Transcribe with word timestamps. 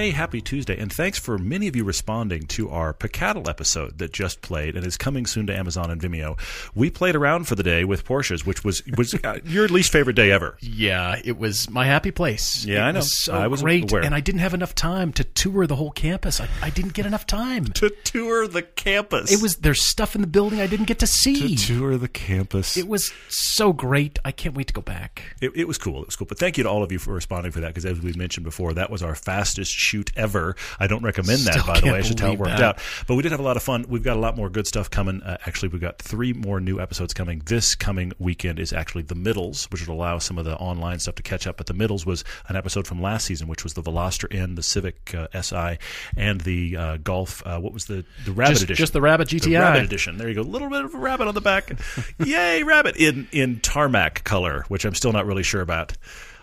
Hey, 0.00 0.12
happy 0.12 0.40
Tuesday, 0.40 0.78
and 0.78 0.90
thanks 0.90 1.18
for 1.18 1.36
many 1.36 1.68
of 1.68 1.76
you 1.76 1.84
responding 1.84 2.44
to 2.44 2.70
our 2.70 2.94
Picadle 2.94 3.50
episode 3.50 3.98
that 3.98 4.14
just 4.14 4.40
played 4.40 4.74
and 4.74 4.86
is 4.86 4.96
coming 4.96 5.26
soon 5.26 5.46
to 5.48 5.54
Amazon 5.54 5.90
and 5.90 6.00
Vimeo. 6.00 6.38
We 6.74 6.88
played 6.88 7.14
around 7.14 7.46
for 7.48 7.54
the 7.54 7.62
day 7.62 7.84
with 7.84 8.06
Porsches, 8.06 8.46
which 8.46 8.64
was 8.64 8.82
was 8.96 9.12
uh, 9.22 9.40
your 9.44 9.68
least 9.68 9.92
favorite 9.92 10.16
day 10.16 10.32
ever. 10.32 10.56
Yeah, 10.62 11.20
it 11.22 11.36
was 11.36 11.68
my 11.68 11.84
happy 11.84 12.12
place. 12.12 12.64
Yeah, 12.64 12.86
It 12.86 12.88
I 12.88 12.92
know. 12.92 12.98
Was 13.00 13.24
so 13.24 13.34
I 13.34 13.46
was 13.48 13.60
great, 13.60 13.92
aware. 13.92 14.02
and 14.02 14.14
I 14.14 14.20
didn't 14.20 14.40
have 14.40 14.54
enough 14.54 14.74
time 14.74 15.12
to 15.12 15.22
tour 15.24 15.66
the 15.66 15.76
whole 15.76 15.90
campus. 15.90 16.40
I, 16.40 16.48
I 16.62 16.70
didn't 16.70 16.94
get 16.94 17.04
enough 17.04 17.26
time. 17.26 17.66
To 17.66 17.90
tour 18.02 18.48
the 18.48 18.62
campus. 18.62 19.30
It 19.30 19.42
was 19.42 19.56
there's 19.56 19.82
stuff 19.82 20.14
in 20.14 20.22
the 20.22 20.26
building 20.26 20.62
I 20.62 20.66
didn't 20.66 20.86
get 20.86 21.00
to 21.00 21.06
see. 21.06 21.56
To 21.56 21.66
tour 21.74 21.98
the 21.98 22.08
campus. 22.08 22.78
It 22.78 22.88
was 22.88 23.12
so 23.28 23.74
great. 23.74 24.18
I 24.24 24.32
can't 24.32 24.54
wait 24.54 24.68
to 24.68 24.72
go 24.72 24.80
back. 24.80 25.36
It, 25.42 25.52
it 25.54 25.68
was 25.68 25.76
cool. 25.76 26.00
It 26.00 26.06
was 26.06 26.16
cool. 26.16 26.26
But 26.26 26.38
thank 26.38 26.56
you 26.56 26.64
to 26.64 26.70
all 26.70 26.82
of 26.82 26.90
you 26.90 26.98
for 26.98 27.12
responding 27.12 27.52
for 27.52 27.60
that 27.60 27.66
because, 27.68 27.84
as 27.84 28.00
we 28.00 28.14
mentioned 28.14 28.44
before, 28.44 28.72
that 28.72 28.88
was 28.88 29.02
our 29.02 29.14
fastest 29.14 29.89
shoot 29.90 30.12
ever. 30.16 30.54
I 30.78 30.86
don't 30.86 31.02
recommend 31.02 31.40
that, 31.42 31.66
by 31.66 31.80
the 31.80 31.86
way. 31.86 31.98
I 31.98 32.02
should 32.02 32.16
tell 32.18 32.32
it 32.32 32.38
worked 32.38 32.52
that. 32.58 32.62
out. 32.62 32.78
But 33.06 33.16
we 33.16 33.22
did 33.22 33.32
have 33.32 33.40
a 33.40 33.44
lot 33.44 33.56
of 33.56 33.62
fun. 33.62 33.84
We've 33.88 34.02
got 34.02 34.16
a 34.16 34.20
lot 34.20 34.36
more 34.36 34.48
good 34.48 34.66
stuff 34.66 34.88
coming. 34.90 35.22
Uh, 35.22 35.36
actually, 35.46 35.68
we've 35.70 35.80
got 35.80 35.98
three 35.98 36.32
more 36.32 36.60
new 36.60 36.80
episodes 36.80 37.12
coming. 37.12 37.42
This 37.46 37.74
coming 37.74 38.12
weekend 38.18 38.58
is 38.60 38.72
actually 38.72 39.02
the 39.02 39.14
middles, 39.16 39.64
which 39.72 39.86
will 39.86 39.96
allow 39.96 40.18
some 40.18 40.38
of 40.38 40.44
the 40.44 40.56
online 40.56 40.98
stuff 41.00 41.16
to 41.16 41.22
catch 41.22 41.46
up. 41.46 41.56
But 41.56 41.66
the 41.66 41.74
middles 41.74 42.06
was 42.06 42.22
an 42.48 42.56
episode 42.56 42.86
from 42.86 43.02
last 43.02 43.26
season, 43.26 43.48
which 43.48 43.64
was 43.64 43.74
the 43.74 43.82
Veloster 43.82 44.32
N, 44.34 44.54
the 44.54 44.62
Civic 44.62 45.14
uh, 45.14 45.26
Si, 45.42 45.78
and 46.16 46.40
the 46.42 46.76
uh, 46.76 46.96
Golf. 46.98 47.42
Uh, 47.44 47.58
what 47.58 47.72
was 47.72 47.86
the 47.86 48.04
the 48.24 48.32
Rabbit 48.32 48.52
Just, 48.52 48.62
edition? 48.64 48.82
just 48.82 48.92
the 48.92 49.00
Rabbit 49.00 49.28
The 49.28 49.40
GTI. 49.40 49.60
rabbit 49.60 49.82
edition. 49.84 50.18
There 50.18 50.28
you 50.28 50.34
go. 50.36 50.42
A 50.42 50.42
little 50.42 50.68
bit 50.70 50.84
of 50.84 50.94
a 50.94 50.98
rabbit 50.98 51.26
on 51.26 51.34
the 51.34 51.40
back. 51.40 51.72
Yay, 52.18 52.62
rabbit 52.62 52.96
in 52.96 53.28
in 53.32 53.60
tarmac 53.60 54.24
color, 54.24 54.64
which 54.68 54.84
I'm 54.84 54.94
still 54.94 55.12
not 55.12 55.26
really 55.26 55.42
sure 55.42 55.60
about. 55.62 55.96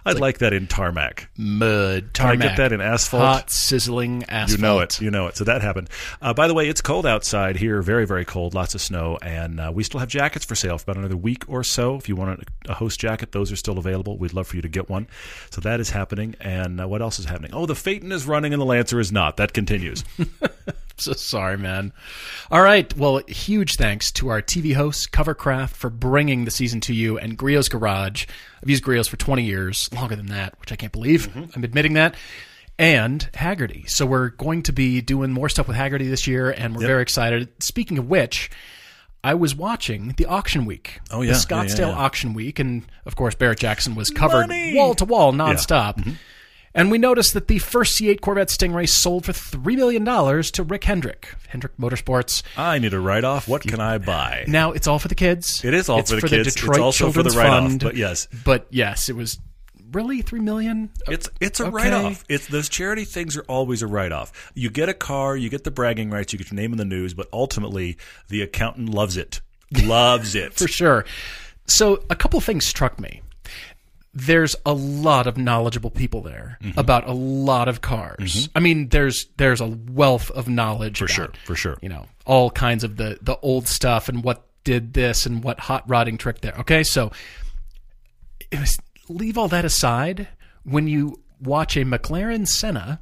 I'd 0.08 0.20
like, 0.20 0.40
that 0.40 0.54
in 0.54 0.68
tarmac. 0.68 1.30
Mud, 1.38 2.14
Can 2.14 2.26
I 2.26 2.30
tarmac. 2.30 2.48
get 2.50 2.58
that 2.58 2.72
in 2.74 2.82
asphalt? 2.82 3.22
Hot, 3.24 3.50
sizzling 3.52 4.24
asphalt. 4.30 4.58
You 4.58 4.62
know 4.62 4.80
it. 4.80 5.02
You 5.02 5.12
know 5.12 5.28
it. 5.28 5.38
So 5.38 5.44
that 5.44 5.62
happened. 5.62 5.90
Uh, 6.22 6.34
by 6.34 6.48
the 6.48 6.54
way, 6.54 6.68
it's 6.70 6.82
cold 6.82 7.06
outside 7.06 7.56
here. 7.58 7.82
Very, 7.82 8.06
very 8.08 8.26
cold. 8.26 8.54
Lots 8.54 8.76
of 8.76 8.82
snow. 8.82 9.18
And 9.22 9.60
uh, 9.60 9.72
we 9.74 9.84
still 9.84 10.00
have 10.00 10.10
jackets 10.10 10.46
for 10.46 10.56
sale 10.56 10.78
for 10.78 10.84
about 10.92 10.98
another 10.98 11.18
week 11.18 11.44
or 11.48 11.64
so. 11.64 11.96
If 11.96 12.08
you 12.10 12.16
want 12.16 12.44
a, 12.68 12.72
a 12.72 12.74
host 12.74 13.00
jacket, 13.00 13.32
those 13.32 13.52
are 13.52 13.56
still 13.58 13.78
available. 13.78 14.18
We'd 14.18 14.34
love 14.34 14.48
for 14.48 14.56
you 14.56 14.62
to 14.62 14.70
get 14.70 14.90
one. 14.90 15.08
So 15.50 15.62
that 15.62 15.80
is 15.80 15.90
happening. 15.90 16.36
And 16.40 16.82
uh, 16.82 16.88
what 16.88 17.02
else 17.02 17.20
is 17.20 17.26
happening? 17.26 17.52
Oh, 17.54 17.66
the 17.66 17.76
Phaeton 17.76 18.12
is 18.12 18.26
running 18.26 18.54
and 18.54 18.62
the 18.62 18.66
Lancer 18.66 19.00
is 19.00 19.12
not. 19.12 19.38
That 19.38 19.54
continues. 19.54 20.04
So 21.02 21.14
sorry, 21.14 21.58
man. 21.59 21.94
All 22.50 22.62
right. 22.64 22.92
Well, 22.98 23.22
huge 23.28 23.76
thanks 23.76 24.12
to 24.14 24.30
our 24.30 24.42
TV 24.42 24.73
host, 24.73 25.12
Covercraft, 25.12 25.70
for 25.72 25.92
bringing 25.92 26.45
the 26.45 26.52
season 26.52 26.81
to 26.81 26.94
you, 26.94 27.20
and 27.20 27.38
Griot's 27.38 27.70
Garage. 27.70 28.26
I've 28.64 28.70
used 28.70 28.84
Griot's 28.84 29.08
for 29.08 29.16
20 29.17 29.44
years, 29.44 29.94
longer 29.94 30.16
than 30.16 30.26
that, 30.28 30.59
which 30.59 30.72
I 30.72 30.76
can't 30.76 30.92
believe. 30.92 31.30
I'm 31.56 31.64
admitting 31.64 31.94
that. 31.94 32.16
And 32.80 33.30
Hagerty. 33.34 33.88
So 33.89 34.06
we're 34.08 34.30
going 34.30 34.64
to 34.64 34.73
be 34.73 35.02
doing 35.02 35.31
more 35.31 35.50
stuff 35.50 35.67
with 35.67 35.78
Hagerty 35.78 36.09
this 36.09 36.26
year, 36.28 36.50
and 36.50 36.76
we're 36.76 36.86
very 36.88 37.02
excited. 37.04 37.50
Speaking 37.61 37.98
of 38.00 38.08
which, 38.09 38.50
I 39.23 39.34
was 39.36 39.56
watching 39.56 40.14
the 40.17 40.26
auction 40.26 40.66
week. 40.66 41.00
Oh, 41.11 41.22
yeah. 41.22 41.34
The 41.34 41.45
Yeah, 41.50 41.64
yeah, 41.64 41.66
Scottsdale 41.66 41.92
yeah. 41.92 41.98
auction 41.98 42.34
week. 42.34 42.59
And 42.59 42.86
of 43.06 43.16
course, 43.16 43.36
Barrett 43.36 43.59
Jackson 43.59 43.94
was 43.95 44.09
covered 44.09 44.50
wall 44.73 44.95
to 44.95 45.06
wall 45.06 45.34
nonstop. 45.34 45.98
Mm-hmm. 45.98 46.11
And 46.78 46.92
we 46.92 46.97
noticed 46.97 47.33
that 47.33 47.47
the 47.47 47.58
first 47.59 48.00
C8 48.00 48.22
Corvette 48.22 48.47
Stingray 48.50 48.88
sold 48.88 49.25
for 49.25 49.33
$3 49.33 49.76
million 49.76 50.05
to 50.05 50.64
Rick 50.64 50.83
Hendrick, 50.86 51.33
Hendrick 51.49 51.76
Motorsports. 51.77 52.43
I 52.55 52.77
need 52.80 52.93
a 52.93 52.99
write 52.99 53.23
off. 53.23 53.48
What 53.48 53.64
can 53.64 53.80
I 53.82 53.98
buy? 53.98 54.45
Now, 54.48 54.71
it's 54.71 54.87
all 54.87 54.99
for 54.99 55.08
the 55.08 55.16
kids. 55.16 55.66
It 55.66 55.73
is 55.73 55.89
all 55.89 55.99
It's 55.99 56.11
for 56.11 56.21
the 56.21 56.27
kids. 56.27 56.48
It's 56.48 56.55
Detroit 56.55 56.80
also 56.80 57.11
for 57.11 57.23
the 57.23 57.32
write-off, 57.32 57.80
but 57.80 57.95
yes. 57.98 58.27
But 58.45 58.67
yes, 58.70 59.10
it 59.10 59.16
was 59.16 59.39
really 59.92 60.21
3 60.21 60.39
million? 60.42 60.92
It's 61.08 61.30
it's 61.42 61.60
a 61.60 61.66
Okay. 61.66 61.71
write 61.76 61.93
off. 61.93 62.23
It's 62.30 62.45
those 62.48 62.70
charity 62.70 63.05
things 63.05 63.36
are 63.37 63.43
always 63.48 63.82
a 63.82 63.87
write 63.87 64.11
off. 64.11 64.52
You 64.54 64.70
get 64.70 64.87
a 64.89 64.93
car, 64.93 65.36
you 65.36 65.49
get 65.49 65.64
the 65.64 65.71
bragging 65.71 66.10
rights, 66.11 66.32
you 66.33 66.37
get 66.39 66.52
your 66.52 66.58
name 66.60 66.73
in 66.73 66.77
the 66.77 66.86
news, 66.86 67.14
but 67.14 67.27
ultimately 67.33 67.98
the 68.27 68.42
accountant 68.42 68.89
loves 68.89 69.17
it. 69.17 69.42
Loves 69.83 70.36
it. 70.43 70.54
for 70.54 70.67
sure. 70.67 71.05
So 71.66 72.04
a 72.10 72.16
couple 72.16 72.39
things 72.42 72.66
struck 72.67 72.99
me. 72.99 73.21
There's 74.14 74.56
a 74.66 74.73
lot 74.73 75.28
of 75.28 75.38
knowledgeable 75.38 75.92
people 75.92 76.22
there 76.22 76.58
Mm-hmm. 76.62 76.80
about 76.80 77.08
a 77.08 77.12
lot 77.14 77.68
of 77.68 77.82
cars. 77.82 78.50
I 78.56 78.60
mean, 78.60 78.90
there's 78.90 79.28
there's 79.38 79.62
a 79.62 79.68
wealth 79.68 80.32
of 80.32 80.48
knowledge 80.48 80.98
for 81.00 81.08
sure, 81.08 81.30
for 81.45 81.56
sure. 81.56 81.78
You 81.82 81.90
know, 81.90 82.08
all 82.26 82.50
kinds 82.50 82.84
of 82.84 82.98
the 82.98 83.20
the 83.22 83.38
old 83.40 83.67
stuff 83.67 84.10
and 84.10 84.23
what 84.23 84.44
did 84.64 84.94
this 84.94 85.26
and 85.28 85.44
what 85.44 85.60
hot 85.60 85.88
rodding 85.88 86.17
trick 86.17 86.42
there. 86.42 86.56
Okay, 86.60 86.84
so 86.84 87.12
it 88.52 88.60
was, 88.60 88.78
leave 89.08 89.38
all 89.38 89.48
that 89.50 89.66
aside 89.66 90.28
when 90.64 90.88
you 90.88 91.22
watch 91.42 91.78
a 91.78 91.82
McLaren 91.86 92.48
Senna 92.48 93.00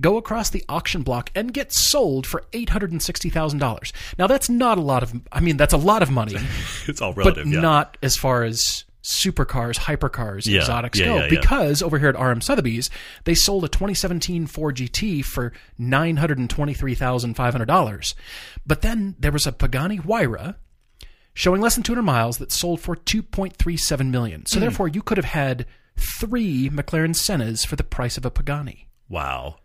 go 0.00 0.16
across 0.16 0.48
the 0.48 0.64
auction 0.68 1.02
block 1.02 1.30
and 1.34 1.52
get 1.52 1.72
sold 1.72 2.26
for 2.26 2.42
$860,000. 2.52 3.92
Now 4.18 4.26
that's 4.26 4.48
not 4.48 4.78
a 4.78 4.80
lot 4.80 5.02
of 5.02 5.12
I 5.30 5.40
mean 5.40 5.56
that's 5.56 5.74
a 5.74 5.78
lot 5.78 6.02
of 6.02 6.10
money, 6.10 6.36
It's 6.86 7.00
all 7.00 7.12
but 7.12 7.24
relative. 7.24 7.46
yeah. 7.48 7.60
not 7.60 7.96
as 8.02 8.16
far 8.16 8.44
as 8.44 8.84
supercars, 9.02 9.78
hypercars, 9.78 10.46
Yeah, 10.46 10.60
exotics 10.60 10.98
yeah, 10.98 11.06
go 11.06 11.16
yeah, 11.16 11.28
because 11.28 11.82
over 11.82 11.98
here 11.98 12.08
at 12.08 12.18
RM 12.18 12.40
Sotheby's, 12.40 12.88
they 13.24 13.34
sold 13.34 13.64
a 13.64 13.68
2017 13.68 14.46
Ford 14.46 14.76
GT 14.76 15.22
for 15.24 15.52
$923,500. 15.80 18.14
But 18.66 18.82
then 18.82 19.16
there 19.18 19.32
was 19.32 19.46
a 19.46 19.52
Pagani 19.52 19.98
Huayra 19.98 20.54
showing 21.34 21.60
less 21.60 21.74
than 21.74 21.82
200 21.82 22.02
miles 22.02 22.38
that 22.38 22.52
sold 22.52 22.80
for 22.80 22.94
2.37 22.94 24.10
million. 24.10 24.46
So 24.46 24.58
hmm. 24.58 24.60
therefore 24.60 24.86
you 24.88 25.02
could 25.02 25.18
have 25.18 25.26
had 25.26 25.66
3 25.96 26.70
McLaren 26.70 27.14
Sennas 27.14 27.66
for 27.66 27.76
the 27.76 27.84
price 27.84 28.16
of 28.16 28.24
a 28.24 28.30
Pagani. 28.30 28.88
Wow. 29.08 29.56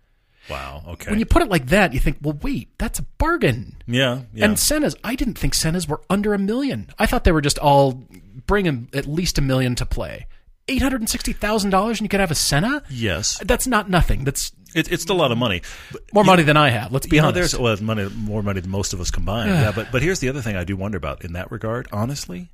Wow. 0.50 0.84
Okay. 0.88 1.10
When 1.10 1.20
you 1.20 1.26
put 1.26 1.42
it 1.42 1.50
like 1.50 1.68
that, 1.68 1.94
you 1.94 2.00
think, 2.00 2.20
"Well, 2.22 2.38
wait, 2.42 2.70
that's 2.78 3.00
a 3.00 3.06
bargain." 3.18 3.76
yeah. 3.86 4.22
Yeah. 4.34 4.46
And 4.46 4.56
Sennas, 4.56 4.96
I 5.04 5.16
didn't 5.16 5.38
think 5.38 5.54
Sennas 5.54 5.90
were 5.90 6.02
under 6.10 6.34
a 6.34 6.40
million. 6.40 6.90
I 6.98 7.06
thought 7.06 7.26
they 7.26 7.34
were 7.34 7.42
just 7.42 7.60
all 7.60 8.08
bringing 8.46 8.90
at 8.94 9.06
least 9.08 9.38
a 9.38 9.42
million 9.42 9.76
to 9.76 9.86
play. 9.86 10.28
Eight 10.70 10.82
hundred 10.82 11.00
and 11.02 11.10
sixty 11.10 11.32
thousand 11.34 11.70
dollars, 11.70 12.00
and 12.00 12.06
you 12.06 12.10
could 12.10 12.20
have 12.20 12.32
a 12.32 12.36
Senna. 12.36 12.84
yes. 12.90 13.40
That's 13.46 13.68
not 13.68 13.90
nothing. 13.90 14.26
That's 14.26 14.52
It, 14.76 14.92
it's 14.92 15.04
still 15.04 15.16
a 15.16 15.18
lot 15.22 15.32
of 15.32 15.38
money. 15.38 15.62
But, 15.94 16.02
more 16.14 16.26
money 16.26 16.44
than 16.44 16.58
I 16.58 16.70
have. 16.70 16.92
Let's 16.92 17.08
be 17.08 17.16
you 17.16 17.22
know, 17.22 17.30
honest. 17.30 17.54
there's 17.54 17.62
well, 17.62 17.78
money, 17.82 18.10
more 18.16 18.44
money 18.44 18.60
than 18.60 18.70
most 18.70 18.92
of 18.94 19.00
us 19.00 19.10
combined. 19.10 19.50
yeah. 19.50 19.72
But 19.74 19.92
but 19.94 20.02
here's 20.02 20.20
the 20.20 20.28
other 20.30 20.42
thing 20.42 20.58
I 20.58 20.66
do 20.66 20.76
wonder 20.76 20.98
about 20.98 21.24
in 21.24 21.34
that 21.34 21.52
regard. 21.52 21.88
Honestly, 21.94 22.52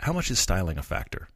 how 0.00 0.12
much 0.12 0.30
is 0.32 0.40
styling 0.40 0.78
a 0.78 0.82
factor? 0.82 1.28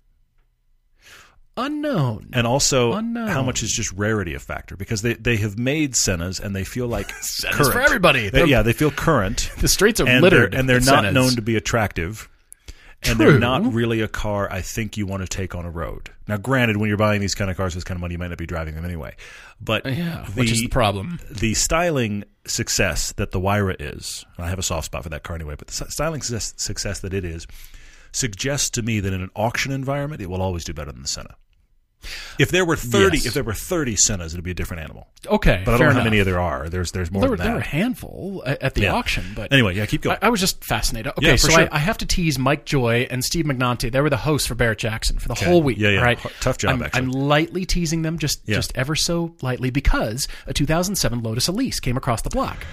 Unknown. 1.58 2.28
And 2.34 2.46
also, 2.46 2.92
Unknown. 2.92 3.28
how 3.28 3.42
much 3.42 3.62
is 3.62 3.72
just 3.72 3.90
rarity 3.92 4.34
a 4.34 4.38
factor? 4.38 4.76
Because 4.76 5.00
they, 5.00 5.14
they 5.14 5.36
have 5.36 5.58
made 5.58 5.94
Sennas 5.94 6.38
and 6.38 6.54
they 6.54 6.64
feel 6.64 6.86
like 6.86 7.08
Senna's 7.20 7.56
current. 7.56 7.72
for 7.72 7.80
everybody. 7.80 8.28
They- 8.28 8.44
yeah, 8.44 8.62
they 8.62 8.74
feel 8.74 8.90
current. 8.90 9.50
The 9.58 9.68
streets 9.68 9.98
are 10.00 10.06
and 10.08 10.20
littered, 10.20 10.52
they're, 10.52 10.60
and 10.60 10.68
they're 10.68 10.80
not 10.80 11.04
Sennas. 11.04 11.12
known 11.14 11.30
to 11.36 11.42
be 11.42 11.56
attractive. 11.56 12.28
And 13.08 13.16
True. 13.16 13.32
they're 13.32 13.38
not 13.38 13.72
really 13.72 14.00
a 14.00 14.08
car 14.08 14.50
I 14.50 14.60
think 14.60 14.96
you 14.96 15.06
want 15.06 15.22
to 15.22 15.28
take 15.28 15.54
on 15.54 15.64
a 15.64 15.70
road. 15.70 16.10
Now, 16.26 16.36
granted, 16.36 16.76
when 16.76 16.88
you're 16.88 16.96
buying 16.96 17.20
these 17.20 17.34
kind 17.34 17.50
of 17.50 17.56
cars 17.56 17.74
with 17.74 17.84
this 17.84 17.88
kind 17.88 17.96
of 17.96 18.00
money, 18.00 18.14
you 18.14 18.18
might 18.18 18.28
not 18.28 18.38
be 18.38 18.46
driving 18.46 18.74
them 18.74 18.84
anyway. 18.84 19.14
But 19.60 19.86
uh, 19.86 19.90
Yeah, 19.90 20.26
which 20.26 20.50
is 20.50 20.60
the 20.60 20.68
problem. 20.68 21.20
The 21.30 21.54
styling 21.54 22.24
success 22.46 23.12
that 23.12 23.32
the 23.32 23.40
Huayra 23.40 23.76
is, 23.78 24.24
I 24.38 24.48
have 24.48 24.58
a 24.58 24.62
soft 24.62 24.86
spot 24.86 25.02
for 25.02 25.08
that 25.10 25.22
car 25.22 25.36
anyway, 25.36 25.54
but 25.58 25.68
the 25.68 25.90
styling 25.90 26.22
success, 26.22 26.54
success 26.56 27.00
that 27.00 27.14
it 27.14 27.24
is 27.24 27.46
suggests 28.12 28.70
to 28.70 28.82
me 28.82 29.00
that 29.00 29.12
in 29.12 29.20
an 29.20 29.30
auction 29.36 29.72
environment, 29.72 30.22
it 30.22 30.30
will 30.30 30.42
always 30.42 30.64
do 30.64 30.72
better 30.72 30.92
than 30.92 31.02
the 31.02 31.08
Senna. 31.08 31.36
If 32.38 32.50
there 32.50 32.64
were 32.64 32.76
thirty, 32.76 33.16
Yes. 33.16 33.26
if 33.26 33.34
there 33.34 33.42
were 33.42 33.52
thirty 33.54 33.96
Sennas, 33.96 34.26
it'd 34.32 34.44
be 34.44 34.52
a 34.52 34.54
different 34.54 34.82
animal. 34.84 35.08
Okay, 35.26 35.62
But 35.64 35.74
I 35.74 35.78
don't 35.78 35.80
know 35.80 35.92
how 35.94 36.00
enough. 36.02 36.04
many 36.12 36.22
there 36.22 36.38
are. 36.38 36.68
There's 36.68 36.92
there's 36.92 37.10
more 37.10 37.22
There 37.22 37.30
were, 37.30 37.36
there 37.36 37.52
were 37.54 37.58
a 37.58 37.64
handful 37.64 38.44
at 38.46 38.74
the 38.74 38.82
Yeah. 38.82 38.92
auction, 38.94 39.24
but 39.34 39.52
Anyway, 39.52 39.74
yeah, 39.74 39.86
keep 39.86 40.02
going. 40.02 40.16
I, 40.22 40.26
I 40.26 40.28
was 40.28 40.38
just 40.38 40.62
fascinated. 40.64 41.12
Okay, 41.18 41.30
Yeah, 41.30 41.36
so 41.36 41.48
sure. 41.48 41.62
I, 41.62 41.68
I 41.72 41.78
have 41.78 41.98
to 41.98 42.06
tease 42.06 42.38
Mike 42.38 42.64
Joy 42.64 43.08
and 43.10 43.24
Steve 43.24 43.44
Magnante. 43.46 43.90
They 43.90 44.00
were 44.00 44.10
the 44.10 44.18
hosts 44.18 44.46
for 44.46 44.54
Barrett 44.54 44.78
Jackson 44.78 45.18
for 45.18 45.26
the 45.26 45.34
whole 45.34 45.62
week. 45.62 45.78
Yeah, 45.78 45.88
yeah. 45.88 46.00
Right? 46.00 46.18
Tough 46.40 46.58
job, 46.58 46.74
I'm, 46.74 46.82
actually. 46.84 47.00
I'm 47.00 47.10
lightly 47.10 47.64
teasing 47.66 48.02
them, 48.02 48.18
just 48.18 48.40
Yeah. 48.46 48.54
just 48.56 48.70
ever 48.76 48.94
so 48.94 49.34
lightly, 49.42 49.70
because 49.70 50.28
a 50.46 50.52
2007 50.54 51.22
Lotus 51.24 51.48
Elise 51.48 51.80
came 51.80 51.96
across 51.96 52.22
the 52.22 52.30
block. 52.30 52.64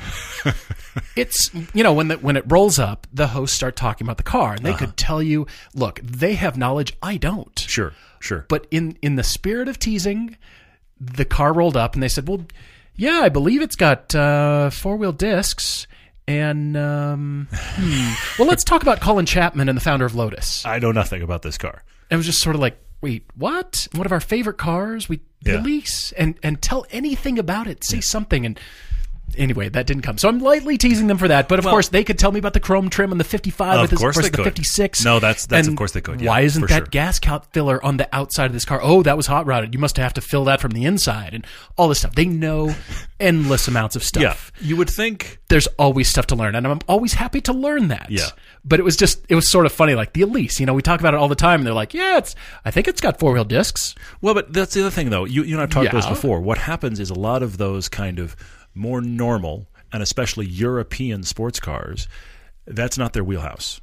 it's 1.16 1.50
you 1.74 1.84
know 1.84 1.94
when 1.94 2.08
the, 2.10 2.16
when 2.18 2.36
it 2.38 2.44
rolls 2.48 2.80
up, 2.80 3.08
the 3.14 3.28
hosts 3.28 3.56
start 3.56 3.76
talking 3.76 4.06
about 4.06 4.18
the 4.18 4.24
car, 4.24 4.54
and 4.54 4.66
they 4.66 4.70
Uh-huh. 4.72 4.80
could 4.80 4.98
tell 4.98 5.24
you, 5.24 5.48
look, 5.74 6.00
they 6.04 6.36
have 6.36 6.58
knowledge 6.58 6.94
I 7.02 7.18
don't. 7.18 7.58
sure, 7.58 7.94
sure. 8.24 8.46
But 8.50 8.68
in 8.72 8.98
in 9.02 9.16
the 9.16 9.24
spirit 9.24 9.68
of 9.68 9.78
teasing, 9.80 10.38
the 11.00 11.26
car 11.26 11.54
rolled 11.54 11.78
up 11.78 11.94
and 11.94 12.02
they 12.02 12.08
said, 12.08 12.28
"Well, 12.28 12.46
yeah, 12.96 13.22
I 13.24 13.30
believe 13.30 13.62
it's 13.62 13.76
got 13.76 14.14
uh, 14.16 14.70
four 14.70 14.96
wheel 14.98 15.12
discs." 15.12 15.88
And 16.28 16.78
um, 16.78 17.48
hmm. 17.52 18.14
well, 18.40 18.48
let's 18.48 18.64
talk 18.64 18.82
about 18.82 19.02
Colin 19.02 19.26
Chapman 19.26 19.68
and 19.68 19.76
the 19.78 19.82
founder 19.82 20.06
of 20.06 20.16
Lotus. 20.16 20.66
I 20.66 20.80
know 20.80 20.92
nothing 20.94 21.22
about 21.22 21.42
this 21.42 21.58
car. 21.58 21.84
It 22.10 22.16
was 22.16 22.26
just 22.26 22.42
sort 22.42 22.56
of 22.56 22.62
like, 22.62 22.78
wait, 23.02 23.26
what? 23.36 23.88
One 23.94 24.06
of 24.06 24.12
our 24.14 24.22
favorite 24.22 24.58
cars 24.58 25.10
we 25.10 25.20
Yeah. 25.44 25.56
release 25.56 26.14
and 26.14 26.36
and 26.42 26.62
tell 26.62 26.86
anything 26.92 27.38
about 27.38 27.68
it. 27.68 27.84
Say 27.84 28.00
something 28.02 28.46
and. 28.46 28.60
Anyway, 29.38 29.70
that 29.70 29.86
didn't 29.88 30.04
come. 30.04 30.18
So 30.18 30.28
I'm 30.30 30.40
lightly 30.40 30.78
teasing 30.78 31.08
them 31.08 31.18
for 31.18 31.28
that. 31.28 31.48
But 31.48 31.60
of 31.60 31.66
Well- 31.66 31.74
course, 31.74 31.90
they 31.90 32.04
could 32.04 32.20
tell 32.20 32.32
me 32.32 32.40
about 32.40 32.54
the 32.54 32.60
chrome 32.60 32.90
trim 32.90 33.12
on 33.12 33.18
the 33.18 33.24
55 33.24 33.76
Of 33.76 33.82
with 33.82 33.90
this 33.92 34.00
course 34.00 34.16
versus 34.16 34.32
they 34.32 34.38
the 34.38 34.44
could. 34.44 34.46
56. 34.56 35.04
No, 35.04 35.20
that's- 35.20 35.46
that's- 35.46 35.68
of 35.68 35.76
course 35.76 35.92
they 35.92 36.02
could, 36.02 36.22
yeah, 36.22 36.30
why 36.30 36.42
isn't 36.42 36.68
that 36.70 36.78
sure. 36.78 36.86
gas 36.88 37.20
cap 37.20 37.46
filler 37.54 37.84
on 37.84 37.98
the 37.98 38.08
outside 38.14 38.46
of 38.46 38.54
this 38.54 38.66
car? 38.66 38.80
Oh, 38.82 39.04
that 39.04 39.18
was 39.18 39.28
hot 39.28 39.46
rodded. 39.46 39.74
You 39.74 39.80
must 39.80 39.98
have 39.98 40.14
to 40.14 40.22
fill 40.22 40.46
that 40.46 40.62
from 40.62 40.72
the 40.72 40.86
inside 40.86 41.34
and 41.34 41.46
all 41.78 41.88
this 41.90 42.00
stuff. 42.00 42.16
They 42.16 42.26
know 42.26 42.76
endless 43.20 43.68
amounts 43.68 43.96
of 43.96 44.04
stuff 44.04 44.52
Yeah, 44.62 44.68
you 44.68 44.76
would 44.76 44.90
think. 44.90 45.40
there's 45.50 45.68
always 45.80 46.08
stuff 46.10 46.28
to 46.28 46.36
learn, 46.36 46.56
and 46.56 46.68
I'm 46.68 46.80
always 46.88 47.14
happy 47.14 47.42
to 47.42 47.54
learn 47.54 47.88
that. 47.90 48.08
Yeah. 48.10 48.28
But 48.66 48.80
it 48.80 48.84
was 48.84 48.96
just 48.96 49.20
it 49.30 49.36
was 49.36 49.52
sort 49.52 49.66
of 49.66 49.72
funny, 49.72 49.94
like 49.96 50.14
the 50.14 50.22
Elise. 50.22 50.60
You 50.60 50.66
know, 50.66 50.74
we 50.74 50.82
talk 50.82 51.00
about 51.00 51.14
it 51.14 51.18
all 51.18 51.28
the 51.28 51.36
time, 51.36 51.60
and 51.60 51.68
they're 51.68 51.74
like, 51.74 51.94
"Yeah, 51.94 52.18
it's 52.18 52.34
I 52.64 52.72
think 52.72 52.88
it's 52.88 53.02
got 53.02 53.20
four 53.20 53.34
wheel 53.34 53.44
discs." 53.44 53.94
Well, 54.22 54.34
but 54.34 54.54
that's 54.54 54.74
the 54.74 54.82
other 54.82 54.90
thing, 54.90 55.10
though. 55.10 55.26
You, 55.26 55.44
you 55.44 55.56
and 55.56 55.62
I've 55.62 55.70
talked 55.70 55.88
about 55.90 55.98
this 55.98 56.08
before. 56.10 56.40
What 56.40 56.58
happens 56.60 57.00
is 57.02 57.10
a 57.10 57.14
lot 57.14 57.44
of 57.44 57.58
those 57.58 57.90
kind 57.90 58.20
of 58.20 58.36
more 58.76 59.02
normal 59.02 59.68
and 59.92 60.02
especially 60.04 60.46
European 60.48 61.24
sports 61.24 61.60
cars, 61.60 62.08
that's 62.66 62.98
not 62.98 63.14
their 63.14 63.24
wheelhouse. 63.24 63.80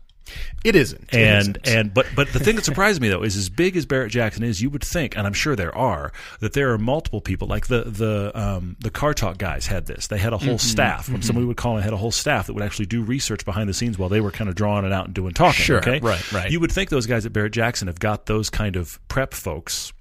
It 0.62 0.76
isn't, 0.76 1.12
and 1.12 1.58
isn't. 1.64 1.68
and 1.68 1.92
but 1.94 2.06
but 2.14 2.32
the 2.32 2.38
thing 2.38 2.54
that 2.54 2.64
surprised 2.64 3.00
me 3.00 3.08
though 3.08 3.22
is 3.24 3.36
as 3.36 3.48
big 3.48 3.76
as 3.76 3.84
Barrett 3.84 4.12
Jackson 4.12 4.44
is, 4.44 4.62
you 4.62 4.70
would 4.70 4.84
think, 4.84 5.16
and 5.16 5.26
I'm 5.26 5.32
sure 5.32 5.56
there 5.56 5.76
are, 5.76 6.12
that 6.38 6.52
there 6.52 6.72
are 6.72 6.78
multiple 6.78 7.20
people 7.20 7.48
like 7.48 7.66
the 7.66 7.82
the 7.82 8.30
um, 8.40 8.76
the 8.78 8.90
Car 8.90 9.12
Talk 9.12 9.38
guys 9.38 9.66
had 9.66 9.86
this. 9.86 10.06
They 10.06 10.18
had 10.18 10.32
a 10.32 10.36
Mm-hmm, 10.36 10.46
whole 10.50 10.58
staff. 10.58 11.08
When 11.08 11.22
somebody 11.22 11.46
would 11.46 11.56
call 11.56 11.74
and 11.76 11.82
had 11.84 11.92
a 11.92 11.96
whole 11.96 12.12
staff 12.12 12.46
that 12.46 12.54
would 12.54 12.62
actually 12.62 12.86
do 12.86 13.02
research 13.02 13.44
behind 13.44 13.68
the 13.68 13.74
scenes 13.74 13.98
while 13.98 14.08
they 14.08 14.20
were 14.20 14.30
kind 14.30 14.48
of 14.48 14.54
drawing 14.54 14.84
it 14.84 14.92
out 14.92 15.06
and 15.06 15.14
doing 15.14 15.34
talking. 15.34 15.64
Sure, 15.64 15.78
okay, 15.78 15.98
right, 15.98 16.32
right. 16.32 16.50
You 16.52 16.60
would 16.60 16.70
think 16.70 16.90
those 16.90 17.06
guys 17.06 17.26
at 17.26 17.32
Barrett 17.32 17.52
Jackson 17.52 17.88
have 17.88 17.98
got 17.98 18.26
those 18.26 18.50
kind 18.50 18.76
of 18.76 19.00
prep 19.08 19.34
folks. 19.34 19.92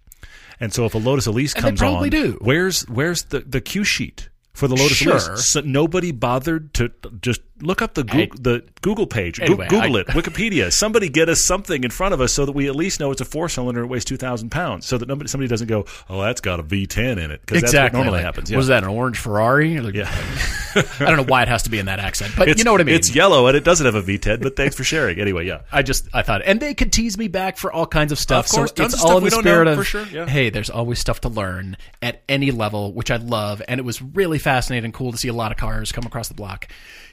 And 0.59 0.71
so 0.71 0.85
if 0.85 0.93
a 0.93 0.99
Lotus 0.99 1.25
Elise 1.25 1.55
they 1.55 1.61
comes 1.61 1.79
probably 1.79 2.07
on, 2.07 2.23
do. 2.23 2.37
where's 2.41 2.81
where's 2.87 3.23
the 3.23 3.39
the 3.39 3.61
cue 3.61 3.83
sheet? 3.83 4.29
For 4.59 4.67
the 4.67 4.75
Lotus 4.75 4.97
Sure. 4.97 5.13
Elise, 5.13 5.49
so 5.53 5.61
nobody 5.61 6.11
bothered 6.11 6.73
to 6.73 6.91
just 7.21 7.39
look 7.61 7.81
up 7.81 7.93
the 7.93 8.03
Google, 8.03 8.37
the 8.41 8.63
Google 8.81 9.07
page, 9.07 9.39
Anyway, 9.39 9.67
Google 9.67 9.97
I- 9.97 10.01
it, 10.01 10.07
Wikipedia. 10.09 10.71
Somebody 10.71 11.09
get 11.09 11.29
us 11.29 11.43
something 11.45 11.83
in 11.83 11.91
front 11.91 12.13
of 12.13 12.21
us 12.21 12.33
so 12.33 12.45
that 12.45 12.51
we 12.51 12.67
at 12.67 12.75
least 12.75 12.99
know 12.99 13.11
it's 13.11 13.21
a 13.21 13.25
four 13.25 13.49
cylinder. 13.49 13.83
It 13.83 13.87
weighs 13.87 14.05
two 14.05 14.17
thousand 14.17 14.49
pounds, 14.49 14.85
so 14.85 14.97
that 14.97 15.07
nobody 15.07 15.27
somebody 15.29 15.47
doesn't 15.47 15.67
go, 15.67 15.85
"Oh, 16.09 16.21
that's 16.21 16.41
got 16.41 16.59
a 16.59 16.63
V10 16.63 17.17
in 17.23 17.31
it," 17.31 17.41
because 17.41 17.61
that's 17.61 17.73
what 17.73 17.79
exactly 17.79 17.97
normally 17.99 18.17
like, 18.17 18.25
happens. 18.25 18.51
Yeah. 18.51 18.57
Was 18.57 18.67
that 18.67 18.83
an 18.83 18.89
orange 18.89 19.17
Ferrari? 19.17 19.79
Like, 19.79 19.93
Yeah. 19.93 20.09
I 20.75 21.05
don't 21.05 21.17
know 21.17 21.23
why 21.23 21.41
it 21.41 21.47
has 21.47 21.63
to 21.63 21.69
be 21.69 21.79
in 21.79 21.87
that 21.87 21.99
accent, 21.99 22.33
but 22.37 22.47
It's, 22.47 22.59
you 22.59 22.63
know 22.63 22.71
what 22.71 22.81
I 22.81 22.83
mean. 22.83 22.95
It's 22.95 23.13
yellow 23.13 23.47
and 23.47 23.57
it 23.57 23.63
doesn't 23.63 23.85
have 23.85 23.95
a 23.95 24.03
V10, 24.03 24.41
but 24.41 24.55
thanks 24.55 24.75
for 24.75 24.83
sharing. 24.83 25.19
Anyway, 25.19 25.45
yeah. 25.45 25.61
I 25.71 25.81
just 25.81 26.07
I 26.13 26.21
thought, 26.21 26.41
and 26.45 26.59
they 26.59 26.73
could 26.73 26.93
tease 26.93 27.17
me 27.17 27.27
back 27.27 27.57
for 27.57 27.71
all 27.71 27.87
kinds 27.87 28.11
of 28.11 28.19
stuff. 28.19 28.45
Of 28.45 28.51
course, 28.51 28.73
so 28.75 28.83
it's 28.85 29.03
all 29.03 29.17
in 29.17 29.23
the 29.23 29.31
spirit 29.31 29.65
know, 29.65 29.71
of 29.71 29.77
for 29.79 29.83
sure, 29.83 30.05
yeah. 30.05 30.27
hey, 30.27 30.49
there's 30.49 30.69
always 30.69 30.99
stuff 30.99 31.21
to 31.21 31.29
learn 31.29 31.77
at 32.01 32.21
any 32.29 32.51
level, 32.51 32.93
which 32.93 33.11
I 33.11 33.17
love, 33.17 33.61
and 33.67 33.79
it 33.79 33.83
was 33.83 34.01
really 34.01 34.39
fascinating, 34.39 34.85
and 34.85 34.93
cool 34.93 35.11
to 35.11 35.17
see 35.17 35.27
a 35.27 35.33
lot 35.33 35.51
of 35.51 35.57
cars 35.57 35.91
come 35.91 36.05
across 36.05 36.27
the 36.27 36.33
block. 36.33 36.67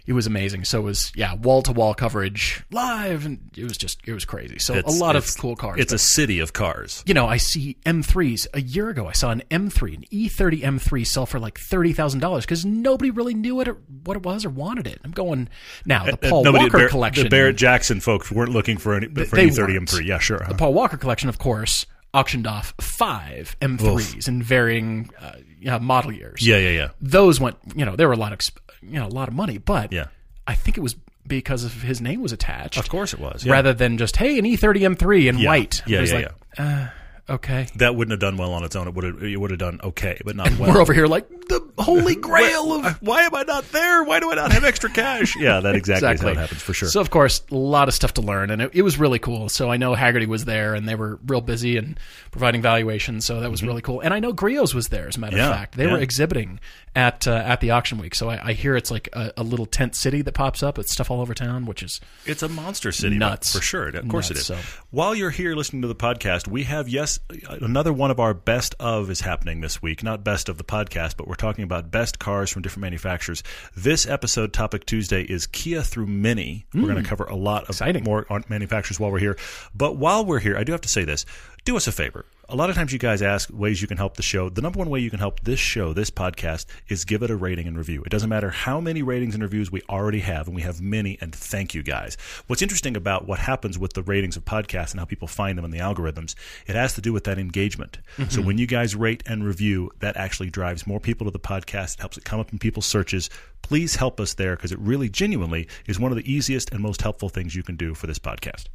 It 0.06 0.12
was 0.12 0.26
amazing. 0.26 0.64
So 0.64 0.78
it 0.80 0.84
was 0.84 1.12
yeah, 1.14 1.34
wall 1.34 1.62
to 1.62 1.72
wall 1.72 1.92
coverage 1.94 2.62
live, 2.70 3.26
and 3.26 3.50
it 3.56 3.64
was 3.64 3.76
just 3.76 3.98
it 4.06 4.12
was 4.12 4.24
crazy. 4.24 4.58
So 4.58 4.74
It's- 4.74 4.94
a 4.94 4.98
lot 5.02 5.16
of 5.16 5.26
cool 5.38 5.56
cars. 5.56 5.80
It's 5.80 5.92
but- 5.92 5.96
a 5.96 5.98
city 5.98 6.38
of 6.38 6.52
cars. 6.52 7.02
you 7.06 7.14
know, 7.14 7.26
I 7.26 7.36
see 7.38 7.76
M3s. 7.84 8.46
A 8.54 8.60
year 8.60 8.88
ago, 8.88 9.08
I 9.08 9.12
saw 9.12 9.30
an 9.30 9.42
M3, 9.50 9.94
an 9.96 10.04
E 10.10 10.28
E30 10.28 10.62
M3 10.62 11.04
sell 11.06 11.26
for 11.26 11.38
like 11.40 11.58
thirty 11.58 11.92
thousand 11.92 12.20
dollars 12.20 12.44
because 12.44 12.64
nobody 12.64 13.10
really 13.10 13.34
knew 13.34 13.60
it 13.60 13.68
or 13.68 13.78
what 14.04 14.16
it 14.16 14.22
was 14.22 14.44
or 14.44 14.50
wanted 14.50 14.86
it. 14.86 15.00
I'm 15.04 15.10
going 15.12 15.48
now. 15.84 16.04
The 16.04 16.16
Paul 16.16 16.40
Uh, 16.40 16.42
Nobody- 16.44 16.64
Walker 16.64 16.78
Bar- 16.78 16.88
collection. 16.88 17.24
The 17.24 17.30
Barrett 17.30 17.56
Jackson 17.56 18.00
folks 18.00 18.30
weren't 18.30 18.52
looking 18.52 18.76
for 18.78 18.94
any 18.94 19.06
for 19.08 19.24
they 19.36 19.42
any 19.42 19.50
30 19.50 19.72
weren't. 19.74 19.88
M3. 19.90 20.06
Yeah, 20.06 20.18
sure. 20.18 20.40
uh-huh. 20.42 20.52
The 20.52 20.58
Paul 20.58 20.74
Walker 20.74 20.96
collection, 20.96 21.28
of 21.28 21.38
course, 21.38 21.84
auctioned 22.14 22.46
off 22.46 22.74
five 22.80 23.56
M3s 23.60 24.26
in 24.28 24.42
varying 24.42 25.10
uh, 25.20 25.32
yeah, 25.60 25.78
model 25.78 26.12
years. 26.12 26.46
Yeah, 26.46 26.58
yeah, 26.58 26.70
yeah. 26.70 26.88
Those 27.00 27.38
went, 27.40 27.56
you 27.74 27.84
know, 27.84 27.96
there 27.96 28.06
were 28.08 28.14
a 28.14 28.18
lot 28.18 28.32
of, 28.32 28.38
exp- 28.38 28.58
you 28.82 28.98
know, 28.98 29.06
a 29.06 29.08
lot 29.08 29.28
of 29.28 29.34
money, 29.34 29.58
but 29.58 29.92
Yeah. 29.92 30.06
I 30.46 30.54
think 30.54 30.76
it 30.78 30.80
was 30.80 30.96
because 31.26 31.64
of 31.64 31.82
his 31.82 32.00
name 32.00 32.22
was 32.22 32.32
attached. 32.32 32.78
Of 32.78 32.88
course 32.88 33.12
it 33.12 33.18
was. 33.18 33.44
Yeah. 33.44 33.52
Rather 33.52 33.72
than 33.74 33.98
just, 33.98 34.16
hey, 34.16 34.38
an 34.38 34.46
E 34.46 34.56
E30 34.56 34.96
M3 34.96 35.26
in 35.28 35.38
Yeah. 35.38 35.48
white. 35.48 35.82
Yeah, 35.86 35.98
It 35.98 36.00
was 36.02 36.12
yeah, 36.12 36.28
uh, 36.56 36.86
okay. 37.34 37.66
that 37.76 37.96
wouldn't 37.96 38.12
have 38.12 38.20
done 38.20 38.36
well 38.36 38.52
on 38.52 38.62
its 38.62 38.76
own. 38.76 38.86
It 38.86 38.94
would 38.94 39.04
have 39.04 39.22
it 39.22 39.36
would 39.40 39.50
have 39.50 39.58
done 39.58 39.80
okay, 39.82 40.20
but 40.24 40.36
not 40.36 40.50
well. 40.58 40.72
We're 40.72 40.80
over 40.80 40.92
here 40.94 41.06
like 41.08 41.28
the 41.48 41.65
holy 41.78 42.14
grail 42.28 42.72
of 42.72 43.02
Why 43.02 43.22
am 43.22 43.34
I 43.34 43.42
not 43.42 43.70
there? 43.72 44.02
Why 44.02 44.20
do 44.20 44.30
I 44.32 44.34
not 44.34 44.52
have 44.52 44.64
extra 44.64 44.90
cash? 44.90 45.34
Yeah, 45.46 45.60
that 45.60 45.76
exactly, 45.76 46.12
is 46.14 46.20
how 46.22 46.28
it 46.28 46.36
happens 46.36 46.62
for 46.62 46.72
sure. 46.72 46.88
So 46.88 47.00
of 47.00 47.10
course, 47.10 47.42
a 47.50 47.54
lot 47.54 47.88
of 47.88 47.94
stuff 47.94 48.14
to 48.14 48.22
learn, 48.22 48.50
and 48.50 48.62
it, 48.62 48.70
it 48.74 48.82
was 48.82 48.98
really 48.98 49.18
cool. 49.18 49.48
So 49.48 49.70
I 49.70 49.76
know 49.76 49.94
Hagerty 49.94 50.26
was 50.26 50.44
there, 50.44 50.74
and 50.74 50.88
they 50.88 50.94
were 50.94 51.20
real 51.26 51.40
busy 51.40 51.76
and 51.76 52.00
providing 52.32 52.62
valuations. 52.62 53.26
So 53.26 53.40
that 53.40 53.50
was 53.50 53.62
really 53.62 53.82
cool. 53.82 54.00
And 54.00 54.12
I 54.14 54.18
know 54.18 54.32
Griot's 54.32 54.74
was 54.74 54.88
there, 54.88 55.08
as 55.08 55.16
a 55.16 55.20
matter 55.20 55.36
Mm-hmm. 55.36 55.44
Yeah, 55.44 55.50
of 55.50 55.56
fact. 55.56 55.76
They 55.76 55.84
yeah. 55.84 55.92
were 55.92 55.98
exhibiting 55.98 56.60
at 56.94 57.28
uh, 57.28 57.32
at 57.34 57.60
the 57.60 57.70
auction 57.72 57.98
week. 57.98 58.14
So 58.14 58.30
I, 58.30 58.48
I 58.48 58.52
hear 58.54 58.74
it's 58.74 58.90
like 58.90 59.08
a, 59.12 59.32
a 59.36 59.42
little 59.42 59.66
tent 59.66 59.94
city 59.94 60.22
that 60.22 60.32
pops 60.32 60.62
up. 60.62 60.78
It's 60.78 60.92
stuff 60.92 61.10
all 61.10 61.20
over 61.20 61.34
town, 61.34 61.66
which 61.66 61.82
is 61.82 62.00
It's 62.24 62.42
a 62.42 62.48
monster 62.48 62.90
city, 62.90 63.18
Nuts. 63.18 63.54
for 63.54 63.62
sure. 63.62 63.88
Of 63.88 64.08
course 64.08 64.30
Nuts, 64.30 64.48
it 64.48 64.54
is. 64.54 64.64
so. 64.64 64.80
While 64.90 65.14
you're 65.14 65.30
here 65.30 65.54
listening 65.54 65.82
to 65.82 65.88
the 65.88 65.94
podcast, 65.94 66.48
we 66.48 66.64
have 66.64 66.88
yes 66.88 67.18
another 67.48 67.92
one 67.92 68.10
of 68.10 68.18
our 68.18 68.32
best 68.32 68.74
of 68.80 69.10
is 69.10 69.20
happening 69.20 69.60
this 69.60 69.82
week. 69.82 70.02
Not 70.02 70.24
best 70.24 70.48
of 70.48 70.56
the 70.56 70.64
podcast, 70.64 71.16
but 71.18 71.28
we're 71.28 71.34
talking 71.34 71.64
about 71.66 71.90
best 71.90 72.18
cars 72.18 72.50
from 72.50 72.62
different 72.62 72.82
manufacturers. 72.82 73.42
This 73.76 74.06
episode, 74.06 74.52
Topic 74.52 74.86
Tuesday, 74.86 75.22
is 75.22 75.46
Kia 75.46 75.82
through 75.82 76.06
Mini. 76.06 76.66
We're 76.72 76.82
going 76.82 76.94
to 76.96 77.02
hmm. 77.02 77.06
cover 77.06 77.24
a 77.24 77.36
lot 77.36 77.64
of 77.64 77.70
Exciting. 77.70 78.04
more 78.04 78.26
manufacturers 78.48 78.98
while 78.98 79.10
we're 79.12 79.18
here. 79.18 79.36
But 79.74 79.96
while 79.96 80.24
we're 80.24 80.38
here, 80.38 80.56
I 80.56 80.64
do 80.64 80.72
have 80.72 80.80
to 80.82 80.88
say 80.88 81.04
this: 81.04 81.26
do 81.64 81.76
us 81.76 81.86
a 81.86 81.92
favor. 81.92 82.24
A 82.48 82.54
lot 82.54 82.70
of 82.70 82.76
times 82.76 82.92
you 82.92 83.00
guys 83.00 83.22
ask 83.22 83.50
ways 83.52 83.82
you 83.82 83.88
can 83.88 83.96
help 83.96 84.16
the 84.16 84.22
show. 84.22 84.48
The 84.48 84.60
number 84.60 84.78
one 84.78 84.88
way 84.88 85.00
you 85.00 85.10
can 85.10 85.18
help 85.18 85.40
this 85.40 85.58
show, 85.58 85.92
this 85.92 86.10
podcast, 86.10 86.66
is 86.86 87.04
give 87.04 87.24
it 87.24 87.30
a 87.30 87.34
rating 87.34 87.66
and 87.66 87.76
review. 87.76 88.04
It 88.04 88.10
doesn't 88.10 88.28
matter 88.28 88.50
how 88.50 88.80
many 88.80 89.02
ratings 89.02 89.34
and 89.34 89.42
reviews 89.42 89.72
we 89.72 89.82
already 89.88 90.20
have, 90.20 90.46
and 90.46 90.54
we 90.54 90.62
have 90.62 90.80
many, 90.80 91.18
and 91.20 91.34
thank 91.34 91.74
you 91.74 91.82
guys. 91.82 92.16
What's 92.46 92.62
interesting 92.62 92.96
about 92.96 93.26
what 93.26 93.40
happens 93.40 93.80
with 93.80 93.94
the 93.94 94.02
ratings 94.04 94.36
of 94.36 94.44
podcasts 94.44 94.92
and 94.92 95.00
how 95.00 95.06
people 95.06 95.26
find 95.26 95.58
them 95.58 95.64
in 95.64 95.72
the 95.72 95.80
algorithms, 95.80 96.36
it 96.68 96.76
has 96.76 96.94
to 96.94 97.00
do 97.00 97.12
with 97.12 97.24
that 97.24 97.36
engagement. 97.36 97.98
Mm-hmm. 98.16 98.30
So 98.30 98.42
when 98.42 98.58
you 98.58 98.68
guys 98.68 98.94
rate 98.94 99.24
and 99.26 99.44
review, 99.44 99.90
that 99.98 100.16
actually 100.16 100.50
drives 100.50 100.86
more 100.86 101.00
people 101.00 101.24
to 101.24 101.32
the 101.32 101.40
podcast. 101.40 101.94
It 101.94 102.00
helps 102.00 102.16
it 102.16 102.24
come 102.24 102.38
up 102.38 102.52
in 102.52 102.60
people's 102.60 102.86
searches. 102.86 103.28
Please 103.62 103.96
help 103.96 104.20
us 104.20 104.34
there 104.34 104.54
because 104.54 104.70
it 104.70 104.78
really 104.78 105.08
genuinely 105.08 105.66
is 105.88 105.98
one 105.98 106.12
of 106.12 106.16
the 106.16 106.32
easiest 106.32 106.70
and 106.70 106.80
most 106.80 107.02
helpful 107.02 107.28
things 107.28 107.56
you 107.56 107.64
can 107.64 107.74
do 107.74 107.92
for 107.92 108.06
this 108.06 108.20
podcast. 108.20 108.66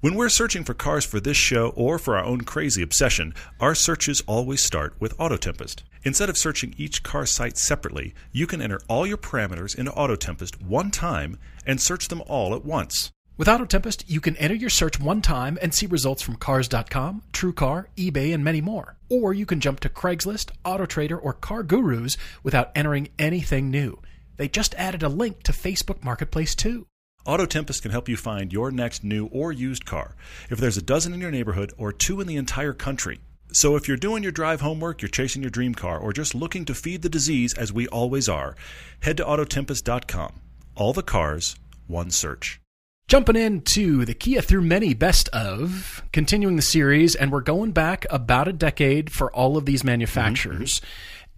When 0.00 0.14
we're 0.14 0.28
searching 0.28 0.62
for 0.62 0.74
cars 0.74 1.04
for 1.04 1.18
this 1.18 1.36
show 1.36 1.70
or 1.70 1.98
for 1.98 2.16
our 2.16 2.24
own 2.24 2.42
crazy 2.42 2.82
obsession, 2.82 3.34
our 3.58 3.74
searches 3.74 4.22
always 4.28 4.62
start 4.62 4.94
with 5.00 5.18
Autotempest. 5.18 5.82
Instead 6.04 6.30
of 6.30 6.38
searching 6.38 6.72
each 6.78 7.02
car 7.02 7.26
site 7.26 7.58
separately, 7.58 8.14
you 8.30 8.46
can 8.46 8.62
enter 8.62 8.80
all 8.86 9.08
your 9.08 9.16
parameters 9.16 9.76
into 9.76 9.90
Autotempest 9.90 10.62
one 10.62 10.92
time 10.92 11.36
and 11.66 11.80
search 11.80 12.06
them 12.06 12.22
all 12.28 12.54
at 12.54 12.64
once. 12.64 13.10
With 13.36 13.48
AutoTempest, 13.48 14.04
you 14.06 14.20
can 14.20 14.36
enter 14.36 14.54
your 14.54 14.70
search 14.70 15.00
one 15.00 15.20
time 15.20 15.58
and 15.60 15.74
see 15.74 15.86
results 15.86 16.22
from 16.22 16.36
Cars.com, 16.36 17.24
TrueCar, 17.32 17.86
eBay, 17.96 18.32
and 18.32 18.44
many 18.44 18.60
more. 18.60 18.98
Or 19.08 19.34
you 19.34 19.46
can 19.46 19.58
jump 19.58 19.80
to 19.80 19.88
Craigslist, 19.88 20.52
AutoTrader, 20.64 21.18
or 21.20 21.32
Car 21.32 21.64
Gurus 21.64 22.16
without 22.44 22.70
entering 22.76 23.08
anything 23.18 23.68
new. 23.68 23.98
They 24.36 24.46
just 24.46 24.76
added 24.76 25.02
a 25.02 25.08
link 25.08 25.42
to 25.42 25.50
Facebook 25.50 26.04
Marketplace 26.04 26.54
too. 26.54 26.86
Autotempest 27.26 27.82
can 27.82 27.90
help 27.90 28.08
you 28.08 28.16
find 28.16 28.52
your 28.52 28.70
next 28.70 29.04
new 29.04 29.26
or 29.26 29.52
used 29.52 29.84
car. 29.84 30.14
If 30.50 30.58
there's 30.58 30.76
a 30.76 30.82
dozen 30.82 31.12
in 31.12 31.20
your 31.20 31.30
neighborhood 31.30 31.72
or 31.76 31.92
two 31.92 32.20
in 32.20 32.26
the 32.26 32.36
entire 32.36 32.72
country. 32.72 33.20
So 33.52 33.76
if 33.76 33.88
you're 33.88 33.96
doing 33.96 34.22
your 34.22 34.32
drive 34.32 34.60
homework, 34.60 35.00
you're 35.00 35.08
chasing 35.08 35.42
your 35.42 35.50
dream 35.50 35.74
car, 35.74 35.98
or 35.98 36.12
just 36.12 36.34
looking 36.34 36.64
to 36.66 36.74
feed 36.74 37.02
the 37.02 37.08
disease 37.08 37.54
as 37.54 37.72
we 37.72 37.88
always 37.88 38.28
are, 38.28 38.56
head 39.00 39.16
to 39.18 39.24
Autotempest.com. 39.24 40.40
All 40.76 40.92
the 40.92 41.02
cars, 41.02 41.56
one 41.86 42.10
search. 42.10 42.60
Jumping 43.08 43.36
into 43.36 44.04
the 44.04 44.12
Kia 44.12 44.42
Through 44.42 44.60
Mini 44.60 44.92
Best 44.92 45.30
of, 45.30 46.02
continuing 46.12 46.56
the 46.56 46.62
series, 46.62 47.14
and 47.14 47.32
we're 47.32 47.40
going 47.40 47.72
back 47.72 48.04
about 48.10 48.48
a 48.48 48.52
decade 48.52 49.10
for 49.10 49.32
all 49.32 49.56
of 49.56 49.64
these 49.64 49.80
mm-hmm, 49.80 49.88
mm-hmm. 49.88 49.92
manufacturers. 49.92 50.82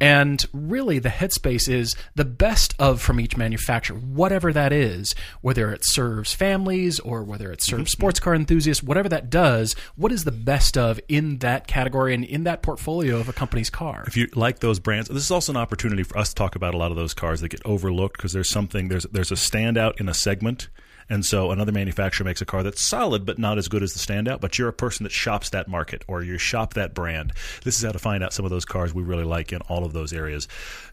And 0.00 0.44
really, 0.52 0.98
the 0.98 1.10
headspace 1.10 1.68
is 1.68 1.94
the 2.14 2.24
best 2.24 2.74
of 2.78 3.02
from 3.02 3.20
each 3.20 3.36
manufacturer, 3.36 3.98
whatever 3.98 4.52
that 4.52 4.72
is, 4.72 5.14
whether 5.42 5.72
it 5.72 5.82
serves 5.84 6.32
families 6.32 6.98
or 7.00 7.22
whether 7.22 7.52
it 7.52 7.62
serves 7.62 7.82
mm-hmm. 7.82 8.00
sports 8.00 8.20
car 8.20 8.34
enthusiasts, 8.34 8.82
whatever 8.82 9.08
that 9.10 9.28
does, 9.28 9.74
what 9.96 10.10
is 10.10 10.24
the 10.24 10.32
best 10.32 10.78
of 10.78 10.98
in 11.08 11.38
that 11.38 11.66
category 11.66 12.14
and 12.14 12.24
in 12.24 12.44
that 12.44 12.62
portfolio 12.62 13.18
of 13.18 13.28
a 13.28 13.32
company's 13.32 13.70
car? 13.70 14.04
if 14.06 14.16
you 14.16 14.28
like 14.34 14.60
those 14.60 14.80
brands, 14.80 15.08
this 15.08 15.22
is 15.22 15.30
also 15.30 15.52
an 15.52 15.56
opportunity 15.56 16.02
for 16.02 16.16
us 16.16 16.30
to 16.30 16.34
talk 16.34 16.56
about 16.56 16.74
a 16.74 16.76
lot 16.78 16.90
of 16.90 16.96
those 16.96 17.14
cars 17.14 17.40
that 17.40 17.48
get 17.48 17.60
overlooked 17.64 18.16
because 18.16 18.32
there's 18.32 18.50
something 18.50 18.88
there's 18.88 19.04
there's 19.04 19.30
a 19.30 19.34
standout 19.34 20.00
in 20.00 20.08
a 20.08 20.14
segment, 20.14 20.68
and 21.10 21.26
so 21.26 21.50
another 21.50 21.72
manufacturer 21.72 22.24
makes 22.24 22.40
a 22.40 22.46
car 22.46 22.62
that's 22.62 22.80
solid 22.80 23.26
but 23.26 23.38
not 23.38 23.58
as 23.58 23.68
good 23.68 23.82
as 23.82 23.92
the 23.92 23.98
standout. 23.98 24.40
But 24.40 24.58
you're 24.58 24.68
a 24.68 24.72
person 24.72 25.02
that 25.04 25.12
shops 25.12 25.50
that 25.50 25.68
market 25.68 26.04
or 26.06 26.22
you 26.22 26.38
shop 26.38 26.74
that 26.74 26.94
brand. 26.94 27.32
This 27.64 27.76
is 27.76 27.82
how 27.82 27.92
to 27.92 27.98
find 27.98 28.22
out 28.22 28.32
some 28.32 28.44
of 28.44 28.50
those 28.50 28.64
cars 28.64 28.94
we 28.94 29.02
really 29.02 29.24
like 29.24 29.52
in 29.52 29.60
all 29.62 29.84
of 29.84 29.92
those 29.92 30.12
areas. 30.12 30.48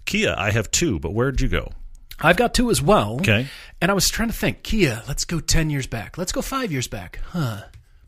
Kia, 0.05 0.33
I 0.37 0.51
have 0.51 0.71
two, 0.71 0.99
but 0.99 1.11
where'd 1.13 1.39
you 1.39 1.47
go? 1.47 1.71
I've 2.19 2.35
got 2.35 2.55
two 2.55 2.71
as 2.71 2.81
well. 2.81 3.17
Okay. 3.17 3.47
And 3.79 3.91
I 3.91 3.93
was 3.93 4.07
trying 4.09 4.29
to 4.29 4.33
think, 4.33 4.63
Kia, 4.63 5.03
let's 5.07 5.23
go 5.23 5.39
10 5.39 5.69
years 5.69 5.85
back. 5.85 6.17
Let's 6.17 6.31
go 6.31 6.41
five 6.41 6.71
years 6.71 6.87
back. 6.87 7.19
Huh. 7.27 7.61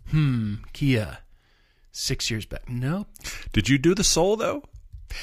Hmm. 0.09 0.55
Kia, 0.73 1.19
six 1.91 2.31
years 2.31 2.47
back. 2.47 2.67
No. 2.67 3.05
Did 3.53 3.69
you 3.69 3.77
do 3.77 3.93
the 3.93 4.03
Soul 4.03 4.35
though? 4.35 4.63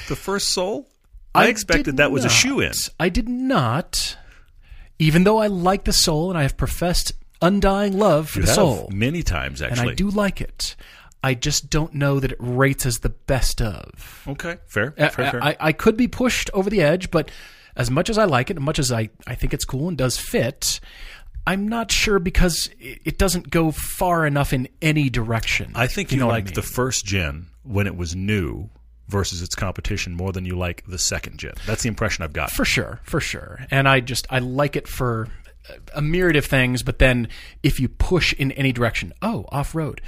The 0.08 0.14
first 0.14 0.50
Soul? 0.50 0.88
I, 1.34 1.48
expected 1.48 1.98
that 1.98 2.10
was 2.10 2.24
a 2.24 2.30
shoe 2.30 2.60
in. 2.60 2.72
I 2.98 3.10
did 3.10 3.28
not. 3.28 4.16
Even 4.98 5.24
though 5.24 5.38
I 5.38 5.46
like 5.46 5.84
the 5.84 5.92
soul 5.92 6.30
and 6.30 6.38
I 6.38 6.42
have 6.42 6.56
professed 6.56 7.12
undying 7.42 7.98
love 7.98 8.30
for 8.30 8.40
You 8.40 8.46
the 8.46 8.52
soul, 8.52 8.88
many 8.92 9.22
times 9.22 9.60
actually, 9.60 9.80
and. 9.80 9.90
I 9.90 9.94
do 9.94 10.08
like 10.08 10.40
it. 10.40 10.76
I 11.22 11.34
just 11.34 11.70
don't 11.70 11.94
know 11.94 12.20
that 12.20 12.32
it 12.32 12.38
rates 12.38 12.86
as 12.86 13.00
the 13.00 13.08
best 13.08 13.60
of. 13.60 14.24
Okay, 14.28 14.58
fair, 14.66 14.94
uh, 14.96 15.08
fair, 15.08 15.26
uh, 15.26 15.30
fair. 15.32 15.44
I, 15.44 15.56
I 15.58 15.72
could 15.72 15.96
be 15.96 16.08
pushed 16.08 16.50
over 16.54 16.70
the 16.70 16.82
edge, 16.82 17.10
but 17.10 17.30
as 17.74 17.90
much 17.90 18.08
as 18.08 18.16
I 18.16 18.24
like 18.24 18.50
it, 18.50 18.56
as 18.56 18.62
much 18.62 18.78
as 18.78 18.92
I, 18.92 19.10
I 19.26 19.34
think 19.34 19.52
it's 19.52 19.64
cool 19.64 19.88
and 19.88 19.98
does 19.98 20.18
fit, 20.18 20.80
I'm 21.46 21.68
not 21.68 21.90
sure 21.90 22.18
because 22.18 22.70
it, 22.78 23.18
doesn't 23.18 23.50
go 23.50 23.70
far 23.70 24.26
enough 24.26 24.52
in 24.52 24.68
any 24.82 25.10
direction. 25.10 25.72
I 25.74 25.86
think 25.86 26.10
You 26.10 26.16
you, 26.16 26.20
know 26.20 26.26
what 26.26 26.34
I 26.34 26.38
like 26.38 26.54
the 26.54 26.62
first 26.62 27.04
gen 27.04 27.48
when 27.62 27.86
it 27.86 27.96
was 27.96 28.16
new 28.16 28.70
versus 29.08 29.42
its 29.42 29.54
competition 29.54 30.14
more 30.14 30.32
than 30.32 30.44
you 30.44 30.56
like 30.56 30.84
the 30.86 30.98
second 30.98 31.38
gen. 31.38 31.52
That's 31.66 31.82
the 31.82 31.88
impression 31.88 32.24
I've 32.24 32.32
got. 32.32 32.50
For 32.50 32.64
sure, 32.64 33.00
for 33.04 33.20
sure. 33.20 33.66
And 33.70 33.88
I 33.88 34.00
just 34.00 34.26
I 34.30 34.38
like 34.40 34.76
it 34.76 34.88
for 34.88 35.28
a 35.94 36.02
myriad 36.02 36.36
of 36.36 36.44
things, 36.46 36.82
but 36.82 36.98
then 36.98 37.28
if 37.62 37.80
you 37.80 37.88
push 37.88 38.32
in 38.34 38.52
any 38.52 38.72
direction, 38.72 39.12
oh, 39.22 39.46
off-road, 39.50 40.00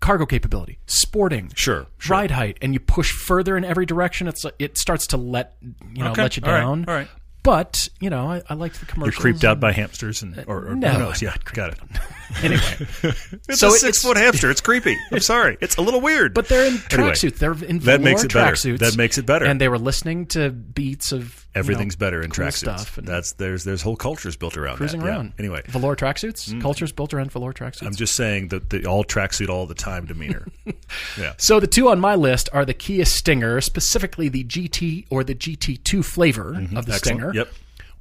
cargo 0.00 0.26
capability, 0.26 0.78
sporting, 0.86 1.50
Sure, 1.54 1.86
sure. 1.98 2.16
ride 2.16 2.30
height, 2.32 2.58
and 2.62 2.74
you 2.74 2.80
push 2.80 3.10
further 3.12 3.56
in 3.56 3.64
every 3.64 3.86
direction, 3.86 4.26
it's 4.28 4.44
it 4.58 4.76
starts 4.78 5.06
to 5.08 5.16
let 5.16 5.56
you 5.94 6.02
know 6.04 6.10
Okay, 6.12 6.22
let 6.22 6.36
you 6.36 6.42
all 6.44 6.52
right, 6.52 6.60
down. 6.60 6.84
all 6.88 6.94
right. 6.94 7.08
But 7.48 7.88
you 7.98 8.10
know, 8.10 8.26
I, 8.30 8.42
I 8.50 8.54
liked 8.54 8.78
the 8.78 8.84
commercials. 8.84 9.14
You're 9.14 9.22
creeped 9.32 9.42
out 9.44 9.58
by 9.58 9.72
hamsters 9.72 10.20
and 10.22 10.38
uh, 10.38 10.44
or, 10.46 10.68
or 10.68 10.74
no, 10.74 10.88
who 10.90 10.98
knows? 10.98 11.22
I'm 11.22 11.28
Yeah, 11.28 11.36
got 11.54 11.72
it. 11.72 11.78
anyway. 12.44 12.60
It's 13.48 13.60
So 13.60 13.68
a 13.68 13.70
it's- 13.70 13.80
six 13.80 14.02
foot 14.02 14.18
hamster. 14.18 14.50
It's 14.50 14.60
creepy. 14.60 14.96
I'm 15.10 15.20
sorry. 15.20 15.56
It's 15.62 15.76
a 15.78 15.80
little 15.80 16.02
weird. 16.02 16.34
But 16.34 16.48
they're 16.48 16.66
in 16.66 16.74
Anyway, 16.92 17.10
tracksuits. 17.12 17.38
They're 17.38 17.54
in 17.64 17.78
that 17.80 18.02
makes 18.02 18.22
it 18.22 18.34
better. 18.34 18.76
That 18.76 18.96
makes 18.98 19.16
it 19.16 19.24
better. 19.24 19.46
And 19.46 19.58
they 19.58 19.68
were 19.68 19.78
listening 19.78 20.26
to 20.26 20.50
beats 20.50 21.10
of 21.12 21.46
you 21.54 21.60
know, 21.60 21.60
Everything's 21.60 21.96
better 21.96 22.20
in 22.22 22.30
cool 22.30 22.44
tracksuits. 22.44 22.94
That's 23.04 23.32
there's 23.32 23.64
there's 23.64 23.82
whole 23.82 23.96
cultures 23.96 24.36
built 24.36 24.56
around 24.56 24.76
cruising 24.76 25.00
that. 25.00 25.06
Yeah. 25.06 25.12
around. 25.12 25.32
Anyway, 25.38 25.62
Mm. 25.62 25.70
velour 25.72 25.96
tracksuits. 25.96 26.60
Cultures 26.60 26.92
built 26.92 27.12
around 27.14 27.32
velour 27.32 27.52
tracksuits. 27.52 27.86
I'm 27.86 27.94
just 27.94 28.14
saying 28.14 28.48
that 28.48 28.70
the 28.70 28.84
all 28.86 29.02
tracksuit 29.04 29.48
all 29.48 29.66
the 29.66 29.74
time 29.74 30.04
demeanor. 30.06 30.46
yeah. 31.18 31.32
So 31.38 31.58
the 31.58 31.66
two 31.66 31.88
on 31.88 31.98
my 32.00 32.14
list 32.14 32.48
are 32.52 32.64
the 32.64 32.74
Kia 32.74 33.04
Stinger, 33.04 33.60
specifically 33.60 34.28
the 34.28 34.44
GT 34.44 35.06
or 35.10 35.24
the 35.24 35.34
GT2 35.34 36.04
flavor 36.04 36.50
of 36.50 36.54
the 36.54 36.60
Mm-hmm. 36.60 36.76
Excellent. 36.78 36.98
Stinger, 37.04 37.34
Yep. 37.34 37.48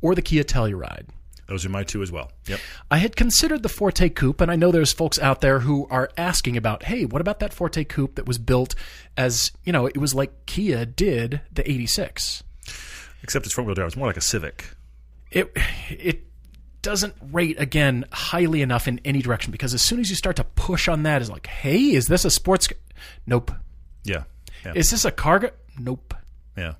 or 0.01 0.13
the 0.13 0.21
Kia 0.21 0.43
Telluride. 0.43 1.05
Those 1.47 1.65
are 1.65 1.69
my 1.69 1.83
two 1.83 2.03
as 2.03 2.11
well. 2.11 2.29
Yep. 2.47 2.59
I 2.91 2.97
had 2.97 3.15
considered 3.15 3.63
the 3.63 3.69
Forte 3.69 4.09
Coupe, 4.09 4.41
and 4.41 4.51
I 4.51 4.57
know 4.57 4.69
there's 4.69 4.91
folks 4.91 5.17
out 5.17 5.39
there 5.39 5.59
who 5.61 5.87
are 5.89 6.09
asking 6.17 6.57
about, 6.57 6.83
hey, 6.83 7.05
what 7.05 7.21
about 7.21 7.39
that 7.39 7.53
Forte 7.53 7.85
Coupe 7.85 8.15
that 8.15 8.25
was 8.25 8.37
built 8.37 8.75
as, 9.15 9.53
you 9.63 9.71
know, 9.71 9.85
it 9.85 9.95
was 9.97 10.13
like 10.13 10.45
Kia 10.45 10.85
did 10.85 11.39
the 11.49 11.63
86. 11.71 12.43
Except 13.23 13.45
it's 13.45 13.53
front 13.53 13.67
wheel 13.67 13.75
drive. 13.75 13.87
It's 13.87 13.95
more 13.97 14.07
like 14.07 14.17
a 14.17 14.21
Civic. 14.21 14.65
It 15.31 15.51
it 15.89 16.23
doesn't 16.81 17.15
rate 17.31 17.59
again 17.59 18.05
highly 18.11 18.61
enough 18.61 18.87
in 18.87 18.99
any 19.03 19.21
direction 19.21 19.51
because 19.51 19.73
as 19.73 19.81
soon 19.81 19.99
as 19.99 20.09
you 20.09 20.15
start 20.15 20.35
to 20.37 20.43
push 20.43 20.87
on 20.87 21.03
that, 21.03 21.21
is 21.21 21.29
like, 21.29 21.47
hey, 21.47 21.91
is 21.91 22.05
this 22.05 22.23
a 22.25 22.31
sports? 22.31 22.67
ca- 22.67 22.75
Nope. 23.25 23.51
Yeah. 24.03 24.23
Yeah. 24.63 24.73
Is 24.75 24.89
this 24.91 25.03
a 25.05 25.11
cargo? 25.11 25.49
Nope. 25.77 26.13
yeah. 26.55 26.73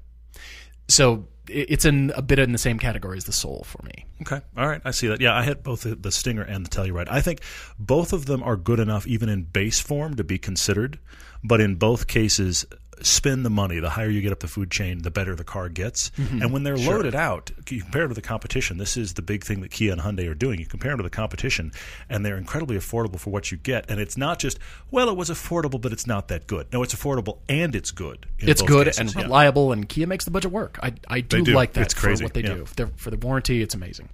So 0.88 1.27
it's 1.50 1.86
in 1.86 2.12
a 2.15 2.22
bit 2.22 2.39
in 2.39 2.51
the 2.51 2.58
same 2.58 2.77
category 2.79 3.17
as 3.17 3.24
the 3.25 3.32
Soul 3.34 3.63
for 3.65 3.82
me. 3.84 4.06
Okay. 4.22 4.41
All 4.58 4.67
right. 4.67 4.82
I 4.84 4.91
see 4.91 5.08
that. 5.08 5.22
Yeah, 5.22 5.34
I 5.34 5.44
had 5.44 5.63
both 5.63 5.86
the 6.01 6.12
Stinger 6.12 6.41
and 6.44 6.65
the 6.65 6.70
Telluride. 6.70 7.08
I 7.10 7.22
think 7.22 7.41
both 7.79 8.12
of 8.13 8.25
them 8.25 8.44
are 8.44 8.58
good 8.58 8.79
enough, 8.79 9.08
even 9.08 9.29
in 9.29 9.44
base 9.44 9.79
form, 9.79 10.15
to 10.15 10.24
be 10.25 10.38
considered. 10.38 11.00
But 11.44 11.62
in 11.62 11.75
both 11.75 12.08
cases, 12.08 12.65
spend 13.01 13.46
the 13.46 13.50
money. 13.50 13.80
The 13.80 13.89
higher 13.89 14.10
you 14.10 14.22
get 14.22 14.32
up 14.32 14.39
the 14.39 14.48
food 14.48 14.72
chain, 14.72 15.01
the 15.04 15.12
better 15.12 15.36
the 15.36 15.44
car 15.44 15.70
gets. 15.70 16.12
And 16.18 16.51
when 16.51 16.63
they're 16.63 16.77
loaded 16.77 17.16
out, 17.16 17.51
you 17.70 17.82
compare 17.82 18.06
it 18.06 18.08
to 18.10 18.13
the 18.13 18.22
competition. 18.22 18.77
This 18.77 18.98
is 18.98 19.13
the 19.13 19.22
big 19.22 19.44
thing 19.44 19.62
that 19.62 19.72
Kia 19.72 19.92
and 19.92 20.01
Hyundai 20.01 20.30
are 20.30 20.34
doing. 20.36 20.60
You 20.60 20.66
compare 20.66 20.92
them 20.92 20.98
to 21.00 21.04
the 21.04 21.10
competition, 21.10 21.72
and 22.10 22.25
they're 22.25 22.38
incredibly 22.38 22.75
affordable 22.77 23.20
for 23.20 23.30
what 23.30 23.51
you 23.51 23.58
get. 23.58 23.89
And 23.89 24.00
it's 24.00 24.18
not 24.18 24.39
just 24.39 24.58
well, 24.92 25.10
it 25.10 25.18
was 25.18 25.30
affordable, 25.30 25.80
but 25.80 25.92
it's 25.92 26.08
not 26.08 26.27
that 26.30 26.48
good. 26.48 26.68
No, 26.74 26.84
it's 26.84 26.96
affordable 26.96 27.39
and 27.50 27.75
it's 27.75 27.92
good. 27.92 28.25
It's 28.39 28.62
good 28.62 28.88
cases. 28.88 29.00
and 29.00 29.16
Yeah. 29.16 29.22
reliable, 29.24 29.72
and 29.72 29.88
Kia 29.88 30.08
makes 30.08 30.25
the 30.25 30.32
budget 30.32 30.51
work. 30.51 30.80
I, 30.82 30.94
I 31.08 31.22
do, 31.22 31.44
do. 31.44 31.54
like 31.54 31.74
that 31.74 31.82
It's 31.82 31.94
crazy. 31.94 32.22
for 32.22 32.25
what 32.25 32.34
they 32.34 32.42
Yeah. 32.42 32.56
do. 32.56 32.66
For 32.66 32.75
the, 32.75 32.88
for 32.96 33.12
the 33.12 33.18
warranty, 33.18 33.62
it's 33.62 33.75
amazing. 33.75 34.10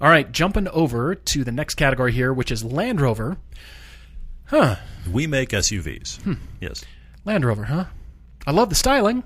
All 0.00 0.08
right, 0.08 0.30
jumping 0.32 0.68
over 0.68 1.14
to 1.14 1.44
the 1.44 1.52
next 1.52 1.74
category 1.74 2.12
here, 2.12 2.32
which 2.32 2.50
is 2.50 2.64
Land 2.64 3.00
Rover. 3.00 3.36
Huh. 4.46 4.76
We 5.10 5.26
make 5.26 5.50
SUVs. 5.50 6.20
Hmm. 6.22 6.34
Yes. 6.60 6.84
Land 7.24 7.44
Rover, 7.44 7.64
huh? 7.64 7.84
I 8.46 8.50
love 8.50 8.68
the 8.68 8.74
styling. 8.74 9.22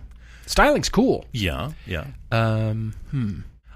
Styling's 0.46 0.88
cool. 0.88 1.25
Yeah. 1.32 1.73
Yeah. 1.87 2.06
Um, 2.30 2.94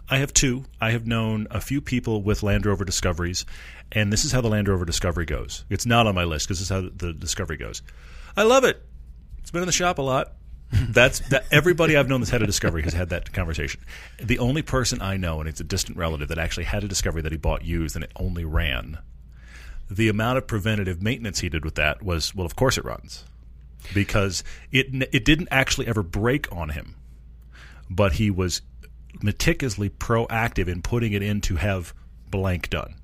I 0.08 0.18
have 0.18 0.32
two. 0.32 0.64
I 0.80 0.90
have 0.90 1.06
known 1.06 1.46
a 1.50 1.60
few 1.60 1.80
people 1.80 2.22
with 2.22 2.42
Land 2.42 2.66
Rover 2.66 2.84
Discoveries, 2.84 3.44
and 3.92 4.12
this 4.12 4.24
is 4.24 4.32
how 4.32 4.40
the 4.40 4.48
Land 4.48 4.68
Rover 4.68 4.84
Discovery 4.84 5.24
goes. 5.24 5.64
It's 5.70 5.86
not 5.86 6.06
on 6.06 6.14
my 6.14 6.24
list 6.24 6.46
because 6.46 6.58
this 6.58 6.70
is 6.70 6.70
how 6.70 6.88
the 6.94 7.12
Discovery 7.12 7.56
goes. 7.56 7.82
I 8.36 8.42
love 8.42 8.64
it. 8.64 8.82
It's 9.38 9.50
been 9.50 9.62
in 9.62 9.66
the 9.66 9.72
shop 9.72 9.98
a 9.98 10.02
lot. 10.02 10.32
That's 10.72 11.20
that. 11.30 11.46
Everybody 11.50 11.96
I've 11.96 12.08
known 12.08 12.20
that's 12.20 12.30
had 12.30 12.42
a 12.42 12.46
Discovery 12.46 12.82
has 12.82 12.92
had 12.92 13.08
that 13.08 13.32
conversation. 13.32 13.80
The 14.22 14.38
only 14.38 14.62
person 14.62 15.02
I 15.02 15.16
know, 15.16 15.40
and 15.40 15.48
it's 15.48 15.60
a 15.60 15.64
distant 15.64 15.98
relative, 15.98 16.28
that 16.28 16.38
actually 16.38 16.64
had 16.64 16.84
a 16.84 16.88
Discovery 16.88 17.22
that 17.22 17.32
he 17.32 17.38
bought 17.38 17.64
used 17.64 17.96
and 17.96 18.04
it 18.04 18.12
only 18.14 18.44
ran. 18.44 18.98
The 19.90 20.08
amount 20.08 20.38
of 20.38 20.46
preventative 20.46 21.02
maintenance 21.02 21.40
he 21.40 21.48
did 21.48 21.64
with 21.64 21.74
that 21.74 22.04
was, 22.04 22.32
well, 22.36 22.46
of 22.46 22.54
course 22.54 22.78
it 22.78 22.84
runs, 22.84 23.24
because 23.94 24.44
it 24.70 24.86
it 25.12 25.24
didn't 25.24 25.48
actually 25.50 25.86
ever 25.86 26.02
break 26.02 26.50
on 26.54 26.70
him 26.70 26.94
but 27.88 28.12
he 28.14 28.30
was 28.30 28.62
meticulously 29.22 29.90
proactive 29.90 30.68
in 30.68 30.80
putting 30.82 31.12
it 31.12 31.22
in 31.22 31.40
to 31.40 31.56
have 31.56 31.92
blank 32.30 32.70
done. 32.70 32.94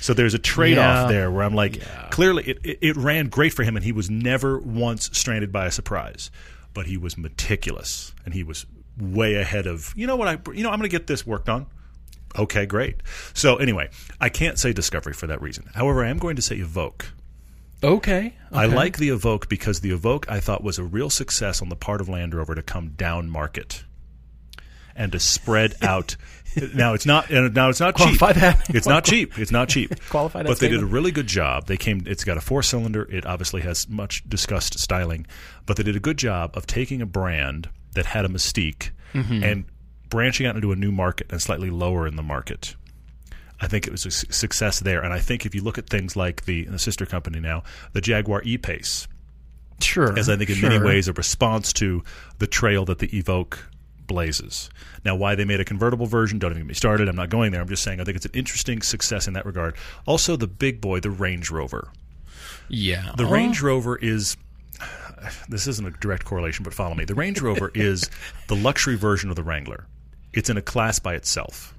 So 0.00 0.12
there's 0.12 0.34
a 0.34 0.38
trade 0.38 0.76
off 0.76 1.08
Yeah. 1.08 1.12
there 1.12 1.30
where 1.30 1.42
I'm 1.42 1.54
like, 1.54 1.80
clearly 2.10 2.44
it, 2.44 2.58
it, 2.62 2.78
it 2.82 2.96
ran 2.96 3.28
great 3.28 3.54
for 3.54 3.62
him 3.62 3.74
and 3.76 3.84
he 3.84 3.92
was 3.92 4.10
never 4.10 4.58
once 4.58 5.08
stranded 5.16 5.50
by 5.50 5.64
a 5.66 5.70
surprise, 5.70 6.30
but 6.74 6.84
he 6.86 6.98
was 6.98 7.16
meticulous 7.16 8.12
and 8.26 8.34
he 8.34 8.42
was 8.42 8.66
way 8.98 9.36
ahead 9.36 9.66
of, 9.66 9.94
you 9.96 10.06
know 10.06 10.16
what, 10.16 10.28
I, 10.28 10.38
you 10.52 10.62
know, 10.62 10.68
I'm 10.70 10.78
going 10.78 10.90
to 10.90 10.94
get 10.94 11.06
this 11.06 11.26
worked 11.26 11.48
on. 11.48 11.66
Okay, 12.38 12.66
great. 12.66 12.96
So 13.32 13.56
anyway, 13.56 13.88
I 14.20 14.28
can't 14.28 14.58
say 14.58 14.74
Discovery 14.74 15.14
for 15.14 15.26
that 15.28 15.40
reason. 15.40 15.70
However, 15.74 16.04
I 16.04 16.10
am 16.10 16.18
going 16.18 16.36
to 16.36 16.42
say 16.42 16.58
Evoque. 16.58 17.06
Okay. 17.82 18.34
I 18.52 18.66
like 18.66 18.98
the 18.98 19.08
Evoque 19.08 19.48
because 19.48 19.80
the 19.80 19.90
Evoque 19.90 20.26
I 20.28 20.40
thought 20.40 20.62
was 20.62 20.78
a 20.78 20.84
real 20.84 21.10
success 21.10 21.62
on 21.62 21.68
the 21.68 21.76
part 21.76 22.00
of 22.00 22.08
Land 22.08 22.34
Rover 22.34 22.54
to 22.54 22.62
come 22.62 22.90
down 22.90 23.28
market 23.30 23.84
and 24.94 25.10
to 25.12 25.18
spread 25.18 25.74
out. 25.82 26.16
now 26.74 26.92
it's 26.94 27.06
not. 27.06 27.30
Now 27.30 27.70
it's 27.70 27.80
not 27.80 27.96
cheap. 27.96 28.20
It's 28.68 28.86
not 28.86 29.04
cheap. 29.04 29.38
It's 29.38 29.50
not 29.50 29.68
cheap. 29.70 29.98
Qualify 30.10 30.42
that 30.42 30.48
But 30.48 30.58
they 30.58 30.68
did 30.68 30.82
a 30.82 30.86
really 30.86 31.10
good 31.10 31.26
job. 31.26 31.66
They 31.66 31.78
came. 31.78 32.02
It's 32.06 32.24
got 32.24 32.36
a 32.36 32.40
four 32.42 32.62
cylinder. 32.62 33.02
It 33.10 33.24
obviously 33.26 33.62
has 33.62 33.88
much 33.88 34.28
discussed 34.28 34.78
styling, 34.78 35.26
but 35.66 35.76
they 35.76 35.82
did 35.82 35.96
a 35.96 36.00
good 36.00 36.18
job 36.18 36.56
of 36.56 36.66
taking 36.66 37.00
a 37.00 37.06
brand 37.06 37.68
that 37.94 38.06
had 38.06 38.24
a 38.24 38.28
mystique 38.28 38.90
Mm-hmm. 39.14 39.44
and 39.44 39.64
branching 40.08 40.46
out 40.46 40.54
into 40.56 40.72
a 40.72 40.76
new 40.76 40.90
market 40.90 41.26
and 41.30 41.40
slightly 41.42 41.68
lower 41.68 42.06
in 42.06 42.16
the 42.16 42.22
market. 42.22 42.76
I 43.62 43.68
think 43.68 43.86
it 43.86 43.90
was 43.92 44.04
a 44.04 44.10
success 44.10 44.80
there, 44.80 45.02
and 45.02 45.14
I 45.14 45.20
think 45.20 45.46
if 45.46 45.54
you 45.54 45.62
look 45.62 45.78
at 45.78 45.88
things 45.88 46.16
like 46.16 46.44
the, 46.44 46.64
the 46.64 46.78
sister 46.78 47.06
company 47.06 47.38
now, 47.40 47.62
the 47.92 48.00
Jaguar 48.00 48.42
E-Pace, 48.44 49.06
Sure. 49.80 50.18
as 50.18 50.28
I 50.28 50.36
think 50.36 50.50
in 50.50 50.56
sure. 50.56 50.68
many 50.68 50.84
ways 50.84 51.06
a 51.08 51.12
response 51.12 51.72
to 51.74 52.02
the 52.38 52.46
trail 52.48 52.84
that 52.86 52.98
the 52.98 53.08
Evoque 53.08 53.58
blazes. 54.08 54.68
Now, 55.04 55.14
why 55.14 55.34
they 55.36 55.44
made 55.44 55.60
a 55.60 55.64
convertible 55.64 56.06
version, 56.06 56.38
don't 56.40 56.50
even 56.50 56.64
get 56.64 56.68
me 56.68 56.74
started. 56.74 57.08
I'm 57.08 57.16
not 57.16 57.30
going 57.30 57.52
there. 57.52 57.60
I'm 57.60 57.68
just 57.68 57.82
saying 57.84 58.00
I 58.00 58.04
think 58.04 58.16
it's 58.16 58.26
an 58.26 58.32
interesting 58.34 58.82
success 58.82 59.26
in 59.28 59.34
that 59.34 59.46
regard. 59.46 59.74
Also, 60.06 60.36
the 60.36 60.48
big 60.48 60.80
boy, 60.80 60.98
the 61.00 61.10
Range 61.10 61.48
Rover. 61.50 61.90
Yeah. 62.68 63.12
The 63.16 63.24
Oh, 63.24 63.30
Range 63.30 63.60
Rover 63.62 63.96
is. 63.96 64.36
This 65.48 65.68
isn't 65.68 65.86
a 65.86 65.90
direct 65.92 66.24
correlation, 66.24 66.64
but 66.64 66.74
follow 66.74 66.96
me. 66.96 67.04
The 67.04 67.14
Range 67.14 67.40
Rover 67.40 67.70
is 67.74 68.10
the 68.48 68.56
luxury 68.56 68.96
version 68.96 69.30
of 69.30 69.36
the 69.36 69.44
Wrangler. 69.44 69.86
It's 70.32 70.50
in 70.50 70.56
a 70.56 70.62
class 70.62 70.98
by 70.98 71.14
itself. 71.14 71.74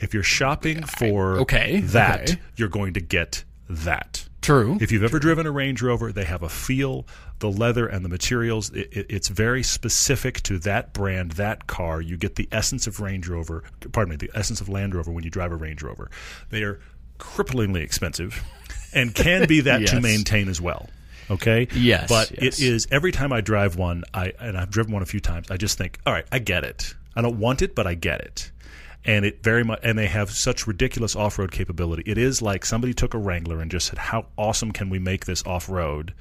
If 0.00 0.14
you're 0.14 0.22
shopping 0.22 0.82
for 0.84 1.38
okay, 1.40 1.80
that, 1.80 2.30
okay. 2.30 2.40
you're 2.56 2.68
going 2.68 2.94
to 2.94 3.00
get 3.00 3.44
that. 3.68 4.28
True. 4.40 4.76
If 4.80 4.90
you've 4.90 5.04
ever 5.04 5.20
driven 5.20 5.46
a 5.46 5.52
Range 5.52 5.80
Rover, 5.80 6.10
they 6.12 6.24
have 6.24 6.42
a 6.42 6.48
feel, 6.48 7.06
the 7.38 7.50
leather 7.50 7.86
and 7.86 8.04
the 8.04 8.08
materials. 8.08 8.70
It, 8.70 8.88
it, 8.92 9.06
it's 9.08 9.28
very 9.28 9.62
specific 9.62 10.42
to 10.42 10.58
that 10.60 10.92
brand, 10.92 11.32
that 11.32 11.68
car. 11.68 12.00
You 12.00 12.16
get 12.16 12.34
the 12.34 12.48
essence 12.50 12.88
of 12.88 12.98
Range 13.00 13.26
Rover. 13.28 13.62
Pardon 13.92 14.10
me, 14.10 14.16
the 14.16 14.30
essence 14.34 14.60
of 14.60 14.68
Land 14.68 14.94
Rover 14.96 15.12
when 15.12 15.22
you 15.22 15.30
drive 15.30 15.52
a 15.52 15.56
Range 15.56 15.80
Rover. 15.82 16.10
They 16.50 16.62
are 16.64 16.80
cripplingly 17.20 17.82
expensive, 17.82 18.42
and 18.92 19.14
can 19.14 19.46
be 19.46 19.60
that 19.60 19.86
to 19.88 20.00
maintain 20.00 20.48
as 20.48 20.60
well. 20.60 20.88
Okay. 21.30 21.68
Yes, 21.74 22.08
But 22.08 22.32
yes. 22.32 22.58
it 22.58 22.64
is 22.64 22.88
every 22.90 23.12
time 23.12 23.32
I 23.32 23.40
drive 23.40 23.76
one, 23.76 24.02
I 24.12 24.32
and 24.40 24.58
I've 24.58 24.70
driven 24.70 24.92
one 24.92 25.02
a 25.02 25.06
few 25.06 25.20
times. 25.20 25.50
I 25.50 25.56
just 25.56 25.78
think, 25.78 25.98
all 26.04 26.12
right, 26.12 26.26
I 26.32 26.40
get 26.40 26.64
it. 26.64 26.94
I 27.14 27.22
don't 27.22 27.38
want 27.38 27.62
it, 27.62 27.74
but 27.74 27.86
I 27.86 27.94
get 27.94 28.20
it. 28.22 28.50
And 29.04 29.24
it 29.24 29.42
very 29.42 29.64
much 29.64 29.80
and 29.82 29.98
they 29.98 30.06
have 30.06 30.30
such 30.30 30.66
ridiculous 30.66 31.16
off-road 31.16 31.50
capability. 31.50 32.02
It 32.06 32.18
is 32.18 32.40
like 32.40 32.64
somebody 32.64 32.94
took 32.94 33.14
a 33.14 33.18
Wrangler 33.18 33.60
and 33.60 33.70
just 33.70 33.86
said, 33.86 33.98
"How 33.98 34.26
awesome 34.36 34.72
can 34.72 34.90
we 34.90 34.98
make 34.98 35.26
this 35.26 35.44
off-road?" 35.44 36.14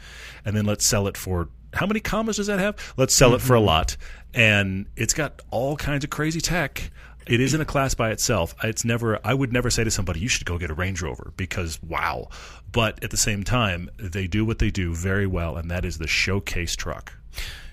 and 0.45 0.55
then 0.55 0.65
let's 0.65 0.87
sell 0.87 1.07
it 1.07 1.17
for 1.17 1.49
how 1.73 1.85
many 1.85 1.99
commas 1.99 2.37
does 2.37 2.47
that 2.47 2.59
have? 2.59 2.93
Let's 2.97 3.15
sell 3.15 3.33
it 3.33 3.41
for 3.41 3.55
a 3.55 3.59
mm-hmm. 3.59 3.67
lot. 3.67 3.97
And 4.33 4.87
it's 4.95 5.13
got 5.13 5.41
all 5.51 5.77
kinds 5.77 6.03
of 6.03 6.09
crazy 6.09 6.41
tech. 6.41 6.91
It 7.27 7.39
is 7.39 7.53
in 7.53 7.61
a 7.61 7.65
class 7.65 7.93
by 7.93 8.11
itself. 8.11 8.55
It's 8.63 8.83
never 8.83 9.19
I 9.23 9.33
would 9.33 9.53
never 9.53 9.69
say 9.69 9.83
to 9.83 9.91
somebody 9.91 10.19
you 10.19 10.27
should 10.27 10.45
go 10.45 10.57
get 10.57 10.71
a 10.71 10.73
Range 10.73 11.01
Rover 11.01 11.33
because 11.37 11.81
wow. 11.83 12.29
But 12.71 13.03
at 13.03 13.11
the 13.11 13.17
same 13.17 13.43
time, 13.43 13.89
they 13.97 14.27
do 14.27 14.43
what 14.43 14.59
they 14.59 14.71
do 14.71 14.93
very 14.93 15.27
well 15.27 15.55
and 15.55 15.69
that 15.69 15.85
is 15.85 15.97
the 15.97 16.07
showcase 16.07 16.75
truck. 16.75 17.13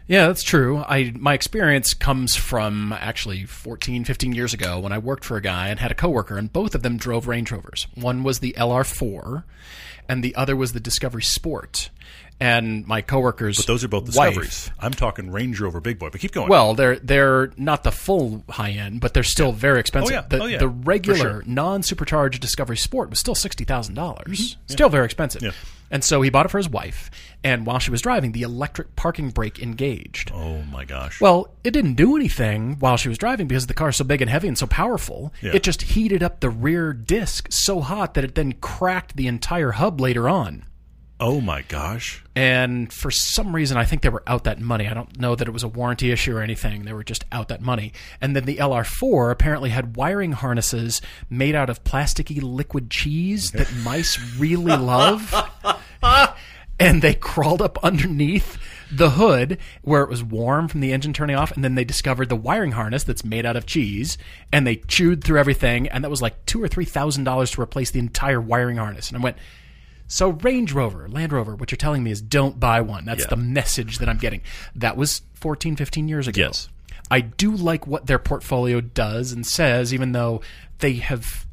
Yeah, 0.08 0.28
that's 0.28 0.42
true. 0.42 0.78
I 0.78 1.12
my 1.16 1.34
experience 1.34 1.92
comes 1.92 2.34
from 2.34 2.94
actually 2.94 3.44
14, 3.44 4.04
15 4.04 4.32
years 4.32 4.54
ago 4.54 4.80
when 4.80 4.90
I 4.90 4.96
worked 4.96 5.22
for 5.22 5.36
a 5.36 5.42
guy 5.42 5.68
and 5.68 5.78
had 5.78 5.90
a 5.90 5.94
coworker 5.94 6.38
and 6.38 6.50
both 6.50 6.74
of 6.74 6.82
them 6.82 6.96
drove 6.96 7.28
Range 7.28 7.52
Rovers. 7.52 7.86
One 7.94 8.22
was 8.22 8.38
the 8.38 8.54
LR4 8.56 9.44
and 10.08 10.24
the 10.24 10.34
other 10.34 10.56
was 10.56 10.72
the 10.72 10.80
Discovery 10.80 11.22
Sport. 11.22 11.90
And 12.40 12.86
my 12.86 13.02
coworker's 13.02 13.56
But 13.56 13.66
those 13.66 13.82
are 13.82 13.88
both 13.88 14.14
wife- 14.14 14.34
discoveries. 14.34 14.70
I'm 14.78 14.92
talking 14.92 15.32
Range 15.32 15.58
Rover 15.60 15.80
big 15.80 15.98
boy. 15.98 16.10
But 16.10 16.20
keep 16.20 16.30
going. 16.30 16.48
Well, 16.48 16.74
they're 16.74 16.96
they're 17.00 17.50
not 17.56 17.82
the 17.82 17.90
full 17.90 18.44
high 18.48 18.70
end, 18.70 19.00
but 19.00 19.12
they're 19.12 19.24
still 19.24 19.50
very 19.50 19.78
oh, 19.78 19.80
expensive. 19.80 20.12
Oh, 20.12 20.14
yeah. 20.20 20.26
The, 20.28 20.40
Oh, 20.42 20.46
yeah. 20.46 20.58
the 20.58 20.68
regular 20.68 21.18
sure. 21.18 21.42
non 21.46 21.82
supercharged 21.82 22.40
Discovery 22.40 22.76
Sport 22.76 23.10
was 23.10 23.18
still 23.18 23.34
sixty 23.34 23.64
thousand 23.64 23.94
dollars. 23.94 24.52
Mm-hmm. 24.54 24.72
Still 24.72 24.88
very 24.88 25.04
expensive. 25.04 25.42
Yeah. 25.42 25.50
And 25.90 26.04
so 26.04 26.20
he 26.20 26.28
bought 26.28 26.44
it 26.44 26.50
for 26.50 26.58
his 26.58 26.68
wife, 26.68 27.10
and 27.42 27.64
while 27.64 27.78
she 27.78 27.90
was 27.90 28.02
driving, 28.02 28.32
the 28.32 28.42
electric 28.42 28.94
parking 28.94 29.30
brake 29.30 29.58
engaged. 29.60 30.30
oh 30.34 30.60
my 30.70 30.84
gosh. 30.84 31.18
Well, 31.20 31.54
it 31.64 31.70
didn't 31.70 31.94
do 31.94 32.14
anything 32.14 32.76
while 32.78 32.98
she 32.98 33.08
was 33.08 33.16
driving 33.16 33.48
because 33.48 33.66
the 33.66 33.74
car's 33.74 33.96
so 33.96 34.04
big 34.04 34.20
and 34.20 34.30
heavy 34.30 34.48
and 34.48 34.58
so 34.58 34.66
powerful. 34.66 35.32
Yeah. 35.40 35.52
It 35.54 35.62
just 35.62 35.80
heated 35.82 36.22
up 36.22 36.40
the 36.40 36.50
rear 36.50 36.92
disc 36.92 37.48
so 37.50 37.80
hot 37.80 38.14
that 38.14 38.22
it 38.24 38.34
then 38.34 38.52
cracked 38.52 39.16
the 39.16 39.26
entire 39.26 39.72
hub 39.72 39.98
later 40.00 40.28
on. 40.28 40.66
Oh 41.20 41.40
my 41.40 41.62
gosh. 41.62 42.24
And 42.36 42.92
for 42.92 43.10
some 43.10 43.54
reason, 43.54 43.76
I 43.76 43.84
think 43.84 44.02
they 44.02 44.08
were 44.08 44.22
out 44.26 44.44
that 44.44 44.60
money. 44.60 44.86
I 44.86 44.94
don't 44.94 45.18
know 45.18 45.34
that 45.34 45.48
it 45.48 45.50
was 45.50 45.64
a 45.64 45.68
warranty 45.68 46.12
issue 46.12 46.36
or 46.36 46.40
anything. 46.40 46.84
They 46.84 46.92
were 46.92 47.04
just 47.04 47.24
out 47.32 47.48
that 47.48 47.60
money. 47.60 47.92
And 48.20 48.36
then 48.36 48.44
the 48.44 48.56
LR4 48.56 49.30
apparently 49.30 49.70
had 49.70 49.96
wiring 49.96 50.32
harnesses 50.32 51.00
made 51.28 51.54
out 51.54 51.70
of 51.70 51.84
plasticky 51.84 52.40
liquid 52.42 52.90
cheese 52.90 53.50
that 53.52 53.72
mice 53.82 54.18
really 54.38 54.76
love. 54.76 55.34
and 56.80 57.02
they 57.02 57.14
crawled 57.14 57.60
up 57.60 57.78
underneath 57.82 58.58
the 58.90 59.10
hood 59.10 59.58
where 59.82 60.02
it 60.02 60.08
was 60.08 60.22
warm 60.22 60.68
from 60.68 60.80
the 60.80 60.92
engine 60.92 61.12
turning 61.12 61.36
off 61.36 61.52
and 61.52 61.62
then 61.62 61.74
they 61.74 61.84
discovered 61.84 62.28
the 62.28 62.36
wiring 62.36 62.72
harness 62.72 63.04
that's 63.04 63.24
made 63.24 63.44
out 63.44 63.56
of 63.56 63.66
cheese 63.66 64.16
and 64.50 64.66
they 64.66 64.76
chewed 64.76 65.22
through 65.22 65.38
everything 65.38 65.88
and 65.88 66.02
that 66.02 66.08
was 66.08 66.22
like 66.22 66.46
two 66.46 66.62
or 66.62 66.68
three 66.68 66.86
thousand 66.86 67.24
dollars 67.24 67.50
to 67.50 67.60
replace 67.60 67.90
the 67.90 67.98
entire 67.98 68.40
wiring 68.40 68.78
harness 68.78 69.08
and 69.08 69.18
i 69.18 69.20
went 69.20 69.36
so 70.08 70.30
range 70.30 70.72
rover 70.72 71.08
land 71.08 71.32
rover 71.32 71.54
what 71.54 71.70
you're 71.70 71.76
telling 71.76 72.02
me 72.02 72.10
is 72.10 72.20
don't 72.20 72.58
buy 72.58 72.80
one. 72.80 73.04
That's 73.04 73.22
Yeah. 73.22 73.28
the 73.30 73.36
message 73.36 73.98
that 73.98 74.08
i'm 74.08 74.18
getting. 74.18 74.40
That 74.74 74.96
was 74.96 75.22
14 75.34 75.76
15 75.76 76.08
years 76.08 76.26
ago. 76.26 76.40
Yes. 76.40 76.68
i 77.10 77.20
do 77.20 77.52
like 77.54 77.86
what 77.86 78.06
their 78.06 78.18
portfolio 78.18 78.80
does 78.80 79.30
and 79.32 79.46
says 79.46 79.94
even 79.94 80.12
though 80.12 80.40
they 80.80 80.94
have 80.94 81.46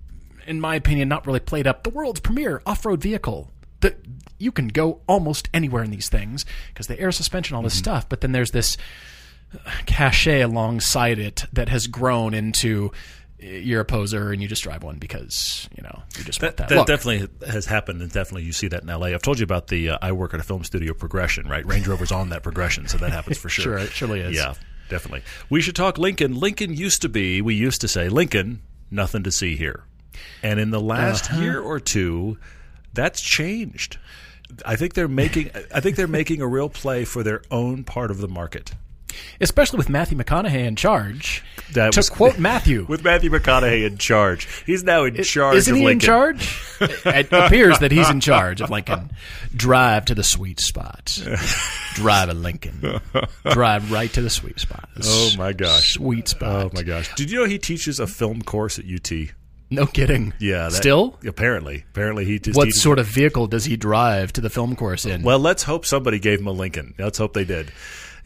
in 0.48 0.60
my 0.60 0.76
opinion 0.76 1.08
not 1.10 1.26
really 1.28 1.40
played 1.40 1.68
up 1.68 1.84
the 1.84 1.90
world's 1.90 2.20
premier 2.20 2.62
off-road 2.66 3.02
vehicle. 3.02 3.52
That 3.82 3.98
you 4.40 4.52
can 4.52 4.70
go 4.70 5.02
almost 5.08 5.48
anywhere 5.54 5.84
in 5.84 5.92
these 5.92 6.10
things 6.10 6.46
because 6.74 6.88
the 6.88 7.00
air 7.00 7.12
suspension 7.12 7.56
all 7.56 7.62
this 7.62 7.78
stuff 7.78 8.08
but 8.10 8.22
then 8.22 8.32
there's 8.32 8.52
this 8.52 8.78
cachet 9.86 10.42
alongside 10.42 11.20
it 11.20 11.46
that 11.54 11.70
has 11.70 11.88
grown 11.88 12.34
into 12.34 12.88
uh, 12.88 12.92
you're 13.40 13.82
a 13.82 13.86
poser 13.86 14.32
and 14.32 14.42
you 14.42 14.48
just 14.48 14.64
drive 14.64 14.82
one 14.84 14.98
because 14.98 15.68
you 15.76 15.84
know 15.84 16.02
you 16.18 16.24
just 16.24 16.40
That, 16.40 16.58
that, 16.58 16.70
that 16.70 16.88
definitely 16.88 17.28
has 17.48 17.66
happened, 17.66 18.02
and 18.02 18.12
definitely 18.12 18.44
you 18.44 18.54
see 18.54 18.68
that 18.70 18.84
in 18.84 18.88
LA. 18.88 19.08
I've 19.08 19.22
told 19.22 19.40
you 19.40 19.44
about 19.44 19.68
the 19.68 19.90
uh, 19.92 19.98
I 20.02 20.12
work 20.14 20.34
at 20.34 20.40
a 20.40 20.44
film 20.44 20.64
studio 20.64 20.94
progression, 20.94 21.48
right? 21.48 21.66
Range 21.66 21.88
Rover's 21.88 22.12
on 22.12 22.30
that 22.30 22.44
progression, 22.44 22.88
so 22.88 22.98
that 23.00 23.12
happens 23.12 23.38
for 23.38 23.50
sure. 23.50 23.64
Sure, 23.64 23.78
it 23.78 23.92
surely 23.92 24.20
is. 24.22 24.36
Yeah, 24.36 24.54
definitely. 24.90 25.24
We 25.50 25.62
should 25.62 25.76
talk 25.76 25.98
Lincoln. 25.98 26.36
Lincoln 26.40 26.74
used 26.74 27.02
to 27.02 27.10
be, 27.10 27.42
we 27.42 27.56
used 27.56 27.82
to 27.82 27.88
say, 27.88 28.10
Lincoln, 28.10 28.62
nothing 28.92 29.24
to 29.24 29.32
see 29.32 29.56
here. 29.56 29.84
And 30.44 30.60
in 30.60 30.70
the 30.72 30.80
last 30.80 31.30
Uh-huh. 31.32 31.42
year 31.42 31.60
or 31.60 31.80
two, 31.80 32.38
that's 32.94 33.20
changed. 33.22 33.98
I 34.66 34.76
think 34.78 34.94
they're 34.94 35.08
making 35.08 35.50
I 35.74 35.80
think 35.82 35.96
they're 35.98 36.08
making 36.08 36.42
a 36.42 36.48
real 36.48 36.70
play 36.70 37.04
for 37.04 37.24
their 37.24 37.42
own 37.52 37.84
part 37.84 38.12
of 38.12 38.20
the 38.20 38.28
market. 38.28 38.72
Especially 39.42 39.78
with 39.78 39.90
Matthew 39.90 40.18
McConaughey 40.18 40.66
in 40.66 40.76
charge. 40.76 41.44
That 41.74 41.94
to 41.94 42.00
was- 42.00 42.10
quote 42.10 42.38
Matthew, 42.40 42.86
With 42.90 43.04
Matthew 43.04 43.30
McConaughey 43.32 43.86
in 43.86 43.98
charge. 43.98 44.48
He's 44.66 44.84
now 44.84 45.04
in 45.04 45.22
charge 45.24 45.58
isn't 45.58 45.76
he 45.76 45.86
in 45.88 46.00
charge? 46.00 46.62
it 46.82 47.28
appears 47.32 47.80
that 47.80 47.92
he's 47.92 48.10
in 48.10 48.20
charge 48.20 48.62
of 48.62 48.70
Lincoln. 48.70 49.12
Drive 49.56 50.06
to 50.06 50.16
the 50.16 50.24
sweet 50.24 50.60
spot. 50.60 51.18
Drive 51.96 52.30
a 52.30 52.34
Lincoln. 52.34 53.00
Drive 53.52 53.92
right 53.92 54.12
to 54.14 54.22
the 54.22 54.30
sweet 54.30 54.60
spot. 54.60 54.90
Oh 55.04 55.32
my 55.38 55.54
gosh. 55.54 55.94
Sweet 55.94 56.28
spot. 56.28 56.66
Oh 56.66 56.72
my 56.74 56.84
gosh! 56.84 57.14
Did 57.16 57.32
you 57.32 57.40
know 57.40 57.46
he 57.46 57.58
teaches 57.58 58.00
a 58.00 58.08
film 58.08 58.42
course 58.42 58.78
at 58.80 58.86
UT? 58.86 59.12
No 59.72 59.86
kidding. 59.88 60.34
Yeah. 60.40 60.66
that- 60.70 60.74
Still? 60.74 61.18
apparently, 61.26 61.86
apparently 61.92 62.26
he 62.26 62.40
What 62.54 62.72
sort 62.72 63.00
of 63.00 63.08
vehicle 63.08 63.48
does 63.48 63.66
he 63.66 63.78
drive 63.78 64.32
to 64.34 64.42
the 64.42 64.50
film 64.50 64.76
course 64.76 65.06
in? 65.06 65.24
Well, 65.24 65.40
let's 65.40 65.64
hope 65.64 65.86
somebody 65.86 66.20
gave 66.20 66.40
him 66.40 66.48
a 66.48 66.52
Lincoln. 66.52 66.94
Let's 67.00 67.18
hope 67.18 67.34
they 67.34 67.46
did. 67.46 67.72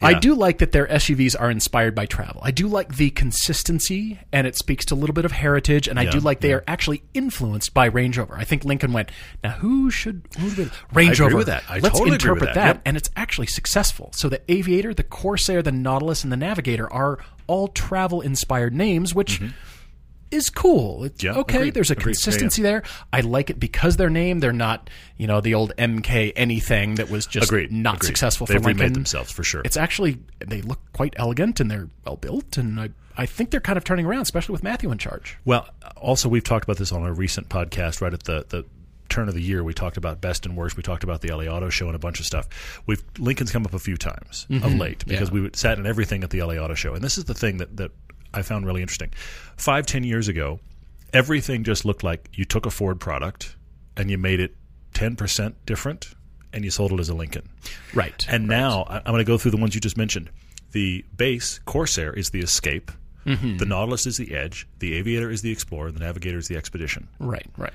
I 0.02 0.18
do 0.18 0.34
like 0.34 0.58
that 0.58 0.72
their 0.72 0.86
SUVs 0.86 1.36
are 1.38 1.50
inspired 1.50 1.94
by 1.94 2.06
travel. 2.06 2.40
I 2.42 2.50
do 2.50 2.68
like 2.68 2.96
the 2.96 3.10
consistency, 3.10 4.18
and 4.32 4.46
it 4.46 4.56
speaks 4.56 4.84
to 4.86 4.94
a 4.94 4.96
little 4.96 5.14
bit 5.14 5.24
of 5.24 5.32
heritage. 5.32 5.88
And 5.88 5.98
I 5.98 6.06
do 6.10 6.20
like 6.20 6.40
they 6.40 6.52
are 6.52 6.64
actually 6.66 7.02
influenced 7.14 7.74
by 7.74 7.86
Range 7.86 8.16
Rover. 8.16 8.34
I 8.36 8.44
think 8.44 8.64
Lincoln 8.64 8.92
went, 8.92 9.10
now 9.44 9.50
who 9.50 9.90
should 9.90 10.22
who 10.38 10.70
Range 10.92 11.18
Rover? 11.20 11.36
with 11.36 11.46
that. 11.48 11.64
I 11.68 11.78
Let's 11.78 11.98
totally 11.98 12.14
interpret 12.14 12.44
that. 12.50 12.54
that, 12.54 12.66
Yep. 12.76 12.82
and 12.86 12.96
it's 12.96 13.10
actually 13.16 13.46
successful. 13.48 14.10
So 14.14 14.28
the 14.28 14.40
Aviator, 14.50 14.94
the 14.94 15.02
Corsair, 15.04 15.62
the 15.62 15.72
Nautilus, 15.72 16.22
and 16.24 16.32
the 16.32 16.36
Navigator 16.36 16.90
are 16.92 17.18
all 17.46 17.68
travel 17.68 18.20
inspired 18.20 18.74
names, 18.74 19.14
which. 19.14 19.40
Mm-hmm. 19.40 19.52
Is 20.30 20.48
cool. 20.50 21.04
It's 21.04 21.22
Mm-hmm. 21.22 21.34
Yeah, 21.34 21.40
okay. 21.40 21.56
agreed, 21.58 21.74
There's 21.74 21.90
a 21.90 21.94
agreed. 21.94 22.02
Yeah, 22.12 22.22
consistency 22.22 22.62
there. 22.62 22.82
I 23.12 23.20
like 23.20 23.50
it 23.50 23.58
because 23.58 23.96
their 23.96 24.10
name. 24.10 24.38
They're 24.40 24.52
not, 24.52 24.88
you 25.16 25.26
know, 25.26 25.40
the 25.40 25.54
old 25.54 25.72
MK 25.76 26.32
anything 26.36 26.94
that 26.96 27.10
was 27.10 27.26
just 27.26 27.48
Agreed. 27.48 27.72
not 27.72 27.96
agreed. 27.96 28.06
successful 28.06 28.46
for 28.46 28.52
They've 28.52 28.64
Lincoln 28.64 28.78
remade 28.84 28.94
themselves 28.94 29.32
for 29.32 29.42
sure. 29.42 29.62
it's 29.64 29.76
actually 29.76 30.18
they 30.38 30.62
look 30.62 30.78
quite 30.92 31.14
elegant 31.16 31.58
and 31.60 31.70
they're 31.70 31.88
well 32.04 32.16
built 32.16 32.56
and 32.56 32.78
I, 32.80 32.90
I 33.16 33.26
think 33.26 33.50
they're 33.50 33.60
kind 33.60 33.76
of 33.76 33.84
turning 33.84 34.06
around 34.06 34.22
especially 34.22 34.52
with 34.52 34.62
matthew 34.62 34.90
in 34.92 34.98
charge 34.98 35.36
Well, 35.44 35.68
also 35.96 36.28
we've 36.28 36.44
talked 36.44 36.64
about 36.64 36.76
this 36.78 36.92
on 36.92 37.02
a 37.04 37.12
recent 37.12 37.48
podcast. 37.48 38.00
Right 38.00 38.14
at 38.14 38.22
the 38.24 38.46
the 38.48 38.64
turn 39.08 39.26
of 39.28 39.34
the 39.34 39.42
year, 39.42 39.64
we 39.64 39.74
talked 39.74 39.96
about 39.96 40.20
best 40.20 40.46
and 40.46 40.56
worst. 40.56 40.76
We 40.76 40.84
talked 40.84 41.02
about 41.02 41.20
the 41.20 41.34
LA 41.34 41.44
Auto 41.52 41.68
Show 41.68 41.86
and 41.88 41.96
a 41.96 41.98
bunch 41.98 42.20
of 42.20 42.26
stuff. 42.26 42.80
We've 42.86 43.02
Lincoln's 43.18 43.50
come 43.50 43.66
up 43.66 43.74
a 43.74 43.78
few 43.80 43.96
times 43.96 44.46
of 44.62 44.72
late 44.76 45.04
because 45.06 45.28
Mm-hmm. 45.30 45.36
Yeah. 45.38 45.42
we 45.42 45.50
sat 45.54 45.78
in 45.78 45.86
everything 45.86 46.22
at 46.22 46.30
the 46.30 46.40
LA 46.42 46.54
Auto 46.54 46.74
Show, 46.74 46.94
and 46.94 47.02
this 47.02 47.18
is 47.18 47.24
the 47.24 47.34
thing 47.34 47.56
that 47.58 47.76
that 47.78 47.90
I 48.32 48.42
found 48.42 48.66
really 48.66 48.82
interesting. 48.82 49.12
Five 49.56 49.86
ten 49.86 50.04
years 50.04 50.28
ago, 50.28 50.60
everything 51.12 51.64
just 51.64 51.84
looked 51.84 52.02
like 52.04 52.28
you 52.32 52.44
took 52.44 52.66
a 52.66 52.70
Ford 52.70 53.00
product 53.00 53.56
and 53.96 54.10
you 54.10 54.18
made 54.18 54.40
it 54.40 54.54
ten 54.94 55.16
percent 55.16 55.54
different, 55.66 56.14
and 56.52 56.64
you 56.64 56.70
sold 56.70 56.92
it 56.92 57.00
as 57.00 57.08
a 57.08 57.14
Lincoln. 57.14 57.48
right 57.94 58.26
And 58.28 58.46
now 58.46 58.84
I- 58.88 58.96
I'm 58.98 59.04
going 59.12 59.18
to 59.18 59.24
go 59.24 59.38
through 59.38 59.50
the 59.52 59.56
ones 59.56 59.74
you 59.74 59.80
just 59.80 59.96
mentioned. 59.96 60.30
The 60.72 61.04
base 61.16 61.58
Corsair 61.64 62.12
is 62.12 62.30
the 62.30 62.40
Escape. 62.40 62.90
Mm-hmm. 63.26 63.58
The 63.58 63.66
Nautilus 63.66 64.06
is 64.06 64.16
the 64.16 64.34
Edge. 64.34 64.66
The 64.78 64.94
Aviator 64.94 65.30
is 65.30 65.42
the 65.42 65.50
Explorer. 65.52 65.90
The 65.92 66.00
Navigator 66.00 66.38
is 66.38 66.48
the 66.48 66.56
Expedition. 66.56 67.08
right 67.18 67.46
right 67.56 67.72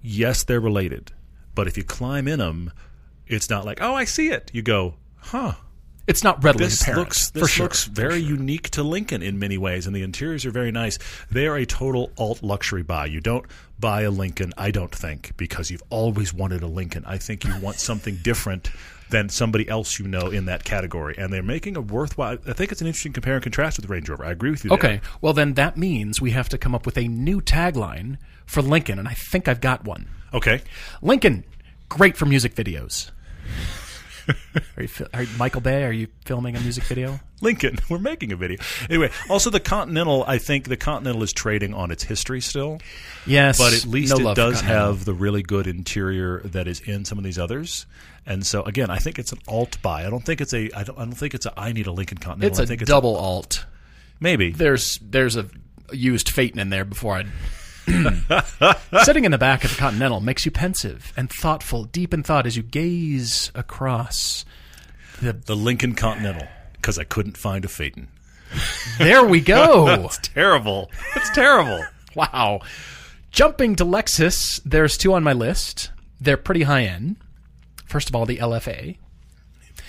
Yes, 0.00 0.44
they're 0.44 0.60
related, 0.60 1.10
but 1.56 1.66
if 1.66 1.76
you 1.76 1.82
climb 1.82 2.28
in 2.28 2.38
them, 2.38 2.72
it's 3.26 3.50
not 3.50 3.64
like 3.64 3.82
oh, 3.82 3.94
I 3.94 4.04
see 4.04 4.28
it. 4.28 4.50
You 4.54 4.62
go, 4.62 4.94
huh? 5.16 5.54
It's 6.08 6.24
not 6.24 6.42
readily 6.42 6.64
This 6.64 6.82
apparent 6.82 6.98
looks 7.00 7.30
this 7.30 7.50
sure 7.50 7.64
looks 7.66 7.84
very 7.84 8.18
unique 8.18 8.70
to 8.70 8.82
Lincoln 8.82 9.22
in 9.22 9.38
many 9.38 9.58
ways, 9.58 9.86
and 9.86 9.94
the 9.94 10.02
interiors 10.02 10.44
are 10.46 10.50
very 10.50 10.72
nice. 10.72 10.98
They 11.30 11.46
are 11.46 11.56
a 11.56 11.66
total 11.66 12.10
alt 12.18 12.42
luxury 12.42 12.82
buy. 12.82 13.06
You 13.06 13.20
don't 13.20 13.46
buy 13.78 14.02
a 14.02 14.10
Lincoln, 14.10 14.52
I 14.58 14.70
don't 14.72 14.92
think, 14.94 15.36
because 15.36 15.70
you've 15.70 15.82
always 15.90 16.34
wanted 16.34 16.62
a 16.62 16.66
Lincoln. 16.66 17.04
I 17.06 17.18
think 17.18 17.44
you 17.44 17.56
want 17.60 17.76
something 17.76 18.16
different 18.22 18.70
than 19.10 19.28
somebody 19.30 19.66
else 19.70 19.98
you 19.98 20.06
know 20.06 20.26
in 20.26 20.44
that 20.46 20.64
category, 20.64 21.14
and 21.16 21.32
they're 21.32 21.42
making 21.42 21.76
a 21.76 21.80
worthwhile. 21.80 22.36
I 22.46 22.52
think 22.52 22.72
it's 22.72 22.80
an 22.82 22.86
interesting 22.86 23.12
compare 23.12 23.34
and 23.34 23.42
contrast 23.42 23.78
with 23.78 23.86
the 23.86 23.92
Range 23.92 24.08
Rover. 24.08 24.24
I 24.24 24.32
agree 24.32 24.50
with 24.50 24.64
you. 24.64 24.68
there. 24.70 24.78
okay 24.78 25.00
well 25.20 25.32
then 25.32 25.54
that 25.54 25.76
means 25.78 26.20
we 26.20 26.32
have 26.32 26.48
to 26.50 26.58
come 26.58 26.74
up 26.74 26.84
with 26.84 26.98
a 26.98 27.08
new 27.08 27.40
tagline 27.40 28.18
for 28.44 28.60
lincoln 28.62 28.98
and 28.98 29.08
i 29.08 29.12
think 29.14 29.46
i've 29.48 29.60
got 29.60 29.84
one 29.84 30.08
Okay. 30.34 30.60
lincoln 31.00 31.44
great 31.88 32.16
for 32.18 32.26
music 32.26 32.54
videos 32.54 33.10
are 34.76 34.82
you, 34.82 34.88
are, 35.14 35.24
michael 35.38 35.60
bay 35.60 35.84
are 35.84 35.92
you 35.92 36.08
filming 36.24 36.56
a 36.56 36.60
music 36.60 36.84
video 36.84 37.18
Lincoln, 37.40 37.78
we're 37.88 37.98
making 37.98 38.32
a 38.32 38.36
video. 38.36 38.58
Anyway, 38.90 39.10
also 39.28 39.50
the 39.50 39.60
Continental, 39.60 40.24
I 40.26 40.38
think 40.38 40.68
the 40.68 40.76
Continental 40.76 41.22
is 41.22 41.32
trading 41.32 41.72
on 41.72 41.90
its 41.90 42.02
history 42.02 42.40
still. 42.40 42.80
yes 43.26 43.58
but 43.58 43.72
at 43.72 43.86
least 43.86 44.18
no 44.18 44.30
it 44.30 44.34
does 44.34 44.60
have 44.60 45.04
the 45.04 45.14
really 45.14 45.42
good 45.42 45.66
interior 45.66 46.40
that 46.46 46.66
is 46.66 46.80
in 46.80 47.04
some 47.04 47.16
of 47.16 47.22
these 47.24 47.38
others. 47.38 47.86
And 48.26 48.44
so 48.44 48.62
again, 48.62 48.90
I 48.90 48.98
think 48.98 49.18
it's 49.18 49.32
an 49.32 49.38
alt 49.48 49.80
buy. 49.82 50.04
I 50.04 50.10
don't 50.10 50.24
think 50.24 50.40
it's 50.40 50.52
a. 50.52 50.70
I 50.76 50.82
don't. 50.82 50.98
I 50.98 51.04
don't 51.04 51.14
think 51.14 51.34
it's 51.34 51.46
a. 51.46 51.58
I 51.58 51.72
need 51.72 51.86
a 51.86 51.92
Lincoln 51.92 52.18
Continental. 52.18 52.48
it's 52.50 52.58
I 52.60 52.64
a 52.64 52.76
think 52.76 52.84
double 52.84 53.16
alt 53.16 53.64
maybe. 54.20 54.50
there's 54.50 54.98
there's 55.02 55.36
a 55.36 55.46
used 55.92 56.28
Phaeton 56.28 56.58
in 56.58 56.70
there 56.70 56.84
before 56.84 57.16
I. 57.16 57.24
Sitting 59.04 59.24
in 59.24 59.30
the 59.32 59.38
back 59.38 59.64
of 59.64 59.70
the 59.70 59.76
Continental 59.76 60.20
makes 60.20 60.44
you 60.44 60.50
pensive 60.50 61.12
and 61.16 61.30
thoughtful, 61.30 61.84
deep 61.84 62.12
in 62.14 62.22
thought 62.22 62.46
as 62.46 62.56
you 62.56 62.62
gaze 62.62 63.50
across. 63.54 64.44
The 65.20 65.32
the 65.32 65.56
Lincoln 65.56 65.94
Continental, 65.94 66.46
because 66.74 66.98
I 66.98 67.04
couldn't 67.04 67.36
find 67.36 67.64
a 67.64 67.68
Phaeton. 67.68 68.08
There 68.98 69.24
we 69.24 69.40
go. 69.40 69.86
It's 70.06 70.18
terrible. 70.18 70.90
It's 71.16 71.30
terrible. 71.30 71.84
wow. 72.14 72.60
Jumping 73.30 73.76
to 73.76 73.84
Lexus, 73.84 74.60
there's 74.64 74.96
two 74.96 75.12
on 75.12 75.22
my 75.22 75.32
list. 75.34 75.90
They're 76.20 76.36
pretty 76.38 76.62
high 76.62 76.84
end. 76.84 77.16
First 77.86 78.08
of 78.08 78.16
all, 78.16 78.26
the 78.26 78.38
LFA, 78.38 78.96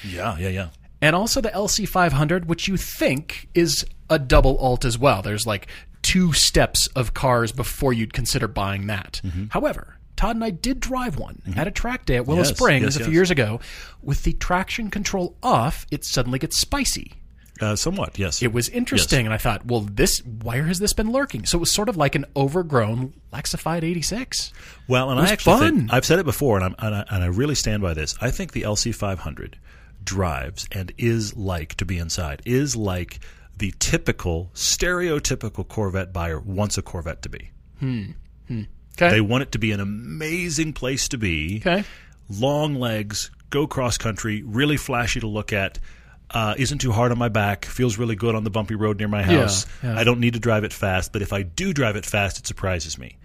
Yeah, 0.03 0.37
yeah, 0.37 0.49
yeah. 0.49 0.69
and 1.01 1.15
also 1.15 1.41
the 1.41 1.49
LC500, 1.49 2.45
which 2.45 2.67
you 2.67 2.75
think 2.77 3.47
is 3.53 3.85
a 4.09 4.19
double 4.19 4.57
alt 4.57 4.83
as 4.85 4.97
well. 4.97 5.21
There's 5.21 5.45
like 5.47 5.67
two 6.01 6.33
steps 6.33 6.87
of 6.95 7.13
cars 7.13 7.51
before 7.51 7.93
you'd 7.93 8.13
consider 8.13 8.47
buying 8.47 8.87
that. 8.87 9.21
However, 9.49 9.97
Todd 10.15 10.35
and 10.35 10.43
I 10.43 10.49
did 10.49 10.79
drive 10.79 11.17
one 11.17 11.41
at 11.55 11.67
a 11.67 11.71
track 11.71 12.05
day 12.05 12.17
at 12.17 12.27
Willow 12.27 12.39
Yes, 12.41 12.49
Springs 12.49 12.83
yes, 12.83 12.95
a 12.95 12.99
few 12.99 13.07
yes. 13.07 13.13
years 13.13 13.31
ago. 13.31 13.59
With 14.01 14.23
the 14.23 14.33
traction 14.33 14.89
control 14.89 15.37
off, 15.41 15.85
it 15.91 16.03
suddenly 16.03 16.39
gets 16.39 16.57
spicy. 16.57 17.13
Uh, 17.61 17.75
somewhat, 17.75 18.17
yes. 18.17 18.41
It 18.41 18.53
was 18.53 18.69
interesting, 18.69 19.25
and 19.25 19.33
I 19.33 19.37
thought, 19.37 19.65
well, 19.65 19.81
this 19.81 20.19
where 20.19 20.63
has 20.63 20.79
this 20.79 20.93
been 20.93 21.11
lurking? 21.11 21.45
So 21.45 21.57
it 21.57 21.59
was 21.59 21.73
sort 21.73 21.89
of 21.89 21.97
like 21.97 22.15
an 22.15 22.25
overgrown 22.35 23.13
Lexified 23.33 23.83
86. 23.83 24.53
Well, 24.87 25.09
and 25.09 25.19
I 25.19 25.29
actually 25.29 25.59
fun. 25.59 25.77
think 25.79 25.93
I've 25.93 26.05
said 26.05 26.19
it 26.19 26.25
before, 26.25 26.55
and, 26.57 26.65
I'm, 26.65 26.75
and, 26.79 26.95
I, 26.95 27.05
and 27.11 27.23
I 27.23 27.27
really 27.27 27.55
stand 27.55 27.81
by 27.81 27.93
this. 27.93 28.15
I 28.21 28.31
think 28.31 28.53
the 28.53 28.61
LC500 28.61 29.55
drives 30.03 30.67
and 30.71 30.91
is 30.97 31.35
like 31.35 31.75
to 31.75 31.85
be 31.85 31.97
inside 31.97 32.41
is 32.45 32.75
like 32.75 33.19
the 33.59 33.73
typical 33.79 34.49
stereotypical 34.53 35.67
Corvette 35.67 36.11
buyer 36.11 36.39
wants 36.39 36.77
a 36.77 36.81
Corvette 36.81 37.21
to 37.21 37.29
be. 37.29 37.51
Okay. 37.81 39.11
They 39.11 39.21
want 39.21 39.43
it 39.43 39.51
to 39.53 39.59
be 39.59 39.71
an 39.71 39.79
amazing 39.79 40.73
place 40.73 41.07
to 41.09 41.17
be. 41.17 41.61
okay. 41.65 41.83
Long 42.29 42.75
legs, 42.75 43.31
go 43.49 43.65
cross 43.67 43.97
country, 43.97 44.43
really 44.43 44.77
flashy 44.77 45.19
to 45.21 45.27
look 45.27 45.53
at. 45.53 45.79
Uh, 46.31 46.53
isn't 46.57 46.79
too 46.79 46.91
hard 46.91 47.11
on 47.11 47.17
my 47.17 47.29
back. 47.29 47.65
Feels 47.65 47.97
really 47.97 48.15
good 48.15 48.35
on 48.35 48.43
the 48.43 48.51
bumpy 48.51 48.75
road 48.75 48.97
near 48.99 49.07
my 49.07 49.23
house. 49.23 49.65
yeah. 49.83 49.97
I 49.97 50.03
don't 50.03 50.19
need 50.19 50.33
to 50.33 50.39
drive 50.39 50.63
it 50.63 50.73
fast, 50.73 51.11
but 51.11 51.21
if 51.21 51.33
I 51.33 51.41
do 51.43 51.73
drive 51.73 51.95
it 51.95 52.05
fast, 52.05 52.37
it 52.37 52.45
surprises 52.45 52.97
me. 52.99 53.17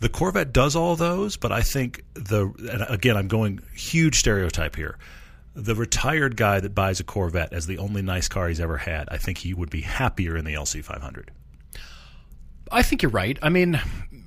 The 0.00 0.08
Corvette 0.08 0.52
does 0.52 0.76
all 0.76 0.94
those, 0.96 1.36
but 1.36 1.50
I 1.52 1.62
think 1.62 2.04
the 2.14 2.52
and 2.70 2.84
again 2.88 3.16
I'm 3.16 3.28
going 3.28 3.60
huge 3.74 4.18
stereotype 4.20 4.76
here. 4.76 4.98
The 5.54 5.74
retired 5.74 6.36
guy 6.36 6.60
that 6.60 6.74
buys 6.74 7.00
a 7.00 7.04
Corvette 7.04 7.52
as 7.52 7.66
the 7.66 7.78
only 7.78 8.02
nice 8.02 8.28
car 8.28 8.48
he's 8.48 8.60
ever 8.60 8.78
had, 8.78 9.08
I 9.10 9.18
think 9.18 9.38
he 9.38 9.54
would 9.54 9.70
be 9.70 9.82
happier 9.82 10.36
in 10.36 10.44
the 10.44 10.54
LC500. 10.54 11.28
I 12.72 12.82
think 12.82 13.02
you're 13.02 13.10
right. 13.10 13.38
I 13.40 13.50
mean, 13.50 13.80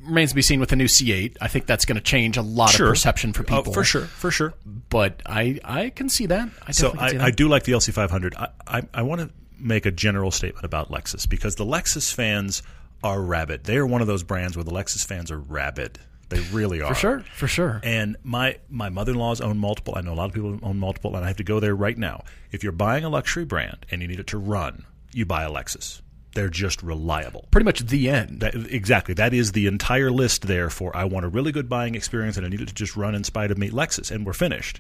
remains 0.04 0.30
to 0.30 0.36
be 0.36 0.42
seen 0.42 0.60
with 0.60 0.70
the 0.70 0.76
new 0.76 0.86
C8. 0.86 1.38
I 1.42 1.48
think 1.48 1.66
that's 1.66 1.86
going 1.86 1.98
to 1.98 2.02
change 2.02 2.38
a 2.38 2.42
lot 2.42 2.74
of 2.74 2.80
perception 2.80 3.34
for 3.34 3.44
people. 3.44 3.58
Oh, 3.58 3.62
people. 3.62 3.74
for 3.74 3.84
sure, 3.84 4.06
for 4.06 4.32
sure. 4.32 4.54
But 4.90 5.22
I, 5.26 5.60
I 5.64 5.90
can 5.90 6.10
see 6.10 6.28
that. 6.28 6.50
I 6.66 6.72
So 6.72 6.88
definitely 6.88 7.00
can 7.00 7.10
see 7.10 7.16
I, 7.16 7.20
that. 7.20 7.26
I 7.26 7.32
do 7.32 7.48
like 7.48 7.64
the 7.64 7.72
LC500. 7.74 8.36
I, 8.38 8.50
I, 8.68 8.82
I 8.94 9.02
want 9.02 9.22
to 9.22 9.30
make 9.60 9.86
a 9.86 9.92
general 9.92 10.32
statement 10.32 10.66
about 10.66 10.90
Lexus 10.90 11.28
because 11.28 11.56
the 11.56 11.66
Lexus 11.66 12.14
fans 12.14 12.64
are 13.04 13.22
rabid. 13.22 13.66
They 13.66 13.78
are 13.78 13.86
one 13.86 14.02
of 14.02 14.08
those 14.08 14.24
brands 14.24 14.56
where 14.56 14.64
the 14.64 14.72
Lexus 14.72 15.06
fans 15.06 15.32
are 15.32 15.40
rabid. 15.40 16.00
They 16.30 16.40
really 16.52 16.82
are. 16.82 16.94
for 16.94 17.00
sure, 17.00 17.20
for 17.36 17.48
sure. 17.48 17.80
And 17.84 18.18
my 18.24 18.58
my 18.70 18.90
mother 18.90 19.14
in 19.14 19.18
laws 19.18 19.40
own 19.40 19.58
multiple. 19.58 19.94
I 19.96 20.02
know 20.02 20.14
a 20.14 20.16
lot 20.16 20.26
of 20.26 20.34
people 20.34 20.60
own 20.62 20.78
multiple, 20.78 21.16
and 21.16 21.24
I 21.24 21.28
have 21.28 21.38
to 21.38 21.44
go 21.44 21.60
there 21.60 21.76
right 21.76 21.98
now. 21.98 22.24
If 22.52 22.64
you're 22.64 22.74
buying 22.74 23.04
a 23.04 23.10
luxury 23.10 23.46
brand 23.46 23.86
and 23.90 24.02
you 24.02 24.08
need 24.08 24.20
it 24.20 24.28
to 24.28 24.38
run, 24.38 24.86
you 25.14 25.26
buy 25.26 25.44
a 25.44 25.50
Lexus. 25.50 26.02
They're 26.34 26.50
just 26.50 26.84
reliable. 26.84 27.48
Pretty 27.50 27.66
much 27.66 27.80
the 27.80 28.10
end. 28.10 28.42
That, 28.42 28.54
exactly. 28.72 29.16
That 29.16 29.34
is 29.34 29.54
the 29.54 29.66
entire 29.66 30.12
list 30.12 30.46
there 30.46 30.70
for 30.70 30.96
I 30.96 31.06
want 31.06 31.26
a 31.26 31.30
really 31.30 31.52
good 31.52 31.68
buying 31.68 31.96
experience 31.96 32.38
and 32.38 32.46
I 32.46 32.50
need 32.50 32.62
it 32.62 32.68
to 32.68 32.76
just 32.76 32.96
run 32.96 33.16
in 33.16 33.24
spite 33.24 33.50
of 33.50 33.58
me. 33.58 33.72
Lexus, 33.72 34.12
and 34.12 34.24
we're 34.24 34.34
finished. 34.34 34.80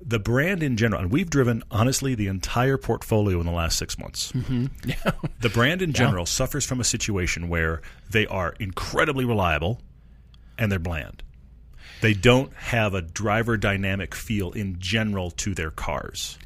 The 0.00 0.18
brand 0.20 0.62
in 0.62 0.76
general, 0.76 1.02
and 1.02 1.10
we've 1.10 1.28
driven 1.28 1.62
honestly 1.70 2.14
the 2.14 2.28
entire 2.28 2.78
portfolio 2.78 3.40
in 3.40 3.46
the 3.46 3.52
last 3.52 3.76
six 3.76 3.98
months. 3.98 4.32
yeah. 4.34 4.40
Mm-hmm. 4.42 5.26
The 5.40 5.50
brand 5.50 5.82
in 5.82 5.92
general 5.92 6.24
suffers 6.24 6.64
from 6.64 6.80
a 6.80 6.84
situation 6.84 7.48
where 7.48 7.82
they 8.10 8.26
are 8.26 8.54
incredibly 8.58 9.24
reliable 9.24 9.80
and 10.58 10.70
they're 10.70 10.78
bland. 10.78 11.22
They 12.00 12.14
don't 12.14 12.52
have 12.54 12.94
a 12.94 13.02
driver 13.02 13.56
dynamic 13.56 14.14
feel 14.14 14.52
in 14.52 14.78
general 14.78 15.30
to 15.32 15.54
their 15.54 15.70
cars. 15.70 16.38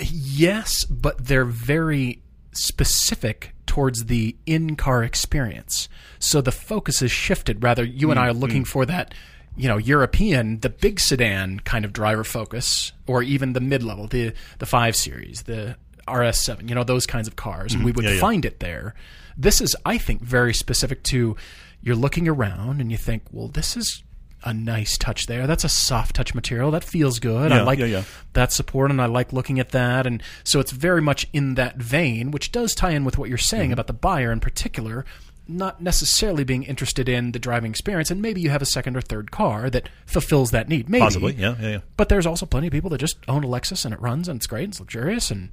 Yes, 0.00 0.84
but 0.84 1.26
they're 1.26 1.44
very 1.44 2.22
specific 2.52 3.52
towards 3.66 4.06
the 4.06 4.36
in-car 4.46 5.04
experience. 5.04 5.88
So 6.18 6.40
the 6.40 6.52
focus 6.52 7.02
is 7.02 7.10
shifted. 7.10 7.62
Rather, 7.62 7.84
you 7.84 8.10
and 8.10 8.18
I 8.18 8.26
are 8.26 8.30
mm-hmm. 8.30 8.40
looking 8.40 8.64
for 8.64 8.86
that, 8.86 9.14
you 9.56 9.68
know, 9.68 9.76
European, 9.76 10.60
the 10.60 10.70
big 10.70 10.98
sedan 10.98 11.60
kind 11.60 11.84
of 11.84 11.92
driver 11.92 12.24
focus, 12.24 12.92
or 13.06 13.22
even 13.22 13.52
the 13.52 13.60
mid-level, 13.60 14.06
the 14.06 14.32
the 14.58 14.66
five 14.66 14.96
series, 14.96 15.42
the 15.42 15.76
RS7, 16.08 16.68
you 16.68 16.74
know, 16.74 16.84
those 16.84 17.06
kinds 17.06 17.28
of 17.28 17.36
cars, 17.36 17.72
and 17.72 17.80
mm-hmm. 17.80 17.86
we 17.86 17.92
would 17.92 18.04
Yeah, 18.04 18.12
yeah. 18.12 18.20
find 18.20 18.44
it 18.44 18.60
there. 18.60 18.94
This 19.36 19.60
is, 19.60 19.76
I 19.86 19.98
think, 19.98 20.22
very 20.22 20.54
specific 20.54 21.02
to 21.04 21.36
you're 21.82 21.96
looking 21.96 22.28
around 22.28 22.80
and 22.80 22.90
you 22.90 22.96
think, 22.98 23.22
well, 23.30 23.48
this 23.48 23.76
is 23.76 24.02
a 24.42 24.54
nice 24.54 24.96
touch 24.96 25.26
there. 25.26 25.46
That's 25.46 25.64
a 25.64 25.68
soft 25.68 26.16
touch 26.16 26.34
material. 26.34 26.70
That 26.70 26.82
feels 26.84 27.18
good. 27.18 27.52
I 27.52 27.62
like 27.62 27.78
yeah, 27.78 27.86
yeah. 27.86 28.02
that 28.32 28.52
support 28.52 28.90
and 28.90 29.00
I 29.00 29.06
like 29.06 29.32
looking 29.34 29.60
at 29.60 29.70
that. 29.70 30.06
And 30.06 30.22
so 30.44 30.60
it's 30.60 30.72
very 30.72 31.02
much 31.02 31.26
in 31.32 31.54
that 31.56 31.76
vein, 31.76 32.30
which 32.30 32.50
does 32.50 32.74
tie 32.74 32.92
in 32.92 33.04
with 33.04 33.18
what 33.18 33.28
you're 33.28 33.38
saying 33.38 33.64
Mm-hmm. 33.64 33.72
about 33.74 33.86
the 33.86 33.92
buyer 33.92 34.32
in 34.32 34.40
particular, 34.40 35.04
not 35.46 35.82
necessarily 35.82 36.44
being 36.44 36.62
interested 36.62 37.06
in 37.08 37.32
the 37.32 37.38
driving 37.38 37.70
experience. 37.70 38.10
And 38.10 38.22
maybe 38.22 38.40
you 38.40 38.48
have 38.48 38.62
a 38.62 38.66
second 38.66 38.96
or 38.96 39.02
third 39.02 39.30
car 39.30 39.68
that 39.68 39.88
fulfills 40.06 40.52
that 40.52 40.68
need. 40.68 40.88
Maybe. 40.88 41.02
Possibly, 41.02 41.34
yeah, 41.34 41.56
yeah, 41.60 41.68
yeah. 41.68 41.78
But 41.98 42.08
there's 42.08 42.24
also 42.26 42.46
plenty 42.46 42.68
of 42.68 42.72
people 42.72 42.88
that 42.90 42.98
just 42.98 43.18
own 43.28 43.44
a 43.44 43.48
Lexus 43.48 43.84
and 43.84 43.92
it 43.92 44.00
runs 44.00 44.26
and 44.28 44.38
it's 44.38 44.46
great, 44.46 44.64
and 44.64 44.72
it's 44.72 44.80
luxurious, 44.80 45.30
and 45.30 45.50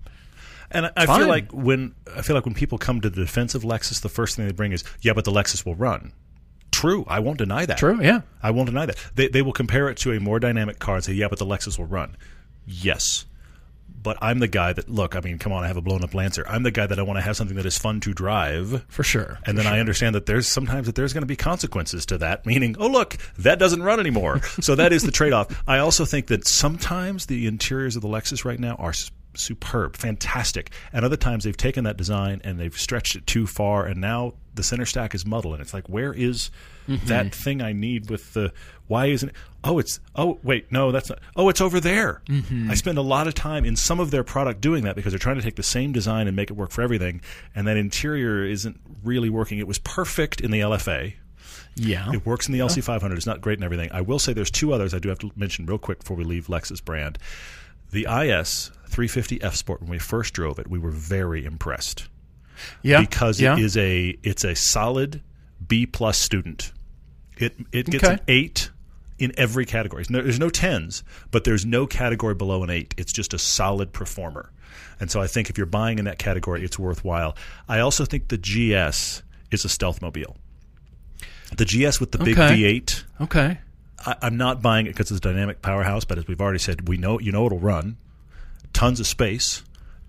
And 0.72 0.92
I, 0.96 1.06
fine. 1.06 1.20
feel 1.20 1.28
like 1.28 1.52
when 1.52 1.96
I 2.16 2.22
feel 2.22 2.36
like 2.36 2.46
when 2.46 2.56
people 2.56 2.78
come 2.78 3.02
to 3.02 3.10
the 3.10 3.22
defense 3.22 3.56
of 3.56 3.64
Lexus, 3.64 4.02
the 4.02 4.10
first 4.10 4.36
thing 4.36 4.46
they 4.46 4.52
bring 4.52 4.72
is, 4.72 4.84
"Yeah, 5.02 5.14
but 5.14 5.26
the 5.26 5.32
Lexus 5.32 5.66
will 5.66 5.76
run." 5.76 6.12
True, 6.72 7.06
I 7.08 7.20
won't 7.20 7.38
deny 7.38 7.66
that. 7.66 7.78
true, 7.78 8.02
yeah. 8.02 8.22
I 8.44 8.52
won't 8.52 8.68
deny 8.68 8.86
that. 8.86 8.98
They 9.16 9.30
they 9.30 9.42
will 9.42 9.54
compare 9.54 9.90
it 9.90 9.98
to 10.00 10.12
a 10.12 10.20
more 10.20 10.40
dynamic 10.40 10.80
car 10.80 10.96
and 10.96 11.04
say, 11.04 11.14
"Yeah, 11.14 11.28
but 11.30 11.40
the 11.40 11.46
Lexus 11.46 11.78
will 11.80 11.86
run." 11.86 12.18
Yes, 12.66 13.26
but 14.04 14.18
I'm 14.22 14.40
the 14.40 14.48
guy 14.48 14.74
that 14.74 14.90
look. 14.90 15.16
I 15.16 15.22
mean, 15.22 15.38
come 15.40 15.52
on, 15.52 15.64
I 15.64 15.68
have 15.68 15.78
a 15.78 15.82
blown 15.82 16.04
up 16.04 16.14
Lancer. 16.14 16.46
I'm 16.48 16.64
the 16.64 16.72
guy 16.72 16.86
that 16.86 17.00
I 17.00 17.02
want 17.02 17.18
to 17.18 17.22
have 17.22 17.36
something 17.36 17.58
that 17.58 17.66
is 17.66 17.78
fun 17.78 18.00
to 18.02 18.14
drive. 18.14 18.86
For 18.88 19.04
sure. 19.04 19.40
And 19.46 19.58
then 19.58 19.68
I 19.68 19.80
understand 19.80 20.16
that 20.16 20.26
there's 20.26 20.48
sometimes 20.48 20.86
that 20.86 20.96
there's 20.96 21.14
going 21.14 21.24
to 21.24 21.28
be 21.28 21.36
consequences 21.36 22.06
to 22.08 22.18
that, 22.20 22.46
meaning, 22.46 22.76
oh 22.80 22.88
look, 22.88 23.18
that 23.40 23.60
doesn't 23.60 23.84
run 23.84 24.00
anymore. 24.00 24.42
so 24.62 24.76
that 24.76 24.94
is 24.94 25.04
the 25.04 25.12
trade-off. 25.12 25.64
I 25.68 25.80
also 25.80 26.06
think 26.06 26.28
that 26.28 26.48
sometimes 26.48 27.26
the 27.26 27.48
interiors 27.48 27.96
of 27.96 28.02
the 28.02 28.08
Lexus 28.08 28.46
right 28.46 28.60
now 28.60 28.76
are 28.76 28.94
superb, 29.38 29.96
fantastic, 29.96 30.72
and 30.92 31.06
other 31.06 31.18
times 31.18 31.44
they've 31.44 31.56
taken 31.56 31.84
that 31.86 31.98
design 31.98 32.42
and 32.44 32.60
they've 32.60 32.78
stretched 32.78 33.16
it 33.16 33.28
too 33.28 33.48
far, 33.48 33.86
and 33.86 34.02
now 34.02 34.34
the 34.56 34.64
center 34.64 34.86
stack 34.86 35.16
is 35.16 35.26
muddled, 35.26 35.54
and 35.54 35.62
it's 35.62 35.74
like, 35.74 35.88
where 35.88 36.14
is 36.14 36.50
mm-hmm. 36.88 37.06
that 37.08 37.34
thing 37.34 37.62
I 37.62 37.74
need 37.74 38.10
with 38.10 38.34
the? 38.34 38.52
Why 38.88 39.08
isn't 39.08 39.30
it? 39.30 39.36
Oh, 39.64 39.80
it's 39.80 40.00
oh 40.16 40.40
wait, 40.44 40.72
no, 40.72 40.92
that's 40.92 41.10
not. 41.10 41.20
Oh, 41.36 41.50
it's 41.50 41.62
over 41.62 41.80
there. 41.80 42.22
Mm-hmm. 42.28 42.72
I 42.72 42.74
spend 42.74 42.98
a 42.98 43.02
lot 43.02 43.28
of 43.28 43.34
time 43.34 43.66
in 43.66 43.76
some 43.76 44.00
of 44.00 44.12
their 44.12 44.24
product 44.24 44.62
doing 44.62 44.84
that 44.84 44.96
because 44.96 45.14
they're 45.14 45.20
trying 45.20 45.36
to 45.38 45.42
take 45.42 45.56
the 45.56 45.64
same 45.64 45.92
design 45.92 46.28
and 46.28 46.36
make 46.36 46.50
it 46.50 46.54
work 46.54 46.72
for 46.72 46.82
everything, 46.82 47.22
and 47.56 47.68
that 47.68 47.78
interior 47.78 48.46
isn't 48.46 48.80
really 49.04 49.30
working. 49.30 49.60
It 49.60 49.68
was 49.68 49.80
perfect 49.80 50.42
in 50.42 50.52
the 50.52 50.60
LFA. 50.62 51.14
yeah. 51.76 52.12
It 52.12 52.26
works 52.26 52.48
in 52.48 52.54
the 52.54 52.60
LC500. 52.60 53.16
It's 53.16 53.26
not 53.26 53.42
great 53.42 53.58
and 53.58 53.64
everything. 53.64 53.92
I 53.92 54.02
will 54.02 54.20
say 54.20 54.34
there's 54.34 54.52
two 54.52 54.74
others 54.74 54.94
I 54.94 55.00
do 55.00 55.10
have 55.10 55.20
to 55.20 55.32
mention 55.36 55.66
real 55.66 55.78
quick 55.78 56.00
before 56.00 56.18
we 56.18 56.24
leave 56.24 56.48
Lexus 56.48 56.84
brand. 56.84 57.18
The 57.92 58.08
IS 58.10 58.72
350 58.88 59.42
F 59.42 59.56
Sport. 59.56 59.82
When 59.82 59.90
we 59.92 60.00
first 60.00 60.34
drove 60.34 60.60
it, 60.60 60.68
we 60.70 60.80
were 60.80 60.92
very 60.92 61.46
impressed 61.46 62.08
yeah. 62.82 63.00
because 63.02 63.40
yeah. 63.40 63.54
it 63.54 63.60
is 63.60 63.78
a 63.78 64.18
it's 64.24 64.44
a 64.44 64.56
solid 64.56 65.22
B 65.66 65.86
plus 65.86 66.18
student. 66.18 66.72
It 67.38 67.56
it 67.72 67.86
gets 67.88 68.04
Okay. 68.04 68.14
an 68.14 68.20
eight 68.28 68.72
in 69.20 69.32
every 69.38 69.66
category. 69.66 70.06
There's 70.08 70.40
no 70.40 70.50
tens, 70.50 71.04
but 71.32 71.44
there's 71.44 71.66
no 71.66 71.88
category 71.88 72.36
below 72.36 72.64
an 72.64 72.70
eight. 72.70 72.94
It's 72.98 73.12
just 73.12 73.34
a 73.34 73.40
solid 73.40 73.92
performer. 73.94 74.52
And 75.00 75.12
so 75.12 75.22
I 75.22 75.28
think 75.28 75.50
if 75.50 75.58
you're 75.58 75.68
buying 75.68 76.00
in 76.00 76.06
that 76.06 76.18
category, 76.20 76.64
it's 76.64 76.78
worthwhile. 76.80 77.36
I 77.68 77.80
also 77.80 78.06
think 78.06 78.28
the 78.30 78.38
GS 78.38 79.22
is 79.52 79.66
a 79.66 79.70
stealth 79.70 80.02
mobile. 80.02 80.38
The 81.56 81.66
GS 81.66 82.00
with 82.00 82.12
the 82.12 82.18
big 82.18 82.38
Okay. 82.38 82.80
V8. 82.82 83.04
Okay. 83.22 83.58
I, 84.06 84.16
I'm 84.22 84.38
not 84.38 84.62
buying 84.62 84.86
it 84.86 84.90
because 84.90 85.12
it's 85.12 85.20
a 85.20 85.22
dynamic 85.30 85.62
powerhouse, 85.62 86.04
but 86.04 86.18
as 86.18 86.28
we've 86.28 86.42
already 86.42 86.60
said, 86.60 86.88
we 86.88 86.98
know 86.98 87.20
you 87.20 87.32
know 87.32 87.46
it'll 87.46 87.60
run. 87.60 87.98
Tons 88.78 89.00
of 89.00 89.08
space, 89.08 89.64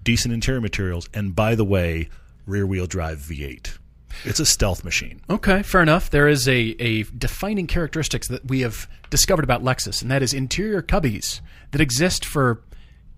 decent 0.04 0.34
interior 0.34 0.60
materials, 0.60 1.08
and 1.14 1.34
by 1.34 1.54
the 1.54 1.64
way, 1.64 2.08
rear 2.46 2.66
wheel 2.66 2.86
drive 2.86 3.18
V8. 3.18 3.78
It's 4.24 4.40
a 4.40 4.44
stealth 4.46 4.84
machine. 4.84 5.20
Okay, 5.30 5.62
fair 5.62 5.80
enough. 5.80 6.10
There 6.10 6.28
is 6.28 6.46
a, 6.48 6.74
a 6.78 7.04
defining 7.04 7.66
characteristics 7.66 8.28
that 8.28 8.46
we 8.46 8.60
have 8.60 8.86
discovered 9.10 9.44
about 9.44 9.62
Lexus, 9.62 10.02
and 10.02 10.10
that 10.10 10.22
is 10.22 10.34
interior 10.34 10.82
cubbies 10.82 11.40
that 11.70 11.80
exist 11.80 12.24
for 12.26 12.62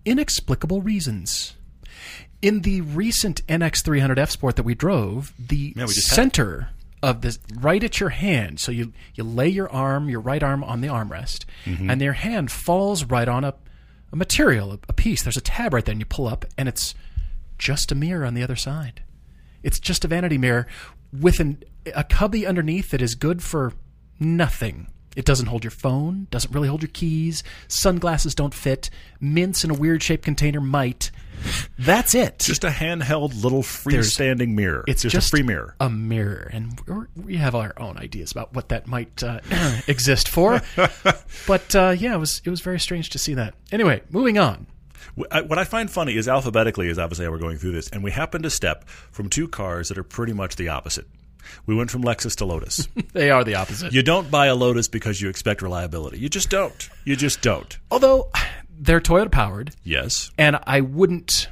inexplicable 0.05 0.81
reasons. 0.81 1.55
In 2.41 2.61
the 2.61 2.81
recent 2.81 3.45
NX300 3.47 4.17
F 4.17 4.31
Sport 4.31 4.55
that 4.55 4.63
we 4.63 4.73
drove, 4.73 5.33
the 5.37 5.73
we 5.75 5.85
just 5.87 6.09
had 6.11 6.15
center 6.15 6.69
of 7.03 7.21
this 7.21 7.39
right 7.59 7.83
at 7.83 7.99
your 7.99 8.09
hand, 8.09 8.59
so 8.59 8.71
you 8.71 8.93
you 9.15 9.23
lay 9.23 9.49
your 9.49 9.69
arm, 9.71 10.07
your 10.09 10.19
right 10.21 10.41
arm 10.43 10.63
on 10.63 10.81
the 10.81 10.87
armrest, 10.87 11.45
Mm-hmm. 11.65 11.89
and 11.89 12.01
your 12.01 12.13
hand 12.13 12.51
falls 12.51 13.03
right 13.03 13.27
on 13.27 13.43
a, 13.43 13.53
a 14.11 14.15
material, 14.15 14.79
a, 14.87 14.93
piece. 14.93 15.23
There's 15.23 15.37
a 15.37 15.41
tab 15.41 15.73
right 15.73 15.85
there, 15.85 15.93
and 15.93 16.01
you 16.01 16.05
pull 16.05 16.27
up, 16.27 16.45
and 16.57 16.67
it's 16.67 16.93
just 17.57 17.91
a 17.91 17.95
mirror 17.95 18.25
on 18.25 18.33
the 18.33 18.43
other 18.43 18.55
side. 18.55 19.03
It's 19.63 19.79
just 19.79 20.03
a 20.03 20.07
vanity 20.07 20.37
mirror 20.37 20.67
with 21.13 21.39
an, 21.39 21.63
a 21.95 22.03
cubby 22.03 22.45
underneath 22.45 22.91
that 22.91 23.01
is 23.01 23.15
good 23.15 23.41
for 23.43 23.73
nothing. 24.19 24.87
It 25.15 25.25
doesn't 25.25 25.47
hold 25.47 25.63
your 25.63 25.71
phone, 25.71 26.27
doesn't 26.31 26.53
really 26.53 26.67
hold 26.67 26.81
your 26.81 26.91
keys, 26.93 27.43
sunglasses 27.67 28.33
don't 28.33 28.53
fit, 28.53 28.89
mints 29.19 29.63
in 29.63 29.71
a 29.71 29.73
weird 29.73 30.01
shaped 30.01 30.23
container 30.23 30.61
might. 30.61 31.11
That's 31.77 32.13
it. 32.13 32.39
Just 32.39 32.63
a 32.63 32.69
handheld 32.69 33.41
little 33.43 33.63
freestanding 33.63 34.53
mirror. 34.53 34.83
it's 34.87 35.01
just, 35.01 35.13
just 35.13 35.27
a 35.27 35.29
free 35.31 35.43
mirror. 35.43 35.75
a 35.79 35.89
mirror, 35.89 36.49
and 36.53 36.79
we 37.15 37.37
have 37.37 37.55
our 37.55 37.73
own 37.77 37.97
ideas 37.97 38.31
about 38.31 38.53
what 38.53 38.69
that 38.69 38.87
might 38.87 39.23
uh, 39.23 39.39
exist 39.87 40.29
for. 40.29 40.61
but 41.47 41.75
uh, 41.75 41.95
yeah, 41.97 42.13
it 42.13 42.19
was 42.19 42.41
it 42.45 42.49
was 42.49 42.61
very 42.61 42.79
strange 42.79 43.09
to 43.09 43.17
see 43.17 43.33
that. 43.33 43.55
Anyway, 43.71 44.01
moving 44.11 44.37
on. 44.37 44.67
What 45.15 45.57
I 45.57 45.65
find 45.65 45.91
funny 45.91 46.15
is 46.15 46.27
alphabetically, 46.29 46.87
is 46.87 46.97
obviously 46.97 47.25
how 47.25 47.31
we're 47.31 47.37
going 47.37 47.57
through 47.57 47.73
this, 47.73 47.89
and 47.89 48.01
we 48.01 48.11
happen 48.11 48.43
to 48.43 48.49
step 48.49 48.87
from 48.87 49.27
two 49.27 49.47
cars 49.47 49.89
that 49.89 49.97
are 49.97 50.03
pretty 50.03 50.31
much 50.31 50.55
the 50.55 50.69
opposite. 50.69 51.05
We 51.65 51.75
went 51.75 51.91
from 51.91 52.03
Lexus 52.03 52.35
to 52.37 52.45
Lotus. 52.45 52.87
They 53.13 53.29
are 53.29 53.43
the 53.43 53.55
opposite. 53.55 53.91
you 53.93 54.03
don't 54.03 54.31
buy 54.31 54.47
a 54.47 54.55
Lotus 54.55 54.87
because 54.87 55.21
you 55.21 55.29
expect 55.29 55.61
reliability. 55.61 56.19
You 56.19 56.29
just 56.29 56.49
don't. 56.49 56.89
You 57.05 57.15
just 57.15 57.41
don't. 57.41 57.77
Although 57.89 58.29
they're 58.79 59.01
Toyota 59.01 59.31
powered, 59.31 59.71
Yes. 59.83 60.31
and 60.37 60.57
I 60.63 60.81
wouldn't 60.81 61.47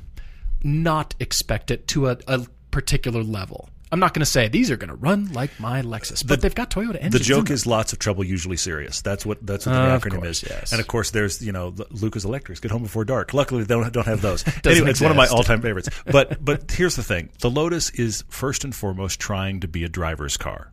not 0.64 1.16
expect 1.20 1.70
it 1.72 1.88
to 1.90 2.08
a, 2.10 2.18
a 2.28 2.46
particular 2.72 3.24
level. 3.24 3.70
I'm 3.92 4.00
not 4.00 4.14
going 4.14 4.22
to 4.22 4.26
say 4.26 4.48
these 4.48 4.70
are 4.70 4.78
going 4.78 4.90
to 4.90 4.96
run 4.96 5.34
like 5.34 5.60
my 5.60 5.82
Lexus, 5.82 6.26
but 6.28 6.42
they've 6.42 6.54
got 6.54 6.70
Toyota 6.70 6.98
engines. 6.98 7.14
The 7.14 7.20
joke 7.20 7.50
is 7.50 7.66
lots 7.66 7.92
of 7.92 7.98
trouble, 8.00 8.24
usually 8.24 8.58
serious. 8.58 9.02
That's 9.02 9.26
what 9.26 9.44
that's 9.46 9.66
what 9.66 9.74
the 9.74 9.80
Of 9.80 10.04
acronym 10.04 10.18
course, 10.22 10.44
is. 10.44 10.50
yes. 10.50 10.72
And 10.72 10.80
of 10.80 10.88
course, 10.88 11.10
there's 11.12 11.42
you 11.42 11.52
know 11.52 11.72
the- 11.72 11.88
Lucas 11.90 12.24
Electrics. 12.24 12.60
Get 12.60 12.70
home 12.72 12.84
before 12.84 13.04
dark. 13.04 13.34
Luckily, 13.34 13.64
they 13.64 13.74
don't, 13.74 13.92
don't 13.92 14.06
have 14.06 14.22
those. 14.22 14.44
Anyway, 14.66 14.92
it's 14.92 15.02
one 15.02 15.10
of 15.12 15.18
my 15.18 15.26
all-time 15.28 15.62
favorites. 15.62 15.90
But 16.06 16.44
but 16.46 16.70
here's 16.72 16.96
the 16.96 17.04
thing: 17.04 17.30
the 17.40 17.50
Lotus 17.50 17.90
is 17.92 18.24
first 18.30 18.64
and 18.64 18.76
foremost 18.76 19.20
trying 19.20 19.60
to 19.62 19.68
be 19.68 19.84
a 19.84 19.90
driver's 19.90 20.38
car. 20.38 20.72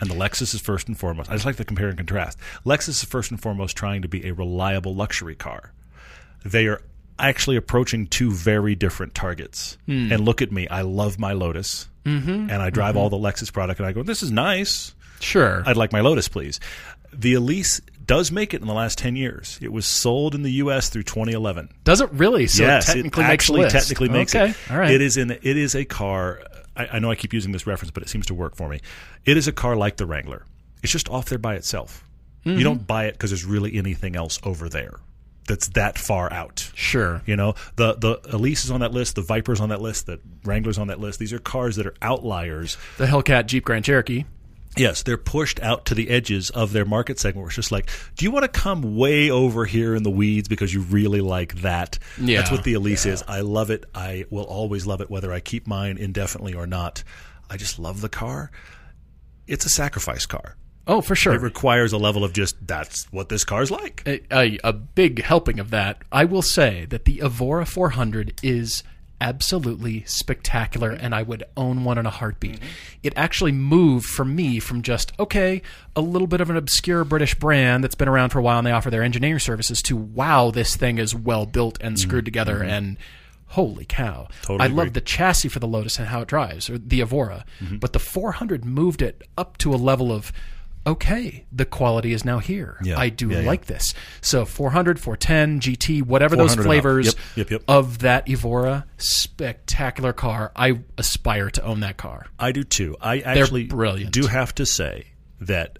And 0.00 0.10
the 0.10 0.14
Lexus 0.14 0.54
is 0.54 0.60
first 0.60 0.88
and 0.88 0.98
foremost. 0.98 1.30
I 1.30 1.34
just 1.34 1.44
like 1.44 1.56
to 1.56 1.64
compare 1.64 1.88
and 1.88 1.96
contrast. 1.98 2.38
Lexus 2.64 2.88
is 2.88 3.04
first 3.04 3.30
and 3.30 3.40
foremost 3.40 3.76
trying 3.76 4.00
to 4.02 4.08
be 4.08 4.26
a 4.26 4.32
reliable 4.32 4.94
luxury 4.94 5.34
car. 5.36 5.72
They 6.44 6.66
are 6.68 6.80
actually 7.20 7.56
approaching 7.56 8.06
two 8.06 8.30
very 8.30 8.74
different 8.74 9.14
targets. 9.14 9.78
Hmm. 9.86 10.12
And 10.12 10.24
look 10.24 10.42
at 10.42 10.50
me. 10.52 10.68
I 10.68 10.82
love 10.82 11.18
my 11.18 11.32
Lotus. 11.32 11.88
Mm-hmm. 12.04 12.50
And 12.50 12.52
I 12.52 12.70
drive 12.70 12.96
all 12.96 13.10
the 13.10 13.16
Lexus 13.16 13.52
product 13.52 13.78
and 13.80 13.86
I 13.86 13.92
go, 13.92 14.02
this 14.02 14.22
is 14.22 14.30
nice. 14.30 14.94
sure. 15.20 15.62
I'd 15.66 15.76
like 15.76 15.92
my 15.92 16.00
Lotus, 16.00 16.28
please. 16.28 16.60
The 17.12 17.34
Elise 17.34 17.80
does 18.06 18.32
make 18.32 18.54
it 18.54 18.60
in 18.60 18.66
the 18.66 18.74
last 18.74 18.98
10 18.98 19.16
years. 19.16 19.58
It 19.60 19.72
was 19.72 19.86
sold 19.86 20.34
in 20.34 20.42
the 20.42 20.50
U.S. 20.52 20.88
through 20.88 21.02
2011. 21.04 21.68
Does 21.84 22.00
it 22.00 22.10
really? 22.12 22.46
So 22.46 22.62
yes, 22.62 22.88
it 22.88 22.94
technically 22.94 23.24
it 23.24 23.26
makes 23.26 23.32
actually 23.32 23.60
list. 23.62 23.76
technically 23.76 24.08
makes 24.08 24.34
okay. 24.34 24.50
it. 24.50 24.56
All 24.70 24.78
right. 24.78 24.90
It 24.90 25.00
is 25.00 25.16
in. 25.16 25.30
It 25.30 25.44
is 25.44 25.74
a 25.74 25.84
car. 25.84 26.40
I, 26.76 26.86
I 26.86 26.98
know 26.98 27.10
I 27.10 27.16
keep 27.16 27.32
using 27.32 27.52
this 27.52 27.66
reference, 27.66 27.90
but 27.90 28.02
it 28.02 28.08
seems 28.08 28.26
to 28.26 28.34
work 28.34 28.56
for 28.56 28.68
me. 28.68 28.80
It 29.24 29.36
is 29.36 29.46
a 29.46 29.52
car 29.52 29.76
like 29.76 29.96
the 29.96 30.06
Wrangler. 30.06 30.44
It's 30.82 30.92
just 30.92 31.08
off 31.08 31.28
there 31.28 31.38
by 31.38 31.54
itself. 31.54 32.04
Mm-hmm. 32.44 32.58
You 32.58 32.64
don't 32.64 32.86
buy 32.86 33.04
it 33.04 33.12
because 33.12 33.30
there's 33.30 33.44
really 33.44 33.76
anything 33.76 34.16
else 34.16 34.38
over 34.42 34.68
there 34.68 34.98
that's 35.50 35.68
that 35.70 35.98
far 35.98 36.32
out. 36.32 36.70
Sure. 36.74 37.22
You 37.26 37.34
know, 37.34 37.54
the 37.74 37.94
the 37.94 38.20
Elise 38.36 38.64
is 38.64 38.70
on 38.70 38.80
that 38.80 38.92
list, 38.92 39.16
the 39.16 39.22
Viper's 39.22 39.60
on 39.60 39.70
that 39.70 39.80
list, 39.80 40.06
the 40.06 40.20
Wrangler's 40.44 40.78
on 40.78 40.86
that 40.86 41.00
list. 41.00 41.18
These 41.18 41.32
are 41.32 41.40
cars 41.40 41.76
that 41.76 41.86
are 41.86 41.94
outliers. 42.00 42.78
The 42.98 43.06
Hellcat 43.06 43.46
Jeep 43.46 43.64
Grand 43.64 43.84
Cherokee. 43.84 44.24
Yes, 44.76 45.02
they're 45.02 45.18
pushed 45.18 45.58
out 45.60 45.86
to 45.86 45.96
the 45.96 46.08
edges 46.10 46.50
of 46.50 46.72
their 46.72 46.84
market 46.84 47.18
segment. 47.18 47.42
Where 47.42 47.48
it's 47.48 47.56
just 47.56 47.72
like, 47.72 47.90
do 48.16 48.24
you 48.24 48.30
want 48.30 48.44
to 48.44 48.48
come 48.48 48.96
way 48.96 49.28
over 49.28 49.64
here 49.64 49.96
in 49.96 50.04
the 50.04 50.10
weeds 50.10 50.46
because 50.46 50.72
you 50.72 50.82
really 50.82 51.20
like 51.20 51.56
that? 51.62 51.98
Yeah, 52.20 52.38
That's 52.38 52.52
what 52.52 52.62
the 52.62 52.74
Elise 52.74 53.04
is. 53.04 53.24
I 53.26 53.40
love 53.40 53.70
it. 53.70 53.84
I 53.92 54.26
will 54.30 54.44
always 54.44 54.86
love 54.86 55.00
it, 55.00 55.10
whether 55.10 55.32
I 55.32 55.40
keep 55.40 55.66
mine 55.66 55.98
indefinitely 55.98 56.54
or 56.54 56.68
not. 56.68 57.02
I 57.50 57.56
just 57.56 57.80
love 57.80 58.00
the 58.00 58.08
car. 58.08 58.52
It's 59.48 59.66
a 59.66 59.68
sacrifice 59.68 60.26
car. 60.26 60.56
Oh, 60.90 61.00
for 61.00 61.14
sure. 61.14 61.34
It 61.34 61.40
requires 61.40 61.92
a 61.92 61.98
level 61.98 62.24
of 62.24 62.32
just 62.32 62.66
that's 62.66 63.04
what 63.12 63.28
this 63.28 63.44
car's 63.44 63.70
like. 63.70 64.02
a, 64.06 64.20
a, 64.32 64.58
a 64.64 64.72
big 64.72 65.22
helping 65.22 65.60
of 65.60 65.70
that. 65.70 66.02
I 66.10 66.24
will 66.24 66.42
say 66.42 66.84
that 66.86 67.04
the 67.04 67.20
Evora 67.22 67.64
400 67.64 68.40
is 68.42 68.82
absolutely 69.20 70.02
spectacular, 70.04 70.90
and 70.90 71.14
I 71.14 71.22
would 71.22 71.44
own 71.56 71.84
one 71.84 71.98
in 71.98 72.06
a 72.06 72.10
heartbeat. 72.10 72.56
Mm-hmm. 72.56 72.66
It 73.04 73.12
actually 73.14 73.52
moved 73.52 74.06
for 74.06 74.24
me 74.24 74.58
from 74.58 74.82
just 74.82 75.12
okay, 75.18 75.62
a 75.94 76.00
little 76.00 76.26
bit 76.26 76.40
of 76.40 76.50
an 76.50 76.56
obscure 76.56 77.04
British 77.04 77.36
brand 77.36 77.84
that's 77.84 77.94
been 77.94 78.08
around 78.08 78.30
for 78.30 78.40
a 78.40 78.42
while 78.42 78.58
and 78.58 78.66
they 78.66 78.72
offer 78.72 78.90
their 78.90 79.04
engineering 79.04 79.38
services 79.38 79.80
to 79.82 79.96
wow, 79.96 80.50
this 80.50 80.74
thing 80.74 80.98
is 80.98 81.14
well 81.14 81.46
built 81.46 81.78
and 81.80 81.96
mm-hmm. 81.96 82.08
screwed 82.08 82.24
together 82.24 82.56
mm-hmm. 82.56 82.68
and. 82.68 82.96
Holy 83.54 83.84
cow! 83.84 84.28
Totally 84.42 84.70
I 84.70 84.72
love 84.72 84.92
the 84.92 85.00
chassis 85.00 85.48
for 85.48 85.58
the 85.58 85.66
Lotus 85.66 85.98
and 85.98 86.06
how 86.06 86.20
it 86.20 86.28
drives, 86.28 86.70
or 86.70 86.78
the 86.78 87.00
Evora. 87.00 87.44
But 87.80 87.92
the 87.92 87.98
400 87.98 88.64
moved 88.64 89.02
it 89.02 89.26
up 89.36 89.58
to 89.58 89.74
a 89.74 89.74
level 89.74 90.12
of, 90.12 90.32
okay, 90.86 91.46
the 91.52 91.64
quality 91.64 92.12
is 92.12 92.24
now 92.24 92.38
here. 92.38 92.78
Yeah. 92.82 92.98
I 92.98 93.08
do 93.08 93.28
Yeah, 93.28 93.40
yeah. 93.40 93.46
like 93.46 93.66
this. 93.66 93.94
So 94.20 94.44
400, 94.44 94.98
410, 94.98 95.60
GT, 95.60 96.02
whatever 96.02 96.36
those 96.36 96.54
400 96.54 96.68
flavors 96.68 97.06
Yep, 97.06 97.14
yep, 97.36 97.50
yep. 97.50 97.62
of 97.68 97.98
that 98.00 98.28
Evora, 98.28 98.86
spectacular 98.98 100.12
car. 100.12 100.52
I 100.56 100.80
aspire 100.98 101.50
to 101.50 101.64
own 101.64 101.80
that 101.80 101.96
car. 101.96 102.26
I 102.38 102.52
do 102.52 102.64
too. 102.64 102.96
I 103.00 103.20
actually 103.20 103.64
brilliant. 103.64 104.12
do 104.12 104.26
have 104.26 104.54
to 104.56 104.66
say 104.66 105.08
that 105.40 105.78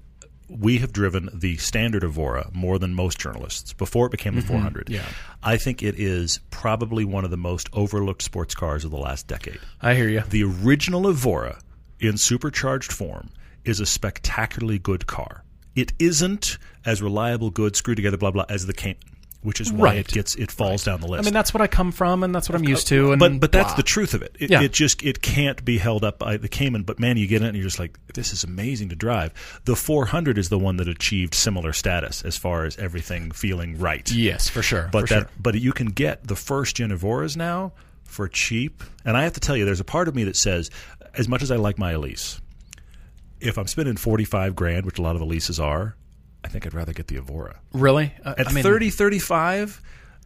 we 0.49 0.79
have 0.79 0.93
driven 0.93 1.29
the 1.33 1.57
standard 1.59 2.03
Evora 2.03 2.51
more 2.53 2.79
than 2.79 2.93
most 2.93 3.19
journalists 3.21 3.73
before 3.73 4.07
it 4.07 4.11
became 4.11 4.35
the 4.35 4.43
400. 4.43 4.87
Mm-hmm. 4.87 4.95
yeah. 4.95 5.05
I 5.43 5.57
think 5.57 5.83
it 5.83 5.95
is 5.99 6.41
probably 6.51 7.05
one 7.05 7.25
of 7.25 7.31
the 7.31 7.37
most 7.37 7.69
overlooked 7.73 8.23
sports 8.23 8.55
cars 8.55 8.85
of 8.85 8.91
the 8.91 8.97
last 8.99 9.29
decade. 9.29 9.61
I 9.81 9.95
hear 9.95 10.09
you. 10.09 10.23
The 10.29 10.43
original 10.43 11.09
Evora 11.09 11.61
in 12.01 12.17
supercharged 12.17 12.93
form 12.93 13.31
is 13.64 13.81
a 13.81 13.87
spectacularly 13.87 14.79
good 14.79 15.07
car. 15.07 15.44
It 15.77 15.92
isn't 15.99 16.59
as 16.85 17.01
reliable, 17.03 17.51
good, 17.51 17.77
screw 17.77 17.94
together, 17.94 18.16
blah 18.16 18.31
blah, 18.33 18.44
as 18.49 18.66
the 18.66 18.73
Cayman, 18.73 18.96
which 19.42 19.61
is 19.61 19.73
why 19.73 19.85
Right. 19.90 19.99
it 19.99 20.09
gets 20.09 20.35
it 20.35 20.51
falls 20.51 20.85
down 20.85 21.01
the 21.01 21.07
list. 21.07 21.23
I 21.23 21.25
mean, 21.25 21.33
that's 21.33 21.55
what 21.55 21.61
I 21.61 21.66
come 21.68 21.92
from, 21.92 22.23
and 22.25 22.35
that's 22.35 22.49
what 22.49 22.57
I'm 22.59 22.66
uh, 22.66 22.70
used 22.70 22.88
to. 22.88 23.12
And 23.12 23.20
but 23.20 23.38
but 23.40 23.53
that's 23.53 23.68
blah. 23.68 23.77
the 23.77 23.83
truth 23.85 24.12
of 24.14 24.23
it. 24.23 24.37
It, 24.40 24.51
Yeah. 24.51 24.62
it 24.62 24.73
just 24.73 25.03
it 25.05 25.23
can't 25.23 25.64
be 25.64 25.79
held 25.79 26.03
up 26.05 26.18
by 26.18 26.37
the 26.37 26.49
Cayman. 26.49 26.83
But 26.83 26.99
man, 26.99 27.16
you 27.16 27.27
get 27.27 27.37
in 27.42 27.44
it 27.44 27.49
and 27.51 27.57
you're 27.57 27.64
just 27.66 27.79
like, 27.79 27.99
this 28.14 28.33
is 28.33 28.42
amazing 28.44 28.88
to 28.90 28.96
drive. 28.96 29.33
The 29.64 29.77
400 29.77 30.37
is 30.38 30.49
the 30.49 30.59
one 30.59 30.77
that 30.79 30.88
achieved 30.88 31.35
similar 31.35 31.73
status 31.73 32.23
as 32.25 32.37
far 32.37 32.64
as 32.64 32.77
everything 32.79 33.31
feeling 33.31 33.79
right. 33.79 34.11
Yes, 34.11 34.49
for 34.49 34.62
sure. 34.62 34.88
But 34.92 35.09
for 35.09 35.14
that 35.14 35.20
sure. 35.20 35.31
but 35.40 35.55
you 35.55 35.73
can 35.73 35.87
get 35.88 36.27
the 36.27 36.37
first 36.37 36.77
gen 36.77 36.90
Evoras 36.90 37.37
now 37.37 37.73
for 38.05 38.27
cheap. 38.29 38.83
And 39.05 39.16
I 39.16 39.23
have 39.23 39.35
to 39.35 39.40
tell 39.40 39.57
you, 39.57 39.64
there's 39.64 39.81
a 39.81 39.85
part 39.85 40.09
of 40.09 40.14
me 40.16 40.25
that 40.25 40.37
says, 40.37 40.68
as 41.14 41.29
much 41.29 41.42
as 41.42 41.51
I 41.53 41.57
like 41.57 41.79
my 41.79 41.92
Elise, 41.92 42.40
if 43.40 43.57
I'm 43.59 43.66
spending 43.66 43.96
45 43.96 44.55
grand, 44.57 44.87
which 44.87 44.98
a 44.98 45.03
lot 45.03 45.16
of 45.16 45.22
Elises 45.22 45.62
are, 45.62 45.96
I 46.44 46.48
think 46.48 46.66
I'd 46.66 46.74
rather 46.74 46.92
get 46.92 47.09
the 47.09 47.16
Evora. 47.16 47.61
really, 47.72 48.14
uh, 48.24 48.35
At 48.38 48.48
I 48.48 48.53
mean, 48.53 48.62
30, 48.62 48.90
35, 48.90 49.81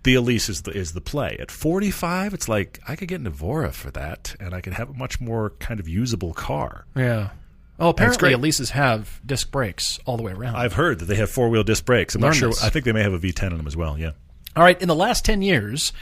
the 0.04 0.14
Elise 0.14 0.48
is 0.48 0.62
the, 0.62 0.70
is 0.72 0.92
the 0.92 1.00
play. 1.00 1.36
At 1.40 1.50
45, 1.50 2.34
it's 2.34 2.48
like 2.48 2.80
I 2.86 2.94
could 2.96 3.08
get 3.08 3.20
an 3.20 3.26
Evora 3.26 3.72
for 3.72 3.90
that, 3.92 4.36
and 4.38 4.54
I 4.54 4.60
could 4.60 4.74
have 4.74 4.90
a 4.90 4.94
much 4.94 5.20
more 5.20 5.50
kind 5.58 5.80
of 5.80 5.88
usable 5.88 6.34
car. 6.34 6.86
yeah. 6.94 7.30
Oh, 7.76 7.88
apparently. 7.88 8.30
Elises 8.32 8.70
have 8.70 9.20
disc 9.26 9.50
brakes 9.50 9.98
all 10.04 10.16
the 10.16 10.22
way 10.22 10.30
around. 10.30 10.54
I've 10.54 10.74
heard 10.74 11.00
that 11.00 11.06
they 11.06 11.16
have 11.16 11.28
four 11.28 11.48
wheel 11.48 11.64
disc 11.64 11.84
brakes. 11.84 12.14
I'm 12.14 12.20
Learn 12.20 12.30
not 12.30 12.36
sure. 12.36 12.48
this. 12.50 12.62
I 12.62 12.68
think 12.70 12.84
they 12.84 12.92
may 12.92 13.02
have 13.02 13.12
a 13.12 13.18
V10 13.18 13.50
in 13.50 13.56
them 13.56 13.66
as 13.66 13.76
well. 13.76 13.98
Yeah. 13.98 14.12
All 14.54 14.62
right, 14.62 14.80
in 14.80 14.86
the 14.86 14.94
last 14.94 15.24
10 15.24 15.42
years, 15.42 15.92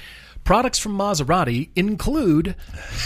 products 0.45 0.79
from 0.79 0.97
Maserati 0.99 1.71
include 1.77 2.57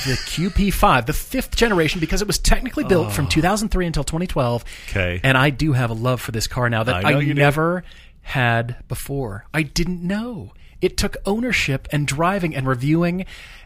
the 0.06 0.12
QP5, 0.14 1.06
the 1.06 1.12
fifth 1.12 1.54
generation, 1.56 2.00
because 2.00 2.22
it 2.22 2.26
was 2.26 2.38
technically 2.38 2.84
built 2.84 3.12
from 3.12 3.26
2003 3.28 3.86
until 3.86 4.04
2012. 4.04 4.64
Oh. 4.66 4.90
Okay. 4.90 5.20
And 5.22 5.36
I 5.36 5.50
do 5.50 5.72
have 5.72 5.90
a 5.90 5.94
love 5.94 6.20
for 6.20 6.32
this 6.32 6.46
car 6.46 6.68
now 6.70 6.82
that 6.82 7.04
I 7.04 7.12
I, 7.12 7.20
you 7.20 7.34
do. 7.34 7.40
never 7.40 7.84
had 8.22 8.76
before. 8.88 9.44
I 9.54 9.62
didn't 9.62 10.02
know. 10.02 10.52
It 10.80 10.96
took 10.96 11.16
ownership 11.24 11.88
and 11.90 12.06
driving 12.06 12.54
and 12.54 12.66
reviewing 12.66 13.24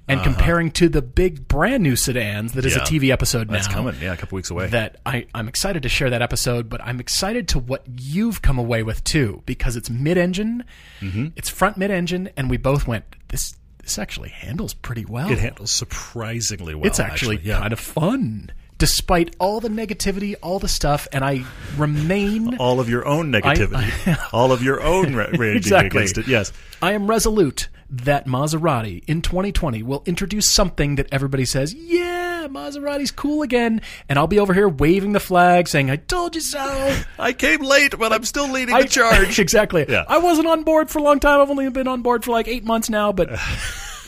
and 0.09 0.23
comparing 0.25 0.71
to 0.73 0.89
the 0.89 1.03
big 1.03 1.47
brand 1.47 1.83
new 1.85 1.95
sedans 1.95 2.53
that 2.55 2.65
is 2.65 2.77
Uh-huh. 2.77 2.85
Yeah. 2.91 2.97
a 2.97 3.01
TV 3.01 3.13
episode 3.13 3.47
now. 3.49 3.53
That's 3.55 3.69
coming. 3.69 3.95
Yeah, 4.01 4.13
a 4.13 4.17
couple 4.17 4.37
weeks 4.37 4.51
away. 4.51 4.67
That 4.69 4.97
I, 5.07 5.27
I'm 5.35 5.47
excited 5.49 5.83
to 5.85 5.89
share 5.89 6.11
that 6.11 6.21
episode, 6.23 6.69
but 6.69 6.81
I'm 6.83 6.99
excited 6.99 7.47
to 7.49 7.59
what 7.61 7.85
you've 8.01 8.43
come 8.43 8.59
away 8.59 8.83
with 8.83 9.05
too, 9.05 9.43
because 9.47 9.77
it's 9.77 9.89
mid-engine, 9.91 10.65
Mm-hmm. 11.01 11.27
it's 11.37 11.49
front 11.49 11.77
mid-engine, 11.77 12.29
and 12.37 12.51
we 12.51 12.57
both 12.57 12.87
went, 12.89 13.05
this 13.29 13.55
this 13.90 13.98
actually 13.98 14.29
handles 14.29 14.72
pretty 14.72 15.05
well. 15.05 15.29
it 15.33 15.38
handles 15.38 15.72
surprisingly 15.72 16.76
well. 16.76 16.87
it's 16.87 17.00
actually, 17.00 17.40
yeah. 17.42 17.59
kind 17.59 17.72
of 17.72 17.81
fun 17.81 18.53
despite 18.81 19.37
all 19.38 19.61
the 19.61 19.69
negativity, 19.69 20.35
all 20.43 20.59
the 20.59 20.66
stuff, 20.66 21.07
and 21.12 21.23
I 21.25 21.45
remain. 21.77 22.57
All 22.57 22.81
of 22.81 22.88
your 22.88 23.07
own 23.07 23.31
negativity, 23.31 24.19
all 24.33 24.51
of 24.51 24.62
your 24.64 24.83
own 24.83 25.14
ra- 25.14 25.27
raging 25.38 25.57
Exactly. 25.59 26.01
against 26.01 26.19
it. 26.19 26.27
Yes. 26.27 26.53
I 26.83 26.93
am 26.95 27.07
resolute 27.07 27.69
that 27.90 28.27
Maserati 28.27 29.03
in 29.07 29.21
2020 29.21 29.83
will 29.83 30.03
introduce 30.07 30.49
something 30.53 30.95
that 30.97 31.07
everybody 31.12 31.45
says, 31.45 31.75
yeah, 31.75 32.47
Maserati's 32.49 33.11
cool 33.11 33.43
again. 33.43 33.83
And 34.09 34.19
I'll 34.19 34.29
be 34.29 34.38
over 34.38 34.55
here 34.55 34.69
waving 34.69 35.12
the 35.12 35.21
flag 35.21 35.66
saying, 35.69 35.90
I 35.90 35.97
told 35.97 36.35
you 36.37 36.40
so. 36.40 36.97
I 37.19 37.33
came 37.33 37.61
late, 37.61 37.99
but 37.99 38.12
I'm 38.12 38.25
still 38.25 38.49
leading 38.49 38.75
I- 38.75 38.83
the 38.83 38.88
charge. 38.88 39.38
exactly. 39.38 39.87
Yeah. 39.88 40.05
I 40.09 40.19
wasn't 40.19 40.47
on 40.47 40.62
board 40.62 40.88
for 40.88 41.01
a 41.01 41.03
long 41.03 41.21
time. 41.21 41.40
I've 41.40 41.51
only 41.51 41.69
been 41.71 41.88
on 41.88 42.03
board 42.03 42.25
for 42.25 42.31
like 42.31 42.49
eight 42.49 42.64
months 42.64 42.88
now, 42.88 43.12
but 43.12 43.29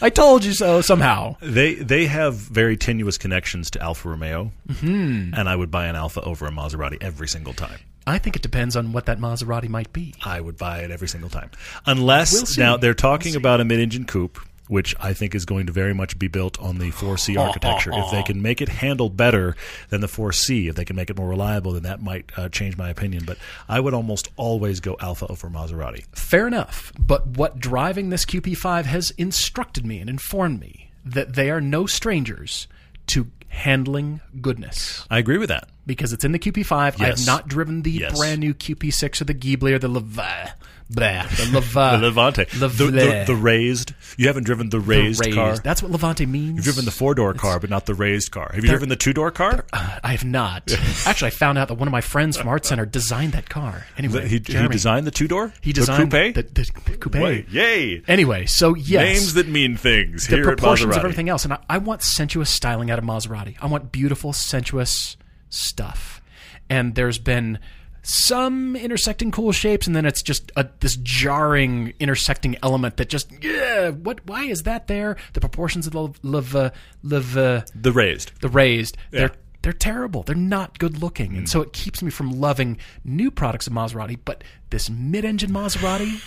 I 0.03 0.11
told 0.11 0.45
you 0.45 0.53
so 0.53 0.81
somehow. 0.81 1.37
They 1.41 1.75
they 1.75 2.07
have 2.07 2.35
very 2.35 2.77
tenuous 2.77 3.17
connections 3.19 3.71
to 3.71 3.81
Alfa 3.81 4.09
Romeo, 4.09 4.51
mm-hmm. 4.69 5.33
and 5.33 5.49
I 5.49 5.55
would 5.55 5.71
buy 5.71 5.87
an 5.87 5.95
Alfa 5.95 6.21
over 6.23 6.47
a 6.47 6.51
Maserati 6.51 6.99
every 7.01 7.29
single 7.29 7.55
time. 7.55 7.79
I 8.05 8.19
think 8.19 8.35
it 8.35 8.43
depends 8.43 8.75
on 8.75 8.93
what 8.93 9.07
that 9.07 9.21
Maserati 9.21 9.69
might 9.69 9.93
be. 9.93 10.13
I 10.25 10.41
would 10.41 10.59
buy 10.59 10.81
it 10.81 10.91
every 10.91 11.07
single 11.07 11.31
time, 11.31 11.53
unless 11.87 12.57
We'll 12.57 12.67
now 12.67 12.77
they're 12.77 12.95
talking 12.95 13.37
about 13.37 13.61
a 13.61 13.65
mid-engine 13.65 14.07
coupe, 14.07 14.41
which 14.73 14.95
I 14.99 15.13
think 15.13 15.35
is 15.35 15.45
going 15.45 15.67
to 15.67 15.73
very 15.73 15.93
much 15.93 16.19
be 16.19 16.29
built 16.29 16.59
on 16.59 16.79
the 16.79 16.91
4C 16.91 17.39
architecture. 17.47 17.91
if 17.93 18.11
they 18.11 18.23
can 18.23 18.41
make 18.41 18.63
it 18.63 18.71
handle 18.71 19.11
better 19.11 19.55
than 19.91 20.01
the 20.01 20.07
4C, 20.07 20.71
if 20.71 20.75
they 20.77 20.85
can 20.87 20.97
make 20.97 21.11
it 21.11 21.17
more 21.19 21.29
reliable, 21.29 21.73
then 21.73 21.83
that 21.83 22.01
might 22.03 22.31
uh, 22.39 22.49
change 22.49 22.79
my 22.79 22.89
opinion. 22.89 23.25
But 23.27 23.37
I 23.69 23.81
would 23.81 23.93
almost 23.93 24.29
always 24.37 24.81
go 24.81 24.97
Alfa 24.99 25.27
over 25.27 25.49
Maserati. 25.51 26.05
Fair 26.17 26.47
enough. 26.47 26.91
But 26.99 27.27
what 27.27 27.59
driving 27.61 28.09
this 28.09 28.25
QP5 28.25 28.87
has 28.87 29.11
instructed 29.13 29.85
me 29.85 29.99
and 29.99 30.09
informed 30.09 30.59
me 30.59 30.91
that 31.05 31.35
they 31.35 31.51
are 31.51 31.61
no 31.61 31.85
strangers 31.85 32.67
to 33.09 33.27
handling 33.49 34.23
goodness. 34.41 35.07
I 35.11 35.19
agree 35.19 35.37
with 35.37 35.51
that. 35.51 35.69
Because 35.87 36.15
it's 36.15 36.25
in 36.25 36.33
the 36.33 36.39
QP5. 36.39 36.99
I 36.99 37.07
have 37.09 37.27
not 37.27 37.47
driven 37.47 37.83
the 37.83 37.91
Yes. 37.91 38.19
brand 38.19 38.41
new 38.41 38.55
QP6 38.55 39.21
or 39.21 39.25
the 39.25 39.35
Ghibli 39.35 39.73
or 39.75 39.79
the 39.79 39.89
Leva. 39.89 40.55
Blah, 40.95 41.27
the 41.27 41.51
Leva. 41.53 41.91
The 42.03 42.07
Levante, 42.07 42.45
The, 42.45 42.69
the, 42.69 43.25
the, 43.27 43.35
raised. 43.35 43.95
You 44.17 44.27
haven't 44.27 44.45
driven 44.45 44.69
the 44.69 44.81
raised, 44.81 45.25
raised. 45.25 45.37
car. 45.37 45.57
That's 45.59 45.83
what 45.83 45.91
Levante 45.91 46.27
means. 46.27 46.57
You've 46.57 46.65
driven 46.65 46.85
the 46.85 46.91
four 46.91 47.15
door 47.15 47.33
car, 47.35 47.59
but 47.59 47.71
not 47.71 47.87
the 47.87 47.95
raised 47.95 48.31
car. 48.31 48.51
Have 48.53 48.63
you 48.65 48.71
driven 48.71 48.89
the 48.89 48.97
two 48.97 49.13
door 49.13 49.31
car? 49.31 49.65
Uh, 49.73 49.99
I 50.03 50.13
have 50.13 50.25
not. 50.25 50.71
Actually, 51.07 51.29
I 51.29 51.31
found 51.31 51.59
out 51.59 51.69
that 51.69 51.75
one 51.75 51.89
of 51.89 51.93
my 51.93 52.01
friends 52.01 52.37
from 52.37 52.49
Art 52.49 52.67
Center 52.67 52.85
designed 52.85 53.33
that 53.33 53.49
car. 53.49 53.87
Anyway, 53.97 54.29
he, 54.29 54.35
he 54.45 54.69
designed 54.69 55.07
the 55.07 55.11
two 55.11 55.29
door. 55.29 55.53
he 55.61 55.73
designed 55.73 56.11
the 56.11 56.33
coupe. 56.33 56.55
the, 56.55 56.97
coupe. 56.99 57.15
Wait, 57.15 57.49
yay! 57.49 58.03
Anyway, 58.09 58.47
so 58.47 58.75
yes, 58.75 59.05
Names 59.05 59.35
that 59.35 59.49
mean 59.49 59.77
things 59.77 60.27
the 60.27 60.37
here 60.37 60.45
proportions 60.45 60.95
of 60.97 61.03
everything 61.03 61.29
else. 61.29 61.45
And 61.45 61.55
I, 61.55 61.59
I 61.69 61.79
want 61.79 62.03
sensuous 62.03 62.51
styling 62.51 62.91
out 62.91 62.99
of 62.99 63.05
Maserati. 63.05 63.57
I 63.61 63.67
want 63.67 63.93
beautiful, 63.93 64.33
sensuous 64.33 65.17
stuff. 65.49 66.21
And 66.69 66.95
there's 66.95 67.19
been 67.19 67.59
some 68.03 68.75
intersecting 68.77 69.31
cool 69.31 69.53
shapes, 69.53 69.87
and 69.87 69.95
then 69.95 70.05
it's 70.05 70.23
just 70.23 70.51
a, 70.57 70.69
this 70.81 70.97
jarring 70.97 71.95
intersecting 72.01 72.57
element 72.63 72.97
that 72.97 73.09
just 73.09 73.31
yeah. 73.43 73.91
What? 73.91 74.27
Why 74.27 74.45
is 74.45 74.65
that 74.65 74.89
there? 74.89 75.17
The 75.35 75.41
proportions 75.41 75.87
of 75.87 75.93
the 75.93 76.03
uh, 76.03 76.71
lev, 77.03 77.37
uh, 77.37 77.63
The 77.75 77.93
raised. 77.93 78.33
the 78.41 78.49
raised. 78.49 78.97
Yeah. 79.13 79.21
They're 79.21 79.33
they're 79.63 79.73
terrible. 79.73 80.25
They're 80.25 80.35
not 80.35 80.81
good 80.81 81.01
looking, 81.01 81.37
and 81.37 81.49
so 81.49 81.63
it 81.63 81.73
keeps 81.73 82.03
me 82.03 82.11
from 82.11 82.33
loving 82.33 82.79
new 83.05 83.31
products 83.31 83.69
of 83.69 83.73
Maserati. 83.73 84.19
But 84.25 84.43
this 84.71 84.91
mid-engine 84.91 85.53
Maserati 85.53 86.21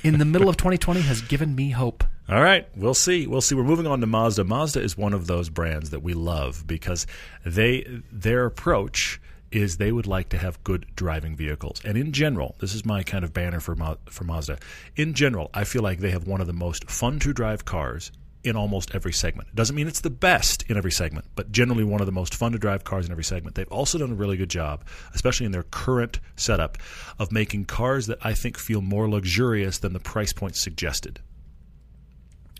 in 0.04 0.18
the 0.18 0.24
middle 0.24 0.48
of 0.48 0.56
2020 0.56 1.02
has 1.02 1.22
given 1.22 1.54
me 1.54 1.70
hope. 1.70 2.02
All 2.28 2.42
right, 2.42 2.66
we'll 2.74 2.94
see. 2.94 3.28
We'll 3.28 3.40
see. 3.40 3.54
We're 3.54 3.62
moving 3.62 3.86
on 3.86 4.00
to 4.00 4.06
Mazda. 4.08 4.42
Mazda 4.42 4.80
is 4.80 4.96
one 4.96 5.12
of 5.12 5.28
those 5.28 5.48
brands 5.48 5.90
that 5.90 6.02
we 6.02 6.12
love 6.14 6.66
because 6.66 7.06
they 7.46 7.86
their 8.10 8.46
approach 8.46 9.20
is 9.54 9.76
they 9.76 9.92
would 9.92 10.06
like 10.06 10.28
to 10.30 10.38
have 10.38 10.62
good 10.64 10.86
driving 10.96 11.36
vehicles. 11.36 11.80
And 11.84 11.96
in 11.96 12.12
general, 12.12 12.54
this 12.58 12.74
is 12.74 12.84
my 12.84 13.02
kind 13.02 13.24
of 13.24 13.32
banner 13.32 13.60
for 13.60 13.74
Ma- 13.74 13.96
for 14.08 14.24
Mazda. 14.24 14.58
In 14.96 15.14
general, 15.14 15.50
I 15.54 15.64
feel 15.64 15.82
like 15.82 15.98
they 16.00 16.10
have 16.10 16.26
one 16.26 16.40
of 16.40 16.46
the 16.46 16.52
most 16.52 16.90
fun 16.90 17.18
to 17.20 17.32
drive 17.32 17.64
cars 17.64 18.12
in 18.44 18.56
almost 18.56 18.92
every 18.92 19.12
segment. 19.12 19.48
It 19.50 19.54
doesn't 19.54 19.76
mean 19.76 19.86
it's 19.86 20.00
the 20.00 20.10
best 20.10 20.64
in 20.68 20.76
every 20.76 20.90
segment, 20.90 21.26
but 21.36 21.52
generally 21.52 21.84
one 21.84 22.00
of 22.00 22.06
the 22.06 22.12
most 22.12 22.34
fun 22.34 22.50
to 22.50 22.58
drive 22.58 22.82
cars 22.82 23.06
in 23.06 23.12
every 23.12 23.22
segment. 23.22 23.54
They've 23.54 23.68
also 23.70 23.98
done 23.98 24.10
a 24.10 24.14
really 24.14 24.36
good 24.36 24.50
job, 24.50 24.84
especially 25.14 25.46
in 25.46 25.52
their 25.52 25.62
current 25.62 26.18
setup, 26.34 26.76
of 27.20 27.30
making 27.30 27.66
cars 27.66 28.08
that 28.08 28.18
I 28.20 28.34
think 28.34 28.58
feel 28.58 28.80
more 28.80 29.08
luxurious 29.08 29.78
than 29.78 29.92
the 29.92 30.00
price 30.00 30.32
point 30.32 30.56
suggested. 30.56 31.20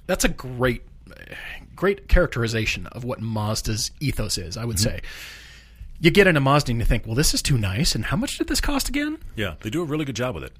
That's 0.06 0.24
a 0.24 0.28
great, 0.28 0.82
great 1.74 2.06
characterization 2.08 2.86
of 2.88 3.02
what 3.02 3.20
Mazda's 3.20 3.90
ethos 4.00 4.38
is. 4.38 4.56
I 4.56 4.64
would 4.64 4.76
Mm-hmm. 4.76 4.96
say. 4.98 5.00
You 6.02 6.10
get 6.10 6.26
in 6.26 6.36
a 6.36 6.40
Mazda 6.40 6.72
and 6.72 6.80
you 6.80 6.84
think, 6.84 7.06
well, 7.06 7.14
this 7.14 7.32
is 7.32 7.40
too 7.40 7.56
nice. 7.56 7.94
And 7.94 8.06
how 8.06 8.16
much 8.16 8.36
did 8.36 8.48
this 8.48 8.60
cost 8.60 8.88
again? 8.88 9.18
Yeah, 9.36 9.54
they 9.60 9.70
do 9.70 9.82
a 9.82 9.84
really 9.84 10.04
good 10.04 10.16
job 10.16 10.34
with 10.34 10.42
it. 10.42 10.52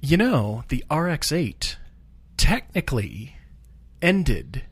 You 0.00 0.16
know, 0.16 0.62
the 0.68 0.84
RX-8 0.88 1.74
technically 2.36 3.34
ended 4.00 4.62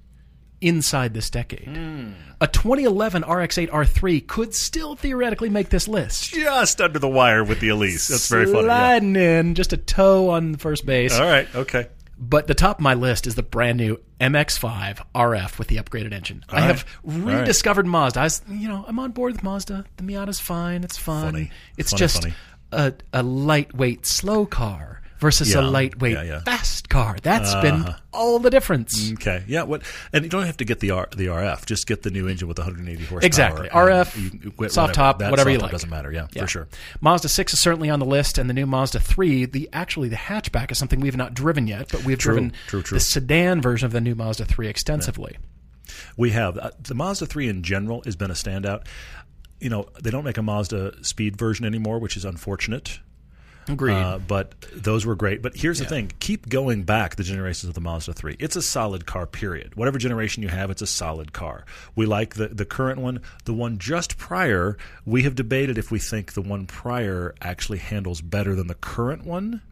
inside 0.61 1.15
this 1.15 1.31
decade. 1.31 1.67
Hmm. 1.67 2.13
A 2.41 2.47
2011 2.47 3.23
RX-8 3.23 3.69
R3 3.71 4.25
could 4.29 4.55
still 4.55 4.95
theoretically 4.95 5.49
make 5.49 5.71
this 5.71 5.89
list. 5.89 6.33
Just 6.33 6.81
under 6.81 7.01
the 7.01 7.09
wire 7.09 7.43
with 7.43 7.59
the 7.59 7.71
Elise. 7.71 8.07
That's 8.07 8.29
very 8.29 8.47
funny. 8.47 8.69
yeah. 8.69 8.77
Sliding 8.77 9.17
in 9.17 9.55
just 9.57 9.73
a 9.73 9.77
toe 9.77 10.31
on 10.31 10.55
first 10.55 10.87
base. 10.87 11.19
All 11.19 11.27
right, 11.27 11.53
okay. 11.57 11.89
But 12.19 12.47
the 12.47 12.55
top 12.55 12.79
of 12.79 12.83
my 12.83 12.95
list 12.95 13.27
is 13.27 13.35
the 13.35 13.43
brand 13.43 13.79
new 13.79 14.01
MX-5 14.21 15.05
RF 15.15 15.59
with 15.59 15.69
the 15.69 15.77
upgraded 15.77 16.13
engine. 16.13 16.45
I 16.49 16.55
right. 16.55 16.63
have 16.65 16.87
All 17.05 17.13
right. 17.13 17.39
rediscovered 17.41 17.87
Mazda. 17.87 18.21
I 18.21 18.25
was, 18.25 18.43
you 18.49 18.69
know, 18.69 18.85
I'm 18.87 18.99
on 18.99 19.11
board 19.11 19.33
with 19.33 19.43
Mazda. 19.43 19.85
The 19.97 20.03
Miata's 20.03 20.41
fine. 20.41 20.85
It's 20.85 20.97
fun. 20.97 21.33
Funny. 21.33 21.51
It's 21.77 21.91
Funny, 21.91 21.99
just 21.99 22.23
funny. 22.23 22.35
A, 22.73 22.93
a 23.13 23.23
lightweight 23.23 24.07
slow 24.07 24.47
car 24.47 25.03
versus 25.19 25.55
a 25.55 25.63
lightweight 25.63 26.15
Yeah, 26.15 26.23
yeah. 26.23 26.41
fast 26.41 26.89
car. 26.89 27.17
That's 27.23 27.55
been 27.57 27.75
Uh-huh. 27.83 27.99
all 28.13 28.39
the 28.39 28.51
difference. 28.51 29.13
Okay, 29.13 29.43
yeah. 29.47 29.63
What? 29.63 29.83
And 30.13 30.25
you 30.25 30.31
don't 30.31 30.45
have 30.45 30.57
to 30.59 30.65
get 30.65 30.81
the 30.81 30.91
R, 30.91 31.09
the 31.17 31.27
RF. 31.29 31.65
Just 31.67 31.87
get 31.87 32.03
the 32.03 32.11
new 32.11 32.29
engine 32.29 32.49
with 32.49 32.59
180 32.59 33.05
horsepower. 33.05 33.27
Exactly. 33.27 33.69
RF, 33.69 34.17
you 34.23 34.31
can- 34.31 34.53
wh- 34.59 34.69
soft 34.71 34.95
top, 34.95 35.21
whatever 35.23 35.49
you 35.51 35.55
soft 35.57 35.61
top 35.61 35.63
like. 35.63 35.73
Doesn't 35.73 35.91
matter. 35.91 36.13
Yeah, 36.13 36.27
Yeah. 36.33 36.43
for 36.43 36.49
sure. 36.49 36.69
Mazda 37.01 37.29
6 37.29 37.55
is 37.55 37.61
certainly 37.61 37.91
on 37.91 37.99
the 38.01 38.07
list, 38.07 38.39
and 38.39 38.51
the 38.51 38.55
new 38.55 38.67
Mazda 38.67 39.01
3, 39.01 39.45
the 39.47 39.69
actually 39.73 40.09
the 40.09 40.17
hatchback 40.17 40.71
is 40.71 40.79
something 40.79 41.01
we've 41.01 41.17
not 41.17 41.33
driven 41.35 41.67
yet, 41.67 41.89
but 41.91 42.05
we've 42.05 42.19
driven 42.19 42.53
true, 42.67 42.83
true. 42.83 42.97
the 42.97 43.01
sedan 43.01 43.61
version 43.63 43.87
of 43.87 43.93
the 43.93 44.01
new 44.01 44.15
Mazda 44.15 44.45
3 44.45 44.69
extensively. 44.69 45.39
We 46.17 46.31
have 46.31 46.59
uh, 46.59 46.71
the 46.83 46.95
Mazda 46.95 47.27
3 47.27 47.49
in 47.49 47.63
general 47.63 48.03
has 48.05 48.17
been 48.17 48.31
a 48.31 48.35
standout. 48.35 48.87
You 49.61 49.71
know, 49.71 49.87
they 50.03 50.11
don't 50.11 50.25
make 50.25 50.37
a 50.39 50.43
Mazda 50.43 51.03
Speed 51.05 51.37
version 51.37 51.65
anymore, 51.65 51.99
which 51.99 52.17
is 52.17 52.25
unfortunate. 52.25 52.99
Agreed. 53.69 53.95
Uh, 53.95 54.19
but 54.19 54.55
those 54.75 55.07
were 55.07 55.15
great. 55.15 55.43
But 55.43 55.57
here's 55.57 55.79
the 55.79 55.85
thing: 55.85 56.13
keep 56.21 56.49
going 56.49 56.83
back 56.83 57.17
the 57.17 57.23
generations 57.23 57.69
of 57.69 57.75
the 57.75 57.81
Mazda 57.81 58.13
3. 58.13 58.37
It's 58.39 58.57
a 58.57 58.63
solid 58.63 59.07
car. 59.07 59.27
Period. 59.27 59.75
Whatever 59.75 59.99
generation 59.99 60.43
you 60.43 60.49
have, 60.49 60.71
it's 60.71 60.83
a 60.83 60.87
solid 60.87 61.33
car. 61.33 61.65
We 61.95 62.07
like 62.07 62.35
the 62.35 62.49
the 62.49 62.65
current 62.65 63.01
one. 63.01 63.21
The 63.45 63.55
one 63.55 63.79
just 63.79 64.19
prior, 64.19 64.77
we 65.05 65.23
have 65.23 65.35
debated 65.35 65.79
if 65.79 65.91
we 65.91 65.99
think 65.99 66.33
the 66.33 66.43
one 66.43 66.67
prior 66.67 67.35
actually 67.41 67.79
handles 67.79 68.21
better 68.21 68.55
than 68.55 68.67
the 68.67 68.75
current 68.75 69.25
one. 69.25 69.63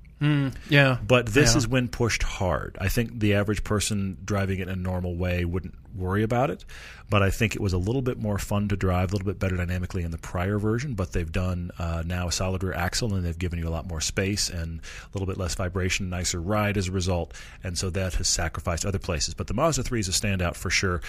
Yeah. 0.69 0.99
But 1.07 1.27
this 1.27 1.53
Yeah. 1.53 1.59
is 1.59 1.69
when 1.69 1.89
pushed 1.89 2.23
hard. 2.23 2.79
I 2.81 2.89
think 2.89 3.19
the 3.21 3.35
average 3.35 3.65
person 3.65 4.17
driving 4.25 4.59
it 4.61 4.69
in 4.69 4.69
a 4.69 4.77
normal 4.77 5.17
way 5.17 5.45
wouldn't 5.45 5.75
worry 5.95 6.23
about 6.23 6.49
it. 6.51 6.65
But 7.11 7.23
I 7.23 7.31
think 7.31 7.55
it 7.55 7.61
was 7.61 7.73
a 7.75 7.79
little 7.79 8.01
bit 8.01 8.19
more 8.19 8.39
fun 8.39 8.69
to 8.69 8.77
drive, 8.77 9.11
a 9.11 9.17
little 9.17 9.27
bit 9.27 9.39
better 9.39 9.57
dynamically 9.57 10.03
in 10.03 10.11
the 10.11 10.19
prior 10.19 10.59
version. 10.59 10.95
But 10.95 11.13
they've 11.13 11.31
done 11.31 11.71
uh, 11.79 12.03
now 12.07 12.29
a 12.29 12.33
solid 12.33 12.63
rear 12.63 12.73
axle, 12.73 13.13
and 13.15 13.25
they've 13.25 13.39
given 13.39 13.59
you 13.59 13.69
a 13.69 13.71
lot 13.71 13.87
more 13.87 14.01
space 14.01 14.49
and 14.49 14.81
a 14.81 15.09
little 15.13 15.27
bit 15.27 15.37
less 15.37 15.55
vibration, 15.55 16.09
nicer 16.09 16.41
ride 16.41 16.77
as 16.79 16.89
a 16.89 16.93
result. 16.93 17.35
And 17.63 17.77
so 17.77 17.91
that 17.91 18.15
has 18.15 18.29
sacrificed 18.29 18.87
other 18.87 18.99
places. 18.99 19.35
But 19.35 19.49
the 19.49 19.55
Mazda 19.55 19.83
3 19.83 20.01
is 20.01 20.09
a 20.09 20.13
standout 20.13 20.55
for 20.57 20.71
sure. 20.71 21.03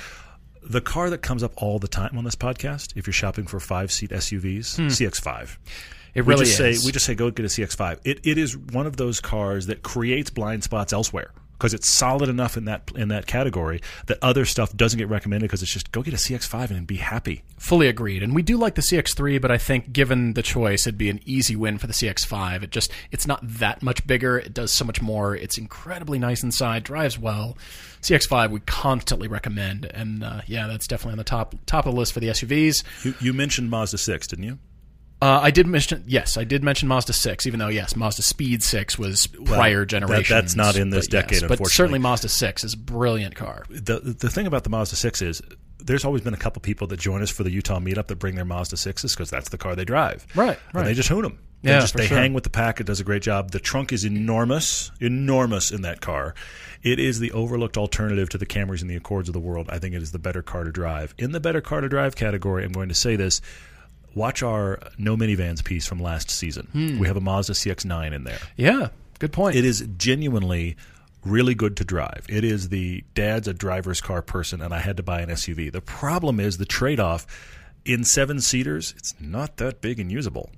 The 0.65 0.82
car 0.82 1.10
that 1.10 1.21
comes 1.21 1.43
up 1.43 1.54
all 1.58 1.78
the 1.80 1.88
time 1.89 2.17
on 2.17 2.23
this 2.23 2.36
podcast, 2.36 2.93
if 2.95 3.06
you're 3.06 3.13
shopping 3.13 3.45
for 3.47 3.60
five 3.60 3.91
seat 3.91 4.12
SUVs, 4.12 4.80
CX5. 4.89 5.58
It 6.13 6.26
really 6.26 6.41
we 6.41 6.45
just 6.45 6.60
is. 6.60 6.82
say 6.82 6.88
we 6.88 6.91
just 6.91 7.06
say 7.06 7.15
go 7.15 7.32
get 7.32 7.45
a 7.45 7.49
CX5. 7.49 7.99
It 8.04 8.19
it 8.23 8.38
is 8.38 8.58
one 8.58 8.86
of 8.86 8.97
those 8.97 9.19
cars 9.19 9.67
that 9.67 9.84
creates 9.84 10.30
blind 10.30 10.63
spots 10.63 10.93
elsewhere 10.93 11.32
because 11.63 11.73
it's 11.73 11.88
solid 11.88 12.28
enough 12.28 12.58
in 12.58 12.65
that 12.65 12.91
in 12.93 13.08
that 13.08 13.26
category 13.26 13.80
that 14.08 14.17
other 14.21 14.43
stuff 14.43 14.76
doesn't 14.76 14.97
get 14.97 15.08
recommended 15.08 15.47
because 15.47 15.62
it's 15.62 15.71
just 15.71 15.93
go 15.93 16.02
get 16.02 16.13
a 16.13 16.17
CX5 16.17 16.71
and 16.71 16.86
be 16.86 16.97
happy. 16.97 17.43
Fully 17.58 17.88
agreed. 17.88 18.21
And 18.21 18.36
we 18.36 18.41
do 18.41 18.58
like 18.58 18.76
the 18.76 18.82
CX3, 18.82 19.39
but 19.41 19.49
I 19.49 19.58
think 19.58 19.93
given 19.93 20.34
the 20.34 20.41
choice, 20.41 20.86
it'd 20.86 20.97
be 20.97 21.09
an 21.09 21.22
easy 21.26 21.55
win 21.55 21.78
for 21.78 21.88
the 21.88 21.93
CX5. 21.93 22.64
It 22.64 22.72
just, 22.72 22.91
it's 23.11 23.26
not 23.26 23.39
that 23.43 23.82
much 23.82 24.05
bigger. 24.05 24.38
It 24.38 24.53
does 24.53 24.74
so 24.74 24.84
much 24.84 25.01
more. 25.01 25.38
It's 25.38 25.57
incredibly 25.57 26.20
nice 26.20 26.43
inside, 26.43 26.84
drives 26.84 27.18
well. 27.18 27.57
CX5 28.01 28.51
we 28.51 28.59
constantly 28.59 29.30
recommend. 29.30 29.86
And 29.86 30.22
uh, 30.22 30.41
yeah, 30.45 30.68
that's 30.68 30.86
definitely 30.86 31.14
on 31.14 31.20
the 31.20 31.24
top 31.24 31.55
top 31.66 31.86
of 31.86 31.93
the 31.93 31.97
list 31.99 32.11
for 32.11 32.20
the 32.20 32.28
SUVs. 32.28 32.84
You, 33.05 33.14
you 33.22 33.32
mentioned 33.32 33.70
Mazda 33.70 33.99
6, 33.99 34.28
didn't 34.28 34.43
you? 34.43 34.59
Uh, 35.24 35.39
I 35.41 35.51
did 35.51 35.67
mention, 35.67 36.03
yes, 36.05 36.36
I 36.36 36.43
did 36.43 36.63
mention 36.63 36.89
Mazda 36.89 37.13
6, 37.13 37.47
even 37.47 37.59
though, 37.59 37.69
yes, 37.69 37.95
Mazda 37.95 38.21
Speed 38.24 38.61
6 38.61 38.99
was 38.99 39.28
prior 39.28 39.86
that- 39.86 40.26
that's 40.28 40.55
not 40.55 40.76
in 40.76 40.89
this 40.89 41.07
but 41.07 41.13
yes, 41.13 41.24
decade, 41.24 41.41
But 41.41 41.51
unfortunately. 41.51 41.71
certainly 41.71 41.99
Mazda 41.99 42.28
6 42.28 42.63
is 42.65 42.74
a 42.74 42.78
brilliant 42.78 43.36
car. 43.36 43.63
the 43.69 43.99
the 44.01 44.30
thing 44.30 44.47
about 44.47 44.63
the 44.65 44.69
Mazda 44.69 44.95
6 44.97 45.21
is 45.21 45.41
there's 45.80 46.03
always 46.03 46.21
been 46.24 46.34
a 46.34 46.38
couple 46.38 46.61
people 46.61 46.88
that 46.88 46.99
join 46.99 47.21
us 47.21 47.30
for 47.30 47.43
the 47.43 47.51
Utah 47.51 47.80
meetup 47.80 48.07
that 48.07 48.17
bring 48.17 48.36
their 48.36 48.43
Mazda 48.45 48.76
sixes 48.78 49.13
because 49.15 49.30
that's 49.30 49.49
the 49.49 49.57
car 49.57 49.76
they 49.76 49.86
drive. 49.86 50.26
Right, 50.36 50.57
And 50.67 50.76
right. 50.76 50.84
they 50.86 50.93
just 50.93 51.07
hoon 51.09 51.21
them. 51.24 51.38
They 51.61 51.71
Yeah, 51.71 51.80
just 51.80 51.93
they 51.95 52.07
sure. 52.07 52.17
hang 52.17 52.34
with 52.34 52.43
the 52.43 52.49
pack. 52.49 52.80
It 52.82 52.86
does 52.86 52.99
a 52.99 53.03
great 53.05 53.21
job. 53.21 53.51
The 53.51 53.59
trunk 53.59 53.91
is 53.93 54.03
enormous, 54.05 54.91
enormous 54.99 55.71
in 55.71 55.82
that 55.84 56.01
car. 56.01 56.36
It 56.84 56.99
is 56.99 57.19
the 57.19 57.32
overlooked 57.32 57.78
alternative 57.78 58.28
to 58.30 58.38
the 58.38 58.45
Camrys 58.45 58.82
and 58.82 58.89
the 58.89 58.95
Accords 58.97 59.30
of 59.30 59.34
the 59.34 59.39
world. 59.39 59.67
I 59.69 59.80
think 59.80 59.95
it 59.95 60.01
is 60.01 60.11
the 60.11 60.19
better 60.19 60.41
car 60.41 60.63
to 60.65 60.71
drive. 60.71 61.13
In 61.17 61.32
the 61.32 61.39
better 61.39 61.61
car 61.61 61.80
to 61.82 61.88
drive 61.88 62.15
category, 62.17 62.65
I'm 62.65 62.74
going 62.74 62.89
to 62.89 62.95
say 62.95 63.15
this. 63.15 63.39
Watch 64.16 64.43
our 64.43 64.80
no 64.97 65.16
minivans 65.18 65.64
piece 65.64 65.86
from 65.86 65.99
last 65.99 66.30
season. 66.30 66.68
Hmm. 66.72 66.99
We 66.99 67.07
have 67.07 67.18
a 67.18 67.22
Mazda 67.22 67.53
CX-9 67.53 68.14
in 68.14 68.24
there. 68.24 68.39
Yeah, 68.55 68.89
good 69.20 69.32
point. 69.32 69.55
It 69.55 69.66
is 69.66 69.88
genuinely 69.97 70.78
really 71.26 71.55
good 71.55 71.78
to 71.78 71.84
drive. 71.84 72.26
It 72.30 72.43
is 72.43 72.70
the 72.70 73.03
dad's 73.16 73.47
a 73.47 73.53
driver's 73.53 74.01
car 74.01 74.22
person, 74.22 74.61
and 74.61 74.74
I 74.74 74.80
had 74.80 74.97
to 74.97 75.03
buy 75.03 75.22
an 75.22 75.30
SUV. 75.30 75.72
The 75.72 75.82
problem 75.82 76.39
is 76.39 76.57
the 76.57 76.66
trade 76.66 76.99
off 76.99 77.26
in 77.86 78.03
seven 78.03 78.39
seaters, 78.39 78.93
it's 78.97 79.14
not 79.20 79.57
that 79.57 79.82
big 79.82 79.99
and 79.99 80.11
usable, 80.11 80.49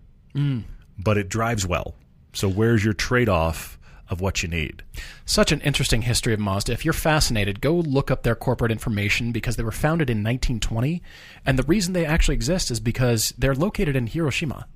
but 0.98 1.18
it 1.18 1.30
drives 1.30 1.66
well. 1.66 1.96
So, 2.34 2.50
where's 2.50 2.84
your 2.84 2.94
trade 2.94 3.30
off 3.30 3.80
of 4.10 4.22
what 4.22 4.44
you 4.44 4.50
need? 4.50 4.84
Such 5.26 5.52
an 5.52 5.62
interesting 5.62 6.04
history 6.04 6.34
of 6.34 6.40
Mazda. 6.40 6.72
If 6.72 6.86
you're 6.86 6.94
fascinated, 6.94 7.62
go 7.62 7.74
look 7.76 8.12
up 8.12 8.24
their 8.24 8.36
corporate 8.36 8.72
information 8.72 9.32
because 9.32 9.56
they 9.56 9.64
were 9.64 9.72
founded 9.72 10.10
in 10.10 10.18
1920. 10.18 11.02
And 11.46 11.58
the 11.58 11.64
reason 11.64 11.94
they 11.94 12.06
actually 12.06 12.36
exist 12.36 12.72
is 12.72 12.80
because 12.80 13.34
they're 13.38 13.56
located 13.56 13.96
in 13.96 14.08
Hiroshima. 14.08 14.68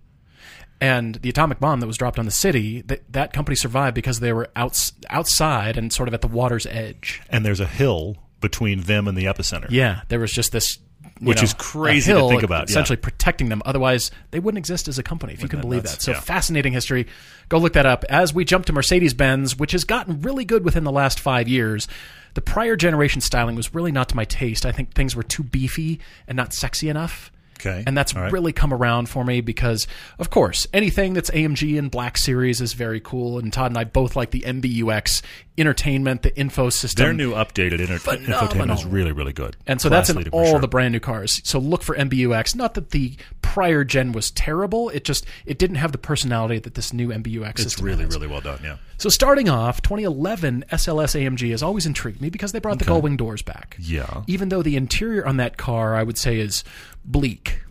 And 0.82 1.15
the 1.15 1.30
atomic 1.30 1.59
bomb 1.59 1.82
that 1.82 1.88
was 1.88 1.97
dropped 1.97 2.19
on 2.19 2.25
the 2.25 2.32
city, 2.32 2.82
that, 2.84 3.11
that 3.11 3.34
company 3.34 3.55
survived 3.55 3.95
because 3.95 4.21
they 4.21 4.32
were 4.32 4.49
outs, 4.55 4.93
outside 5.09 5.77
and 5.77 5.91
sort 5.91 6.07
of 6.07 6.13
at 6.13 6.21
the 6.21 6.27
water's 6.27 6.65
edge. 6.67 7.21
And 7.30 7.45
there's 7.45 7.59
a 7.59 7.65
hill 7.65 8.17
between 8.39 8.82
them 8.82 9.07
and 9.07 9.17
the 9.17 9.25
epicenter. 9.25 9.67
Yeah, 9.69 10.01
there 10.07 10.19
was 10.19 10.32
just 10.32 10.51
this. 10.51 10.80
Which 11.20 11.38
know, 11.38 11.43
is 11.43 11.53
crazy 11.53 12.13
to 12.13 12.28
think 12.30 12.43
about, 12.43 12.70
yeah. 12.70 12.74
Essentially 12.74 12.97
protecting 12.97 13.49
them. 13.49 13.61
Otherwise, 13.65 14.09
they 14.32 14.39
wouldn't 14.39 14.57
exist 14.57 14.88
as 14.88 14.97
a 14.97 15.03
company, 15.03 15.34
if 15.34 15.41
you 15.41 15.49
can 15.49 15.59
believe 15.61 15.84
nuts? 15.84 15.95
that. 15.95 16.01
So, 16.01 16.11
Yeah. 16.11 16.20
fascinating 16.22 16.72
history. 16.74 17.07
Go 17.49 17.57
look 17.57 17.74
that 17.74 17.86
up. 17.86 18.05
As 18.09 18.34
we 18.34 18.45
jump 18.45 18.65
to 18.67 18.74
Mercedes 18.74 19.13
Benz, 19.13 19.57
which 19.57 19.74
has 19.74 19.84
gotten 19.84 20.22
really 20.22 20.45
good 20.45 20.63
within 20.63 20.84
the 20.86 20.91
last 20.91 21.20
five 21.20 21.47
years, 21.47 21.88
the 22.36 22.41
prior 22.41 22.76
generation 22.76 23.22
styling 23.22 23.55
was 23.55 23.74
really 23.74 23.91
not 23.91 24.07
to 24.09 24.15
my 24.15 24.24
taste. 24.26 24.65
I 24.65 24.72
think 24.72 24.93
things 24.93 25.15
were 25.15 25.24
too 25.24 25.43
beefy 25.43 25.99
and 26.28 26.36
not 26.36 26.53
sexy 26.53 26.88
enough. 26.88 27.32
Okay. 27.59 27.84
And 27.86 27.97
that's 27.97 28.15
right. 28.15 28.32
really 28.32 28.53
come 28.53 28.74
around 28.74 29.09
for 29.09 29.26
me 29.26 29.41
because, 29.41 29.86
of 30.17 30.30
course, 30.30 30.65
anything 30.74 31.13
that's 31.13 31.30
AMG 31.32 31.78
and 31.78 31.91
Black 31.91 32.17
Series 32.17 32.61
is 32.61 32.72
very 32.72 33.01
cool. 33.01 33.38
And 33.38 33.51
Todd 33.51 33.72
and 33.72 33.78
I 33.78 33.84
both 33.84 34.15
like 34.15 34.32
the 34.32 34.45
MBUX 34.47 35.22
entertainment, 35.60 36.24
the 36.24 36.36
info 36.38 36.70
system. 36.70 37.03
Their 37.03 37.14
new 37.14 37.34
updated 37.34 37.80
inter- 37.80 37.97
infotainment 37.97 38.74
is 38.74 38.86
really, 38.86 39.12
really 39.12 39.34
good. 39.34 39.57
And 39.68 39.82
so 39.82 39.89
that's 39.89 40.10
in 40.10 40.28
all 40.30 40.45
sure. 40.45 40.60
the 40.60 40.68
brand 40.68 40.91
new 40.93 40.99
cars. 40.99 41.41
So 41.43 41.60
look 41.60 41.82
for 41.84 41.95
MBUX. 41.95 42.55
Not 42.55 42.74
that 42.76 42.91
the 42.91 43.16
prior 43.41 43.84
gen 43.84 44.12
was 44.12 44.32
terrible. 44.32 44.89
It 44.89 45.03
just 45.03 45.26
it 45.45 45.57
didn't 45.57 45.78
have 45.78 45.91
the 45.91 45.97
personality 45.97 46.60
that 46.60 46.76
this 46.76 46.93
new 46.93 47.10
MBUX 47.10 47.49
It's 47.51 47.64
system 47.64 47.86
really, 47.86 48.03
has. 48.03 48.14
really 48.14 48.28
well 48.28 48.41
done, 48.41 48.60
yeah. 48.64 48.78
So 48.97 49.10
starting 49.10 49.47
off, 49.49 49.82
2011 49.82 50.66
SLS 50.72 51.20
AMG 51.20 51.51
has 51.51 51.64
always 51.64 51.86
intrigued 51.86 52.22
me 52.22 52.30
because 52.30 52.51
they 52.51 52.60
brought 52.60 52.80
the 52.80 52.86
gull-wing 52.86 53.16
doors 53.18 53.41
back. 53.41 53.78
Yeah. 53.80 54.24
Even 54.28 54.49
though 54.49 54.62
the 54.62 54.76
interior 54.76 55.26
on 55.26 55.38
that 55.38 55.57
car, 55.57 55.95
I 55.95 56.03
would 56.03 56.18
say, 56.18 56.39
is 56.39 56.64
bleak. 57.05 57.62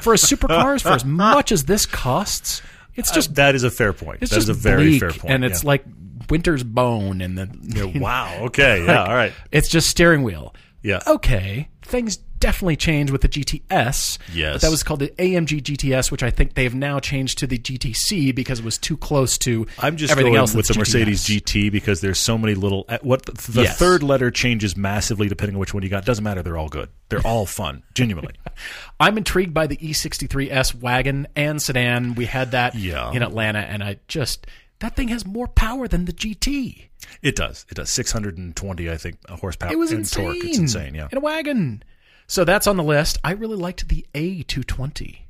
for 0.00 0.14
a 0.14 0.16
supercars, 0.16 0.82
for 0.82 0.90
as 0.90 1.04
much 1.04 1.52
as 1.52 1.64
this 1.66 1.86
costs, 1.86 2.62
it's 2.96 3.10
uh, 3.12 3.14
just 3.14 3.34
that 3.36 3.54
is 3.54 3.62
a 3.64 3.70
fair 3.70 3.92
point. 3.92 4.22
it's 4.22 4.30
That 4.30 4.38
is 4.38 4.46
just 4.46 4.58
a 4.58 4.60
very 4.60 4.88
bleak, 4.88 5.00
fair 5.00 5.10
point. 5.10 5.32
and 5.34 5.44
it's 5.44 5.62
yeah. 5.62 5.68
like 5.68 5.84
winter's 6.30 6.62
bone, 6.64 7.20
and 7.20 7.36
the 7.38 7.48
Yeah, 7.62 7.84
wow. 8.00 8.38
Okay. 8.46 8.84
Yeah. 8.84 9.04
all 9.04 9.14
right. 9.14 9.32
it's 9.52 9.68
just 9.68 9.88
steering 9.88 10.22
wheel. 10.22 10.54
Yeah. 10.82 11.00
Okay, 11.08 11.68
things 11.82 12.18
definitely 12.38 12.76
changed 12.76 13.10
with 13.10 13.20
the 13.22 13.28
GTS. 13.28 14.18
Yes. 14.32 14.54
But 14.54 14.60
that 14.60 14.70
was 14.70 14.84
called 14.84 15.00
the 15.00 15.08
AMG 15.18 15.60
GTS, 15.60 16.12
which 16.12 16.22
I 16.22 16.30
think 16.30 16.54
they've 16.54 16.72
now 16.74 17.00
changed 17.00 17.38
to 17.38 17.48
the 17.48 17.58
GTC 17.58 18.32
because 18.32 18.60
it 18.60 18.64
was 18.64 18.78
too 18.78 18.96
close 18.96 19.36
to 19.38 19.66
I'm 19.80 19.96
just 19.96 20.12
everything 20.12 20.34
going 20.34 20.38
else 20.40 20.54
with 20.54 20.68
the 20.68 20.78
Mercedes 20.78 21.24
GT 21.24 21.72
because 21.72 22.00
there's 22.00 22.20
so 22.20 22.38
many 22.38 22.54
little. 22.54 22.84
uh, 22.88 22.98
What 23.02 23.26
the, 23.26 23.32
the 23.50 23.62
Yes. 23.62 23.76
third 23.76 24.04
letter 24.04 24.30
changes 24.30 24.76
massively 24.76 25.26
depending 25.28 25.56
on 25.56 25.60
which 25.60 25.74
one 25.74 25.82
you 25.82 25.88
got. 25.88 26.04
Doesn't 26.04 26.22
matter. 26.22 26.44
They're 26.44 26.56
all 26.58 26.68
good. 26.68 26.90
They're 27.08 27.26
all 27.26 27.44
fun. 27.44 27.82
Genuinely. 27.94 28.34
I'm 29.00 29.18
intrigued 29.18 29.52
by 29.52 29.66
the 29.66 29.76
E63S 29.78 30.76
wagon 30.76 31.26
and 31.34 31.60
sedan. 31.60 32.14
We 32.14 32.26
had 32.26 32.52
that 32.52 32.76
Yeah. 32.76 33.10
in 33.12 33.22
Atlanta, 33.24 33.58
and 33.60 33.82
I 33.82 33.96
just 34.06 34.46
that 34.80 34.96
thing 34.96 35.08
has 35.08 35.26
more 35.26 35.48
power 35.48 35.88
than 35.88 36.04
the 36.04 36.12
GT. 36.12 36.86
It 37.22 37.36
does. 37.36 37.66
It 37.70 37.74
does. 37.74 37.90
620, 37.90 38.90
I 38.90 38.96
think, 38.96 39.16
horsepower. 39.28 39.72
It 39.72 39.78
was 39.78 39.90
and 39.90 40.00
insane. 40.00 40.24
torque. 40.26 40.44
It's 40.44 40.58
insane. 40.58 40.94
Yeah. 40.94 41.08
in 41.10 41.18
a 41.18 41.20
wagon. 41.20 41.82
So 42.26 42.44
that's 42.44 42.66
on 42.66 42.76
the 42.76 42.82
list. 42.82 43.18
I 43.24 43.32
really 43.32 43.56
liked 43.56 43.88
the 43.88 44.04
A220. 44.14 45.20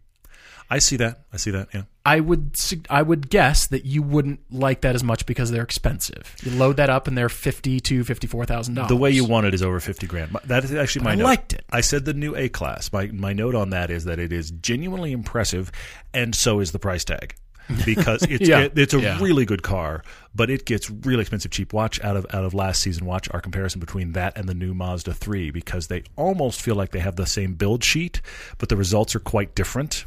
I 0.71 0.81
see 0.81 0.97
that. 0.97 1.21
I 1.33 1.39
see 1.39 1.51
that. 1.53 1.69
Yeah. 1.73 1.83
I 2.05 2.21
would 2.21 2.57
I 2.91 3.01
would 3.01 3.31
guess 3.31 3.67
that 3.69 3.87
you 3.87 4.03
wouldn't 4.03 4.41
like 4.51 4.83
that 4.83 4.95
as 4.95 5.03
much 5.03 5.25
because 5.25 5.51
they're 5.51 5.63
expensive. 5.63 6.37
You 6.43 6.51
load 6.51 6.77
that 6.77 6.91
up 6.91 7.07
and 7.09 7.17
they're 7.17 7.31
fifty 7.31 7.81
to 7.81 8.05
fifty 8.05 8.27
four 8.27 8.45
thousand 8.45 8.75
dollars. 8.75 8.91
The 8.91 8.97
way 8.97 9.11
you 9.11 9.25
want 9.25 9.47
it 9.47 9.55
is 9.55 9.63
over 9.63 9.81
50 9.81 10.07
grand. 10.07 10.37
That 10.45 10.65
is 10.65 10.75
actually 10.75 11.05
my 11.07 11.13
I 11.13 11.15
note. 11.15 11.25
liked 11.25 11.53
it. 11.55 11.65
I 11.71 11.81
said 11.81 12.05
the 12.05 12.13
new 12.13 12.35
A 12.37 12.51
class. 12.51 12.93
My 12.93 13.07
my 13.07 13.33
note 13.33 13.55
on 13.55 13.71
that 13.71 13.91
is 13.91 14.05
that 14.05 14.19
it 14.19 14.31
is 14.31 14.51
genuinely 14.51 15.13
impressive, 15.13 15.73
and 16.13 16.35
so 16.35 16.61
is 16.61 16.73
the 16.73 16.79
price 16.79 17.05
tag. 17.05 17.35
Because 17.85 18.23
it's 18.23 18.49
Yeah. 18.49 18.61
it- 18.61 18.79
it's 18.79 18.95
a 18.95 19.01
Yeah. 19.01 19.19
really 19.21 19.45
good 19.45 19.63
car, 19.63 20.03
but 20.35 20.51
it 20.51 20.65
gets 20.65 20.91
really 20.91 21.21
expensive 21.21 21.51
cheap. 21.51 21.73
Watch 21.73 22.03
out 22.03 22.17
of 22.17 22.27
out 22.33 22.45
of 22.45 22.55
last 22.55 22.81
season. 22.83 23.05
Watch 23.05 23.29
our 23.33 23.41
comparison 23.41 23.81
between 23.81 24.13
that 24.13 24.37
and 24.37 24.49
the 24.49 24.55
new 24.55 24.73
Mazda 24.75 25.13
three 25.15 25.51
because 25.51 25.89
they 25.89 26.03
almost 26.17 26.61
feel 26.63 26.75
like 26.75 26.93
they 26.93 27.01
have 27.01 27.17
the 27.17 27.27
same 27.27 27.55
build 27.55 27.85
sheet, 27.85 28.21
but 28.59 28.69
the 28.69 28.77
results 28.77 29.15
are 29.15 29.21
quite 29.21 29.55
different. 29.55 30.05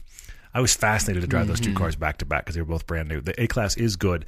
I 0.53 0.61
was 0.61 0.75
fascinated 0.75 1.21
to 1.21 1.27
drive 1.27 1.47
those 1.47 1.61
Mm-hmm. 1.61 1.73
two 1.73 1.77
cars 1.79 1.95
back 1.95 2.17
to 2.17 2.25
back 2.25 2.43
because 2.45 2.55
they 2.55 2.61
were 2.61 2.65
both 2.67 2.85
brand 2.87 3.07
new. 3.09 3.21
The 3.21 3.39
A 3.41 3.47
class 3.47 3.77
is 3.77 3.95
good. 3.95 4.25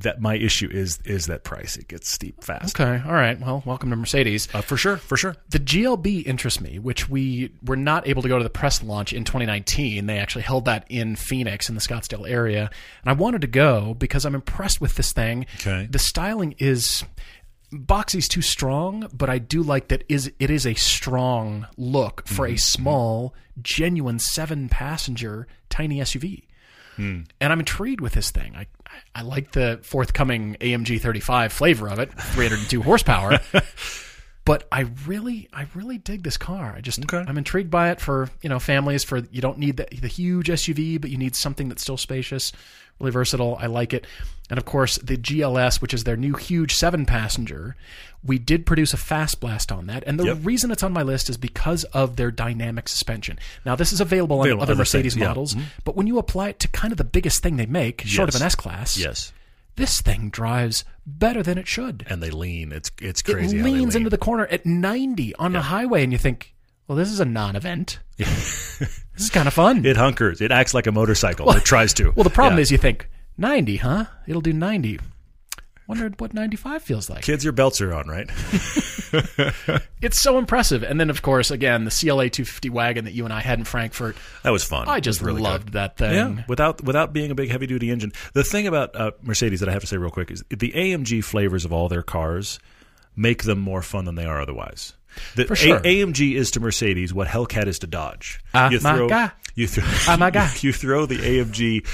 That 0.00 0.20
my 0.20 0.34
issue 0.36 0.68
is 0.70 0.98
is 1.06 1.24
that 1.26 1.42
price. 1.42 1.78
It 1.78 1.88
gets 1.88 2.10
steep 2.12 2.44
fast. 2.44 2.78
Okay, 2.78 3.02
all 3.06 3.14
right. 3.14 3.40
Well, 3.40 3.62
welcome 3.64 3.88
to 3.88 3.96
Mercedes. 3.96 4.46
Uh, 4.52 4.60
for 4.60 4.76
sure, 4.76 4.98
for 4.98 5.16
sure. 5.16 5.36
The 5.48 5.58
GLB 5.58 6.26
interests 6.26 6.60
me, 6.60 6.78
which 6.78 7.08
we 7.08 7.50
were 7.64 7.76
not 7.76 8.06
able 8.06 8.20
to 8.20 8.28
go 8.28 8.36
to 8.36 8.44
the 8.44 8.50
press 8.50 8.82
launch 8.82 9.14
in 9.14 9.24
2019. 9.24 10.04
They 10.04 10.18
actually 10.18 10.42
held 10.42 10.66
that 10.66 10.84
in 10.90 11.16
Phoenix 11.16 11.70
in 11.70 11.76
the 11.76 11.80
Scottsdale 11.80 12.28
area, 12.28 12.68
and 13.02 13.10
I 13.10 13.14
wanted 13.14 13.40
to 13.40 13.46
go 13.46 13.94
because 13.94 14.26
I'm 14.26 14.34
impressed 14.34 14.82
with 14.82 14.96
this 14.96 15.12
thing. 15.14 15.46
Okay. 15.60 15.86
The 15.90 15.98
styling 15.98 16.54
is 16.58 17.02
boxy's 17.72 18.28
too 18.28 18.42
strong, 18.42 19.08
but 19.12 19.28
I 19.28 19.38
do 19.38 19.62
like 19.62 19.88
that 19.88 20.04
is 20.08 20.32
it 20.38 20.50
is 20.50 20.66
a 20.66 20.74
strong 20.74 21.66
look 21.76 22.26
for 22.26 22.46
a 22.46 22.50
mm-hmm. 22.50 22.56
small, 22.56 23.34
genuine 23.62 24.18
seven 24.18 24.68
passenger 24.68 25.46
tiny 25.68 25.98
SUV. 26.00 26.44
Hmm. 26.96 27.22
And 27.40 27.52
I'm 27.52 27.60
intrigued 27.60 28.00
with 28.00 28.14
this 28.14 28.30
thing. 28.30 28.54
I, 28.56 28.66
I 28.86 29.20
I 29.20 29.22
like 29.22 29.52
the 29.52 29.80
forthcoming 29.82 30.56
AMG 30.60 31.00
35 31.00 31.52
flavor 31.52 31.88
of 31.88 31.98
it, 31.98 32.12
302 32.12 32.82
horsepower. 32.82 33.38
but 34.46 34.66
I 34.72 34.86
really, 35.06 35.48
I 35.52 35.66
really 35.74 35.98
dig 35.98 36.22
this 36.22 36.38
car. 36.38 36.72
I 36.74 36.80
just, 36.80 37.00
Okay. 37.00 37.22
I'm 37.28 37.36
intrigued 37.36 37.70
by 37.70 37.90
it 37.90 38.00
for 38.00 38.30
you 38.40 38.48
know 38.48 38.58
families. 38.58 39.04
For 39.04 39.18
you 39.30 39.42
don't 39.42 39.58
need 39.58 39.76
the, 39.76 39.86
the 40.00 40.08
huge 40.08 40.48
SUV, 40.48 40.98
but 40.98 41.10
you 41.10 41.18
need 41.18 41.36
something 41.36 41.68
that's 41.68 41.82
still 41.82 41.98
spacious, 41.98 42.52
really 42.98 43.10
versatile. 43.12 43.58
I 43.60 43.66
like 43.66 43.92
it, 43.92 44.06
and 44.48 44.56
of 44.58 44.64
course 44.64 44.96
the 44.98 45.18
GLS, 45.18 45.82
which 45.82 45.92
is 45.92 46.04
their 46.04 46.16
new 46.16 46.34
huge 46.34 46.74
seven 46.74 47.04
passenger. 47.04 47.76
We 48.24 48.38
did 48.38 48.66
produce 48.66 48.92
a 48.92 48.96
fast 48.96 49.38
blast 49.40 49.70
on 49.70 49.86
that, 49.86 50.02
and 50.06 50.18
the 50.18 50.24
Yep. 50.24 50.38
reason 50.42 50.70
it's 50.70 50.82
on 50.82 50.92
my 50.92 51.02
list 51.02 51.28
is 51.30 51.36
because 51.36 51.84
of 51.84 52.16
their 52.16 52.30
dynamic 52.32 52.88
suspension. 52.88 53.38
Now, 53.64 53.76
this 53.76 53.92
is 53.92 54.00
available 54.00 54.40
on 54.40 54.46
Available 54.46 54.62
other 54.64 54.74
Mercedes 54.74 55.12
things, 55.14 55.20
yeah. 55.20 55.28
models, 55.28 55.54
mm-hmm. 55.54 55.66
but 55.84 55.94
when 55.96 56.06
you 56.08 56.18
apply 56.18 56.48
it 56.48 56.58
to 56.60 56.68
kind 56.68 56.92
of 56.92 56.98
the 56.98 57.04
biggest 57.04 57.42
thing 57.42 57.56
they 57.56 57.66
make, 57.66 58.02
short 58.02 58.28
of 58.28 58.34
an 58.34 58.42
S 58.42 58.54
class, 58.56 58.96
Yes. 58.98 59.32
This 59.76 60.00
thing 60.00 60.30
drives 60.30 60.84
better 61.06 61.42
than 61.42 61.56
it 61.58 61.68
should. 61.68 62.04
and 62.08 62.22
they 62.22 62.30
lean. 62.30 62.72
It's 62.72 62.90
it's 63.00 63.20
It 63.20 63.32
crazy. 63.32 63.58
they 63.58 63.62
leans 63.62 63.94
lean. 63.94 64.02
into 64.02 64.10
the 64.10 64.18
corner 64.18 64.46
at 64.46 64.66
90 64.66 65.34
on 65.36 65.52
the 65.52 65.62
highway, 65.62 66.02
and 66.02 66.12
you 66.12 66.18
think, 66.18 66.54
well, 66.88 66.96
this 66.96 67.10
is 67.10 67.20
a 67.20 67.24
non-event. 67.24 68.00
this 68.16 68.80
is 69.16 69.30
kind 69.30 69.46
of 69.48 69.54
fun. 69.54 69.84
It 69.84 69.96
hunkers. 69.96 70.40
It 70.40 70.50
acts 70.50 70.74
like 70.74 70.86
a 70.86 70.92
motorcycle. 70.92 71.50
it 71.52 71.64
tries 71.64 71.92
to. 71.94 72.12
well, 72.16 72.24
the 72.24 72.30
problem 72.30 72.56
Yeah. 72.58 72.62
is 72.62 72.70
you 72.72 72.78
think 72.78 73.08
90, 73.38 73.76
huh? 73.76 74.04
It'll 74.26 74.40
do 74.42 74.52
90. 74.52 74.98
Wondered 75.88 76.20
what 76.20 76.34
95 76.34 76.82
feels 76.82 77.08
like. 77.08 77.22
kids, 77.22 77.44
your 77.44 77.52
belts 77.52 77.80
are 77.80 77.94
on, 77.94 78.08
right? 78.08 78.28
It's 80.02 80.20
so 80.20 80.38
impressive. 80.38 80.82
And 80.82 81.00
then, 81.00 81.10
of 81.10 81.22
course, 81.22 81.50
again, 81.50 81.84
the 81.84 81.90
CLA 81.90 82.28
250 82.28 82.70
wagon 82.70 83.04
that 83.06 83.12
you 83.14 83.24
and 83.24 83.32
I 83.32 83.40
had 83.40 83.58
in 83.58 83.64
Frankfurt. 83.64 84.16
That 84.42 84.50
was 84.50 84.62
fun. 84.64 84.88
I 84.88 85.00
just 85.00 85.20
really 85.22 85.40
loved 85.40 85.66
good. 85.66 85.72
that 85.74 85.96
thing. 85.96 86.12
Yeah, 86.12 86.44
without 86.48 86.82
without 86.82 87.12
being 87.12 87.30
a 87.30 87.34
big 87.34 87.50
heavy 87.50 87.66
duty 87.66 87.90
engine. 87.90 88.12
The 88.34 88.44
thing 88.44 88.66
about 88.66 88.94
uh, 88.94 89.12
Mercedes 89.22 89.60
that 89.60 89.68
I 89.68 89.72
have 89.72 89.80
to 89.82 89.86
say 89.86 89.96
real 89.96 90.10
quick 90.10 90.30
is 90.30 90.44
the 90.50 90.72
AMG 90.72 91.24
flavors 91.24 91.64
of 91.64 91.72
all 91.72 91.88
their 91.88 92.02
cars 92.02 92.58
make 93.16 93.44
them 93.44 93.58
more 93.58 93.80
fun 93.82 94.04
than 94.04 94.16
they 94.16 94.26
are 94.26 94.40
otherwise. 94.40 94.92
The 95.34 95.46
For 95.46 95.56
sure. 95.56 95.76
A- 95.78 95.80
AMG 95.80 96.34
is 96.34 96.50
to 96.52 96.60
Mercedes 96.60 97.14
what 97.14 97.26
Hellcat 97.28 97.66
is 97.68 97.78
to 97.80 97.86
Dodge. 97.86 98.38
Ah, 98.52 98.68
you 98.70 98.80
my 98.82 98.94
throw, 98.96 99.08
God. 99.08 99.32
You 99.54 99.66
throw, 99.66 99.84
Ah, 100.12 100.16
my 100.18 100.30
God. 100.32 100.62
you 100.62 100.72
throw 100.72 101.06
the 101.06 101.16
AMG 101.16 101.86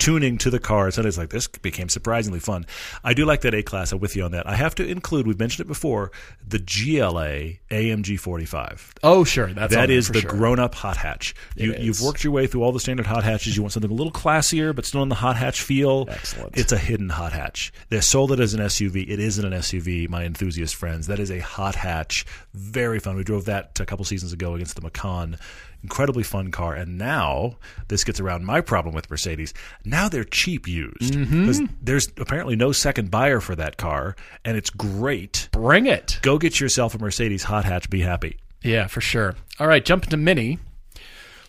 tuning 0.00 0.38
to 0.38 0.50
the 0.50 0.58
cars, 0.58 0.98
and 0.98 1.06
it's 1.06 1.16
like 1.18 1.30
this 1.30 1.46
became 1.46 1.88
surprisingly 1.88 2.40
fun. 2.40 2.66
I 3.04 3.14
do 3.14 3.24
like 3.24 3.42
that 3.42 3.54
A 3.54 3.62
class. 3.62 3.92
I'm 3.92 4.00
with 4.00 4.16
you 4.16 4.24
on 4.24 4.32
that. 4.32 4.48
I 4.48 4.56
have 4.56 4.74
to 4.76 4.84
include. 4.86 5.26
We've 5.28 5.38
mentioned 5.38 5.64
it 5.66 5.68
before. 5.68 6.10
The 6.44 6.58
GLA 6.58 7.58
AMG 7.70 8.18
45. 8.18 8.94
Oh, 9.04 9.22
sure. 9.22 9.52
That's 9.52 9.72
That 9.74 9.90
is 9.90 10.08
the 10.08 10.22
sure. 10.22 10.30
grown-up 10.30 10.74
hot 10.74 10.96
hatch. 10.96 11.34
You, 11.54 11.74
you've 11.78 12.00
worked 12.00 12.24
your 12.24 12.32
way 12.32 12.46
through 12.48 12.62
all 12.62 12.72
the 12.72 12.80
standard 12.80 13.06
hot 13.06 13.22
hatches. 13.22 13.56
You 13.56 13.62
want 13.62 13.72
something 13.72 13.90
a 13.90 13.94
little 13.94 14.12
classier, 14.12 14.74
but 14.74 14.84
still 14.86 15.02
in 15.02 15.08
the 15.08 15.14
hot 15.14 15.36
hatch 15.36 15.60
feel. 15.62 16.06
Excellent. 16.10 16.56
It's 16.58 16.72
a 16.72 16.78
hidden 16.78 17.10
hot 17.10 17.32
hatch. 17.32 17.72
They 17.90 18.00
sold 18.00 18.32
it 18.32 18.40
as 18.40 18.54
an 18.54 18.60
SUV. 18.60 19.08
It 19.08 19.20
isn't 19.20 19.44
an 19.44 19.52
SUV, 19.52 20.08
my 20.08 20.24
enthusiast 20.24 20.74
friends. 20.74 21.06
That 21.06 21.18
is 21.20 21.30
a 21.30 21.38
hot 21.40 21.74
hatch. 21.74 22.24
Very 22.54 22.98
fun. 22.98 23.16
We 23.16 23.22
drove 23.24 23.44
that 23.44 23.78
a 23.78 23.86
couple 23.86 24.04
seasons 24.04 24.32
ago 24.32 24.54
against 24.54 24.74
the 24.76 24.82
Macan. 24.82 25.36
Incredibly 25.82 26.22
fun 26.22 26.50
car. 26.50 26.74
And 26.74 26.98
now 26.98 27.56
this 27.88 28.04
gets 28.04 28.20
around 28.20 28.44
my 28.44 28.60
problem 28.60 28.94
with 28.94 29.10
Mercedes. 29.10 29.54
Now 29.84 30.08
they're 30.08 30.24
cheap 30.24 30.68
used 30.68 31.14
Mm-hmm. 31.14 31.64
there's 31.82 32.08
apparently 32.18 32.56
no 32.56 32.72
second 32.72 33.10
buyer 33.10 33.40
for 33.40 33.56
that 33.56 33.76
car, 33.76 34.14
and 34.44 34.56
it's 34.56 34.70
great. 34.70 35.48
Bring 35.52 35.86
it. 35.86 36.18
Go 36.22 36.38
get 36.38 36.60
yourself 36.60 36.94
a 36.94 36.98
Mercedes 36.98 37.44
hot 37.44 37.64
hatch. 37.64 37.88
Be 37.90 38.00
happy. 38.02 38.36
Yeah, 38.62 38.86
for 38.88 39.00
sure. 39.00 39.36
All 39.58 39.66
right, 39.66 39.84
jump 39.84 40.04
into 40.04 40.16
Mini. 40.16 40.58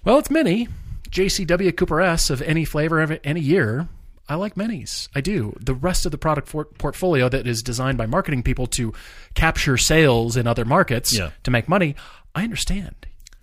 Well, 0.05 0.17
it's 0.19 0.29
Mini. 0.29 0.67
JCW 1.09 1.75
Cooper 1.75 1.99
S 2.01 2.29
of 2.29 2.41
any 2.41 2.63
flavor 2.63 3.01
of 3.01 3.19
any 3.23 3.41
year. 3.41 3.89
I 4.29 4.35
like 4.35 4.55
minis. 4.55 5.09
I 5.13 5.19
do. 5.19 5.57
The 5.59 5.73
rest 5.73 6.05
of 6.05 6.13
the 6.13 6.17
product 6.17 6.47
for- 6.47 6.63
portfolio 6.65 7.27
that 7.27 7.45
is 7.45 7.61
designed 7.61 7.97
by 7.97 8.05
marketing 8.05 8.43
people 8.43 8.65
to 8.67 8.93
capture 9.33 9.75
sales 9.75 10.37
in 10.37 10.47
other 10.47 10.63
markets 10.63 11.13
Yeah. 11.13 11.31
to 11.43 11.51
make 11.51 11.67
money, 11.67 11.95
I 12.33 12.43
understand. 12.45 12.95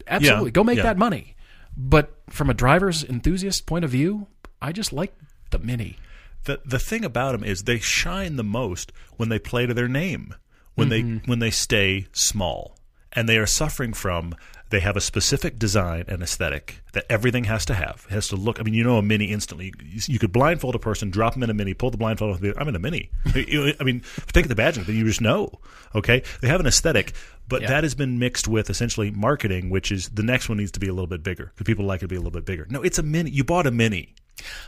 Absolutely. 0.09 0.49
Yeah, 0.49 0.53
Go 0.53 0.65
make 0.65 0.79
yeah. 0.79 0.85
that 0.85 0.99
money. 0.99 1.37
But 1.77 2.15
from 2.29 2.51
a 2.51 2.55
driver's 2.55 3.05
enthusiast 3.05 3.67
point 3.67 3.85
of 3.85 3.91
view, 3.91 4.27
I 4.61 4.73
just 4.73 4.93
like 4.93 5.15
the 5.51 5.59
Mini. 5.59 5.97
the 6.45 6.61
the 6.65 6.79
thing 6.79 7.05
about 7.05 7.33
them 7.33 7.45
is 7.45 7.63
they 7.63 7.79
shine 7.79 8.37
the 8.37 8.45
most 8.45 8.93
when 9.17 9.29
they 9.29 9.39
play 9.39 9.67
to 9.67 9.75
their 9.75 9.89
name 9.89 10.35
when 10.75 10.89
they 10.89 11.03
mm-hmm. 11.03 11.29
when 11.29 11.41
they 11.41 11.51
stay 11.51 12.07
small 12.13 12.77
and 13.13 13.29
they 13.29 13.37
are 13.37 13.47
suffering 13.47 13.93
from 13.93 14.35
they 14.71 14.81
have 14.81 14.97
a 14.97 15.01
specific 15.01 15.59
design 15.59 16.05
and 16.09 16.23
aesthetic 16.23 16.81
that 16.93 17.05
everything 17.11 17.45
has 17.45 17.65
to 17.67 17.75
have. 17.75 18.07
It 18.11 18.13
has 18.15 18.29
to 18.29 18.37
look 18.37 18.61
i 18.61 18.63
mean 18.63 18.75
you 18.75 18.85
know 18.85 18.99
a 18.99 19.03
mini 19.03 19.27
instantly. 19.27 19.73
You, 19.83 20.01
you 20.07 20.19
could 20.19 20.33
blindfold 20.33 20.75
a 20.75 20.79
person 20.79 21.11
drop 21.11 21.35
them 21.35 21.43
in 21.43 21.51
a 21.51 21.55
mini 21.55 21.75
pull 21.75 21.91
the 21.91 21.97
blindfold 21.97 22.37
off 22.45 22.55
i'm 22.59 22.69
in 22.69 22.77
a 22.77 22.79
mini. 22.79 23.11
I 23.27 23.85
mean 23.85 24.03
take 24.33 24.49
the 24.49 24.55
badge 24.55 24.77
then 24.77 24.95
you 24.97 25.05
just 25.05 25.21
know 25.21 25.51
okay? 25.95 26.23
They 26.41 26.49
have 26.49 26.61
an 26.61 26.67
aesthetic 26.67 27.15
but 27.49 27.63
Yeah. 27.63 27.69
that 27.69 27.85
has 27.85 27.95
been 27.95 28.19
mixed 28.19 28.47
with 28.49 28.69
essentially 28.71 29.11
marketing 29.11 29.71
which 29.71 29.91
is 29.91 30.09
the 30.11 30.23
next 30.23 30.49
one 30.49 30.59
needs 30.59 30.73
to 30.73 30.81
be 30.81 30.89
a 30.89 30.93
little 30.93 31.07
bit 31.07 31.23
bigger 31.23 31.53
because 31.55 31.65
people 31.67 31.85
like 31.87 32.01
it 32.01 32.05
to 32.05 32.09
be 32.09 32.17
a 32.17 32.21
little 32.21 32.31
bit 32.31 32.45
bigger. 32.45 32.67
No 32.71 32.83
it's 32.83 32.99
a 32.99 33.03
mini. 33.03 33.31
You 33.31 33.45
bought 33.45 33.67
a 33.67 33.71
mini. 33.71 34.15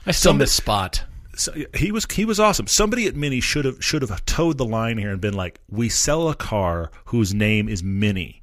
I 0.06 0.12
still 0.12 0.30
Somebody- 0.30 0.44
miss 0.44 0.52
Spot. 0.54 1.04
so 1.36 1.52
he 1.74 1.92
was 1.92 2.06
he 2.10 2.24
was 2.24 2.40
awesome. 2.40 2.66
Somebody 2.66 3.06
at 3.06 3.14
Mini 3.14 3.40
should 3.40 3.64
have 3.64 3.84
should 3.84 4.02
have 4.02 4.24
towed 4.26 4.58
the 4.58 4.64
line 4.64 4.98
here 4.98 5.10
and 5.12 5.20
been 5.20 5.34
like, 5.34 5.60
"We 5.68 5.88
sell 5.88 6.28
a 6.28 6.34
car 6.34 6.90
whose 7.06 7.32
name 7.32 7.68
is 7.68 7.82
Mini, 7.84 8.42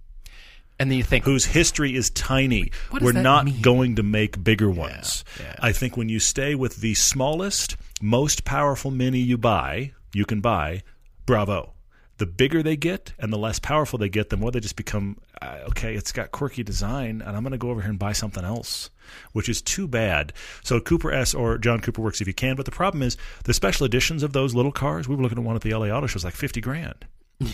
And 0.80 0.91
then 0.91 0.97
you 0.97 1.03
think, 1.03 1.25
whose 1.25 1.45
history 1.45 1.95
is 1.95 2.09
tiny. 2.11 2.71
We're 2.91 3.11
not 3.11 3.45
mean?" 3.45 3.61
going 3.61 3.95
to 3.95 4.03
make 4.03 4.43
bigger 4.43 4.69
ones." 4.69 5.23
yeah. 5.39 5.55
I 5.59 5.71
think 5.71 5.97
when 5.97 6.09
you 6.09 6.19
stay 6.19 6.53
with 6.55 6.78
the 6.78 6.93
smallest, 6.93 7.78
most 8.01 8.45
powerful 8.45 8.91
Mini 8.91 9.19
you 9.19 9.38
buy, 9.38 9.93
you 10.13 10.25
can 10.25 10.41
buy, 10.41 10.84
bravo. 11.25 11.73
The 12.17 12.25
bigger 12.25 12.63
they 12.63 12.75
get 12.75 13.13
and 13.19 13.32
the 13.32 13.38
less 13.38 13.59
powerful 13.59 13.99
they 13.99 14.09
get, 14.09 14.30
the 14.30 14.38
more 14.38 14.49
they 14.51 14.59
just 14.59 14.75
become 14.75 15.17
uh, 15.41 15.59
okay. 15.69 15.93
It's 15.95 16.11
got 16.11 16.32
quirky 16.32 16.63
design, 16.63 17.21
and 17.21 17.36
I'm 17.36 17.43
going 17.43 17.51
to 17.51 17.59
go 17.59 17.69
over 17.69 17.82
here 17.82 17.91
and 17.91 17.99
buy 17.99 18.13
something 18.13 18.43
else, 18.43 18.89
which 19.34 19.49
is 19.49 19.61
too 19.61 19.88
bad. 19.88 20.34
So 20.63 20.80
Cooper 20.80 21.11
S 21.11 21.36
or 21.36 21.57
John 21.59 21.80
Cooper 21.80 22.01
works 22.01 22.21
if 22.21 22.28
you 22.28 22.34
can, 22.34 22.55
but 22.55 22.65
the 22.65 22.71
problem 22.71 23.03
is 23.03 23.17
the 23.43 23.53
special 23.53 23.86
editions 23.86 24.23
of 24.23 24.34
those 24.34 24.55
little 24.55 24.71
cars. 24.71 25.07
We 25.07 25.15
were 25.15 25.21
looking 25.21 25.38
at 25.38 25.43
one 25.43 25.55
at 25.55 25.61
the 25.61 25.73
LA 25.73 25.88
Auto 25.88 26.07
Show, 26.07 26.13
it 26.13 26.15
was 26.15 26.23
like 26.23 26.36
fifty 26.36 26.61
grand. 26.61 27.05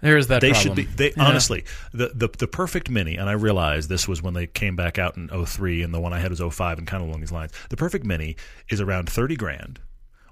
there's 0.00 0.28
that 0.28 0.40
They 0.40 0.50
problem. 0.52 0.76
should 0.76 0.76
be. 0.76 0.84
They 0.94 1.12
honestly, 1.20 1.64
the, 1.92 2.12
the 2.14 2.28
the 2.28 2.46
perfect 2.46 2.88
mini, 2.90 3.16
and 3.16 3.28
I 3.28 3.32
realize 3.32 3.88
this 3.88 4.06
was 4.06 4.22
when 4.22 4.34
they 4.34 4.46
came 4.46 4.76
back 4.76 4.98
out 4.98 5.16
in 5.16 5.28
03 5.28 5.82
and 5.82 5.92
the 5.92 6.00
one 6.00 6.12
I 6.12 6.18
had 6.20 6.30
was 6.30 6.40
05 6.40 6.78
and 6.78 6.86
kind 6.86 7.02
of 7.02 7.08
along 7.08 7.20
these 7.20 7.32
lines. 7.32 7.52
The 7.70 7.76
perfect 7.76 8.04
mini 8.04 8.36
is 8.68 8.80
around 8.80 9.08
thirty 9.10 9.36
grand, 9.36 9.80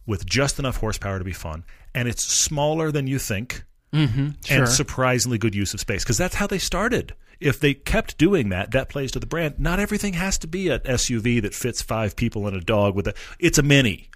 with 0.07 0.25
just 0.27 0.59
enough 0.59 0.77
horsepower 0.79 1.19
to 1.19 1.25
be 1.25 1.33
fun, 1.33 1.65
and 1.95 2.07
it's 2.09 2.25
smaller 2.25 2.91
than 2.93 3.07
you 3.07 3.19
think, 3.19 3.65
Mm-hmm. 3.93 4.31
Sure. 4.45 4.59
and 4.59 4.69
surprisingly 4.69 5.39
good 5.39 5.55
use 5.55 5.73
of 5.73 5.81
space 5.81 6.03
because 6.05 6.19
that's 6.19 6.35
how 6.35 6.47
they 6.47 6.59
started. 6.59 7.15
If 7.41 7.61
they 7.61 7.73
kept 7.73 8.19
doing 8.19 8.49
that, 8.51 8.73
that 8.73 8.89
plays 8.89 9.13
to 9.13 9.21
the 9.21 9.27
brand. 9.27 9.59
Not 9.59 9.79
everything 9.79 10.15
has 10.15 10.39
to 10.39 10.47
be 10.47 10.69
an 10.69 10.81
SUV 10.81 11.41
that 11.43 11.55
fits 11.55 11.83
five 11.83 12.17
people 12.17 12.47
and 12.47 12.57
a 12.57 12.61
dog 12.61 12.95
with 12.95 13.07
a. 13.09 13.15
It's 13.39 13.59
a 13.59 13.63
mini. 13.63 14.11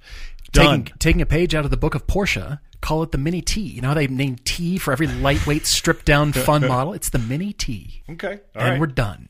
Done. 0.53 0.85
taking, 0.85 0.99
taking 0.99 1.23
a 1.23 1.27
page 1.27 1.55
out 1.55 1.65
of 1.65 1.71
the 1.71 1.77
book 1.77 1.95
of 1.95 2.07
Porsche, 2.07 2.59
call 2.81 3.03
it 3.03 3.13
the 3.13 3.19
Mini 3.19 3.43
T. 3.43 3.61
You 3.61 3.81
know 3.83 3.89
how 3.89 3.95
they 3.95 4.07
name 4.07 4.37
T 4.45 4.79
for 4.79 4.93
every 4.93 5.07
lightweight, 5.07 5.67
stripped 5.67 6.05
down, 6.05 6.33
fun 6.35 6.67
model? 6.67 6.93
It's 6.93 7.11
the 7.11 7.19
Mini 7.19 7.53
T. 7.53 8.03
okay. 8.11 8.41
and 8.55 8.81
we're 8.81 8.87
done. 8.87 9.29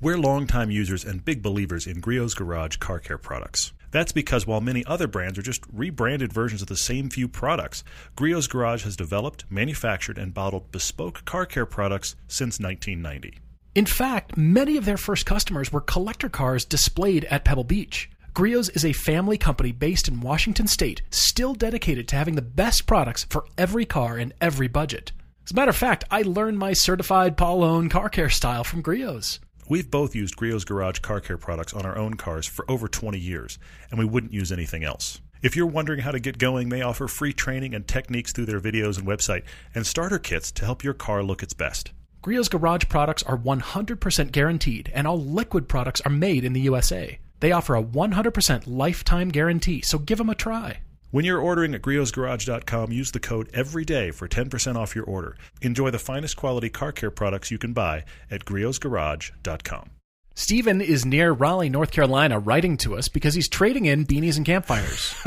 We're 0.00 0.18
longtime 0.18 0.70
users 0.70 1.04
and 1.04 1.24
big 1.24 1.42
believers 1.42 1.86
in 1.86 2.00
Griot's 2.00 2.34
Garage 2.34 2.76
car 2.76 3.00
care 3.00 3.18
products. 3.18 3.72
That's 3.90 4.12
because 4.12 4.46
while 4.46 4.60
many 4.60 4.84
other 4.84 5.08
brands 5.08 5.38
are 5.38 5.42
just 5.42 5.64
rebranded 5.72 6.32
versions 6.32 6.62
of 6.62 6.68
the 6.68 6.76
same 6.76 7.10
few 7.10 7.26
products, 7.26 7.82
Griot's 8.14 8.46
Garage 8.46 8.84
has 8.84 8.96
developed, 8.96 9.44
manufactured, 9.50 10.18
and 10.18 10.34
bottled 10.34 10.70
bespoke 10.70 11.24
car 11.24 11.46
care 11.46 11.66
products 11.66 12.14
since 12.28 12.60
1990. 12.60 13.38
In 13.74 13.86
fact, 13.86 14.36
many 14.36 14.76
of 14.76 14.84
their 14.84 14.96
first 14.96 15.24
customers 15.24 15.72
were 15.72 15.80
collector 15.80 16.28
cars 16.28 16.64
displayed 16.64 17.24
at 17.26 17.44
Pebble 17.44 17.64
Beach. 17.64 18.10
Griot's 18.38 18.68
is 18.68 18.84
a 18.84 18.92
family 18.92 19.36
company 19.36 19.72
based 19.72 20.06
in 20.06 20.20
Washington 20.20 20.68
state, 20.68 21.02
still 21.10 21.54
dedicated 21.54 22.06
to 22.06 22.14
having 22.14 22.36
the 22.36 22.40
best 22.40 22.86
products 22.86 23.26
for 23.28 23.44
every 23.58 23.84
car 23.84 24.16
and 24.16 24.32
every 24.40 24.68
budget. 24.68 25.10
As 25.44 25.50
a 25.50 25.54
matter 25.56 25.70
of 25.70 25.76
fact, 25.76 26.04
I 26.08 26.22
learned 26.22 26.56
my 26.56 26.72
certified 26.72 27.36
Paulone 27.36 27.90
car 27.90 28.08
care 28.08 28.30
style 28.30 28.62
from 28.62 28.80
Griot's. 28.80 29.40
We've 29.68 29.90
both 29.90 30.14
used 30.14 30.36
Griot's 30.36 30.64
Garage 30.64 31.00
car 31.00 31.18
care 31.18 31.36
products 31.36 31.74
on 31.74 31.84
our 31.84 31.98
own 31.98 32.14
cars 32.14 32.46
for 32.46 32.64
over 32.70 32.86
20 32.86 33.18
years, 33.18 33.58
and 33.90 33.98
we 33.98 34.04
wouldn't 34.04 34.32
use 34.32 34.52
anything 34.52 34.84
else. 34.84 35.20
If 35.42 35.56
you're 35.56 35.66
wondering 35.66 35.98
how 35.98 36.12
to 36.12 36.20
get 36.20 36.38
going, 36.38 36.68
they 36.68 36.82
offer 36.82 37.08
free 37.08 37.32
training 37.32 37.74
and 37.74 37.88
techniques 37.88 38.30
through 38.30 38.46
their 38.46 38.60
videos 38.60 38.98
and 38.98 39.08
website, 39.08 39.42
and 39.74 39.84
starter 39.84 40.20
kits 40.20 40.52
to 40.52 40.64
help 40.64 40.84
your 40.84 40.94
car 40.94 41.24
look 41.24 41.42
its 41.42 41.54
best. 41.54 41.90
Griot's 42.22 42.48
Garage 42.48 42.84
products 42.88 43.24
are 43.24 43.36
100% 43.36 44.30
guaranteed, 44.30 44.92
and 44.94 45.08
all 45.08 45.20
liquid 45.20 45.68
products 45.68 46.00
are 46.02 46.12
made 46.12 46.44
in 46.44 46.52
the 46.52 46.60
USA. 46.60 47.18
They 47.40 47.52
offer 47.52 47.76
a 47.76 47.82
100% 47.82 48.62
lifetime 48.66 49.28
guarantee, 49.28 49.82
so 49.82 49.98
give 49.98 50.18
them 50.18 50.30
a 50.30 50.34
try. 50.34 50.80
When 51.10 51.24
you're 51.24 51.40
ordering 51.40 51.74
at 51.74 51.80
griotsgarage.com, 51.80 52.92
use 52.92 53.12
the 53.12 53.20
code 53.20 53.50
EVERYDAY 53.52 54.12
for 54.12 54.28
10% 54.28 54.76
off 54.76 54.94
your 54.94 55.06
order. 55.06 55.36
Enjoy 55.62 55.90
the 55.90 55.98
finest 55.98 56.36
quality 56.36 56.68
car 56.68 56.92
care 56.92 57.10
products 57.10 57.50
you 57.50 57.56
can 57.56 57.72
buy 57.72 58.04
at 58.30 58.44
griotsgarage.com. 58.44 59.90
Steven 60.34 60.80
is 60.82 61.06
near 61.06 61.32
Raleigh, 61.32 61.70
North 61.70 61.90
Carolina, 61.92 62.38
writing 62.38 62.76
to 62.78 62.96
us 62.96 63.08
because 63.08 63.34
he's 63.34 63.48
trading 63.48 63.86
in 63.86 64.04
beanies 64.04 64.36
and 64.36 64.44
campfires. 64.44 65.14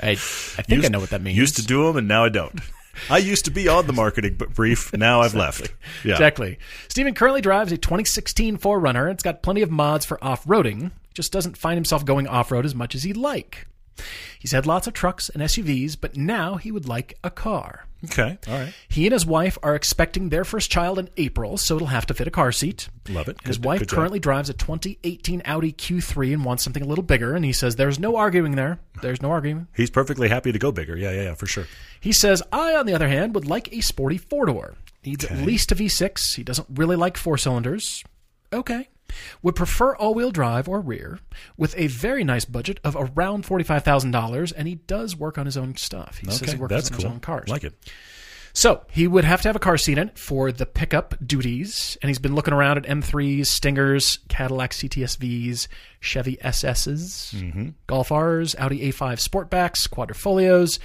I, 0.00 0.10
I 0.10 0.14
think 0.16 0.84
I 0.84 0.88
know 0.88 1.00
what 1.00 1.10
that 1.10 1.22
means. 1.22 1.38
Used 1.38 1.56
to 1.56 1.66
do 1.66 1.86
them, 1.86 1.98
and 1.98 2.08
now 2.08 2.24
I 2.24 2.30
don't. 2.30 2.58
I 3.10 3.18
used 3.18 3.44
to 3.46 3.50
be 3.50 3.68
on 3.68 3.86
the 3.86 3.92
marketing 3.92 4.36
brief. 4.36 4.92
Now 4.92 5.20
I've 5.20 5.34
left. 5.34 5.72
Yeah. 6.04 6.12
Exactly. 6.12 6.58
Steven 6.88 7.14
currently 7.14 7.40
drives 7.40 7.72
a 7.72 7.78
2016 7.78 8.58
4Runner. 8.58 9.10
It's 9.10 9.22
got 9.22 9.42
plenty 9.42 9.62
of 9.62 9.70
mods 9.70 10.04
for 10.04 10.22
off 10.22 10.44
roading, 10.44 10.90
just 11.14 11.32
doesn't 11.32 11.56
find 11.56 11.76
himself 11.76 12.04
going 12.04 12.26
off 12.26 12.50
road 12.50 12.64
as 12.64 12.74
much 12.74 12.94
as 12.94 13.02
he'd 13.02 13.16
like. 13.16 13.66
He's 14.38 14.52
had 14.52 14.66
lots 14.66 14.86
of 14.86 14.92
trucks 14.92 15.28
and 15.28 15.42
SUVs, 15.42 15.96
but 16.00 16.16
now 16.16 16.56
he 16.56 16.70
would 16.70 16.88
like 16.88 17.16
a 17.22 17.30
car. 17.30 17.86
Okay. 18.04 18.38
All 18.48 18.54
right. 18.58 18.72
He 18.88 19.06
and 19.06 19.12
his 19.12 19.26
wife 19.26 19.58
are 19.62 19.74
expecting 19.74 20.28
their 20.28 20.44
first 20.44 20.70
child 20.70 20.98
in 20.98 21.08
April, 21.16 21.56
so 21.56 21.76
it'll 21.76 21.88
have 21.88 22.06
to 22.06 22.14
fit 22.14 22.26
a 22.26 22.30
car 22.30 22.52
seat. 22.52 22.88
Love 23.08 23.28
it. 23.28 23.36
His 23.44 23.58
Good- 23.58 23.66
wife 23.66 23.78
good 23.80 23.88
currently 23.90 24.18
drives 24.18 24.48
a 24.48 24.54
2018 24.54 25.42
Audi 25.44 25.72
Q3 25.72 26.32
and 26.34 26.44
wants 26.44 26.62
something 26.64 26.82
a 26.82 26.86
little 26.86 27.04
bigger, 27.04 27.34
and 27.34 27.44
he 27.44 27.52
says 27.52 27.76
there's 27.76 27.98
no 27.98 28.16
arguing 28.16 28.56
there. 28.56 28.78
There's 29.02 29.20
no 29.22 29.30
arguing. 29.30 29.66
He's 29.74 29.90
perfectly 29.90 30.28
happy 30.28 30.52
to 30.52 30.58
go 30.58 30.72
bigger. 30.72 30.96
Yeah, 30.96 31.10
yeah, 31.12 31.22
yeah, 31.22 31.34
for 31.34 31.46
sure. 31.46 31.66
He 32.00 32.12
says, 32.12 32.42
I, 32.52 32.74
on 32.74 32.86
the 32.86 32.94
other 32.94 33.08
hand, 33.08 33.34
would 33.34 33.46
like 33.46 33.72
a 33.72 33.80
sporty 33.80 34.18
four 34.18 34.46
door. 34.46 34.74
Needs 35.04 35.24
at 35.24 35.38
least 35.38 35.70
a 35.70 35.74
V6. 35.74 36.34
He 36.36 36.42
doesn't 36.42 36.68
really 36.74 36.96
like 36.96 37.16
four 37.18 37.36
cylinders. 37.36 38.02
Okay. 38.52 38.88
Would 39.42 39.54
prefer 39.56 39.94
all 39.96 40.14
wheel 40.14 40.30
drive 40.30 40.68
or 40.68 40.80
rear, 40.80 41.18
with 41.56 41.74
a 41.76 41.86
very 41.88 42.24
nice 42.24 42.44
budget 42.44 42.80
of 42.84 42.96
around 42.96 43.44
$45,000, 43.44 44.52
and 44.56 44.68
he 44.68 44.76
does 44.76 45.16
work 45.16 45.38
on 45.38 45.46
his 45.46 45.56
own 45.56 45.76
stuff. 45.76 46.18
He 46.18 46.30
says 46.30 46.52
he 46.52 46.56
works 46.58 46.72
that's 46.72 46.90
on 46.90 46.96
cool. 46.98 47.04
his 47.06 47.12
own 47.14 47.20
cars. 47.20 47.48
Like 47.48 47.64
it. 47.64 47.74
So 48.56 48.84
he 48.92 49.08
would 49.08 49.24
have 49.24 49.42
to 49.42 49.48
have 49.48 49.56
a 49.56 49.58
car 49.60 49.76
seat 49.76 49.98
in 49.98 50.10
it 50.10 50.16
for 50.18 50.52
the 50.52 50.64
pickup 50.64 51.16
duties, 51.26 51.98
and 52.00 52.08
he's 52.08 52.20
been 52.20 52.36
looking 52.36 52.54
around 52.54 52.78
at 52.78 52.84
M3s, 52.84 53.46
Stingers, 53.46 54.20
Cadillac 54.28 54.70
CTSVs, 54.70 55.66
Chevy 55.98 56.36
SSs, 56.36 57.34
Mm-hmm. 57.34 57.68
Golf 57.88 58.12
Rs, 58.12 58.54
Audi 58.56 58.92
A5 58.92 59.18
Sportbacks, 59.20 59.88
Quadrifoglios, 59.88 60.78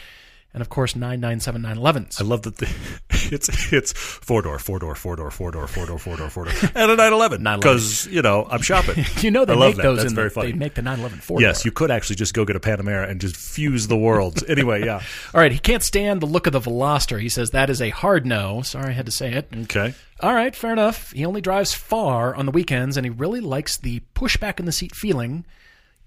and 0.54 0.62
of 0.62 0.70
course 0.70 0.95
997 0.95 1.62
911s. 1.62 2.20
I 2.20 2.24
love 2.24 2.41
that 2.43 2.58
the, 2.58 2.68
it's 3.32 3.72
it's 3.72 3.93
four 3.93 4.41
door, 4.41 4.58
four 4.60 4.80
door, 4.80 4.95
four 4.95 5.16
door, 5.16 5.30
four 5.30 5.52
door, 5.52 5.68
four 5.68 5.86
door, 5.86 6.00
four 6.00 6.18
door, 6.18 6.30
four 6.30 6.45
door, 6.45 6.54
and 6.76 6.91
a 6.91 6.95
911 6.95 7.43
because 7.60 8.08
you 8.08 8.22
know 8.22 8.47
I'm 8.50 8.62
shopping. 8.62 9.06
You 9.22 9.32
know 9.32 9.43
they 9.45 9.54
I 9.54 9.58
love 9.58 9.72
make 9.72 9.78
that. 9.78 9.84
those 9.84 9.97
That's 9.97 10.12
in 10.12 10.16
very 10.16 10.30
the, 10.30 10.34
funny. 10.34 10.52
They 10.54 10.58
make 10.58 10.74
the 10.76 10.82
911 10.82 11.20
four. 11.20 11.41
yes, 11.41 11.66
you 11.66 11.72
could 11.72 11.91
actually 11.91 12.16
just 12.16 12.34
go 12.34 12.45
get 12.45 12.56
a 12.56 12.60
Panamera 12.60 13.10
and 13.10 13.20
just 13.20 13.36
fuse 13.36 13.88
the 13.88 13.97
worlds. 13.97 14.43
anyway, 14.47 14.84
yeah. 14.86 15.02
All 15.34 15.41
right, 15.41 15.52
he 15.52 15.60
can't 15.60 15.84
stand 15.84 16.22
the 16.22 16.26
look 16.26 16.47
of 16.47 16.54
the 16.54 16.60
Veloster. 16.62 17.20
He 17.22 17.28
says 17.30 17.52
that 17.52 17.70
is 17.70 17.82
a 17.82 17.89
hard 17.89 18.26
no. 18.26 18.62
Sorry, 18.62 18.89
I 18.89 18.91
had 18.93 19.06
to 19.08 19.12
say 19.12 19.34
it. 19.34 19.50
Okay. 19.64 19.93
All 20.22 20.34
right, 20.34 20.56
fair 20.56 20.72
enough. 20.72 21.12
He 21.12 21.26
only 21.26 21.41
drives 21.41 21.74
far 21.74 22.34
on 22.36 22.45
the 22.45 22.52
weekends, 22.52 22.97
and 22.97 23.06
he 23.06 23.10
really 23.10 23.39
likes 23.41 23.78
the 23.78 24.00
push 24.14 24.38
back 24.38 24.60
in 24.60 24.66
the 24.66 24.72
seat 24.72 24.95
feeling, 24.95 25.45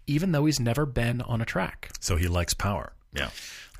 even 0.07 0.33
though 0.33 0.47
he's 0.47 0.61
never 0.61 0.85
been 0.87 1.21
on 1.23 1.41
a 1.41 1.45
track. 1.45 1.91
So 2.01 2.17
he 2.17 2.29
likes 2.29 2.55
power. 2.55 2.93
Yeah. 3.15 3.29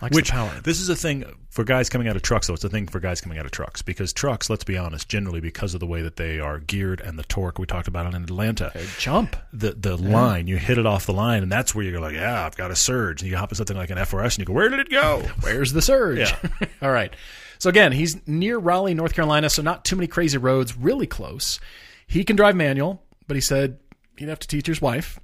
Likes 0.03 0.17
Which 0.17 0.31
power. 0.33 0.51
this 0.65 0.81
is 0.81 0.89
a 0.89 0.97
thing 0.97 1.25
for 1.49 1.63
guys 1.63 1.89
coming 1.89 2.09
out 2.09 2.17
of 2.17 2.23
trucks, 2.23 2.49
though. 2.49 2.55
It's 2.55 2.65
a 2.65 2.69
thing 2.69 2.89
for 2.89 2.99
guys 2.99 3.21
coming 3.21 3.39
out 3.39 3.45
of 3.47 3.53
trucks 3.53 3.83
because 3.83 4.13
trucks, 4.13 4.51
let's 4.51 4.65
be 4.65 4.77
honest, 4.77 5.09
generally 5.09 5.39
because 5.41 5.75
of 5.75 5.81
the 5.81 5.87
way 5.87 6.03
that 6.03 6.17
they 6.17 6.41
are 6.41 6.59
geared 6.59 7.01
and 7.01 7.17
the 7.17 7.23
torque 7.23 7.61
we 7.61 7.67
talked 7.67 7.87
about 7.87 8.13
in 8.13 8.21
Atlanta, 8.21 8.73
Jump. 8.99 9.37
the 9.53 9.73
the 9.75 9.97
line 9.97 10.49
you 10.49 10.57
hit 10.57 10.77
it 10.77 10.87
off 10.87 11.07
the 11.07 11.13
line, 11.13 11.45
and 11.45 11.53
that's 11.53 11.73
where 11.73 11.85
you're 11.85 12.01
like, 12.01 12.15
yeah, 12.15 12.45
I've 12.45 12.57
got 12.57 12.73
a 12.73 12.77
surge, 12.77 13.23
and 13.23 13.31
you 13.31 13.37
hop 13.37 13.53
in 13.53 13.57
something 13.57 13.77
like 13.77 13.91
an 13.91 13.99
FRS, 13.99 14.35
and 14.35 14.39
you 14.41 14.45
go, 14.45 14.53
where 14.53 14.69
did 14.69 14.81
it 14.81 14.91
go? 14.91 15.21
Where's 15.41 15.73
the 15.73 15.81
surge? 15.83 16.19
Yeah. 16.19 16.37
All 16.83 16.91
right. 16.91 17.15
So 17.59 17.71
again, 17.71 17.93
he's 17.93 18.17
near 18.27 18.59
Raleigh, 18.59 18.95
North 18.95 19.15
Carolina, 19.15 19.49
so 19.51 19.63
not 19.63 19.85
too 19.85 19.95
many 19.95 20.09
crazy 20.09 20.37
roads, 20.37 20.77
really 20.77 21.07
close. 21.07 21.61
He 22.09 22.25
can 22.25 22.35
drive 22.35 22.57
manual, 22.57 23.05
but 23.29 23.37
he 23.37 23.41
said 23.41 23.79
he'd 24.19 24.29
have 24.29 24.41
to 24.41 24.49
teach 24.49 24.67
his 24.67 24.83
wife. 24.83 25.21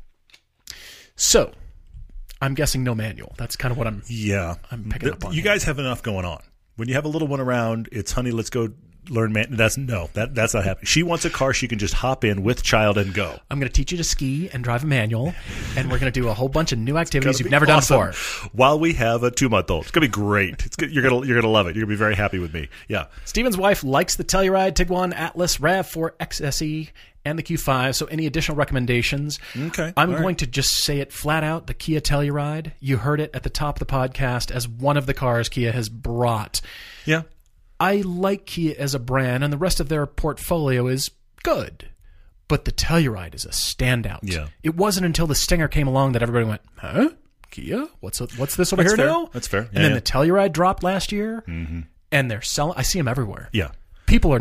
So, 1.17 1.51
I'm 2.41 2.55
guessing 2.55 2.85
no 2.85 2.95
manual. 2.95 3.35
That's 3.37 3.57
kind 3.57 3.73
of 3.73 3.79
what 3.79 3.87
I'm. 3.87 4.03
Yeah, 4.07 4.55
I'm 4.71 4.85
picking 4.91 5.09
The- 5.09 5.15
up 5.15 5.25
on 5.27 5.33
You 5.33 5.43
here. 5.43 5.53
guys 5.53 5.65
have 5.65 5.79
enough 5.79 6.03
going 6.03 6.25
on. 6.25 6.43
When 6.77 6.89
you 6.89 6.95
have 6.95 7.05
a 7.05 7.09
little 7.09 7.27
one 7.29 7.41
around, 7.41 7.89
it's 7.91 8.13
honey, 8.13 8.31
let's 8.31 8.51
go 8.51 8.69
learn 9.11 9.33
man. 9.33 9.47
That's 9.51 9.77
no, 9.79 10.11
that 10.13 10.35
that's 10.35 10.55
not 10.55 10.65
happening. 10.65 10.85
She 10.87 11.03
wants 11.03 11.25
a 11.25 11.31
car 11.31 11.53
she 11.53 11.67
can 11.67 11.79
just 11.81 11.95
hop 11.95 12.25
in 12.25 12.45
with 12.45 12.63
child 12.63 12.99
and 12.99 13.13
go. 13.13 13.41
I'm 13.51 13.59
going 13.59 13.69
to 13.69 13.73
teach 13.75 13.91
you 13.91 13.99
to 13.99 14.05
ski 14.05 14.49
and 14.53 14.63
drive 14.63 14.85
a 14.85 14.87
manual, 14.87 15.35
and 15.77 15.91
we're 15.91 15.99
going 15.99 16.13
to 16.13 16.21
do 16.21 16.29
a 16.29 16.35
whole 16.35 16.49
bunch 16.51 16.71
of 16.73 16.79
new 16.79 16.97
activities 16.99 17.41
you've 17.41 17.51
never 17.51 17.69
awesome. 17.71 17.97
done 17.99 18.11
before. 18.11 18.51
While 18.53 18.79
we 18.79 18.93
have 18.93 19.23
a 19.25 19.31
two 19.33 19.49
month 19.49 19.71
old, 19.71 19.85
it's 19.85 19.91
gonna 19.91 20.07
be 20.07 20.11
great. 20.13 20.65
It's 20.67 20.77
good. 20.77 20.93
You're 20.93 21.03
gonna 21.03 21.27
you're 21.27 21.41
gonna 21.41 21.53
love 21.53 21.67
it. 21.67 21.75
You're 21.75 21.87
gonna 21.87 21.95
be 21.95 21.99
very 21.99 22.15
happy 22.15 22.39
with 22.39 22.55
me. 22.55 22.69
Yeah. 22.87 23.07
Steven's 23.25 23.57
wife 23.57 23.83
likes 23.83 24.15
the 24.15 24.25
Telluride, 24.25 24.75
Tiguan, 24.75 25.13
Atlas, 25.15 25.59
RAV4 25.59 26.11
XSE, 26.21 26.91
and 27.25 27.39
the 27.39 27.43
Q5. 27.43 27.95
So, 27.95 28.07
any 28.07 28.27
additional 28.27 28.57
recommendations? 28.57 29.39
Okay, 29.57 29.93
I'm 29.97 30.11
all 30.11 30.15
going 30.17 30.27
right. 30.27 30.39
to 30.39 30.47
just 30.47 30.83
say 30.85 31.01
it 31.01 31.13
flat 31.13 31.45
out: 31.45 31.67
the 31.67 31.75
Kia 31.75 32.01
Telluride. 32.01 32.73
You 32.81 32.99
heard 32.99 33.21
it 33.21 33.31
at 33.35 33.43
the 33.43 33.51
top 33.51 33.81
of 33.81 33.87
the 33.87 33.93
podcast 33.93 34.51
as 34.51 34.69
one 34.69 34.97
of 34.97 35.07
the 35.07 35.15
cars 35.15 35.49
Kia 35.49 35.73
has 35.73 35.89
brought. 35.89 36.61
Yeah. 37.05 37.23
I 37.81 38.03
like 38.05 38.47
Kia 38.47 38.75
as 38.77 38.95
a 38.95 38.99
brand, 38.99 39.45
and 39.45 39.53
the 39.53 39.59
rest 39.59 39.79
of 39.79 39.89
their 39.89 40.05
portfolio 40.07 40.89
is 40.89 41.11
good. 41.43 41.89
But 42.49 42.65
the 42.65 42.73
Telluride 42.73 43.35
is 43.35 43.45
a 43.45 43.51
standout. 43.51 44.21
Yeah. 44.23 44.49
It 44.63 44.75
wasn't 44.75 45.07
until 45.07 45.27
the 45.27 45.35
Stinger 45.35 45.69
came 45.69 45.87
along 45.87 46.13
that 46.13 46.23
everybody 46.23 46.47
went, 46.47 46.63
"Huh? 46.77 47.11
Kia? 47.51 47.87
What's 48.01 48.21
what's 48.37 48.57
this 48.57 48.73
over 48.73 48.83
That's 48.83 48.95
here 48.95 49.05
fair. 49.05 49.07
now?" 49.07 49.31
That's 49.33 49.47
fair. 49.47 49.69
and 49.73 49.85
then 49.85 49.91
yeah. 49.91 49.97
the 49.97 50.03
Telluride 50.03 50.53
dropped 50.53 50.83
last 50.83 51.13
year, 51.13 51.45
mm-hmm. 51.47 51.81
and 52.11 52.31
they're 52.31 52.43
selling. 52.43 52.75
I 52.77 52.83
see 52.83 52.99
them 52.99 53.09
everywhere. 53.09 53.51
Yeah. 53.53 53.71
People 54.07 54.33
are 54.33 54.41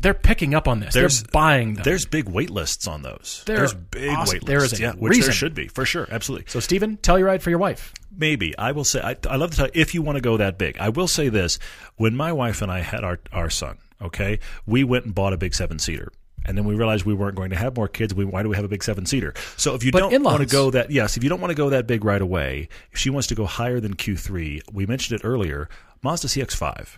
they're 0.00 0.14
picking 0.14 0.54
up 0.54 0.68
on 0.68 0.80
this. 0.80 0.94
There's- 0.94 1.22
they're 1.22 1.30
buying 1.32 1.74
them. 1.74 1.82
There's 1.84 2.06
big 2.06 2.28
wait 2.28 2.50
lists 2.50 2.86
on 2.86 3.02
those. 3.02 3.42
They're 3.46 3.56
There's 3.58 3.74
big 3.74 4.10
awesome. 4.10 4.34
wait 4.34 4.46
There 4.46 4.60
lists. 4.60 4.74
is 4.74 4.80
a 4.80 4.82
yeah, 4.82 4.92
which 4.92 5.18
there 5.20 5.32
should 5.32 5.54
be 5.54 5.68
for 5.68 5.84
sure. 5.84 6.06
Absolutely. 6.10 6.46
so, 6.48 6.60
Steven, 6.60 6.96
Telluride 6.98 7.40
for 7.42 7.50
your 7.50 7.58
wife. 7.58 7.92
Maybe 8.16 8.56
I 8.58 8.72
will 8.72 8.84
say 8.84 9.00
I, 9.00 9.16
I 9.28 9.36
love 9.36 9.50
to 9.52 9.56
tell 9.56 9.68
if 9.74 9.94
you 9.94 10.02
want 10.02 10.16
to 10.16 10.20
go 10.22 10.36
that 10.36 10.58
big. 10.58 10.78
I 10.78 10.88
will 10.88 11.08
say 11.08 11.28
this: 11.28 11.58
when 11.96 12.16
my 12.16 12.32
wife 12.32 12.62
and 12.62 12.70
I 12.72 12.80
had 12.80 13.04
our 13.04 13.20
our 13.32 13.50
son, 13.50 13.78
okay, 14.02 14.38
we 14.66 14.82
went 14.84 15.04
and 15.04 15.14
bought 15.14 15.32
a 15.32 15.36
big 15.38 15.54
seven 15.54 15.78
seater. 15.78 16.12
And 16.44 16.56
then 16.56 16.64
we 16.64 16.74
realized 16.74 17.04
we 17.04 17.12
weren't 17.12 17.34
going 17.34 17.50
to 17.50 17.56
have 17.56 17.76
more 17.76 17.88
kids. 17.88 18.14
We, 18.14 18.24
why 18.24 18.42
do 18.42 18.48
we 18.48 18.56
have 18.56 18.64
a 18.64 18.68
big 18.68 18.82
seven 18.82 19.04
seater? 19.04 19.34
So 19.58 19.74
if 19.74 19.84
you 19.84 19.92
But 19.92 19.98
don't 19.98 20.14
in-laws. 20.14 20.38
want 20.38 20.48
to 20.48 20.52
go 20.52 20.70
that, 20.70 20.90
yes, 20.90 21.18
if 21.18 21.22
you 21.22 21.28
don't 21.28 21.40
want 21.42 21.50
to 21.50 21.54
go 21.54 21.68
that 21.70 21.86
big 21.86 22.04
right 22.04 22.22
away, 22.22 22.68
if 22.90 22.98
she 22.98 23.10
wants 23.10 23.26
to 23.26 23.34
go 23.34 23.44
higher 23.44 23.80
than 23.80 23.94
Q3, 23.96 24.62
we 24.72 24.86
mentioned 24.86 25.20
it 25.20 25.24
earlier. 25.26 25.68
Mazda 26.02 26.28
CX-5. 26.28 26.96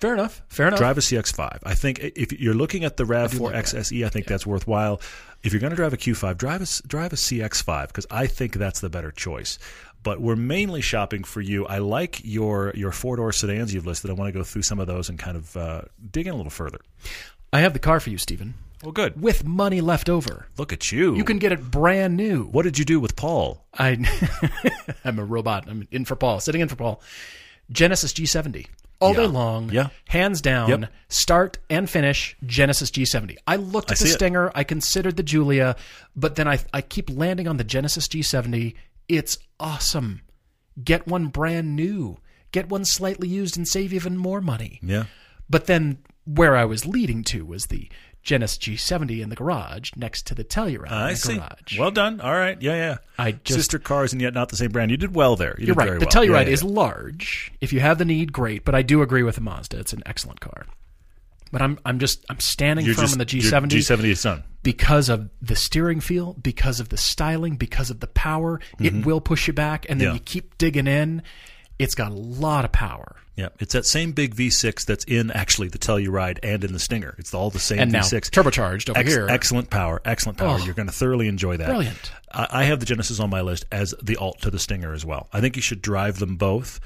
Fair 0.00 0.14
enough. 0.14 0.42
Fair 0.48 0.68
enough. 0.68 0.78
Drive 0.78 0.98
a 0.98 1.00
CX-5. 1.00 1.58
I 1.64 1.74
think 1.74 1.98
if 2.00 2.32
you're 2.32 2.54
looking 2.54 2.84
at 2.84 2.96
the 2.96 3.04
Rav4 3.04 3.52
XSE, 3.52 4.06
I 4.06 4.08
think 4.08 4.26
that's 4.26 4.46
worthwhile. 4.46 5.00
If 5.42 5.52
you're 5.52 5.60
going 5.60 5.70
to 5.70 5.76
drive 5.76 5.92
a 5.92 5.96
Q5, 5.96 6.36
drive 6.36 6.62
a 6.62 6.88
drive 6.88 7.12
a 7.12 7.16
CX-5 7.16 7.88
because 7.88 8.06
I 8.10 8.28
think 8.28 8.54
that's 8.54 8.80
the 8.80 8.88
better 8.88 9.10
choice. 9.10 9.58
But 10.04 10.20
we're 10.20 10.36
mainly 10.36 10.80
shopping 10.80 11.24
for 11.24 11.40
you. 11.40 11.66
I 11.66 11.78
like 11.78 12.20
your 12.24 12.72
your 12.76 12.92
four 12.92 13.16
door 13.16 13.32
sedans 13.32 13.74
you've 13.74 13.86
listed. 13.86 14.10
I 14.10 14.14
want 14.14 14.32
to 14.32 14.38
go 14.38 14.44
through 14.44 14.62
some 14.62 14.78
of 14.78 14.86
those 14.86 15.08
and 15.08 15.18
kind 15.18 15.36
of 15.36 15.56
uh, 15.56 15.82
dig 16.12 16.28
in 16.28 16.32
a 16.32 16.36
little 16.36 16.50
further. 16.50 16.78
I 17.52 17.60
have 17.60 17.72
the 17.72 17.78
car 17.80 17.98
for 17.98 18.10
you, 18.10 18.18
Steven. 18.18 18.54
Well, 18.84 18.92
good. 18.92 19.20
With 19.20 19.44
money 19.44 19.80
left 19.80 20.08
over. 20.08 20.46
Look 20.56 20.72
at 20.72 20.92
you. 20.92 21.16
You 21.16 21.24
can 21.24 21.38
get 21.38 21.50
it 21.50 21.70
brand 21.70 22.16
new. 22.16 22.44
What 22.44 22.62
did 22.62 22.78
you 22.78 22.84
do 22.84 23.00
with 23.00 23.16
Paul? 23.16 23.64
I 23.76 23.98
I'm 25.04 25.18
a 25.18 25.24
robot. 25.24 25.68
I'm 25.68 25.88
in 25.90 26.04
for 26.04 26.14
Paul. 26.14 26.38
Sitting 26.38 26.60
in 26.60 26.68
for 26.68 26.76
Paul. 26.76 27.02
Genesis 27.70 28.12
G70. 28.12 28.66
All 29.00 29.12
Yeah. 29.12 29.16
day 29.20 29.26
long. 29.26 29.70
Yeah. 29.72 29.88
Hands 30.08 30.40
down. 30.40 30.68
Yep. 30.82 30.92
Start 31.08 31.58
and 31.70 31.88
finish 31.88 32.36
Genesis 32.44 32.90
G70. 32.90 33.36
I 33.46 33.56
looked 33.56 33.90
at 33.92 33.98
I 33.98 34.00
the 34.00 34.06
see 34.06 34.10
it. 34.10 34.14
Stinger. 34.14 34.50
I 34.54 34.64
considered 34.64 35.16
the 35.16 35.22
Giulia, 35.22 35.76
but 36.16 36.34
then 36.36 36.48
I 36.48 36.58
I 36.72 36.80
keep 36.80 37.08
landing 37.10 37.46
on 37.46 37.56
the 37.58 37.64
Genesis 37.64 38.08
G70. 38.08 38.74
It's 39.08 39.38
awesome. 39.60 40.22
Get 40.82 41.06
one 41.06 41.28
brand 41.28 41.76
new. 41.76 42.18
Get 42.50 42.68
one 42.68 42.84
slightly 42.84 43.28
used 43.28 43.56
and 43.56 43.68
save 43.68 43.92
even 43.92 44.16
more 44.16 44.40
money. 44.40 44.80
Yeah. 44.82 45.04
But 45.50 45.66
then 45.66 45.98
where 46.24 46.56
I 46.56 46.64
was 46.64 46.84
leading 46.86 47.22
to 47.24 47.44
was 47.44 47.66
the 47.66 47.88
Genesis 48.28 48.58
G70 48.58 49.22
in 49.22 49.30
the 49.30 49.34
garage 49.36 49.90
next 49.96 50.26
to 50.26 50.34
the 50.34 50.44
Telluride 50.44 50.90
I 50.92 51.08
in 51.08 51.14
the 51.14 51.16
see. 51.16 51.34
garage. 51.36 51.78
Well 51.78 51.90
done. 51.90 52.20
All 52.20 52.34
right. 52.34 52.60
Yeah, 52.60 52.74
yeah. 52.74 52.96
I 53.18 53.32
just- 53.32 53.58
Sister 53.58 53.78
cars 53.78 54.12
and 54.12 54.20
yet 54.20 54.34
not 54.34 54.50
the 54.50 54.56
same 54.56 54.70
brand. 54.70 54.90
You 54.90 54.98
did 54.98 55.14
well 55.14 55.34
there. 55.34 55.56
You 55.58 55.68
You're 55.68 55.74
did 55.74 55.90
right. 55.90 55.98
The 55.98 56.06
well. 56.06 56.24
Telluride 56.26 56.42
Yeah, 56.42 56.48
yeah, 56.48 56.52
is 56.52 56.62
large. 56.62 57.50
If 57.62 57.72
you 57.72 57.80
have 57.80 57.96
the 57.96 58.04
need, 58.04 58.32
great. 58.32 58.64
But 58.66 58.74
I 58.74 58.82
do 58.82 59.00
agree 59.00 59.22
with 59.22 59.36
the 59.36 59.40
Mazda. 59.40 59.78
It's 59.78 59.94
an 59.94 60.02
excellent 60.04 60.40
car. 60.40 60.66
But 61.50 61.62
I'm 61.62 61.78
I'm 61.86 61.98
just 61.98 62.26
I'm 62.28 62.40
standing 62.40 62.84
You're 62.84 62.94
firm 62.94 63.04
just- 63.04 63.14
in 63.14 63.18
the 63.20 63.24
G70 63.24 63.68
G70 63.78 64.04
is 64.10 64.22
done. 64.22 64.44
because 64.62 65.08
of 65.08 65.30
the 65.40 65.56
steering 65.56 66.00
feel, 66.00 66.34
because 66.34 66.78
of 66.80 66.90
the 66.90 66.98
styling, 66.98 67.56
because 67.56 67.88
of 67.88 68.00
the 68.00 68.06
power. 68.08 68.60
It 68.78 69.06
will 69.06 69.22
push 69.22 69.46
you 69.46 69.54
back, 69.54 69.86
and 69.88 69.98
then 69.98 70.08
Mm-hmm. 70.08 70.14
Yeah. 70.16 70.18
you 70.18 70.24
keep 70.24 70.58
digging 70.58 70.86
in. 70.86 71.22
It's 71.78 71.94
got 71.94 72.10
a 72.12 72.14
lot 72.14 72.64
of 72.64 72.72
power. 72.72 73.16
Yeah, 73.36 73.50
it's 73.60 73.72
that 73.74 73.86
same 73.86 74.10
big 74.10 74.34
V6 74.34 74.84
that's 74.84 75.04
in 75.04 75.30
actually 75.30 75.68
the 75.68 75.78
Telluride 75.78 76.40
and 76.42 76.64
in 76.64 76.72
the 76.72 76.80
Stinger. 76.80 77.14
It's 77.18 77.32
all 77.32 77.50
the 77.50 77.60
same 77.60 77.78
And 77.78 77.92
now 77.92 78.00
V6. 78.00 78.30
turbocharged 78.30 78.90
over 78.90 78.98
Ex- 78.98 79.12
here. 79.12 79.28
Excellent 79.28 79.70
power, 79.70 80.02
excellent 80.04 80.38
power. 80.38 80.58
Oh. 80.60 80.64
You're 80.64 80.74
going 80.74 80.88
to 80.88 80.92
thoroughly 80.92 81.28
enjoy 81.28 81.56
that. 81.56 81.68
Brilliant. 81.68 82.10
I, 82.32 82.48
I 82.50 82.64
have 82.64 82.80
the 82.80 82.86
Genesis 82.86 83.20
on 83.20 83.30
my 83.30 83.42
list 83.42 83.64
as 83.70 83.94
the 84.02 84.16
alt 84.16 84.40
to 84.42 84.50
the 84.50 84.58
Stinger 84.58 84.92
as 84.92 85.06
well. 85.06 85.28
I 85.32 85.40
think 85.40 85.54
you 85.54 85.62
should 85.62 85.80
drive 85.80 86.18
them 86.18 86.34
both. 86.36 86.80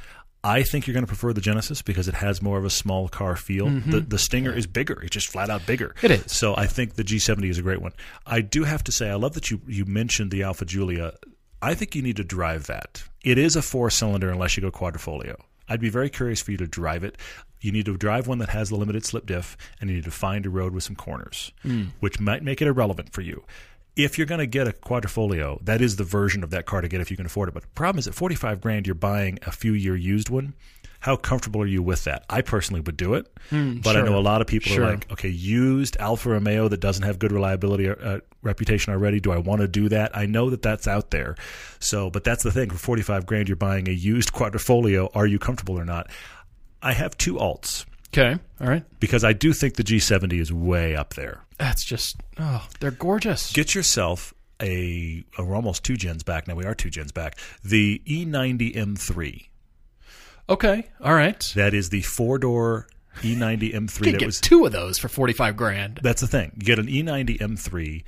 I 0.45 0.63
think 0.65 0.87
you're 0.87 0.93
going 0.95 1.05
to 1.05 1.09
prefer 1.09 1.33
the 1.33 1.41
Genesis 1.41 1.83
because 1.83 2.09
it 2.09 2.15
has 2.15 2.43
more 2.43 2.59
of 2.59 2.65
a 2.65 2.71
small 2.71 3.09
car 3.09 3.37
feel. 3.37 3.71
The, 3.71 4.01
the 4.01 4.19
Stinger 4.19 4.53
is 4.53 4.67
bigger; 4.67 5.01
it's 5.01 5.13
just 5.13 5.29
flat 5.29 5.51
out 5.51 5.65
bigger. 5.67 5.95
Mm-hmm. 5.99 6.07
It 6.07 6.11
is. 6.11 6.33
So 6.33 6.57
I 6.57 6.67
think 6.67 6.95
the 6.97 7.05
G70 7.05 7.49
is 7.49 7.59
a 7.59 7.63
great 7.63 7.81
one. 7.81 7.93
I 8.27 8.41
do 8.41 8.65
have 8.65 8.83
to 8.85 8.93
say, 8.93 9.09
I 9.09 9.15
love 9.15 9.35
that 9.35 9.53
you 9.53 9.61
you 9.69 9.85
mentioned 9.85 10.33
the 10.33 10.43
Alfa 10.43 10.65
Giulia. 10.65 11.13
I 11.63 11.75
think 11.75 11.95
you 11.95 12.03
need 12.03 12.17
to 12.17 12.25
drive 12.25 12.67
that. 12.67 13.05
It 13.25 13.39
is 13.39 13.55
a 13.55 13.63
four 13.63 13.89
cylinder 13.91 14.31
unless 14.31 14.57
you 14.57 14.63
go 14.63 14.71
quadrifoglio. 14.71 15.37
I'd 15.69 15.81
be 15.81 15.91
very 15.91 16.11
curious 16.11 16.43
for 16.43 16.51
you 16.51 16.57
to 16.59 16.67
drive 16.67 17.05
it. 17.05 17.17
You 17.61 17.71
need 17.71 17.87
to 17.87 17.97
drive 17.97 18.27
one 18.27 18.39
that 18.39 18.49
has 18.49 18.69
the 18.69 18.77
limited 18.77 19.05
slip 19.05 19.27
diff, 19.27 19.57
and 19.81 19.89
you 19.89 19.97
need 19.97 20.05
to 20.05 20.11
find 20.11 20.45
a 20.45 20.51
road 20.51 20.75
with 20.75 20.83
some 20.83 20.97
corners, 20.97 21.53
hmm. 21.63 21.85
which 22.01 22.19
might 22.19 22.43
make 22.43 22.61
it 22.61 22.67
irrelevant 22.67 23.13
for 23.13 23.21
you. 23.21 23.45
If 23.95 24.19
you're 24.19 24.27
going 24.27 24.41
to 24.41 24.47
get 24.47 24.67
a 24.67 24.73
quadrifoglio, 24.73 25.65
that 25.65 25.81
is 25.81 25.97
the 25.97 26.05
version 26.05 26.43
of 26.43 26.51
that 26.51 26.67
car 26.67 26.81
to 26.81 26.89
get 26.89 27.01
if 27.01 27.11
you 27.11 27.17
can 27.17 27.27
afford 27.27 27.49
it. 27.49 27.53
But 27.53 27.63
the 27.63 27.69
problem 27.69 28.01
is, 28.01 28.09
at 28.09 28.15
45 28.15 28.61
grand, 28.61 28.87
you're 28.87 28.95
buying 28.95 29.39
a 29.47 29.53
few 29.53 29.73
year 29.73 29.95
used 29.95 30.29
one. 30.29 30.55
How 31.03 31.17
comfortable 31.17 31.61
are 31.63 31.67
you 31.67 31.83
with 31.83 32.05
that? 32.05 32.25
I 32.31 32.43
personally 32.43 32.81
would 32.81 32.97
do 32.97 33.15
it, 33.15 33.27
but 33.51 33.97
I 33.97 34.03
know 34.03 34.17
a 34.17 34.21
lot 34.23 34.41
of 34.41 34.47
people 34.47 34.71
Sure. 34.73 34.85
are 34.85 34.91
like, 34.93 35.11
okay, 35.13 35.29
used 35.29 35.97
Alfa 35.99 36.31
Romeo 36.31 36.69
that 36.69 36.79
doesn't 36.81 37.03
have 37.05 37.19
good 37.19 37.33
reliability 37.33 37.89
uh, 37.91 38.21
reputation 38.43 38.93
already. 38.93 39.19
Do 39.19 39.33
I 39.33 39.39
want 39.39 39.63
to 39.63 39.69
do 39.69 39.89
that? 39.89 40.17
I 40.17 40.27
know 40.27 40.49
that 40.51 40.63
that's 40.63 40.87
out 40.87 41.11
there. 41.11 41.35
So, 41.81 42.09
but 42.09 42.23
that's 42.25 42.45
the 42.45 42.53
thing. 42.53 42.71
For 42.71 42.79
45 42.79 43.27
grand, 43.27 43.49
you're 43.49 43.57
buying 43.57 43.89
a 43.89 43.93
used 43.93 44.33
quadrifoglio. 44.33 45.11
Are 45.15 45.27
you 45.27 45.39
comfortable 45.41 45.77
or 45.79 45.85
not? 45.85 46.09
I 46.81 46.93
have 46.93 47.17
two 47.19 47.35
alts 47.35 47.85
Okay. 48.15 48.39
All 48.61 48.67
right. 48.69 48.85
because 49.01 49.25
I 49.25 49.33
do 49.33 49.53
think 49.53 49.75
the 49.75 49.83
G70 49.85 50.41
is 50.41 50.53
way 50.53 50.95
up 50.95 51.15
there. 51.15 51.41
That's 51.59 51.83
just 51.85 52.17
oh, 52.39 52.67
they're 52.81 52.91
gorgeous. 52.93 53.53
Get 53.53 53.75
yourself 53.75 54.33
a, 54.61 55.25
a 55.39 55.45
we're 55.45 55.57
almost 55.57 55.83
two 55.85 55.97
gens 55.97 56.23
back 56.23 56.47
now. 56.47 56.55
We 56.55 56.65
are 56.65 56.75
two 56.75 56.91
gens 56.91 57.11
back. 57.11 57.39
The 57.65 58.01
E 58.05 58.25
E90 58.25 58.77
M3. 58.77 59.49
Okay. 60.49 60.89
All 61.03 61.15
right. 61.15 61.53
That 61.57 61.75
is 61.75 61.91
the 61.91 62.03
four 62.03 62.39
door 62.39 62.87
E90 63.19 63.75
M3 63.75 64.07
You 64.07 64.13
that 64.13 64.19
get 64.19 64.27
was 64.27 64.41
two 64.41 64.65
of 64.67 64.73
those 64.73 64.99
for 64.99 65.09
forty 65.09 65.33
five 65.33 65.57
grand. 65.57 66.01
That's 66.03 66.21
the 66.21 66.27
thing. 66.27 66.53
You 66.57 66.65
get 66.65 66.79
an 66.79 66.89
E 66.89 67.03
E90 67.03 67.39
M3 67.39 68.05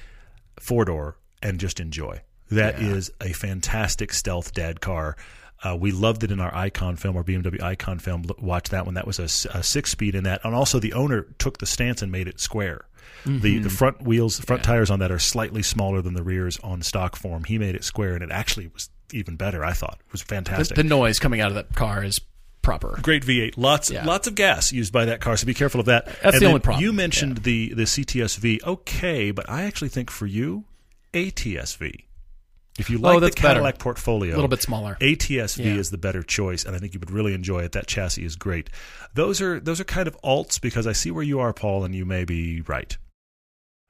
four 0.61 0.85
door 0.85 1.16
and 1.43 1.59
just 1.59 1.80
enjoy. 1.80 2.22
That 2.51 2.80
is 2.80 3.11
a 3.20 3.32
fantastic 3.32 4.12
stealth 4.12 4.53
dad 4.53 4.80
car. 4.80 5.16
Uh, 5.62 5.76
we 5.76 5.93
loved 5.93 6.22
it 6.24 6.30
in 6.30 6.41
our 6.41 6.55
Icon 6.55 6.97
film, 6.97 7.16
our 7.16 7.24
BMW 7.24 7.62
Icon 7.62 7.99
film. 7.99 8.24
Watch 8.39 8.68
that 8.68 8.85
one. 8.85 8.95
That 8.95 9.07
was 9.07 9.18
a 9.18 9.28
six 9.28 9.91
speed 9.91 10.14
in 10.14 10.24
that, 10.24 10.45
and 10.45 10.55
also 10.55 10.78
the 10.78 10.93
owner 10.93 11.22
took 11.39 11.59
the 11.59 11.66
stance 11.66 12.03
and 12.03 12.12
made 12.12 12.28
it 12.28 12.39
square. 12.39 12.87
The 13.24 13.59
the 13.59 13.70
front 13.70 14.03
wheels, 14.03 14.37
the 14.37 14.47
front 14.47 14.62
tires 14.62 14.91
on 14.91 14.99
that 14.99 15.11
are 15.11 15.18
slightly 15.18 15.62
smaller 15.62 16.03
than 16.03 16.12
the 16.12 16.22
rears 16.22 16.59
on 16.62 16.82
stock 16.82 17.16
form. 17.16 17.45
He 17.45 17.59
made 17.59 17.74
it 17.74 17.82
square, 17.82 18.14
and 18.14 18.22
it 18.22 18.30
actually 18.30 18.66
was 18.68 18.91
even 19.14 19.36
better. 19.36 19.64
I 19.64 19.72
thought 19.72 19.98
it 20.06 20.12
was 20.12 20.22
fantastic. 20.22 20.76
the 20.76 20.84
noise 20.84 21.18
coming 21.18 21.40
out 21.40 21.48
of 21.48 21.54
that 21.54 21.74
car 21.74 22.04
is 22.04 22.20
proper. 22.62 22.98
Great 23.02 23.24
V8. 23.24 23.54
Lots 23.56 23.90
Yeah. 23.90 24.04
lots 24.04 24.26
of 24.26 24.34
gas 24.34 24.72
used 24.72 24.92
by 24.92 25.04
that 25.06 25.20
car, 25.20 25.36
so 25.36 25.46
be 25.46 25.54
careful 25.54 25.80
of 25.80 25.86
that. 25.86 26.06
That's 26.22 26.36
And 26.36 26.42
the 26.42 26.46
only 26.46 26.60
problem. 26.60 26.82
You 26.84 26.92
mentioned 26.92 27.38
the 27.38 27.72
the 27.74 27.82
CTSV. 27.86 28.60
Okay, 28.64 29.30
but 29.30 29.48
I 29.48 29.62
actually 29.64 29.90
think 29.90 30.10
for 30.10 30.26
you, 30.26 30.64
ATSV. 31.12 32.04
If 32.76 32.90
you 32.90 32.98
oh, 32.98 33.02
like 33.02 33.14
the 33.16 33.20
that's 33.26 33.36
better. 33.36 33.48
Cadillac 33.48 33.78
portfolio, 33.78 34.34
A 34.34 34.36
little 34.36 34.48
bit 34.48 34.60
smaller. 34.62 34.96
ATSV 35.00 35.64
Yeah. 35.64 35.74
is 35.76 35.90
the 35.90 35.98
better 35.98 36.24
choice, 36.24 36.64
and 36.64 36.74
I 36.74 36.80
think 36.80 36.92
you 36.92 36.98
would 37.00 37.10
really 37.12 37.32
enjoy 37.32 37.60
it. 37.60 37.70
That 37.72 37.86
chassis 37.86 38.24
is 38.24 38.34
great. 38.34 38.68
Those 39.14 39.40
are 39.40 39.60
those 39.60 39.78
are 39.80 39.84
kind 39.84 40.08
of 40.08 40.16
alts 40.24 40.60
because 40.60 40.84
I 40.86 40.92
see 40.92 41.12
where 41.12 41.22
you 41.22 41.38
are, 41.38 41.52
Paul, 41.52 41.84
and 41.84 41.94
you 41.94 42.04
may 42.04 42.24
be 42.24 42.62
right. 42.62 42.96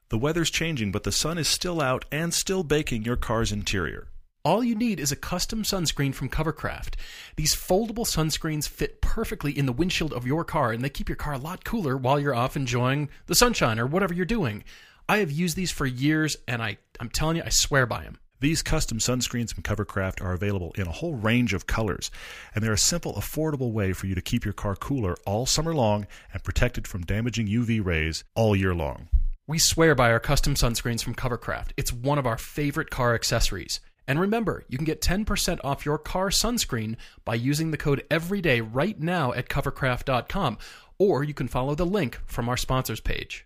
The 0.09 0.19
weather's 0.19 0.51
changing, 0.51 0.91
but 0.91 1.01
the 1.03 1.11
sun 1.11 1.39
is 1.39 1.47
still 1.47 1.81
out 1.81 2.05
and 2.11 2.31
still 2.31 2.63
baking 2.63 3.03
your 3.05 3.15
car's 3.15 3.51
interior. 3.51 4.09
All 4.45 4.63
you 4.63 4.75
need 4.75 4.99
is 4.99 5.11
a 5.11 5.15
custom 5.15 5.63
sunscreen 5.63 6.13
from 6.13 6.29
Covercraft. 6.29 6.93
These 7.35 7.55
foldable 7.55 8.05
sunscreens 8.05 8.69
fit 8.69 9.01
perfectly 9.01 9.57
in 9.57 9.65
the 9.65 9.73
windshield 9.73 10.13
of 10.13 10.27
your 10.27 10.45
car 10.45 10.71
and 10.71 10.83
they 10.83 10.89
keep 10.89 11.09
your 11.09 11.15
car 11.15 11.33
a 11.33 11.39
lot 11.39 11.63
cooler 11.65 11.97
while 11.97 12.19
you're 12.19 12.35
off 12.35 12.55
enjoying 12.55 13.09
the 13.25 13.33
sunshine 13.33 13.79
or 13.79 13.87
whatever 13.87 14.13
you're 14.13 14.23
doing. 14.23 14.63
I 15.09 15.17
have 15.17 15.31
used 15.31 15.55
these 15.55 15.71
for 15.71 15.87
years 15.87 16.37
and 16.47 16.61
I, 16.61 16.77
I'm 16.99 17.09
telling 17.09 17.37
you, 17.37 17.43
I 17.43 17.49
swear 17.49 17.87
by 17.87 18.03
them. 18.03 18.19
These 18.39 18.61
custom 18.61 18.99
sunscreens 18.99 19.51
from 19.51 19.63
Covercraft 19.63 20.23
are 20.23 20.33
available 20.33 20.73
in 20.77 20.85
a 20.85 20.91
whole 20.91 21.15
range 21.15 21.55
of 21.55 21.65
colors, 21.65 22.11
and 22.53 22.63
they're 22.63 22.73
a 22.73 22.77
simple, 22.77 23.13
affordable 23.13 23.71
way 23.71 23.93
for 23.93 24.05
you 24.05 24.13
to 24.13 24.21
keep 24.21 24.45
your 24.45 24.53
car 24.53 24.75
cooler 24.75 25.15
all 25.25 25.47
summer 25.47 25.73
long 25.73 26.05
and 26.33 26.43
protected 26.43 26.85
from 26.85 27.01
damaging 27.01 27.47
UV 27.47 27.83
rays 27.83 28.23
all 28.35 28.55
year 28.55 28.75
long. 28.75 29.07
We 29.47 29.57
swear 29.57 29.95
by 29.95 30.11
our 30.11 30.19
custom 30.19 30.53
sunscreens 30.53 31.03
from 31.03 31.15
Covercraft. 31.15 31.71
It's 31.77 31.93
one 31.93 32.19
of 32.19 32.27
our 32.27 32.37
favorite 32.37 32.91
car 32.91 33.15
accessories. 33.15 33.79
And 34.07 34.19
remember, 34.19 34.63
you 34.69 34.77
can 34.77 34.85
get 34.85 35.01
10% 35.01 35.59
off 35.63 35.85
your 35.85 35.97
car 35.97 36.29
sunscreen 36.29 36.95
by 37.23 37.35
using 37.35 37.71
the 37.71 37.77
code 37.77 38.05
EVERYDAY 38.11 38.61
right 38.61 38.99
now 38.99 39.33
at 39.33 39.49
covercraft.com, 39.49 40.57
or 40.97 41.23
you 41.23 41.33
can 41.33 41.47
follow 41.47 41.75
the 41.75 41.85
link 41.85 42.19
from 42.25 42.47
our 42.47 42.57
sponsors 42.57 42.99
page. 42.99 43.45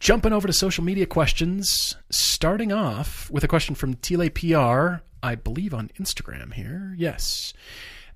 Jumping 0.00 0.32
over 0.32 0.46
to 0.46 0.52
social 0.52 0.82
media 0.82 1.06
questions, 1.06 1.96
starting 2.10 2.72
off 2.72 3.30
with 3.30 3.44
a 3.44 3.48
question 3.48 3.74
from 3.74 3.94
Tile 3.94 4.30
PR, 4.30 5.02
I 5.22 5.34
believe 5.34 5.74
on 5.74 5.90
Instagram 6.00 6.54
here. 6.54 6.94
Yes. 6.98 7.52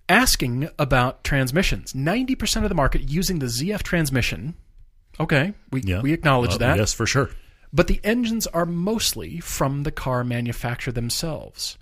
Asking 0.09 0.68
about 0.78 1.24
transmissions. 1.24 1.92
90% 1.92 2.62
of 2.62 2.68
the 2.70 2.74
market 2.74 3.09
using 3.11 3.38
the 3.38 3.47
ZF 3.47 3.82
transmission. 3.82 4.55
Okay, 5.20 5.55
we, 5.70 5.82
we 6.03 6.12
acknowledge 6.12 6.55
Uh, 6.55 6.59
that. 6.59 6.76
Yes, 6.78 6.92
for 6.92 7.07
sure. 7.07 7.30
But 7.72 7.86
the 7.86 8.01
engines 8.03 8.47
are 8.49 8.66
mostly 8.66 9.40
from 9.40 9.82
the 9.82 9.90
car 9.92 10.24
manufacturer 10.24 10.92
themselves. 10.92 11.76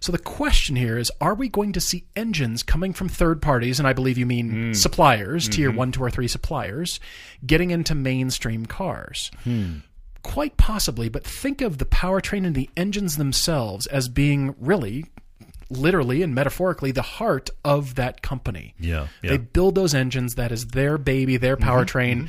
So 0.00 0.12
the 0.12 0.18
question 0.18 0.76
here 0.76 0.98
is 0.98 1.10
are 1.20 1.34
we 1.34 1.48
going 1.48 1.72
to 1.72 1.80
see 1.80 2.06
engines 2.16 2.62
coming 2.62 2.92
from 2.92 3.08
third 3.08 3.42
parties, 3.42 3.78
and 3.78 3.88
I 3.88 3.92
believe 3.92 4.18
you 4.18 4.26
mean 4.26 4.50
hmm. 4.50 4.72
suppliers, 4.72 5.48
tier 5.48 5.68
mm-hmm. 5.68 5.78
one, 5.78 5.92
two, 5.92 6.02
or 6.02 6.10
three 6.10 6.28
suppliers, 6.28 7.00
getting 7.44 7.70
into 7.70 7.94
mainstream 7.94 8.66
cars? 8.66 9.30
Hmm. 9.44 9.78
Quite 10.22 10.56
possibly, 10.56 11.08
but 11.08 11.24
think 11.24 11.60
of 11.60 11.78
the 11.78 11.84
powertrain 11.84 12.46
and 12.46 12.54
the 12.54 12.68
engines 12.76 13.16
themselves 13.16 13.86
as 13.86 14.08
being 14.08 14.54
really, 14.58 15.06
literally 15.70 16.22
and 16.22 16.34
metaphorically, 16.34 16.92
the 16.92 17.02
heart 17.02 17.50
of 17.64 17.94
that 17.94 18.20
company. 18.20 18.74
Yeah, 18.78 19.08
yeah. 19.22 19.30
They 19.30 19.38
build 19.38 19.74
those 19.74 19.94
engines. 19.94 20.34
That 20.34 20.52
is 20.52 20.68
their 20.68 20.98
baby, 20.98 21.36
their 21.36 21.56
mm-hmm. 21.56 21.68
powertrain. 21.68 22.16
Mm-hmm. 22.16 22.26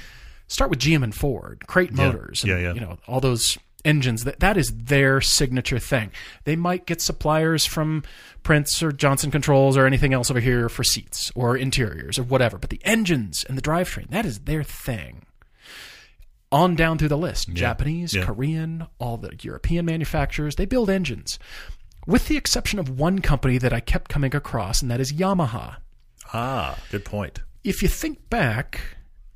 Start 0.47 0.69
with 0.71 0.79
GM 0.79 1.03
and 1.03 1.13
Ford, 1.13 1.63
Crate 1.67 1.91
Motors, 1.91 2.43
and, 2.43 2.51
Yeah, 2.51 2.57
yeah. 2.59 2.73
you 2.73 2.79
know 2.79 2.97
all 3.07 3.19
those 3.19 3.57
engines. 3.85 4.23
That 4.23 4.39
that 4.39 4.57
is 4.57 4.71
their 4.75 5.21
signature 5.21 5.79
thing. 5.79 6.11
They 6.43 6.55
might 6.55 6.85
get 6.85 7.01
suppliers 7.01 7.65
from 7.65 8.03
Prince 8.43 8.81
or 8.83 8.91
Johnson 8.91 9.31
Controls 9.31 9.77
or 9.77 9.85
anything 9.85 10.13
else 10.13 10.29
over 10.31 10.39
here 10.39 10.69
for 10.69 10.83
seats 10.83 11.31
or 11.35 11.55
interiors 11.57 12.17
or 12.19 12.23
whatever, 12.23 12.57
but 12.57 12.69
the 12.69 12.81
engines 12.83 13.43
and 13.47 13.57
the 13.57 13.61
drivetrain 13.61 14.09
that 14.09 14.25
is 14.25 14.39
their 14.39 14.63
thing. 14.63 15.25
On 16.51 16.75
down 16.75 16.97
through 16.97 17.09
the 17.09 17.17
list, 17.17 17.49
Japanese, 17.53 18.15
yeah. 18.15 18.25
Korean, 18.25 18.87
all 18.97 19.17
the 19.17 19.31
European 19.41 19.85
manufacturers, 19.85 20.55
they 20.55 20.65
build 20.65 20.89
engines. 20.89 21.37
With 22.07 22.27
the 22.27 22.37
exception 22.37 22.79
of 22.79 22.89
one 22.99 23.19
company 23.19 23.59
that 23.59 23.71
I 23.71 23.79
kept 23.81 24.09
coming 24.09 24.33
across, 24.35 24.81
and 24.81 24.89
that 24.89 24.99
is 24.99 25.13
Yamaha 25.13 25.75
Ah, 26.33 26.79
good 26.89 27.05
point. 27.05 27.41
if 27.63 27.83
you 27.83 27.87
think 27.87 28.31
back, 28.31 28.81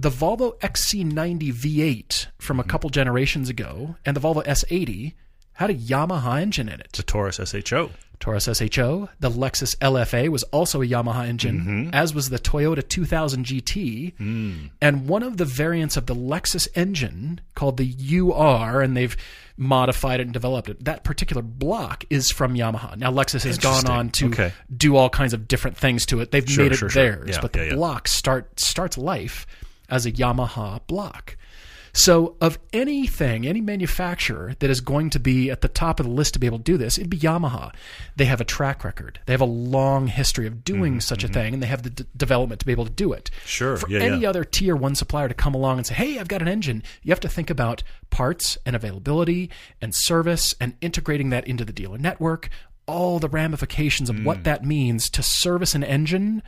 the 0.04 0.10
Volvo 0.10 0.60
XC90 0.60 1.54
V8 1.54 2.28
from 2.38 2.60
a 2.60 2.64
hmm. 2.64 2.70
couple 2.70 2.89
generations 2.89 3.49
ago 3.49 3.95
and 4.06 4.16
the 4.16 4.22
Volvo 4.22 4.45
S80 4.45 5.14
had 5.54 5.70
a 5.70 5.74
Yamaha 5.74 6.41
engine 6.41 6.68
in 6.68 6.82
it. 6.82 6.91
The 6.93 7.04
Taurus 7.04 7.38
SHO. 7.38 7.91
Taurus 8.20 8.45
SHO, 8.45 9.10
the 9.20 9.30
Lexus 9.30 9.78
LFA 9.78 10.30
was 10.30 10.43
also 10.43 10.82
a 10.82 10.86
Yamaha 10.86 11.28
engine, 11.28 11.60
mm-hmm. 11.60 11.89
as 11.93 12.14
was 12.14 12.30
the 12.30 12.39
Toyota 12.39 12.88
2000 12.88 13.45
GT. 13.45 14.16
Hmm. 14.18 14.66
And 14.82 15.08
one 15.08 15.24
of 15.24 15.38
the 15.38 15.45
variants 15.45 15.95
of 15.95 16.06
the 16.08 16.16
Lexus 16.16 16.68
engine 16.76 17.39
called 17.56 17.78
the 17.78 17.95
UR, 18.20 18.82
and 18.82 18.97
they've 18.97 19.16
modified 19.56 20.20
it 20.20 20.24
and 20.24 20.34
developed 20.34 20.70
it. 20.70 20.84
That 20.84 21.04
particular 21.04 21.41
block 21.41 22.04
is 22.10 22.30
from 22.32 22.56
Yamaha. 22.56 22.97
Now 22.97 23.12
Lexus 23.12 23.43
has 23.43 23.58
gone 23.58 23.88
on 23.88 24.10
to 24.12 24.28
Okay. 24.28 24.54
do 24.76 24.95
all 24.97 25.10
kinds 25.10 25.34
of 25.34 25.47
different 25.47 25.78
things 25.78 26.06
to 26.08 26.20
it. 26.20 26.32
They've 26.32 26.49
Sure, 26.49 26.66
made 26.66 26.72
it 26.74 26.78
sure, 26.78 26.89
sure. 26.89 27.04
theirs, 27.04 27.30
Yeah, 27.30 27.41
but 27.41 27.54
the 27.54 27.60
yeah, 27.60 27.66
yeah. 27.66 27.76
block 27.76 28.08
start 28.08 28.60
starts 28.60 28.97
life 28.97 29.45
as 29.90 30.06
a 30.06 30.12
Yamaha 30.12 30.80
block. 30.88 31.38
So, 31.96 32.36
of 32.42 32.58
anything, 32.74 33.46
any 33.46 33.62
manufacturer 33.62 34.56
that 34.58 34.70
is 34.72 34.82
going 34.82 35.12
to 35.12 35.20
be 35.20 35.52
at 35.52 35.62
the 35.62 35.68
top 35.68 36.00
of 36.00 36.08
the 36.08 36.12
list 36.12 36.34
to 36.34 36.40
be 36.40 36.48
able 36.48 36.58
to 36.58 36.64
do 36.64 36.76
this, 36.76 36.98
it'd 36.98 37.08
be 37.12 37.20
Yamaha. 37.20 37.72
They 38.16 38.26
have 38.26 38.42
a 38.42 38.46
track 38.46 38.84
record. 38.84 39.20
They 39.28 39.34
have 39.34 39.42
a 39.42 39.46
long 39.46 40.08
history 40.08 40.48
of 40.48 40.64
doing 40.64 41.00
such 41.00 41.24
a 41.24 41.28
thing, 41.28 41.54
and 41.54 41.62
they 41.62 41.68
have 41.68 41.84
the 41.84 41.92
d- 41.92 42.06
development 42.18 42.62
to 42.62 42.66
be 42.66 42.72
able 42.72 42.86
to 42.86 42.92
do 42.92 43.14
it. 43.14 43.30
Mm-hmm, 43.32 43.46
Sure, 43.48 43.78
For 43.78 43.88
yeah, 43.90 44.00
any 44.00 44.22
yeah. 44.22 44.30
other 44.30 44.44
tier 44.44 44.76
one 44.76 44.96
supplier 44.96 45.28
to 45.28 45.36
come 45.36 45.54
along 45.54 45.78
and 45.78 45.86
say, 45.86 45.94
"Hey, 45.94 46.18
I've 46.18 46.28
got 46.28 46.42
an 46.42 46.48
engine," 46.48 46.82
you 47.04 47.12
have 47.12 47.20
to 47.20 47.30
think 47.30 47.52
about 47.52 47.84
parts 48.10 48.58
and 48.66 48.76
availability 48.76 49.52
and 49.80 49.94
service 49.94 50.56
and 50.60 50.74
integrating 50.82 51.30
that 51.30 51.46
into 51.48 51.64
the 51.64 51.74
dealer 51.74 52.00
network. 52.00 52.50
All 52.88 53.20
the 53.20 53.30
ramifications 53.30 54.10
of 54.10 54.16
Mm. 54.16 54.24
what 54.24 54.44
that 54.46 54.66
means 54.66 55.12
to 55.12 55.22
service 55.22 55.76
an 55.76 55.84
engine, 55.84 56.42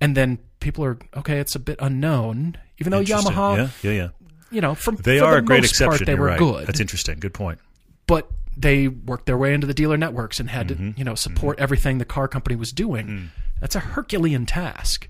and 0.00 0.16
then 0.16 0.38
people 0.58 0.84
are 0.84 0.98
okay. 1.16 1.38
It's 1.38 1.54
a 1.54 1.60
bit 1.60 1.78
unknown, 1.80 2.56
even 2.78 2.90
though 2.90 3.02
Yamaha 3.02 3.56
Yeah, 3.56 3.90
yeah, 3.90 3.96
yeah. 3.96 4.08
you 4.50 4.60
know, 4.60 4.74
from 4.74 4.96
They 4.96 5.18
for 5.18 5.24
are 5.26 5.32
the 5.32 5.38
a 5.38 5.42
great 5.42 5.64
exception. 5.64 5.88
Part, 5.90 6.06
they 6.06 6.12
You're 6.12 6.20
were 6.20 6.26
right. 6.28 6.38
good, 6.38 6.66
That's 6.66 6.80
interesting. 6.80 7.18
Good 7.18 7.34
point. 7.34 7.58
but 8.06 8.28
they 8.56 8.88
worked 8.88 9.26
their 9.26 9.38
way 9.38 9.54
into 9.54 9.66
the 9.68 9.74
dealer 9.74 9.96
networks 9.96 10.40
and 10.40 10.50
had 10.50 10.68
Mm-hmm. 10.68 10.90
to, 10.92 10.98
you 10.98 11.04
know, 11.04 11.14
support 11.14 11.58
everything 11.60 11.98
the 11.98 12.04
car 12.04 12.26
company 12.26 12.56
was 12.56 12.72
doing. 12.72 13.06
Mm. 13.06 13.28
That's 13.60 13.76
a 13.76 13.80
Herculean 13.80 14.46
task. 14.46 15.08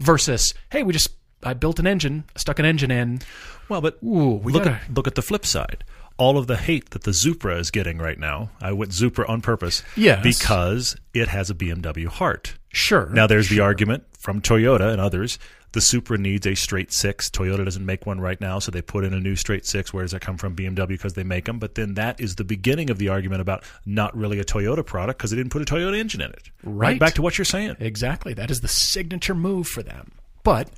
Versus, 0.00 0.54
hey, 0.70 0.82
we 0.84 0.92
just 0.92 1.10
I 1.42 1.54
built 1.54 1.78
an 1.78 1.86
engine, 1.86 2.24
stuck 2.36 2.58
an 2.58 2.64
engine 2.64 2.90
in. 2.90 3.20
Well, 3.68 3.80
but 3.80 3.98
Ooh, 4.02 4.34
we 4.42 4.52
look 4.52 4.64
gotta- 4.64 4.76
at 4.76 4.94
look 4.94 5.06
at 5.06 5.16
the 5.16 5.22
flip 5.22 5.44
side. 5.44 5.84
All 6.16 6.36
of 6.38 6.46
the 6.48 6.56
hate 6.56 6.90
that 6.90 7.02
the 7.04 7.12
Supra 7.14 7.58
is 7.58 7.70
getting 7.70 7.98
right 7.98 8.18
now. 8.18 8.50
I 8.60 8.72
went 8.72 8.92
Supra 8.94 9.26
on 9.28 9.40
purpose. 9.40 9.82
Yes. 9.96 10.22
Because 10.22 10.96
it 11.14 11.28
has 11.28 11.48
a 11.50 11.54
BMW 11.54 12.06
heart. 12.08 12.54
Sure. 12.72 13.08
Now 13.10 13.26
there's 13.28 13.48
the 13.50 13.60
argument 13.60 14.04
from 14.18 14.42
Toyota 14.42 14.92
and 14.92 15.00
others. 15.00 15.38
The 15.72 15.80
Supra 15.80 16.16
needs 16.16 16.46
a 16.46 16.54
straight 16.54 16.92
six. 16.92 17.28
Toyota 17.28 17.64
doesn't 17.64 17.84
make 17.84 18.06
one 18.06 18.20
right 18.20 18.40
now, 18.40 18.58
so 18.58 18.70
they 18.70 18.80
put 18.80 19.04
in 19.04 19.12
a 19.12 19.20
new 19.20 19.36
straight 19.36 19.66
six. 19.66 19.92
Where 19.92 20.02
does 20.02 20.12
that 20.12 20.20
come 20.20 20.38
from? 20.38 20.56
BMW 20.56 20.88
because 20.88 21.12
they 21.12 21.24
make 21.24 21.44
them. 21.44 21.58
But 21.58 21.74
then 21.74 21.94
that 21.94 22.20
is 22.20 22.36
the 22.36 22.44
beginning 22.44 22.88
of 22.88 22.98
the 22.98 23.10
argument 23.10 23.42
about 23.42 23.64
not 23.84 24.16
really 24.16 24.40
a 24.40 24.44
Toyota 24.44 24.84
product 24.84 25.18
because 25.18 25.30
they 25.30 25.36
didn't 25.36 25.52
put 25.52 25.62
a 25.62 25.66
Toyota 25.66 25.98
engine 25.98 26.22
in 26.22 26.30
it. 26.30 26.50
Right. 26.62 26.98
Back 26.98 27.14
to 27.14 27.22
what 27.22 27.36
you're 27.36 27.44
saying. 27.44 27.76
exactly. 27.80 28.32
That 28.32 28.50
is 28.50 28.60
the 28.60 28.68
signature 28.68 29.34
move 29.34 29.68
for 29.68 29.82
them. 29.82 30.12
But 30.42 30.70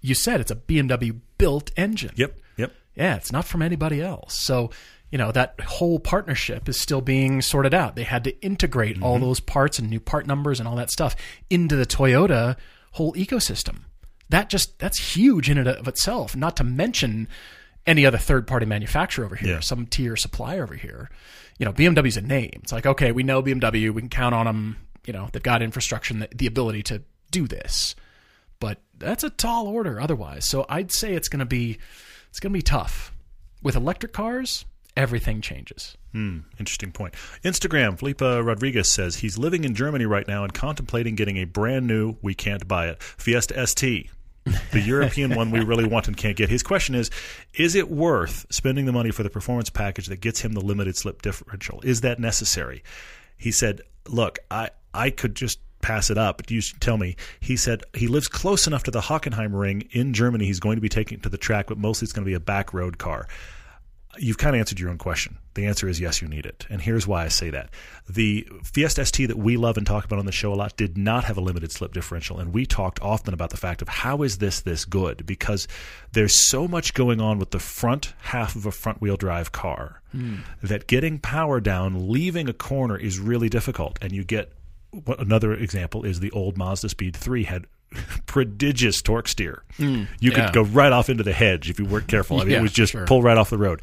you 0.00 0.14
said 0.14 0.40
it's 0.40 0.50
a 0.50 0.56
BMW 0.56 1.20
built 1.36 1.70
engine. 1.76 2.12
Yep. 2.16 2.38
Yep. 2.56 2.72
Yeah, 2.94 3.16
it's 3.16 3.32
not 3.32 3.44
from 3.44 3.60
anybody 3.60 4.00
else. 4.00 4.40
So, 4.40 4.70
you 5.10 5.18
know, 5.18 5.32
that 5.32 5.60
whole 5.60 5.98
partnership 5.98 6.68
is 6.68 6.80
still 6.80 7.02
being 7.02 7.42
sorted 7.42 7.74
out. 7.74 7.94
They 7.94 8.04
had 8.04 8.24
to 8.24 8.40
integrate 8.40 9.02
all 9.02 9.16
mm-hmm. 9.16 9.24
those 9.24 9.40
parts 9.40 9.78
and 9.78 9.90
new 9.90 10.00
part 10.00 10.26
numbers 10.26 10.60
and 10.60 10.68
all 10.68 10.76
that 10.76 10.90
stuff 10.90 11.14
into 11.50 11.76
the 11.76 11.86
Toyota 11.86 12.56
whole 12.92 13.12
ecosystem. 13.14 13.80
That 14.28 14.48
just 14.48 14.78
that's 14.78 15.16
huge 15.16 15.50
in 15.50 15.58
and 15.58 15.68
of 15.68 15.88
itself, 15.88 16.36
not 16.36 16.56
to 16.58 16.64
mention 16.64 17.28
any 17.86 18.04
other 18.06 18.18
third 18.18 18.46
party 18.46 18.66
manufacturer 18.66 19.24
over 19.24 19.36
here, 19.36 19.54
Yeah. 19.54 19.60
some 19.60 19.86
tier 19.86 20.16
supplier 20.16 20.62
over 20.62 20.74
here. 20.74 21.10
You 21.58 21.66
know, 21.66 21.72
BMW's 21.72 22.16
a 22.16 22.20
name. 22.22 22.60
It's 22.62 22.72
like, 22.72 22.86
okay, 22.86 23.10
we 23.12 23.22
know 23.22 23.42
BMW, 23.42 23.90
we 23.92 24.02
can 24.02 24.08
count 24.08 24.34
on 24.34 24.46
them, 24.46 24.76
you 25.06 25.12
know, 25.12 25.28
they've 25.32 25.42
got 25.42 25.62
infrastructure 25.62 26.14
and 26.14 26.22
the, 26.22 26.28
the 26.34 26.46
ability 26.46 26.82
to 26.84 27.02
do 27.30 27.46
this. 27.48 27.94
But 28.60 28.78
that's 28.98 29.24
a 29.24 29.30
tall 29.30 29.66
order 29.66 30.00
otherwise. 30.00 30.46
So 30.48 30.66
I'd 30.68 30.92
say 30.92 31.14
it's 31.14 31.28
going 31.28 31.40
to 31.40 31.46
be 31.46 31.78
it's 32.28 32.38
going 32.40 32.52
to 32.52 32.56
be 32.58 32.62
tough. 32.62 33.12
With 33.62 33.74
electric 33.76 34.12
cars, 34.12 34.64
everything 34.96 35.40
changes. 35.40 35.96
Hmm, 36.12 36.40
interesting 36.58 36.90
point. 36.92 37.14
Instagram, 37.44 37.98
Felipe 37.98 38.20
Rodriguez 38.20 38.90
says 38.90 39.16
he's 39.16 39.38
living 39.38 39.64
in 39.64 39.74
Germany 39.74 40.06
right 40.06 40.26
now 40.26 40.42
and 40.42 40.52
contemplating 40.52 41.14
getting 41.14 41.36
a 41.36 41.44
brand 41.44 41.86
new, 41.86 42.16
we 42.20 42.34
can't 42.34 42.66
buy 42.66 42.88
it, 42.88 43.02
Fiesta 43.02 43.66
ST. 43.66 44.10
the 44.72 44.80
European 44.84 45.34
one 45.34 45.50
we 45.50 45.60
really 45.60 45.86
want 45.86 46.08
and 46.08 46.16
can't 46.16 46.36
get. 46.36 46.48
His 46.48 46.62
question 46.62 46.94
is 46.94 47.10
Is 47.54 47.74
it 47.74 47.90
worth 47.90 48.46
spending 48.50 48.86
the 48.86 48.92
money 48.92 49.10
for 49.10 49.22
the 49.22 49.30
performance 49.30 49.70
package 49.70 50.06
that 50.06 50.20
gets 50.20 50.40
him 50.40 50.52
the 50.52 50.60
limited 50.60 50.96
slip 50.96 51.22
differential? 51.22 51.80
Is 51.82 52.00
that 52.00 52.18
necessary? 52.18 52.82
He 53.36 53.52
said, 53.52 53.82
Look, 54.08 54.38
I, 54.50 54.70
I 54.92 55.10
could 55.10 55.36
just 55.36 55.60
pass 55.82 56.10
it 56.10 56.18
up. 56.18 56.38
But 56.38 56.50
you 56.50 56.60
should 56.60 56.80
tell 56.80 56.96
me. 56.96 57.16
He 57.40 57.56
said 57.56 57.82
he 57.94 58.06
lives 58.06 58.28
close 58.28 58.66
enough 58.66 58.82
to 58.84 58.90
the 58.90 59.00
Hockenheim 59.00 59.58
ring 59.58 59.88
in 59.92 60.12
Germany. 60.12 60.46
He's 60.46 60.60
going 60.60 60.76
to 60.76 60.82
be 60.82 60.88
taking 60.88 61.18
it 61.18 61.22
to 61.24 61.28
the 61.28 61.38
track, 61.38 61.66
but 61.68 61.78
mostly 61.78 62.06
it's 62.06 62.12
going 62.12 62.24
to 62.24 62.30
be 62.30 62.34
a 62.34 62.40
back 62.40 62.72
road 62.72 62.98
car. 62.98 63.26
You've 64.18 64.38
kind 64.38 64.56
of 64.56 64.60
answered 64.60 64.80
your 64.80 64.90
own 64.90 64.98
question. 64.98 65.38
The 65.54 65.66
answer 65.66 65.88
is 65.88 66.00
yes, 66.00 66.20
you 66.20 66.28
need 66.28 66.46
it. 66.46 66.66
And 66.68 66.82
here's 66.82 67.06
why 67.06 67.24
I 67.24 67.28
say 67.28 67.50
that. 67.50 67.70
The 68.08 68.46
Fiesta 68.64 69.04
ST 69.04 69.28
that 69.28 69.38
we 69.38 69.56
love 69.56 69.76
and 69.76 69.86
talk 69.86 70.04
about 70.04 70.18
on 70.18 70.26
the 70.26 70.32
show 70.32 70.52
a 70.52 70.56
lot 70.56 70.76
did 70.76 70.98
not 70.98 71.24
have 71.24 71.36
a 71.36 71.40
limited 71.40 71.70
slip 71.70 71.92
differential. 71.92 72.38
And 72.38 72.52
we 72.52 72.66
talked 72.66 73.00
often 73.00 73.34
about 73.34 73.50
the 73.50 73.56
fact 73.56 73.82
of 73.82 73.88
how 73.88 74.22
is 74.22 74.38
this 74.38 74.60
this 74.60 74.84
good? 74.84 75.26
Because 75.26 75.68
there's 76.12 76.48
so 76.48 76.66
much 76.66 76.94
going 76.94 77.20
on 77.20 77.38
with 77.38 77.50
the 77.50 77.60
front 77.60 78.14
half 78.22 78.56
of 78.56 78.66
a 78.66 78.72
front 78.72 79.00
wheel 79.00 79.16
drive 79.16 79.52
car 79.52 80.02
mm. 80.14 80.40
that 80.62 80.88
getting 80.88 81.18
power 81.18 81.60
down, 81.60 82.10
leaving 82.10 82.48
a 82.48 82.52
corner 82.52 82.96
is 82.96 83.18
really 83.18 83.48
difficult. 83.48 83.98
And 84.02 84.12
you 84.12 84.24
get 84.24 84.52
another 85.18 85.52
example 85.52 86.04
is 86.04 86.20
the 86.20 86.30
old 86.32 86.58
Mazda 86.58 86.88
Speed 86.88 87.16
3 87.16 87.44
had 87.44 87.66
prodigious 88.26 89.02
torque 89.02 89.28
steer. 89.28 89.64
Mm, 89.78 90.06
you 90.20 90.30
could 90.30 90.44
yeah. 90.44 90.52
go 90.52 90.62
right 90.62 90.92
off 90.92 91.08
into 91.08 91.22
the 91.22 91.32
hedge 91.32 91.70
if 91.70 91.78
you 91.78 91.84
weren't 91.84 92.08
careful. 92.08 92.36
I 92.38 92.44
mean, 92.44 92.52
yeah, 92.52 92.58
it 92.58 92.62
was 92.62 92.72
just 92.72 92.92
sure. 92.92 93.06
pull 93.06 93.22
right 93.22 93.36
off 93.36 93.50
the 93.50 93.58
road. 93.58 93.82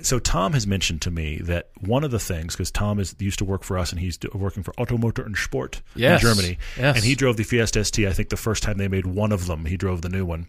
So 0.00 0.18
Tom 0.18 0.54
has 0.54 0.66
mentioned 0.66 1.02
to 1.02 1.10
me 1.10 1.38
that 1.42 1.68
one 1.80 2.02
of 2.02 2.10
the 2.10 2.18
things, 2.18 2.54
because 2.54 2.70
Tom 2.70 2.98
is 2.98 3.14
used 3.18 3.38
to 3.40 3.44
work 3.44 3.62
for 3.62 3.76
us 3.76 3.92
and 3.92 4.00
he's 4.00 4.18
working 4.32 4.62
for 4.62 4.72
Automotor 4.72 5.24
and 5.26 5.36
Sport 5.36 5.82
yes. 5.94 6.22
in 6.22 6.28
Germany, 6.28 6.58
yes. 6.78 6.96
and 6.96 7.04
he 7.04 7.14
drove 7.14 7.36
the 7.36 7.44
Fiesta 7.44 7.84
ST. 7.84 8.06
I 8.06 8.12
think 8.12 8.30
the 8.30 8.38
first 8.38 8.62
time 8.62 8.78
they 8.78 8.88
made 8.88 9.06
one 9.06 9.32
of 9.32 9.46
them, 9.46 9.66
he 9.66 9.76
drove 9.76 10.00
the 10.00 10.08
new 10.08 10.24
one. 10.24 10.46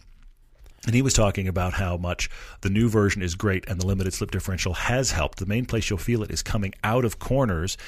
And 0.86 0.94
he 0.94 1.02
was 1.02 1.14
talking 1.14 1.48
about 1.48 1.74
how 1.74 1.96
much 1.96 2.28
the 2.60 2.68
new 2.68 2.88
version 2.88 3.22
is 3.22 3.34
great 3.34 3.64
and 3.68 3.80
the 3.80 3.86
limited 3.86 4.12
slip 4.12 4.30
differential 4.30 4.74
has 4.74 5.12
helped. 5.12 5.38
The 5.38 5.46
main 5.46 5.64
place 5.64 5.88
you'll 5.88 5.98
feel 5.98 6.22
it 6.22 6.30
is 6.30 6.42
coming 6.42 6.74
out 6.84 7.04
of 7.06 7.18
corners. 7.18 7.78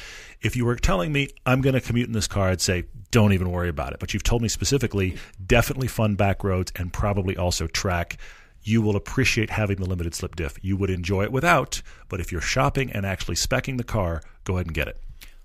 If 0.40 0.56
you 0.56 0.64
were 0.64 0.76
telling 0.76 1.12
me 1.12 1.28
I'm 1.44 1.60
going 1.60 1.74
to 1.74 1.80
commute 1.80 2.06
in 2.06 2.14
this 2.14 2.26
car, 2.26 2.48
I'd 2.48 2.62
say 2.62 2.84
don't 3.10 3.34
even 3.34 3.50
worry 3.50 3.68
about 3.68 3.92
it. 3.92 4.00
But 4.00 4.14
you've 4.14 4.22
told 4.22 4.40
me 4.40 4.48
specifically 4.48 5.16
definitely 5.44 5.88
fun 5.88 6.14
back 6.14 6.42
roads 6.42 6.72
and 6.76 6.92
probably 6.92 7.36
also 7.36 7.66
track. 7.66 8.16
You 8.62 8.80
will 8.80 8.96
appreciate 8.96 9.50
having 9.50 9.76
the 9.76 9.86
limited 9.86 10.14
slip 10.14 10.34
diff. 10.34 10.56
You 10.62 10.76
would 10.78 10.90
enjoy 10.90 11.24
it 11.24 11.32
without, 11.32 11.82
but 12.08 12.20
if 12.20 12.32
you're 12.32 12.40
shopping 12.40 12.90
and 12.90 13.04
actually 13.04 13.36
specking 13.36 13.76
the 13.76 13.84
car, 13.84 14.22
go 14.44 14.54
ahead 14.54 14.66
and 14.66 14.74
get 14.74 14.88
it. 14.88 15.00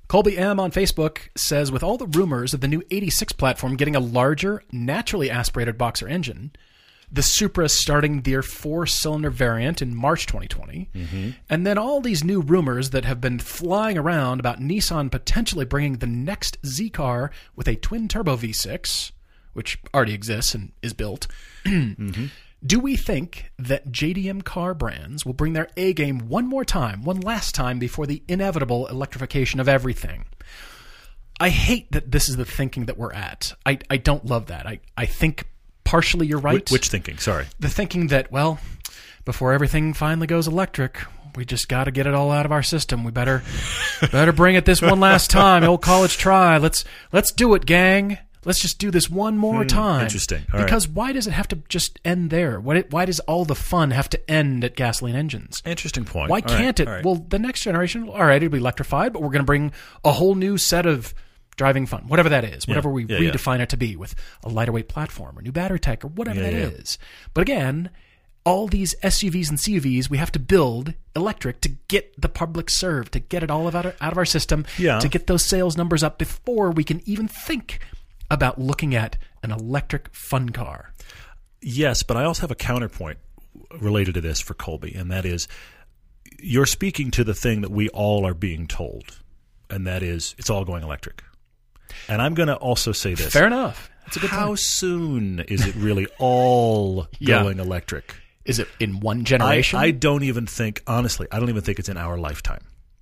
Colby 0.07 0.37
M 0.37 0.59
on 0.59 0.71
Facebook 0.71 1.29
says, 1.35 1.71
with 1.71 1.83
all 1.83 1.97
the 1.97 2.07
rumors 2.07 2.53
of 2.53 2.59
the 2.61 2.67
new 2.67 2.81
86 2.91 3.31
platform 3.33 3.77
getting 3.77 3.95
a 3.95 4.01
larger, 4.01 4.63
naturally 4.71 5.29
aspirated 5.29 5.77
boxer 5.77 6.07
engine, 6.07 6.51
the 7.11 7.21
Supra 7.21 7.67
starting 7.67 8.21
their 8.21 8.41
four 8.41 8.87
cylinder 8.87 9.29
variant 9.29 9.81
in 9.81 9.95
March 9.95 10.25
2020, 10.27 10.89
mm-hmm. 10.93 11.29
and 11.49 11.67
then 11.67 11.77
all 11.77 11.99
these 11.99 12.23
new 12.23 12.41
rumors 12.41 12.91
that 12.91 13.05
have 13.05 13.19
been 13.19 13.39
flying 13.39 13.97
around 13.97 14.39
about 14.39 14.59
Nissan 14.59 15.11
potentially 15.11 15.65
bringing 15.65 15.97
the 15.97 16.07
next 16.07 16.57
Z 16.65 16.89
car 16.91 17.31
with 17.55 17.67
a 17.67 17.75
twin 17.75 18.07
turbo 18.07 18.37
V6, 18.37 19.11
which 19.53 19.77
already 19.93 20.13
exists 20.13 20.55
and 20.55 20.71
is 20.81 20.93
built. 20.93 21.27
mm-hmm. 21.65 22.25
Do 22.63 22.79
we 22.79 22.95
think 22.95 23.51
that 23.57 23.91
JDM 23.91 24.43
car 24.43 24.73
brands 24.75 25.25
will 25.25 25.33
bring 25.33 25.53
their 25.53 25.67
A 25.77 25.93
game 25.93 26.29
one 26.29 26.47
more 26.47 26.63
time, 26.63 27.03
one 27.03 27.19
last 27.19 27.55
time 27.55 27.79
before 27.79 28.05
the 28.05 28.21
inevitable 28.27 28.85
electrification 28.87 29.59
of 29.59 29.67
everything? 29.67 30.25
I 31.39 31.49
hate 31.49 31.91
that 31.91 32.11
this 32.11 32.29
is 32.29 32.37
the 32.37 32.45
thinking 32.45 32.85
that 32.85 32.99
we're 32.99 33.13
at. 33.13 33.53
I, 33.65 33.79
I 33.89 33.97
don't 33.97 34.27
love 34.27 34.45
that. 34.45 34.67
I, 34.67 34.79
I 34.95 35.07
think 35.07 35.47
partially 35.83 36.27
you're 36.27 36.39
right. 36.39 36.55
Which, 36.55 36.71
which 36.71 36.87
thinking? 36.89 37.17
Sorry. 37.17 37.45
The 37.59 37.69
thinking 37.69 38.07
that, 38.07 38.31
well, 38.31 38.59
before 39.25 39.53
everything 39.53 39.93
finally 39.93 40.27
goes 40.27 40.47
electric, 40.47 40.99
we 41.35 41.45
just 41.45 41.69
got 41.69 41.85
to 41.85 41.91
get 41.91 42.07
it 42.07 42.13
all 42.13 42.31
out 42.31 42.45
of 42.45 42.51
our 42.51 42.63
system. 42.63 43.03
We 43.03 43.11
better 43.11 43.43
better 44.11 44.31
bring 44.31 44.55
it 44.55 44.65
this 44.65 44.81
one 44.81 44.99
last 44.99 45.29
time. 45.29 45.63
Old 45.63 45.81
college 45.81 46.17
try. 46.17 46.57
Let's 46.57 46.83
let's 47.11 47.31
do 47.31 47.53
it, 47.53 47.65
gang. 47.65 48.17
Let's 48.43 48.59
just 48.59 48.79
do 48.79 48.89
this 48.89 49.07
one 49.07 49.37
more 49.37 49.61
hmm, 49.61 49.67
time. 49.67 50.01
Interesting. 50.01 50.45
All 50.51 50.63
because 50.63 50.87
right. 50.87 50.95
why 50.95 51.13
does 51.13 51.27
it 51.27 51.31
have 51.31 51.47
to 51.49 51.57
just 51.69 51.99
end 52.03 52.31
there? 52.31 52.59
Why, 52.59 52.81
why 52.89 53.05
does 53.05 53.19
all 53.21 53.45
the 53.45 53.53
fun 53.53 53.91
have 53.91 54.09
to 54.09 54.31
end 54.31 54.63
at 54.63 54.75
gasoline 54.75 55.15
engines? 55.15 55.61
Interesting 55.63 56.05
point. 56.05 56.31
Why 56.31 56.37
all 56.37 56.41
can't 56.49 56.79
right, 56.79 56.87
it? 56.87 56.91
Right. 56.91 57.05
Well, 57.05 57.15
the 57.15 57.37
next 57.37 57.61
generation, 57.61 58.09
all 58.09 58.25
right, 58.25 58.41
it'll 58.41 58.51
be 58.51 58.57
electrified, 58.57 59.13
but 59.13 59.21
we're 59.21 59.29
going 59.29 59.43
to 59.43 59.45
bring 59.45 59.71
a 60.03 60.11
whole 60.11 60.33
new 60.33 60.57
set 60.57 60.87
of 60.87 61.13
driving 61.61 61.85
fun, 61.85 62.07
whatever 62.07 62.29
that 62.29 62.43
is, 62.43 62.67
whatever 62.67 62.89
yeah, 62.89 62.93
we 62.93 63.05
yeah, 63.05 63.31
redefine 63.31 63.57
yeah. 63.57 63.63
it 63.63 63.69
to 63.69 63.77
be 63.77 63.95
with 63.95 64.15
a 64.43 64.49
lighter 64.49 64.71
weight 64.71 64.87
platform 64.87 65.37
or 65.37 65.43
new 65.43 65.51
battery 65.51 65.79
tech 65.79 66.03
or 66.03 66.07
whatever 66.07 66.39
that 66.39 66.53
is. 66.53 66.97
But 67.35 67.41
again, 67.41 67.91
all 68.43 68.65
these 68.67 68.95
SUVs 69.03 69.47
and 69.47 69.59
CUVs 69.59 70.09
we 70.09 70.17
have 70.17 70.31
to 70.31 70.39
build 70.39 70.95
electric 71.15 71.61
to 71.61 71.69
get 71.87 72.19
the 72.19 72.29
public 72.29 72.71
served, 72.71 73.13
to 73.13 73.19
get 73.19 73.43
it 73.43 73.51
all 73.51 73.67
out 73.67 73.85
of, 73.85 73.95
out 74.01 74.11
of 74.11 74.17
our 74.17 74.25
system, 74.25 74.65
to 74.77 75.07
get 75.07 75.27
those 75.27 75.45
sales 75.45 75.77
numbers 75.77 76.01
up 76.01 76.17
before 76.17 76.71
we 76.71 76.83
can 76.83 77.07
even 77.07 77.27
think 77.27 77.77
about 78.31 78.59
looking 78.59 78.95
at 78.95 79.17
an 79.43 79.51
electric 79.51 80.11
fun 80.15 80.49
car. 80.49 80.93
Yes, 81.61 82.01
but 82.01 82.17
I 82.17 82.23
also 82.23 82.41
have 82.41 82.49
a 82.49 82.55
counterpoint 82.55 83.19
related 83.79 84.15
to 84.15 84.21
this 84.21 84.41
for 84.41 84.55
Colby, 84.55 84.95
and 84.95 85.11
that 85.11 85.25
is 85.25 85.47
you're 86.39 86.65
speaking 86.65 87.11
to 87.11 87.23
the 87.23 87.35
thing 87.35 87.61
that 87.61 87.69
we 87.69 87.87
all 87.89 88.25
are 88.25 88.33
being 88.33 88.65
told, 88.65 89.19
and 89.69 89.85
that 89.85 90.01
is 90.01 90.33
it's 90.39 90.49
all 90.49 90.65
going 90.65 90.81
electric. 90.81 91.21
And 92.07 92.21
I'm 92.21 92.33
going 92.33 92.47
to 92.47 92.55
also 92.55 92.91
say 92.91 93.13
this. 93.13 93.31
Fair 93.33 93.47
enough. 93.47 93.89
How 94.27 94.47
point. 94.47 94.59
soon 94.59 95.39
is 95.41 95.65
it 95.65 95.75
really 95.75 96.07
all 96.19 97.07
yeah. 97.19 97.43
going 97.43 97.59
electric? 97.59 98.15
Is 98.43 98.59
it 98.59 98.67
in 98.79 98.99
one 98.99 99.23
generation? 99.23 99.79
I, 99.79 99.83
I, 99.83 99.91
don't 99.91 100.23
even 100.23 100.47
think, 100.47 100.81
honestly, 100.87 101.27
I 101.31 101.39
don't 101.39 101.49
even 101.49 101.61
think 101.61 101.79
it's 101.79 101.89
in 101.89 101.97
our 101.97 102.17
lifetime 102.17 102.61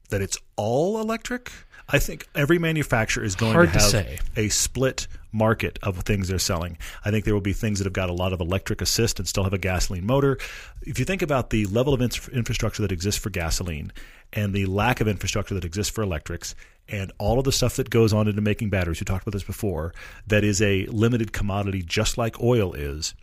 that 0.10 0.22
it's 0.22 0.38
all 0.56 1.00
electric. 1.00 1.52
I 1.92 2.00
think 2.00 2.28
every 2.36 2.60
manufacturer 2.60 3.24
is 3.24 3.36
going 3.36 3.54
Hard 3.54 3.74
to 3.74 3.80
have 3.80 3.92
to 3.92 4.20
a 4.36 4.50
split 4.50 5.08
market 5.32 5.80
of 5.82 5.98
things 6.00 6.28
they're 6.28 6.40
selling. 6.40 6.78
I 7.04 7.12
think 7.12 7.26
there 7.26 7.34
will 7.34 7.42
be 7.42 7.54
things 7.54 7.80
that 7.80 7.86
have 7.86 7.94
got 7.94 8.10
a 8.10 8.14
lot 8.14 8.32
of 8.32 8.40
electric 8.40 8.82
assist 8.82 9.20
and 9.20 9.28
still 9.28 9.44
have 9.44 9.54
a 9.54 9.58
gasoline 9.58 10.06
motor. 10.06 10.38
If 10.84 11.00
you 11.00 11.06
think 11.06 11.22
about 11.22 11.50
the 11.50 11.66
level 11.66 11.94
of 11.94 12.02
infrastructure 12.02 12.82
that 12.84 12.92
exists 12.92 13.20
for 13.20 13.30
gasoline 13.30 13.92
and 14.34 14.54
the 14.54 14.68
lack 14.68 15.02
of 15.02 15.08
infrastructure 15.08 15.56
that 15.56 15.66
exists 15.66 15.94
for 15.94 16.04
electrics, 16.04 16.56
and 16.88 17.12
all 17.18 17.38
of 17.38 17.46
the 17.46 17.52
stuff 17.52 17.76
that 17.76 17.90
goes 17.90 18.14
on 18.14 18.28
into 18.28 18.42
making 18.42 18.70
batteries, 18.70 19.00
we 19.00 19.06
talked 19.06 19.24
about 19.24 19.34
this 19.34 19.44
before, 19.44 19.94
that 20.28 20.44
is 20.44 20.62
a 20.62 20.86
limited 20.88 21.34
commodity 21.34 21.82
just 21.82 22.18
like 22.18 22.42
oil 22.42 22.74
is. 22.74 23.14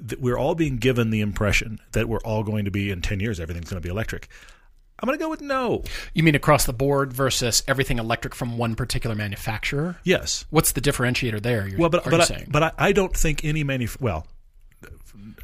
That 0.00 0.20
we're 0.20 0.38
all 0.38 0.56
being 0.56 0.78
given 0.78 1.10
the 1.10 1.20
impression 1.20 1.78
that 1.92 2.08
we're 2.08 2.20
all 2.20 2.42
going 2.42 2.64
to 2.64 2.70
be 2.70 2.90
in 2.90 3.00
10 3.02 3.20
years, 3.20 3.38
everything's 3.38 3.70
going 3.70 3.80
to 3.80 3.86
be 3.86 3.90
electric. 3.90 4.28
I'm 5.00 5.06
going 5.06 5.18
to 5.18 5.22
go 5.22 5.28
with 5.28 5.42
no. 5.42 5.82
You 6.14 6.22
mean 6.22 6.34
across 6.34 6.66
the 6.66 6.72
board 6.72 7.12
versus 7.12 7.62
everything 7.66 7.98
electric 7.98 8.34
from 8.34 8.56
one 8.58 8.74
particular 8.74 9.16
manufacturer? 9.16 9.96
Yes. 10.04 10.44
What's 10.50 10.72
the 10.72 10.80
differentiator 10.80 11.42
there? 11.42 11.68
well, 11.76 11.90
but 11.90 12.04
but 12.04 12.30
I, 12.30 12.46
but 12.48 12.62
I, 12.62 12.72
I, 12.78 12.92
don't 12.92 13.14
think 13.14 13.44
any 13.44 13.64
manufacturer. 13.64 14.04
Well, 14.04 14.26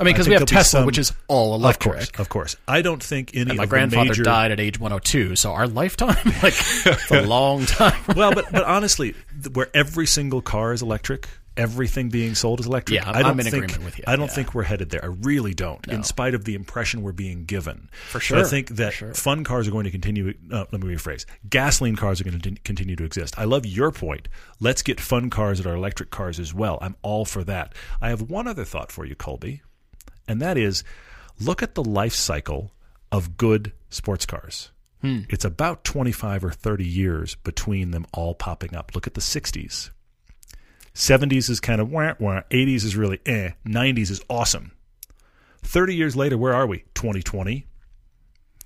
I 0.00 0.04
mean, 0.04 0.14
because 0.14 0.28
we 0.28 0.34
have 0.34 0.46
Tesla, 0.46 0.80
some, 0.80 0.86
which 0.86 0.98
is 0.98 1.12
all 1.28 1.54
electric. 1.54 1.92
Of 1.92 1.98
course, 1.98 2.20
of 2.20 2.28
course. 2.28 2.56
I 2.66 2.80
don't 2.80 3.02
think 3.02 3.32
any. 3.34 3.50
And 3.50 3.58
my 3.58 3.66
grandfather 3.66 4.10
major... 4.10 4.22
died 4.22 4.50
at 4.50 4.58
age 4.58 4.80
102, 4.80 5.36
so 5.36 5.52
our 5.52 5.66
lifetime, 5.66 6.16
like, 6.42 6.54
a 7.10 7.26
long 7.26 7.66
time. 7.66 8.00
well, 8.16 8.32
but 8.32 8.50
but 8.50 8.64
honestly, 8.64 9.14
where 9.52 9.68
every 9.74 10.06
single 10.06 10.40
car 10.40 10.72
is 10.72 10.80
electric, 10.80 11.28
everything 11.56 12.08
being 12.08 12.34
sold 12.34 12.60
is 12.60 12.66
electric. 12.66 13.00
Yeah, 13.00 13.10
I 13.10 13.22
don't 13.22 13.32
I'm 13.32 13.40
in 13.40 13.46
think, 13.46 13.64
agreement 13.64 13.84
with 13.84 13.98
you. 13.98 14.04
I 14.06 14.16
don't 14.16 14.26
yeah. 14.26 14.34
think 14.34 14.54
we're 14.54 14.62
headed 14.62 14.90
there. 14.90 15.04
I 15.04 15.08
really 15.08 15.54
don't. 15.54 15.86
No. 15.86 15.94
In 15.94 16.04
spite 16.04 16.34
of 16.34 16.44
the 16.44 16.54
impression 16.54 17.02
we're 17.02 17.12
being 17.12 17.44
given, 17.44 17.90
for 18.08 18.20
sure. 18.20 18.38
But 18.38 18.46
I 18.46 18.48
think 18.48 18.68
that 18.70 18.92
sure. 18.92 19.14
fun 19.14 19.44
cars 19.44 19.68
are 19.68 19.70
going 19.70 19.84
to 19.84 19.90
continue. 19.90 20.34
Uh, 20.50 20.64
let 20.70 20.80
me 20.80 20.94
rephrase: 20.94 21.26
gasoline 21.48 21.96
cars 21.96 22.20
are 22.20 22.24
going 22.24 22.40
to 22.40 22.54
continue 22.62 22.96
to 22.96 23.04
exist. 23.04 23.38
I 23.38 23.44
love 23.44 23.66
your 23.66 23.90
point. 23.90 24.28
Let's 24.60 24.82
get 24.82 25.00
fun 25.00 25.30
cars 25.30 25.58
that 25.58 25.66
are 25.68 25.74
electric 25.74 26.10
cars 26.10 26.38
as 26.38 26.54
well. 26.54 26.78
I'm 26.80 26.96
all 27.02 27.24
for 27.24 27.44
that. 27.44 27.74
I 28.00 28.08
have 28.08 28.22
one 28.22 28.46
other 28.46 28.64
thought 28.64 28.92
for 28.92 29.04
you, 29.04 29.14
Colby, 29.14 29.62
and 30.28 30.40
that 30.40 30.56
is, 30.56 30.84
look 31.40 31.62
at 31.62 31.74
the 31.74 31.84
life 31.84 32.14
cycle 32.14 32.72
of 33.12 33.36
good 33.36 33.72
sports 33.88 34.26
cars. 34.26 34.70
Hmm. 35.00 35.20
It's 35.30 35.46
about 35.46 35.84
25 35.84 36.44
or 36.44 36.50
30 36.50 36.84
years 36.84 37.34
between 37.36 37.90
them 37.90 38.06
all 38.12 38.34
popping 38.34 38.74
up. 38.74 38.94
Look 38.94 39.06
at 39.06 39.14
the 39.14 39.22
60s 39.22 39.88
70s 40.94 41.48
is 41.48 41.60
kind 41.60 41.80
of 41.80 41.90
wah, 41.90 42.14
wah. 42.18 42.42
80s 42.50 42.84
is 42.84 42.96
really 42.96 43.20
eh. 43.26 43.50
90s 43.66 44.10
is 44.10 44.20
awesome. 44.28 44.72
30 45.62 45.94
years 45.94 46.16
later, 46.16 46.36
where 46.38 46.54
are 46.54 46.66
we? 46.66 46.84
2020. 46.94 47.66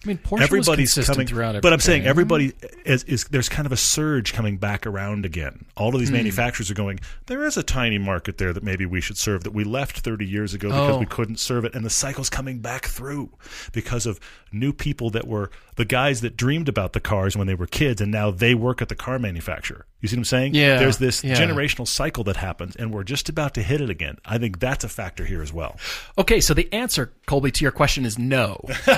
I 0.05 0.09
mean, 0.09 0.19
Porsche 0.19 0.43
everybody's 0.43 0.95
coming 1.07 1.27
throughout 1.27 1.61
but 1.63 1.73
i'm 1.73 1.81
saying 1.81 2.05
everybody 2.07 2.53
is, 2.85 3.05
is 3.05 3.25
there's 3.25 3.49
kind 3.49 3.65
of 3.65 3.73
a 3.73 3.77
surge 3.77 4.33
coming 4.35 4.59
back 4.59 4.87
around 4.87 5.25
again 5.25 5.65
all 5.77 5.95
of 5.95 5.99
these 6.01 6.11
Hmm. 6.11 6.17
manufacturers 6.17 6.71
are 6.71 6.75
going 6.75 7.01
there 7.27 7.45
is 7.45 7.57
a 7.57 7.63
tiny 7.63 7.99
market 7.99 8.39
there 8.39 8.53
that 8.53 8.63
maybe 8.63 8.85
we 8.87 9.01
should 9.01 9.17
serve 9.17 9.45
that 9.45 9.53
we 9.53 9.65
left 9.65 10.01
30 10.01 10.27
years 10.27 10.53
ago 10.55 10.69
because 10.69 10.97
Oh. 10.97 10.99
we 10.99 11.07
couldn't 11.07 11.39
serve 11.41 11.65
it 11.65 11.75
and 11.75 11.85
the 11.85 11.91
cycle's 11.91 12.29
coming 12.29 12.59
back 12.61 12.85
through 12.87 13.31
because 13.73 14.05
of 14.07 14.21
new 14.53 14.73
people 14.73 15.11
that 15.11 15.27
were 15.27 15.51
the 15.77 15.85
guys 15.85 16.21
that 16.21 16.37
dreamed 16.37 16.69
about 16.69 16.93
the 16.93 17.01
cars 17.01 17.37
when 17.37 17.47
they 17.47 17.55
were 17.55 17.67
kids 17.67 18.01
and 18.01 18.13
now 18.13 18.31
they 18.31 18.55
work 18.55 18.81
at 18.83 18.89
the 18.89 18.95
car 18.95 19.19
manufacturer 19.19 19.87
you 20.01 20.09
see 20.09 20.17
what 20.17 20.21
i'm 20.21 20.25
saying 20.25 20.55
Yeah, 20.55 20.77
there's 20.79 20.99
this 20.99 21.25
yeah. 21.25 21.35
generational 21.35 21.89
cycle 21.89 22.25
that 22.25 22.37
happens 22.37 22.77
and 22.77 22.93
we're 22.93 23.05
just 23.05 23.29
about 23.29 23.55
to 23.55 23.63
hit 23.63 23.81
it 23.81 23.89
again 23.91 24.19
i 24.25 24.37
think 24.39 24.61
that's 24.61 24.85
a 24.85 24.89
factor 24.89 25.25
here 25.25 25.43
as 25.43 25.53
well 25.53 25.77
Okay, 26.19 26.41
so 26.41 26.55
the 26.55 26.73
answer, 26.73 27.13
Colby, 27.27 27.51
to 27.51 27.63
your 27.65 27.73
question 27.73 28.05
is 28.05 28.19
no. 28.19 28.61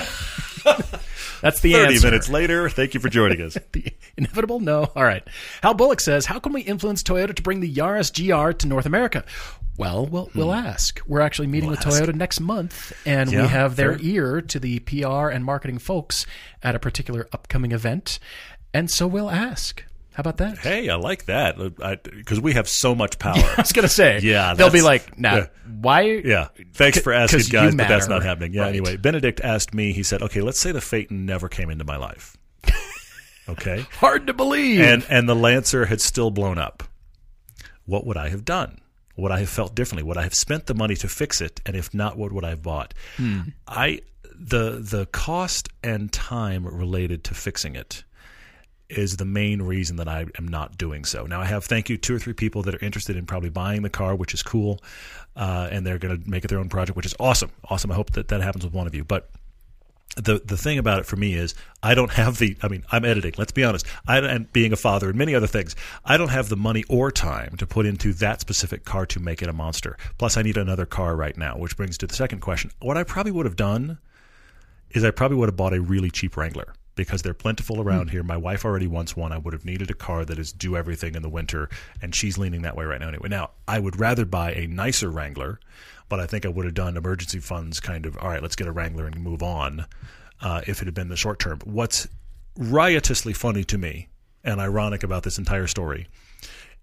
That's 1.41 1.59
the 1.61 1.73
30 1.73 1.93
answer. 1.95 2.07
minutes 2.07 2.29
later 2.29 2.69
thank 2.69 2.93
you 2.93 2.99
for 2.99 3.09
joining 3.09 3.41
us 3.41 3.57
The 3.71 3.85
inevitable 4.17 4.59
no. 4.59 4.91
All 4.95 5.03
right. 5.03 5.23
Hal 5.61 5.73
Bullock 5.73 5.99
says, 6.01 6.25
"How 6.25 6.39
can 6.39 6.53
we 6.53 6.61
influence 6.61 7.03
Toyota 7.03 7.35
to 7.35 7.41
bring 7.41 7.59
the 7.59 7.73
Yaris 7.73 8.11
GR 8.13 8.51
to 8.57 8.67
North 8.67 8.85
America?" 8.85 9.23
Well, 9.77 10.07
we'll, 10.07 10.31
we'll 10.33 10.53
ask. 10.53 10.99
We're 11.05 11.21
actually 11.21 11.47
meeting 11.47 11.69
with 11.69 11.83
Hmm. 11.83 11.89
ask. 11.89 12.01
Toyota 12.03 12.15
next 12.15 12.39
month, 12.39 12.93
and 13.05 13.31
Yeah, 13.31 13.43
we 13.43 13.47
have 13.49 13.75
their 13.75 13.93
fair. 13.97 14.07
ear 14.07 14.41
to 14.41 14.59
the 14.59 14.79
PR 14.79 15.29
and 15.29 15.45
marketing 15.45 15.77
folks 15.77 16.25
at 16.63 16.73
a 16.73 16.79
particular 16.79 17.27
upcoming 17.31 17.71
event, 17.73 18.17
and 18.73 18.89
so 18.89 19.05
we'll 19.05 19.29
ask. 19.29 19.83
How 20.13 20.21
about 20.21 20.37
that? 20.37 20.57
Hey, 20.57 20.89
I 20.89 20.95
like 20.95 21.25
that 21.25 21.57
because 22.03 22.39
we 22.41 22.53
have 22.53 22.67
so 22.67 22.95
much 22.95 23.19
power. 23.19 23.35
I 23.37 23.61
was 23.61 23.71
gonna 23.71 23.87
say, 23.87 24.19
Yeah, 24.23 24.55
they'll 24.55 24.71
be 24.71 24.81
like, 24.81 25.15
"Now, 25.19 25.35
yeah. 25.35 25.45
Why?" 25.81 26.01
Yeah. 26.01 26.49
Thanks 26.73 26.99
for 26.99 27.13
asking, 27.13 27.51
guys, 27.51 27.75
but 27.75 27.87
that's 27.87 28.07
not 28.07 28.23
happening. 28.23 28.53
Yeah. 28.53 28.61
Right. 28.63 28.69
Anyway, 28.69 28.97
Benedict 28.97 29.41
asked 29.41 29.73
me. 29.73 29.93
He 29.93 30.03
said, 30.03 30.21
"Okay, 30.21 30.41
let's 30.41 30.59
say 30.59 30.71
the 30.71 30.81
Phaeton 30.81 31.25
never 31.25 31.49
came 31.49 31.69
into 31.69 31.83
my 31.85 31.97
life. 31.97 32.37
Okay, 33.49 33.85
Hard 33.93 34.27
to 34.27 34.33
believe. 34.33 34.81
and 34.81 35.05
and 35.09 35.29
the 35.29 35.35
Lancer 35.35 35.85
had 35.85 36.01
still 36.01 36.31
blown 36.31 36.57
up. 36.57 36.83
What 37.85 38.05
would 38.05 38.17
I 38.17 38.27
have 38.27 38.43
done? 38.43 38.79
Would 39.15 39.31
I 39.31 39.39
have 39.39 39.49
felt 39.49 39.73
differently? 39.73 40.03
Would 40.03 40.17
I 40.17 40.23
have 40.23 40.33
spent 40.33 40.65
the 40.65 40.73
money 40.73 40.95
to 40.97 41.07
fix 41.07 41.39
it? 41.39 41.61
And 41.65 41.73
if 41.73 41.93
not, 41.93 42.17
what 42.17 42.33
would 42.33 42.43
I 42.43 42.49
have 42.49 42.61
bought? 42.61 42.93
Hmm. 43.15 43.39
I 43.65 44.01
the 44.35 44.79
the 44.81 45.05
cost 45.07 45.69
and 45.81 46.11
time 46.11 46.67
related 46.67 47.23
to 47.23 47.33
fixing 47.33 47.75
it 47.77 48.03
is 48.89 49.17
the 49.17 49.25
main 49.25 49.61
reason 49.61 49.95
that 49.97 50.07
I 50.09 50.25
am 50.37 50.47
not 50.47 50.77
doing 50.77 51.05
so. 51.05 51.25
Now 51.25 51.39
I 51.39 51.45
have 51.45 51.63
thank 51.63 51.89
you 51.89 51.97
two 51.97 52.15
or 52.15 52.19
three 52.19 52.33
people 52.33 52.63
that 52.63 52.75
are 52.75 52.83
interested 52.85 53.15
in 53.15 53.25
probably 53.25 53.49
buying 53.49 53.81
the 53.81 53.89
car, 53.89 54.13
which 54.13 54.33
is 54.33 54.43
cool, 54.43 54.81
uh, 55.37 55.69
and 55.71 55.85
they're 55.85 55.99
going 55.99 56.21
to 56.21 56.29
make 56.29 56.43
it 56.43 56.47
their 56.47 56.59
own 56.59 56.67
project, 56.67 56.97
which 56.97 57.05
is 57.05 57.15
awesome. 57.19 57.51
Awesome. 57.69 57.91
I 57.91 57.95
hope 57.95 58.11
that 58.13 58.27
that 58.29 58.41
happens 58.41 58.65
with 58.65 58.73
one 58.73 58.87
of 58.87 58.95
you. 58.95 59.03
But 59.03 59.29
the 60.15 60.41
the 60.43 60.57
thing 60.57 60.79
about 60.79 60.99
it 60.99 61.05
for 61.05 61.15
me 61.15 61.35
is 61.35 61.53
I 61.83 61.93
don't 61.93 62.11
have 62.13 62.39
the 62.39 62.57
I 62.63 62.69
mean 62.69 62.83
I'm 62.91 63.05
editing 63.05 63.33
let's 63.37 63.51
be 63.51 63.63
honest 63.63 63.85
I 64.07 64.17
and 64.17 64.51
being 64.51 64.73
a 64.73 64.75
father 64.75 65.09
and 65.09 65.17
many 65.17 65.35
other 65.35 65.45
things 65.45 65.75
I 66.05 66.17
don't 66.17 66.29
have 66.29 66.49
the 66.49 66.55
money 66.57 66.83
or 66.89 67.11
time 67.11 67.55
to 67.57 67.67
put 67.67 67.85
into 67.85 68.13
that 68.13 68.41
specific 68.41 68.83
car 68.83 69.05
to 69.07 69.19
make 69.19 69.43
it 69.43 69.49
a 69.49 69.53
monster 69.53 69.95
plus 70.17 70.35
I 70.35 70.41
need 70.41 70.57
another 70.57 70.87
car 70.87 71.15
right 71.15 71.37
now 71.37 71.57
which 71.57 71.77
brings 71.77 71.99
to 71.99 72.07
the 72.07 72.15
second 72.15 72.39
question 72.39 72.71
what 72.79 72.97
I 72.97 73.03
probably 73.03 73.31
would 73.33 73.45
have 73.45 73.57
done 73.57 73.99
is 74.89 75.03
I 75.03 75.11
probably 75.11 75.37
would 75.37 75.49
have 75.49 75.57
bought 75.57 75.73
a 75.73 75.81
really 75.81 76.09
cheap 76.09 76.35
Wrangler 76.35 76.73
because 76.97 77.21
they're 77.21 77.33
plentiful 77.33 77.79
around 77.79 78.09
here. 78.09 78.23
My 78.23 78.35
wife 78.35 78.65
already 78.65 78.87
wants 78.87 79.15
one. 79.15 79.31
I 79.31 79.37
would 79.37 79.53
have 79.53 79.63
needed 79.63 79.89
a 79.89 79.93
car 79.93 80.25
that 80.25 80.37
is 80.37 80.51
do 80.51 80.75
everything 80.75 81.15
in 81.15 81.21
the 81.21 81.29
winter, 81.29 81.69
and 82.01 82.13
she's 82.13 82.37
leaning 82.37 82.63
that 82.63 82.75
way 82.75 82.83
right 82.83 82.99
now 82.99 83.07
anyway. 83.07 83.29
Now, 83.29 83.51
I 83.67 83.79
would 83.79 83.99
rather 83.99 84.25
buy 84.25 84.51
a 84.51 84.67
nicer 84.67 85.09
Wrangler, 85.09 85.61
but 86.09 86.19
I 86.19 86.25
think 86.25 86.45
I 86.45 86.49
would 86.49 86.65
have 86.65 86.73
done 86.73 86.97
emergency 86.97 87.39
funds 87.39 87.79
kind 87.79 88.05
of, 88.05 88.17
all 88.17 88.27
right, 88.27 88.41
let's 88.41 88.57
get 88.57 88.67
a 88.67 88.71
Wrangler 88.73 89.05
and 89.05 89.17
move 89.21 89.41
on 89.41 89.85
uh, 90.41 90.61
if 90.67 90.81
it 90.81 90.85
had 90.85 90.93
been 90.93 91.07
the 91.07 91.15
short 91.15 91.39
term. 91.39 91.61
What's 91.63 92.07
riotously 92.57 93.33
funny 93.33 93.63
to 93.63 93.77
me 93.77 94.09
and 94.43 94.59
ironic 94.59 95.03
about 95.03 95.23
this 95.23 95.37
entire 95.37 95.67
story 95.67 96.07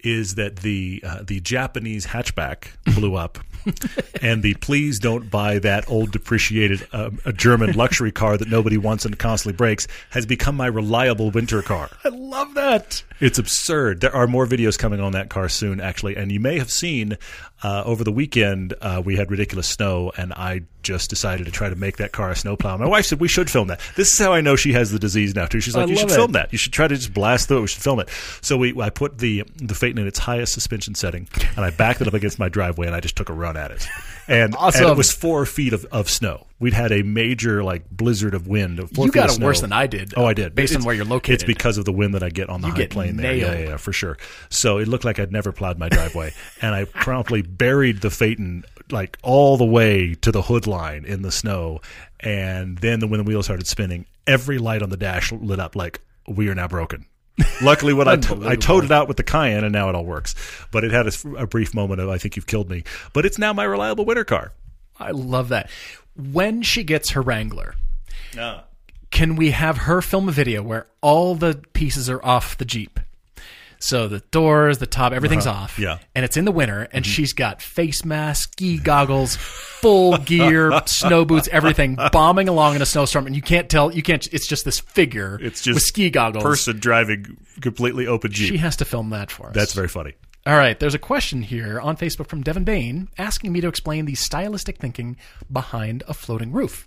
is 0.04 0.36
that 0.36 0.56
the 0.56 1.02
uh, 1.04 1.22
the 1.22 1.40
Japanese 1.40 2.06
hatchback 2.06 2.68
blew 2.94 3.16
up, 3.16 3.38
and 4.22 4.42
the 4.42 4.54
please 4.54 4.98
don't 4.98 5.30
buy 5.30 5.58
that 5.58 5.88
old 5.90 6.12
depreciated 6.12 6.86
uh, 6.92 7.10
a 7.24 7.32
German 7.32 7.72
luxury 7.72 8.12
car 8.12 8.36
that 8.36 8.48
nobody 8.48 8.76
wants 8.76 9.04
and 9.04 9.18
constantly 9.18 9.56
breaks 9.56 9.88
has 10.10 10.26
become 10.26 10.56
my 10.56 10.66
reliable 10.66 11.30
winter 11.30 11.62
car. 11.62 11.90
I 12.04 12.08
love 12.10 12.54
that. 12.54 13.02
It's 13.20 13.38
absurd. 13.38 14.00
There 14.00 14.14
are 14.14 14.26
more 14.26 14.46
videos 14.46 14.78
coming 14.78 15.00
on 15.00 15.12
that 15.12 15.30
car 15.30 15.48
soon, 15.48 15.80
actually, 15.80 16.16
and 16.16 16.30
you 16.30 16.40
may 16.40 16.58
have 16.58 16.70
seen 16.70 17.16
uh, 17.64 17.82
over 17.86 18.04
the 18.04 18.12
weekend 18.12 18.74
uh, 18.82 19.02
we 19.04 19.16
had 19.16 19.30
ridiculous 19.30 19.66
snow, 19.66 20.12
and 20.16 20.32
I 20.34 20.60
just 20.82 21.08
decided 21.08 21.46
to 21.46 21.50
try 21.50 21.70
to 21.70 21.74
make 21.76 21.96
that 21.96 22.12
car 22.12 22.30
a 22.30 22.36
snowplow. 22.36 22.76
My 22.76 22.86
wife 22.86 23.06
said 23.06 23.18
we 23.18 23.26
should 23.28 23.50
film 23.50 23.68
that. 23.68 23.80
This 23.96 24.12
is 24.12 24.18
how 24.18 24.34
I 24.34 24.42
know 24.42 24.54
she 24.54 24.74
has 24.74 24.90
the 24.90 24.98
disease 24.98 25.34
now 25.34 25.46
too. 25.46 25.60
She's 25.60 25.74
like, 25.74 25.86
I 25.86 25.90
you 25.90 25.96
should 25.96 26.10
love 26.10 26.16
film 26.16 26.32
that. 26.32 26.52
You 26.52 26.58
should 26.58 26.74
try 26.74 26.86
to 26.86 26.94
just 26.94 27.14
blast 27.14 27.48
through 27.48 27.58
it. 27.58 27.60
We 27.62 27.66
should 27.68 27.82
film 27.82 28.00
it. 28.00 28.10
So 28.42 28.58
we, 28.58 28.78
I 28.80 28.90
put 28.90 29.16
the 29.18 29.44
the 29.56 29.74
Phaeton 29.74 29.98
in 29.98 30.06
its 30.06 30.18
highest 30.18 30.52
suspension 30.52 30.94
setting, 30.94 31.26
and 31.56 31.64
I 31.64 31.70
backed 31.70 32.02
it 32.02 32.06
up 32.06 32.14
against 32.14 32.38
my 32.38 32.50
driveway, 32.50 32.86
and 32.86 32.94
I 32.94 33.00
just 33.00 33.16
took 33.16 33.30
a 33.30 33.32
run 33.32 33.56
at 33.56 33.70
it. 33.70 33.86
And, 34.28 34.54
Awesome. 34.56 34.84
and 34.84 34.92
it 34.92 34.96
was 34.96 35.12
four 35.12 35.44
feet 35.46 35.72
of, 35.72 35.84
of 35.86 36.08
snow. 36.08 36.46
We'd 36.64 36.72
had 36.72 36.92
a 36.92 37.02
major 37.02 37.62
like 37.62 37.90
blizzard 37.90 38.32
of 38.32 38.48
wind. 38.48 38.78
Of 38.78 38.96
You 38.96 39.10
got 39.10 39.36
it 39.36 39.38
worse 39.38 39.60
than 39.60 39.70
I 39.70 39.86
did. 39.86 40.14
Oh, 40.16 40.24
I 40.24 40.32
did. 40.32 40.54
Based 40.54 40.74
on 40.74 40.82
where 40.82 40.94
you're 40.94 41.04
located. 41.04 41.34
It's 41.34 41.44
because 41.44 41.76
of 41.76 41.84
the 41.84 41.92
wind 41.92 42.14
that 42.14 42.22
I 42.22 42.30
get 42.30 42.48
on 42.48 42.62
the 42.62 42.68
high 42.68 42.74
get 42.74 42.88
plane 42.90 43.18
there. 43.18 43.34
Yeah, 43.34 43.52
yeah, 43.52 43.68
yeah, 43.68 43.76
for 43.76 43.92
sure. 43.92 44.16
So 44.48 44.78
it 44.78 44.88
looked 44.88 45.04
like 45.04 45.18
I'd 45.18 45.30
never 45.30 45.52
plowed 45.52 45.78
my 45.78 45.90
driveway, 45.90 46.32
and 46.62 46.74
I 46.74 46.86
promptly 46.86 47.42
buried 47.42 48.00
the 48.00 48.08
Phaeton 48.08 48.64
like 48.90 49.18
all 49.22 49.58
the 49.58 49.66
way 49.66 50.14
to 50.22 50.32
the 50.32 50.40
hood 50.40 50.66
line 50.66 51.04
in 51.04 51.20
the 51.20 51.30
snow. 51.30 51.82
And 52.20 52.78
then 52.78 53.00
the, 53.00 53.08
when 53.08 53.18
the 53.18 53.24
wheels 53.24 53.44
started 53.44 53.66
spinning, 53.66 54.06
every 54.26 54.56
light 54.56 54.80
on 54.80 54.88
the 54.88 54.96
dash 54.96 55.32
lit 55.32 55.60
up 55.60 55.76
like 55.76 56.00
we 56.26 56.48
are 56.48 56.54
now 56.54 56.66
broken. 56.68 57.04
Luckily, 57.60 57.92
what 57.92 58.08
I, 58.08 58.16
to- 58.16 58.48
I 58.48 58.56
towed 58.56 58.84
it 58.84 58.90
out 58.90 59.06
with 59.06 59.18
the 59.18 59.22
Cayenne, 59.22 59.64
and 59.64 59.72
now 59.74 59.90
it 59.90 59.94
all 59.94 60.06
works. 60.06 60.34
But 60.70 60.82
it 60.82 60.92
had 60.92 61.08
a, 61.08 61.12
a 61.36 61.46
brief 61.46 61.74
moment 61.74 62.00
of 62.00 62.08
I 62.08 62.16
think 62.16 62.36
you've 62.36 62.46
killed 62.46 62.70
me. 62.70 62.84
But 63.12 63.26
it's 63.26 63.36
now 63.38 63.52
my 63.52 63.64
reliable 63.64 64.06
winter 64.06 64.24
car. 64.24 64.52
I 64.98 65.10
love 65.10 65.48
that. 65.48 65.68
When 66.16 66.62
she 66.62 66.84
gets 66.84 67.10
her 67.10 67.22
Wrangler, 67.22 67.74
can 69.10 69.36
we 69.36 69.50
have 69.52 69.78
her 69.78 70.02
film 70.02 70.28
a 70.28 70.32
video 70.32 70.62
where 70.62 70.86
all 71.00 71.34
the 71.34 71.62
pieces 71.72 72.08
are 72.10 72.24
off 72.24 72.58
the 72.58 72.64
Jeep? 72.64 73.00
So 73.84 74.08
the 74.08 74.20
doors, 74.30 74.78
the 74.78 74.86
top, 74.86 75.12
everything's 75.12 75.46
uh-huh. 75.46 75.64
off. 75.64 75.78
yeah. 75.78 75.98
And 76.14 76.24
it's 76.24 76.38
in 76.38 76.46
the 76.46 76.52
winter, 76.52 76.88
and 76.90 77.04
mm-hmm. 77.04 77.10
she's 77.10 77.34
got 77.34 77.60
face 77.60 78.02
mask, 78.02 78.54
ski 78.54 78.78
goggles, 78.78 79.36
full 79.36 80.16
gear, 80.24 80.72
snow 80.86 81.26
boots, 81.26 81.48
everything, 81.52 81.98
bombing 82.10 82.48
along 82.48 82.76
in 82.76 82.82
a 82.82 82.86
snowstorm, 82.86 83.26
and 83.26 83.36
you 83.36 83.42
can't 83.42 83.68
tell. 83.68 83.92
You 83.92 84.02
can't. 84.02 84.26
It's 84.32 84.46
just 84.46 84.64
this 84.64 84.80
figure. 84.80 85.38
It's 85.42 85.60
just 85.60 85.74
with 85.74 85.82
ski 85.82 86.08
goggles. 86.08 86.42
Person 86.42 86.78
driving 86.78 87.36
completely 87.60 88.06
open 88.06 88.32
Jeep. 88.32 88.48
She 88.48 88.56
has 88.56 88.76
to 88.76 88.86
film 88.86 89.10
that 89.10 89.30
for 89.30 89.48
us. 89.48 89.54
That's 89.54 89.74
very 89.74 89.88
funny. 89.88 90.14
All 90.46 90.56
right, 90.56 90.78
there's 90.78 90.94
a 90.94 90.98
question 90.98 91.40
here 91.40 91.80
on 91.80 91.96
Facebook 91.96 92.26
from 92.28 92.42
Devin 92.42 92.64
Bain 92.64 93.08
asking 93.16 93.50
me 93.50 93.62
to 93.62 93.68
explain 93.68 94.04
the 94.04 94.14
stylistic 94.14 94.76
thinking 94.76 95.16
behind 95.50 96.02
a 96.06 96.12
floating 96.12 96.52
roof. 96.52 96.86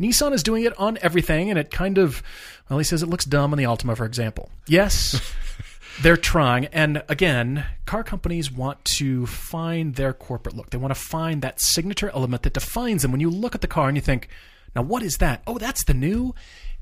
Nissan 0.00 0.32
is 0.32 0.42
doing 0.42 0.64
it 0.64 0.76
on 0.76 0.98
everything, 1.00 1.50
and 1.50 1.56
it 1.56 1.70
kind 1.70 1.98
of, 1.98 2.20
well, 2.68 2.80
he 2.80 2.84
says 2.84 3.00
it 3.00 3.08
looks 3.08 3.24
dumb 3.24 3.52
on 3.52 3.58
the 3.58 3.64
Altima, 3.64 3.96
for 3.96 4.04
example. 4.04 4.50
Yes, 4.66 5.20
they're 6.02 6.16
trying. 6.16 6.64
And 6.66 7.04
again, 7.08 7.64
car 7.86 8.02
companies 8.02 8.50
want 8.50 8.84
to 8.96 9.24
find 9.26 9.94
their 9.94 10.12
corporate 10.12 10.56
look. 10.56 10.70
They 10.70 10.78
want 10.78 10.92
to 10.92 11.00
find 11.00 11.42
that 11.42 11.60
signature 11.60 12.10
element 12.12 12.42
that 12.42 12.54
defines 12.54 13.02
them. 13.02 13.12
When 13.12 13.20
you 13.20 13.30
look 13.30 13.54
at 13.54 13.60
the 13.60 13.68
car 13.68 13.86
and 13.86 13.96
you 13.96 14.02
think, 14.02 14.28
now 14.74 14.82
what 14.82 15.04
is 15.04 15.18
that? 15.18 15.44
Oh, 15.46 15.58
that's 15.58 15.84
the 15.84 15.94
new. 15.94 16.34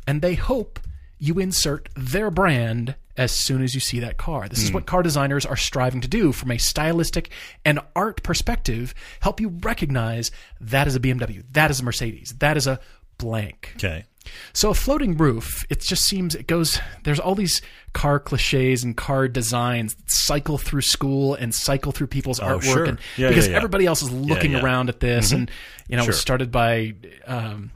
And 0.07 0.23
they 0.23 0.37
hope 0.37 0.81
you 1.19 1.39
insert 1.39 1.89
their 1.97 2.31
brand 2.31 2.95
as 3.17 3.33
soon 3.33 3.63
as 3.63 3.75
you 3.75 3.81
see 3.81 3.99
that 4.01 4.17
car. 4.17 4.49
This 4.49 4.63
is 4.63 4.71
what 4.73 4.87
car 4.87 5.03
designers 5.03 5.45
are 5.45 5.57
striving 5.57 6.01
to 6.03 6.09
do 6.09 6.31
from 6.31 6.53
a 6.53 6.59
stylistic 6.59 7.31
and 7.65 7.81
art 7.97 8.23
perspective, 8.23 8.95
help 9.21 9.41
you 9.41 9.49
recognize 9.49 10.31
that 10.61 10.87
is 10.87 10.95
a 10.95 11.01
BMW, 11.01 11.43
that 11.53 11.71
is 11.71 11.81
a 11.81 11.85
Mercedes, 11.85 12.35
that 12.39 12.57
is 12.57 12.69
a 12.69 12.79
blank. 13.19 13.73
Okay. 13.77 14.05
So 14.53 14.71
a 14.71 14.75
floating 14.75 15.17
roof, 15.17 15.65
it 15.71 15.81
just 15.81 16.05
seems 16.05 16.35
it 16.35 16.47
goes. 16.47 16.79
There's 17.05 17.19
all 17.19 17.35
these 17.35 17.63
car 17.95 18.21
cliches 18.21 18.85
and 18.85 18.95
car 18.97 19.27
designs 19.27 19.95
that 19.95 20.11
cycle 20.11 20.59
through 20.59 20.83
school 20.83 21.35
and 21.35 21.53
cycle 21.55 21.93
through 21.93 22.09
people's 22.09 22.39
artwork, 22.39 22.57
Oh, 22.57 22.61
sure. 22.61 22.85
and 22.85 22.99
Yeah, 23.17 23.29
because 23.29 23.47
yeah, 23.47 23.53
yeah. 23.53 23.57
everybody 23.57 23.87
else 23.87 24.03
is 24.03 24.11
looking. 24.13 24.53
Mm-hmm. 24.53 24.65
around 24.65 24.89
at 24.91 25.01
this, 25.01 25.33
and 25.33 25.51
you 25.89 25.97
know, 25.97 26.03
it 26.05 26.07
was 26.09 26.21
started 26.21 26.53
by 26.53 26.95
um, 27.27 27.71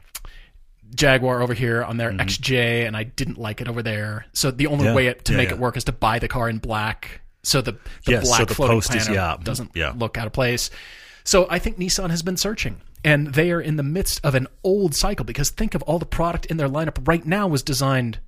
Jaguar 0.93 1.41
over 1.41 1.53
here 1.53 1.83
on 1.83 1.97
their 1.97 2.11
Mm-hmm. 2.11 2.21
XJ, 2.21 2.85
and 2.87 2.95
I 2.95 3.03
didn't 3.03 3.37
like 3.37 3.61
it 3.61 3.67
over 3.67 3.81
there. 3.83 4.25
So 4.33 4.51
the 4.51 4.67
only 4.67 4.85
Yeah. 4.85 4.93
way 4.95 5.07
it, 5.07 5.25
to 5.25 5.31
Yeah, 5.33 5.37
make 5.37 5.49
yeah. 5.49 5.55
it 5.55 5.59
work 5.59 5.77
is 5.77 5.83
to 5.85 5.91
buy 5.91 6.19
the 6.19 6.27
car 6.27 6.49
in 6.49 6.57
black, 6.59 7.21
so 7.43 7.61
the 7.61 7.73
the 8.05 8.11
Yes, 8.11 8.23
so 8.23 8.29
black 8.37 8.47
the 8.47 8.55
floating 8.55 8.77
post 8.77 8.95
is- 8.95 9.09
yeah. 9.09 9.37
doesn't 9.43 9.75
look 9.97 10.17
out 10.17 10.27
of 10.27 10.33
place. 10.33 10.69
So 11.23 11.47
I 11.49 11.59
think 11.59 11.77
Nissan 11.77 12.09
has 12.09 12.21
been 12.21 12.37
searching, 12.37 12.81
and 13.03 13.33
they 13.33 13.51
are 13.51 13.61
in 13.61 13.77
the 13.77 13.83
midst 13.83 14.19
of 14.23 14.35
an 14.35 14.47
old 14.63 14.93
cycle 14.95 15.25
because 15.25 15.49
think 15.49 15.73
of 15.73 15.81
all 15.83 15.99
the 15.99 16.05
product 16.05 16.45
in 16.47 16.57
their 16.57 16.67
lineup 16.69 17.07
right 17.07 17.25
now 17.25 17.47
was 17.47 17.63
designed 17.63 18.19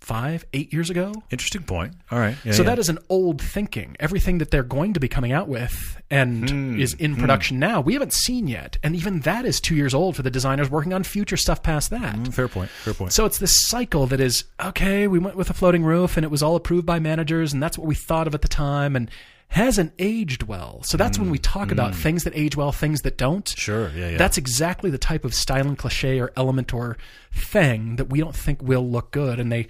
five, 0.00 0.44
eight 0.54 0.72
years 0.72 0.88
ago. 0.90 1.12
Interesting 1.30 1.62
point. 1.62 1.92
All 2.10 2.18
right. 2.18 2.34
Yeah, 2.44 2.52
So 2.52 2.62
yeah. 2.62 2.70
that 2.70 2.78
is 2.78 2.88
an 2.88 2.98
old 3.08 3.40
thinking. 3.40 3.96
Everything 4.00 4.38
that 4.38 4.50
they're 4.50 4.62
going 4.62 4.94
to 4.94 5.00
be 5.00 5.08
coming 5.08 5.30
out 5.32 5.46
with 5.48 6.00
and 6.10 6.48
Hmm. 6.50 6.80
is 6.80 6.94
in 6.94 7.16
production 7.16 7.58
now, 7.58 7.80
we 7.80 7.92
haven't 7.92 8.12
seen 8.12 8.48
yet. 8.48 8.78
And 8.82 8.96
even 8.96 9.20
that 9.20 9.44
is 9.44 9.60
two 9.60 9.76
years 9.76 9.92
old 9.94 10.16
for 10.16 10.22
the 10.22 10.30
designers 10.30 10.70
working 10.70 10.92
on 10.92 11.04
future 11.04 11.36
stuff 11.36 11.62
past 11.62 11.90
that. 11.90 12.16
Mm, 12.16 12.32
fair 12.34 12.48
point. 12.48 12.70
Fair 12.70 12.94
point. 12.94 13.12
So 13.12 13.24
it's 13.26 13.38
this 13.38 13.68
cycle 13.68 14.06
that 14.08 14.20
is 14.20 14.44
okay, 14.64 15.06
we 15.06 15.18
went 15.18 15.36
with 15.36 15.50
a 15.50 15.54
floating 15.54 15.84
roof 15.84 16.16
and 16.16 16.24
it 16.24 16.30
was 16.30 16.42
all 16.42 16.56
approved 16.56 16.86
by 16.86 16.98
managers 16.98 17.52
and 17.52 17.62
that's 17.62 17.76
what 17.78 17.86
we 17.86 17.94
thought 17.94 18.26
of 18.26 18.34
at 18.34 18.42
the 18.42 18.48
time 18.48 18.96
and 18.96 19.10
hasn't 19.50 19.92
aged 19.98 20.44
well. 20.44 20.80
So 20.84 20.96
that's 20.96 21.18
when 21.18 21.28
we 21.28 21.38
talk 21.38 21.72
about 21.72 21.92
things 21.94 22.22
that 22.24 22.32
age 22.36 22.56
well, 22.56 22.70
things 22.72 23.02
that 23.02 23.18
don't. 23.18 23.44
Mm, 23.44 23.56
Sure, 23.58 23.90
yeah, 23.90 24.10
yeah. 24.10 24.16
That's 24.16 24.38
exactly 24.38 24.90
the 24.90 24.98
type 24.98 25.24
of 25.24 25.34
style 25.34 25.66
and 25.66 25.76
cliche 25.76 26.20
or 26.20 26.32
element 26.36 26.72
or 26.72 26.96
thing 27.32 27.96
that 27.96 28.08
we 28.10 28.20
don't 28.20 28.34
think 28.34 28.62
will 28.62 28.88
look 28.88 29.10
good 29.10 29.38
and 29.40 29.50
they 29.52 29.68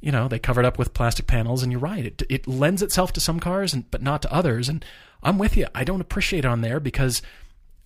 you 0.00 0.12
know, 0.12 0.28
they 0.28 0.38
covered 0.38 0.64
up 0.64 0.78
with 0.78 0.94
plastic 0.94 1.26
panels 1.26 1.62
and 1.62 1.72
you're 1.72 1.80
right. 1.80 2.06
It 2.06 2.22
it 2.30 2.46
lends 2.46 2.82
itself 2.82 3.12
to 3.14 3.20
some 3.20 3.40
cars 3.40 3.74
and 3.74 3.90
but 3.90 4.00
not 4.02 4.22
to 4.22 4.32
others 4.32 4.68
and 4.68 4.84
I'm 5.22 5.38
with 5.38 5.56
you. 5.56 5.66
I 5.74 5.84
don't 5.84 6.00
appreciate 6.00 6.40
it 6.40 6.44
on 6.46 6.60
there 6.60 6.78
because 6.80 7.20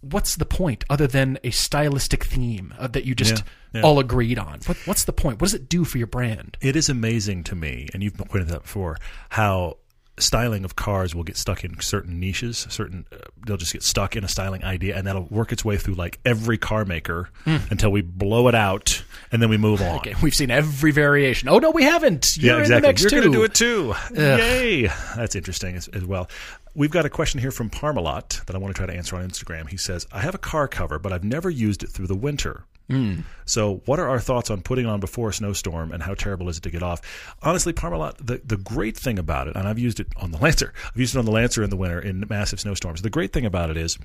what's 0.02 0.36
the 0.36 0.44
point 0.44 0.84
other 0.90 1.06
than 1.06 1.38
a 1.42 1.50
stylistic 1.50 2.24
theme 2.24 2.74
uh, 2.78 2.86
that 2.88 3.04
you 3.04 3.14
just 3.14 3.42
Yeah, 3.72 3.80
yeah. 3.80 3.82
all 3.82 3.98
agreed 3.98 4.38
on? 4.38 4.60
What, 4.66 4.76
what's 4.84 5.04
the 5.04 5.12
point? 5.12 5.40
What 5.40 5.46
does 5.46 5.54
it 5.54 5.68
do 5.68 5.84
for 5.84 5.96
your 5.98 6.06
brand? 6.06 6.56
It 6.60 6.76
is 6.76 6.88
amazing 6.88 7.44
to 7.44 7.54
me, 7.54 7.88
and 7.94 8.02
you've 8.02 8.14
pointed 8.16 8.48
that 8.48 8.62
before, 8.62 8.98
how 9.30 9.78
styling 10.18 10.64
of 10.64 10.76
cars 10.76 11.14
will 11.14 11.24
get 11.24 11.36
stuck 11.36 11.64
in 11.64 11.80
certain 11.80 12.20
niches. 12.20 12.66
Certain 12.70 13.06
uh, 13.12 13.16
they'll 13.46 13.56
just 13.56 13.72
get 13.72 13.82
stuck 13.82 14.16
in 14.16 14.24
a 14.24 14.28
styling 14.28 14.64
idea, 14.64 14.96
and 14.96 15.06
that'll 15.06 15.24
work 15.24 15.52
its 15.52 15.64
way 15.64 15.76
through 15.76 15.94
like 15.94 16.18
every 16.24 16.58
car 16.58 16.84
maker 16.84 17.30
until 17.70 17.90
we 17.90 18.02
blow 18.02 18.48
it 18.48 18.54
out, 18.54 19.02
and 19.30 19.40
then 19.42 19.48
we 19.48 19.56
move 19.56 19.80
on. 19.80 19.96
Okay, 19.96 20.14
we've 20.22 20.34
seen 20.34 20.50
every 20.50 20.90
variation. 20.90 21.48
Oh 21.48 21.58
no, 21.58 21.70
we 21.70 21.84
haven't. 21.84 22.36
You're 22.36 22.56
Yeah, 22.56 22.60
exactly. 22.60 22.76
In 22.76 22.82
the 22.82 22.88
mix 22.88 23.02
You're 23.02 23.10
going 23.10 23.32
to 23.32 23.38
do 23.38 23.44
it 23.44 23.54
too. 23.54 23.94
Yay! 24.14 24.86
That's 25.16 25.34
interesting 25.34 25.76
as, 25.76 25.88
as 25.88 26.04
well. 26.04 26.28
We've 26.74 26.90
got 26.90 27.04
a 27.04 27.10
question 27.10 27.40
here 27.40 27.50
from 27.50 27.68
Parmalat 27.68 28.44
that 28.46 28.54
I 28.54 28.58
want 28.58 28.74
to 28.74 28.78
try 28.78 28.86
to 28.86 28.96
answer 28.96 29.16
on 29.16 29.28
Instagram. 29.28 29.68
He 29.68 29.76
says, 29.76 30.06
"I 30.12 30.20
have 30.20 30.34
a 30.34 30.38
car 30.38 30.68
cover, 30.68 30.98
but 30.98 31.12
I've 31.12 31.24
never 31.24 31.50
used 31.50 31.82
it 31.82 31.90
through 31.90 32.06
the 32.06 32.16
winter." 32.16 32.64
Mm. 32.92 33.24
So, 33.46 33.82
what 33.86 33.98
are 33.98 34.08
our 34.08 34.20
thoughts 34.20 34.50
on 34.50 34.60
putting 34.60 34.84
on 34.86 35.00
before 35.00 35.30
a 35.30 35.32
snowstorm, 35.32 35.92
and 35.92 36.02
how 36.02 36.14
terrible 36.14 36.48
is 36.50 36.58
it 36.58 36.62
to 36.64 36.70
get 36.70 36.82
off? 36.82 37.00
Honestly, 37.42 37.72
Parmalat, 37.72 38.18
the, 38.18 38.42
the 38.44 38.58
great 38.58 38.96
thing 38.96 39.18
about 39.18 39.48
it, 39.48 39.56
and 39.56 39.66
I've 39.66 39.78
used 39.78 39.98
it 39.98 40.08
on 40.16 40.30
the 40.30 40.38
Lancer. 40.38 40.74
I've 40.86 41.00
used 41.00 41.16
it 41.16 41.18
on 41.18 41.24
the 41.24 41.30
Lancer 41.30 41.62
in 41.62 41.70
the 41.70 41.76
winter 41.76 41.98
in 41.98 42.26
massive 42.28 42.60
snowstorms. 42.60 43.00
The 43.00 43.10
great 43.10 43.32
thing 43.32 43.46
about 43.46 43.70
it 43.70 43.78
is, 43.78 43.98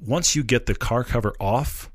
once 0.00 0.36
you 0.36 0.44
get 0.44 0.66
the 0.66 0.74
car 0.74 1.02
cover 1.02 1.34
off, 1.40 1.90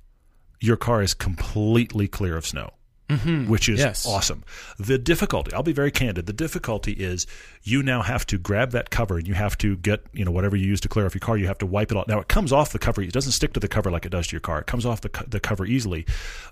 your 0.60 0.76
car 0.76 1.02
is 1.02 1.14
completely 1.14 2.08
clear 2.08 2.36
of 2.36 2.46
snow, 2.46 2.72
Mm-hmm. 3.08 3.48
which 3.50 3.70
is 3.70 3.80
Yes. 3.80 4.04
awesome. 4.08 4.44
The 4.80 4.98
difficulty, 4.98 5.54
I'll 5.54 5.62
be 5.62 5.74
very 5.74 5.92
candid, 5.92 6.26
the 6.26 6.34
difficulty 6.34 6.94
is 6.94 7.28
you 7.62 7.84
now 7.84 8.02
have 8.02 8.26
to 8.26 8.40
grab 8.40 8.72
that 8.72 8.90
cover 8.90 9.20
and 9.20 9.28
you 9.28 9.36
have 9.36 9.56
to 9.60 9.78
get, 9.78 10.02
you 10.12 10.26
know, 10.26 10.32
whatever 10.32 10.56
you 10.56 10.66
use 10.66 10.82
to 10.82 10.88
clear 10.88 11.06
off 11.06 11.14
your 11.14 11.20
car, 11.20 11.38
you 11.38 11.46
have 11.46 11.60
to 11.60 11.68
wipe 11.68 11.92
it 11.92 11.98
off. 11.98 12.08
Now 12.08 12.20
it 12.20 12.28
comes 12.30 12.52
off 12.52 12.72
the 12.72 12.80
cover, 12.80 13.04
it 13.04 13.12
doesn't 13.14 13.34
stick 13.34 13.54
to 13.54 13.60
the 13.60 13.68
cover 13.68 13.92
like 13.92 14.08
it 14.08 14.10
does 14.10 14.26
to 14.28 14.34
your 14.34 14.40
car. 14.42 14.60
It 14.62 14.66
comes 14.66 14.88
off 14.88 15.02
the, 15.02 15.12
the 15.28 15.40
cover 15.40 15.68
easily. 15.68 16.08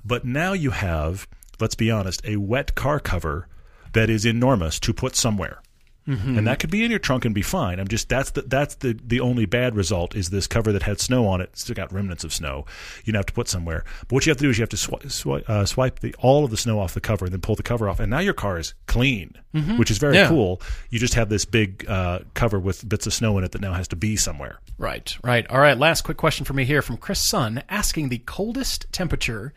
But 0.06 0.26
now 0.26 0.54
you 0.54 0.70
have, 0.70 1.28
let's 1.60 1.74
be 1.74 1.90
honest, 1.90 2.22
a 2.24 2.38
wet 2.38 2.76
car 2.76 3.00
cover 3.00 3.48
that 3.94 4.12
is 4.12 4.24
enormous 4.24 4.80
to 4.82 4.94
put 4.94 5.16
somewhere. 5.16 5.60
And 6.06 6.46
that 6.48 6.60
could 6.60 6.70
be 6.70 6.84
in 6.84 6.90
your 6.92 7.00
trunk 7.00 7.24
and 7.24 7.34
be 7.34 7.42
fine. 7.42 7.80
I'm 7.80 7.88
just 7.88 8.10
that's 8.10 8.32
the 8.32 8.42
that's 8.42 8.76
the 8.76 9.00
the 9.06 9.22
only 9.22 9.46
bad 9.46 9.74
result 9.76 10.16
is 10.16 10.30
this 10.32 10.48
cover 10.48 10.72
that 10.74 10.84
had 10.84 11.00
snow 11.00 11.26
on 11.28 11.40
it. 11.40 11.58
Still 11.58 11.76
got 11.76 11.94
remnants 11.94 12.24
of 12.26 12.34
snow. 12.34 12.66
You'd 13.06 13.16
have 13.16 13.26
to 13.28 13.34
put 13.34 13.48
somewhere. 13.48 13.86
But 14.02 14.12
what 14.12 14.26
you 14.26 14.30
have 14.32 14.38
to 14.38 14.44
do 14.44 14.50
is 14.50 14.58
you 14.58 14.64
have 14.64 14.70
to 14.70 14.76
swi- 14.76 15.04
swi- 15.06 15.48
uh, 15.50 15.66
swipe 15.66 16.00
the 16.00 16.14
all 16.20 16.44
of 16.44 16.52
the 16.52 16.58
snow 16.58 16.80
off 16.80 16.94
the 16.94 17.00
cover 17.02 17.24
and 17.26 17.34
then 17.34 17.40
pull 17.42 17.56
the 17.56 17.64
cover 17.64 17.88
off, 17.88 18.00
and 18.02 18.10
now 18.10 18.20
your 18.20 18.34
car 18.34 18.58
is 18.60 18.74
clean, 18.88 19.34
which 19.78 19.90
is 19.92 19.98
very 19.98 20.16
Yeah. 20.16 20.28
cool. 20.28 20.62
You 20.90 21.00
just 21.00 21.14
have 21.14 21.30
this 21.30 21.46
big 21.46 21.86
uh, 21.88 22.20
cover 22.34 22.60
with 22.60 22.88
bits 22.90 23.08
of 23.08 23.14
snow 23.14 23.38
in 23.38 23.44
it 23.46 23.54
that 23.54 23.62
now 23.62 23.74
has 23.74 23.88
to 23.90 23.96
be 23.96 24.18
somewhere. 24.18 24.60
Right, 24.78 25.16
right. 25.24 25.48
All 25.50 25.60
right, 25.62 25.78
last 25.78 26.02
quick 26.02 26.18
question 26.18 26.44
for 26.46 26.54
me 26.54 26.66
here 26.66 26.82
from 26.82 26.98
Chris 26.98 27.20
Sun 27.30 27.64
asking 27.70 28.10
the 28.10 28.18
coldest 28.18 28.88
temperature 28.92 29.54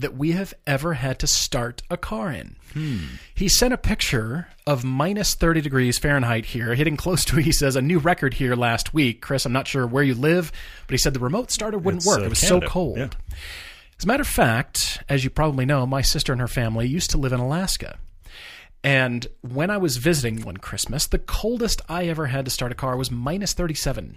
that 0.00 0.16
we 0.16 0.32
have 0.32 0.52
ever 0.66 0.94
had 0.94 1.18
to 1.20 1.26
start 1.26 1.82
a 1.90 1.96
car 1.96 2.30
in. 2.32 2.56
He 3.34 3.48
sent 3.48 3.74
a 3.74 3.78
picture 3.78 4.48
of 4.66 4.84
minus 4.84 5.34
30 5.34 5.60
degrees 5.60 5.98
Fahrenheit 5.98 6.44
here, 6.46 6.74
hitting 6.74 6.96
close 6.96 7.24
to, 7.26 7.36
he 7.36 7.50
says, 7.52 7.74
a 7.76 7.82
new 7.82 7.98
record 7.98 8.34
here 8.34 8.54
last 8.54 8.94
week. 8.94 9.20
Chris, 9.20 9.44
I'm 9.44 9.52
not 9.52 9.66
sure 9.66 9.86
where 9.86 10.04
you 10.04 10.14
live, 10.14 10.52
but 10.86 10.92
he 10.94 10.98
said 10.98 11.14
the 11.14 11.20
remote 11.20 11.50
starter 11.50 11.78
wouldn't 11.78 12.02
It's, 12.02 12.06
work. 12.06 12.20
uh, 12.20 12.24
it 12.24 12.28
was 12.28 12.40
Canada. 12.40 12.66
so 12.66 12.70
cold. 12.72 12.98
Yeah. 12.98 13.08
As 13.98 14.04
a 14.04 14.06
matter 14.06 14.20
of 14.22 14.28
fact, 14.28 15.02
as 15.08 15.24
you 15.24 15.30
probably 15.30 15.66
know, 15.66 15.84
my 15.86 16.00
sister 16.02 16.32
and 16.32 16.40
her 16.40 16.48
family 16.48 16.86
used 16.86 17.10
to 17.10 17.18
live 17.18 17.32
in 17.32 17.40
Alaska. 17.40 17.98
And 18.82 19.26
when 19.42 19.68
I 19.68 19.76
was 19.76 19.98
visiting 19.98 20.42
one 20.42 20.56
Christmas, 20.56 21.06
the 21.06 21.18
coldest 21.18 21.82
I 21.88 22.04
ever 22.06 22.26
had 22.28 22.46
to 22.46 22.50
start 22.50 22.72
a 22.72 22.76
car 22.76 22.96
was 22.96 23.10
minus 23.10 23.52
37. 23.52 24.16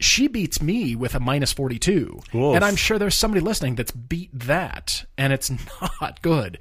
She 0.00 0.26
beats 0.26 0.60
me 0.60 0.96
with 0.96 1.14
a 1.14 1.20
minus 1.20 1.52
42. 1.52 2.20
Oof. 2.34 2.56
And 2.56 2.64
I'm 2.64 2.76
sure 2.76 2.98
there's 2.98 3.14
somebody 3.14 3.40
listening 3.40 3.76
that's 3.76 3.92
beat 3.92 4.30
that, 4.32 5.04
and 5.16 5.32
it's 5.32 5.50
not 6.00 6.20
good. 6.22 6.58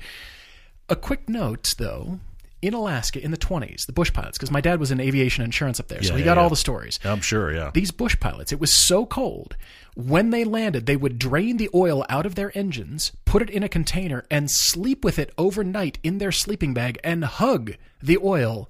A 0.90 0.96
quick 0.96 1.28
note, 1.30 1.74
though. 1.78 2.20
In 2.62 2.76
Alaska 2.76 3.20
in 3.20 3.32
the 3.32 3.38
20s, 3.38 3.88
the 3.88 3.92
bush 3.92 4.14
pilots, 4.14 4.38
because 4.38 4.52
my 4.52 4.62
dad 4.62 4.80
was 4.80 4.92
in 4.92 5.00
aviation 5.00 5.44
insurance 5.44 5.80
up 5.80 5.88
there, 5.88 6.04
so 6.04 6.14
he 6.14 6.20
yeah, 6.20 6.26
got 6.26 6.38
yeah. 6.38 6.44
all 6.44 6.50
the 6.50 6.56
stories 6.56 7.00
I'm 7.04 7.20
sure, 7.20 7.52
yeah. 7.52 7.72
these 7.74 7.90
bush 7.90 8.16
pilots, 8.20 8.52
it 8.52 8.60
was 8.60 8.86
so 8.86 9.08
cold. 9.08 9.56
When 9.96 10.30
they 10.30 10.46
landed, 10.46 10.86
they 10.86 10.96
would 10.96 11.20
drain 11.20 11.58
the 11.58 11.70
oil 11.74 12.06
out 12.10 12.26
of 12.26 12.36
their 12.36 12.56
engines, 12.58 13.12
put 13.26 13.42
it 13.42 13.50
in 13.50 13.64
a 13.64 13.70
container, 13.70 14.26
and 14.32 14.50
sleep 14.50 15.04
with 15.04 15.20
it 15.20 15.34
overnight 15.38 16.00
in 16.02 16.18
their 16.18 16.32
sleeping 16.32 16.74
bag 16.74 16.98
and 17.04 17.26
hug 17.26 17.74
the 18.02 18.18
oil. 18.18 18.70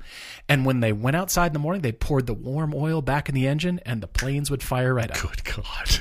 And 0.50 0.66
when 0.66 0.80
they 0.80 0.92
went 0.92 1.16
outside 1.16 1.48
in 1.48 1.54
the 1.54 1.60
morning, 1.60 1.82
they 1.82 1.92
poured 1.92 2.28
the 2.28 2.34
warm 2.34 2.74
oil 2.76 3.02
back 3.02 3.30
in 3.30 3.36
the 3.36 3.48
engine, 3.48 3.80
and 3.86 4.02
the 4.02 4.08
planes 4.08 4.52
would 4.52 4.64
fire 4.64 4.94
right 4.94 5.10
up. 5.10 5.20
Good 5.20 5.44
God. 5.44 6.00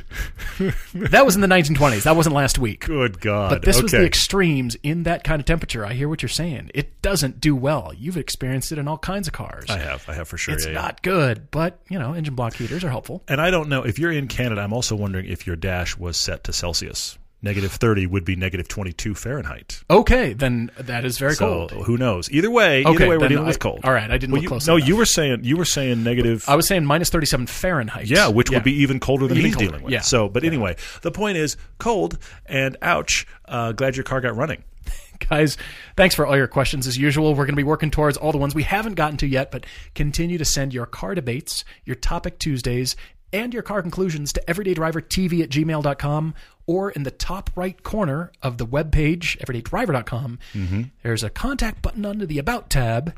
That 0.93 1.25
was 1.25 1.37
in 1.37 1.41
the 1.41 1.47
1920s. 1.47 2.03
That 2.03 2.17
wasn't 2.17 2.35
last 2.35 2.59
week. 2.59 2.85
Good 2.85 3.21
God. 3.21 3.51
But 3.51 3.63
this 3.63 3.81
was 3.81 3.93
the 3.93 4.05
extremes 4.05 4.77
in 4.83 5.05
that 5.05 5.25
kind 5.25 5.41
of 5.41 5.47
temperature. 5.47 5.87
I 5.87 5.95
hear 5.95 6.09
what 6.09 6.21
you're 6.21 6.29
saying. 6.29 6.71
It 6.75 7.01
doesn't 7.01 7.41
do 7.41 7.57
well. 7.57 7.93
You've 7.97 8.19
experienced 8.19 8.71
it 8.71 8.77
in 8.77 8.87
all 8.87 8.99
kinds 8.99 9.27
of 9.27 9.33
cars. 9.33 9.71
I 9.71 9.79
have. 9.79 10.07
I 10.09 10.15
have 10.15 10.29
for 10.29 10.37
sure. 10.37 10.55
it's 10.55 10.67
yeah, 10.67 10.73
yeah. 10.73 10.83
not 10.83 11.03
good, 11.03 11.51
but 11.51 11.81
you 11.89 11.99
know, 11.99 12.13
engine 12.13 12.35
block 12.35 12.55
heaters 12.55 12.85
are 12.85 12.91
helpful. 12.91 13.23
And 13.27 13.41
I 13.41 13.51
don't 13.51 13.71
know 13.71 13.85
if 13.85 13.99
you're 13.99 14.13
in 14.13 14.29
Canada. 14.29 14.61
I'm 14.61 14.75
also 14.75 14.97
wondering 14.97 15.10
if 15.19 15.47
your 15.47 15.57
dash 15.57 15.97
was 15.97 16.17
set 16.17 16.45
to 16.45 16.53
Celsius. 16.53 17.19
Negative 17.43 17.73
30 17.73 18.07
would 18.07 18.27
be 18.27 18.37
negative 18.37 18.69
22 18.69 19.15
Fahrenheit. 19.15 19.81
Okay, 19.89 20.35
then 20.35 20.71
that 20.79 21.07
is 21.07 21.17
very 21.17 21.33
So 21.35 21.69
cold. 21.69 21.87
who 21.87 21.97
knows? 21.97 22.31
Either 22.31 22.51
way, 22.51 22.85
Okay, 22.85 22.91
either 23.05 23.09
way, 23.09 23.17
we're 23.17 23.29
dealing 23.29 23.45
I- 23.47 23.49
with 23.49 23.59
cold. 23.59 23.81
all 23.83 23.95
right, 23.95 24.11
I 24.11 24.19
didn't 24.19 24.33
Well, 24.33 24.41
look 24.41 24.43
you, 24.43 24.49
close 24.49 24.67
No, 24.67 24.77
enough. 24.77 24.87
you 24.89 24.97
were 24.97 25.07
saying 25.07 25.41
you 25.45 25.57
were 25.57 25.65
saying 25.65 26.03
negative. 26.05 26.45
I 26.47 26.55
was 26.55 26.67
saying 26.69 26.85
minus 26.85 27.09
37 27.09 27.47
Fahrenheit. 27.47 28.09
yeah, 28.09 28.29
which 28.29 28.51
Yeah. 28.51 28.59
would 28.59 28.65
be 28.65 28.75
even 28.83 29.01
colder 29.01 29.27
than 29.27 29.39
Even 29.39 29.47
he's 29.47 29.55
colder, 29.55 29.69
dealing 29.71 29.85
with. 29.85 29.93
yeah. 29.93 30.03
So, 30.03 30.29
but 30.29 30.45
anyway, 30.45 30.77
the 31.01 31.11
point 31.11 31.39
is 31.39 31.57
cold 31.79 32.19
and 32.45 32.77
ouch. 32.83 33.27
Uh, 33.49 33.73
glad 33.73 33.97
your 33.97 34.05
car 34.05 34.21
got 34.21 34.37
running. 34.37 34.63
Guys, 35.31 35.57
thanks 35.97 36.15
for 36.15 36.27
all 36.27 36.37
your 36.37 36.47
questions 36.47 36.87
as 36.87 36.99
usual. 36.99 37.31
We're 37.31 37.45
going 37.47 37.55
to 37.55 37.57
be 37.57 37.63
working 37.63 37.91
towards 37.91 38.19
all 38.19 38.33
the 38.33 38.39
ones 38.39 38.55
we 38.55 38.65
haven't 38.65 38.95
gotten 38.97 39.17
to 39.19 39.27
yet, 39.27 39.51
but 39.51 39.65
continue 39.95 40.37
to 40.37 40.45
send 40.45 40.75
your 40.75 40.85
car 40.87 41.15
debates, 41.15 41.65
your 41.87 41.97
topic 41.97 42.39
Tuesdays, 42.39 42.97
and 43.33 43.53
your 43.55 43.63
car 43.63 43.83
conclusions 43.83 44.33
to 44.33 44.43
everydaydrivertv 44.47 45.43
at 45.43 45.51
gmail.com 45.51 46.35
or 46.67 46.91
in 46.91 47.03
the 47.03 47.11
top 47.11 47.51
right 47.57 47.83
corner 47.83 48.31
of 48.43 48.59
the 48.59 48.67
webpage, 48.67 49.39
everydaydriver.com. 49.39 50.39
Mm-hmm. 50.53 50.83
There's 51.03 51.25
a 51.25 51.31
contact 51.31 51.83
button 51.83 52.05
under 52.05 52.27
the 52.27 52.39
About 52.39 52.71
tab, 52.71 53.15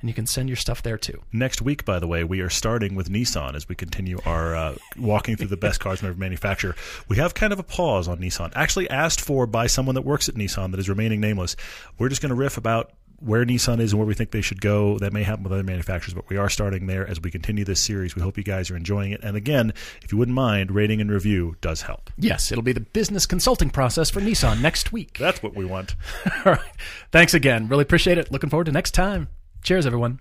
and 0.00 0.10
you 0.10 0.14
can 0.14 0.26
send 0.26 0.48
your 0.48 0.56
stuff 0.56 0.82
there 0.82 0.98
too. 0.98 1.22
Next 1.32 1.62
week, 1.62 1.84
by 1.84 1.98
the 1.98 2.06
way, 2.06 2.24
we 2.24 2.40
are 2.40 2.50
starting 2.50 2.94
with 2.94 3.08
Nissan 3.08 3.54
as 3.54 3.68
we 3.68 3.74
continue 3.74 4.18
our 4.26 4.54
uh, 4.54 4.74
walking 4.98 5.36
through 5.36 5.48
the 5.48 5.56
best 5.56 5.80
cars 5.80 6.02
every 6.02 6.16
manufacturer. 6.16 6.74
We 7.08 7.16
have 7.16 7.34
kind 7.34 7.52
of 7.52 7.58
a 7.58 7.62
pause 7.62 8.08
on 8.08 8.18
Nissan, 8.18 8.52
actually 8.54 8.90
asked 8.90 9.20
for 9.20 9.46
by 9.46 9.68
someone 9.68 9.94
that 9.94 10.02
works 10.02 10.28
at 10.28 10.34
Nissan 10.34 10.72
that 10.72 10.80
is 10.80 10.88
remaining 10.88 11.20
nameless. 11.20 11.56
We're 11.98 12.08
just 12.08 12.20
going 12.20 12.30
to 12.30 12.36
riff 12.36 12.56
about 12.58 12.92
where 13.20 13.44
Nissan 13.44 13.80
is 13.80 13.92
and 13.92 13.98
where 13.98 14.06
we 14.06 14.14
think 14.14 14.30
they 14.30 14.40
should 14.40 14.60
go. 14.60 14.98
That 14.98 15.12
may 15.12 15.22
happen 15.22 15.42
with 15.44 15.52
other 15.52 15.62
manufacturers, 15.62 16.14
but 16.14 16.28
we 16.28 16.36
are 16.36 16.48
starting 16.48 16.86
there 16.86 17.06
as 17.08 17.20
we 17.20 17.30
continue 17.30 17.64
this 17.64 17.82
series. 17.82 18.14
We 18.14 18.22
hope 18.22 18.36
you 18.36 18.44
guys 18.44 18.70
are 18.70 18.76
enjoying 18.76 19.12
it. 19.12 19.22
And 19.22 19.36
again, 19.36 19.72
if 20.02 20.12
you 20.12 20.18
wouldn't 20.18 20.34
mind, 20.34 20.70
rating 20.70 21.00
and 21.00 21.10
review 21.10 21.56
does 21.60 21.82
help. 21.82 22.10
Yes, 22.18 22.52
it'll 22.52 22.62
be 22.62 22.72
the 22.72 22.80
business 22.80 23.26
consulting 23.26 23.70
process 23.70 24.10
for 24.10 24.20
Nissan 24.20 24.60
next 24.60 24.92
week. 24.92 25.18
That's 25.18 25.42
what 25.42 25.54
we 25.54 25.64
want. 25.64 25.94
All 26.44 26.52
right. 26.52 26.72
Thanks 27.12 27.34
again. 27.34 27.68
Really 27.68 27.82
appreciate 27.82 28.18
it. 28.18 28.30
Looking 28.30 28.50
forward 28.50 28.64
to 28.64 28.72
next 28.72 28.92
time. 28.92 29.28
Cheers, 29.62 29.86
everyone. 29.86 30.20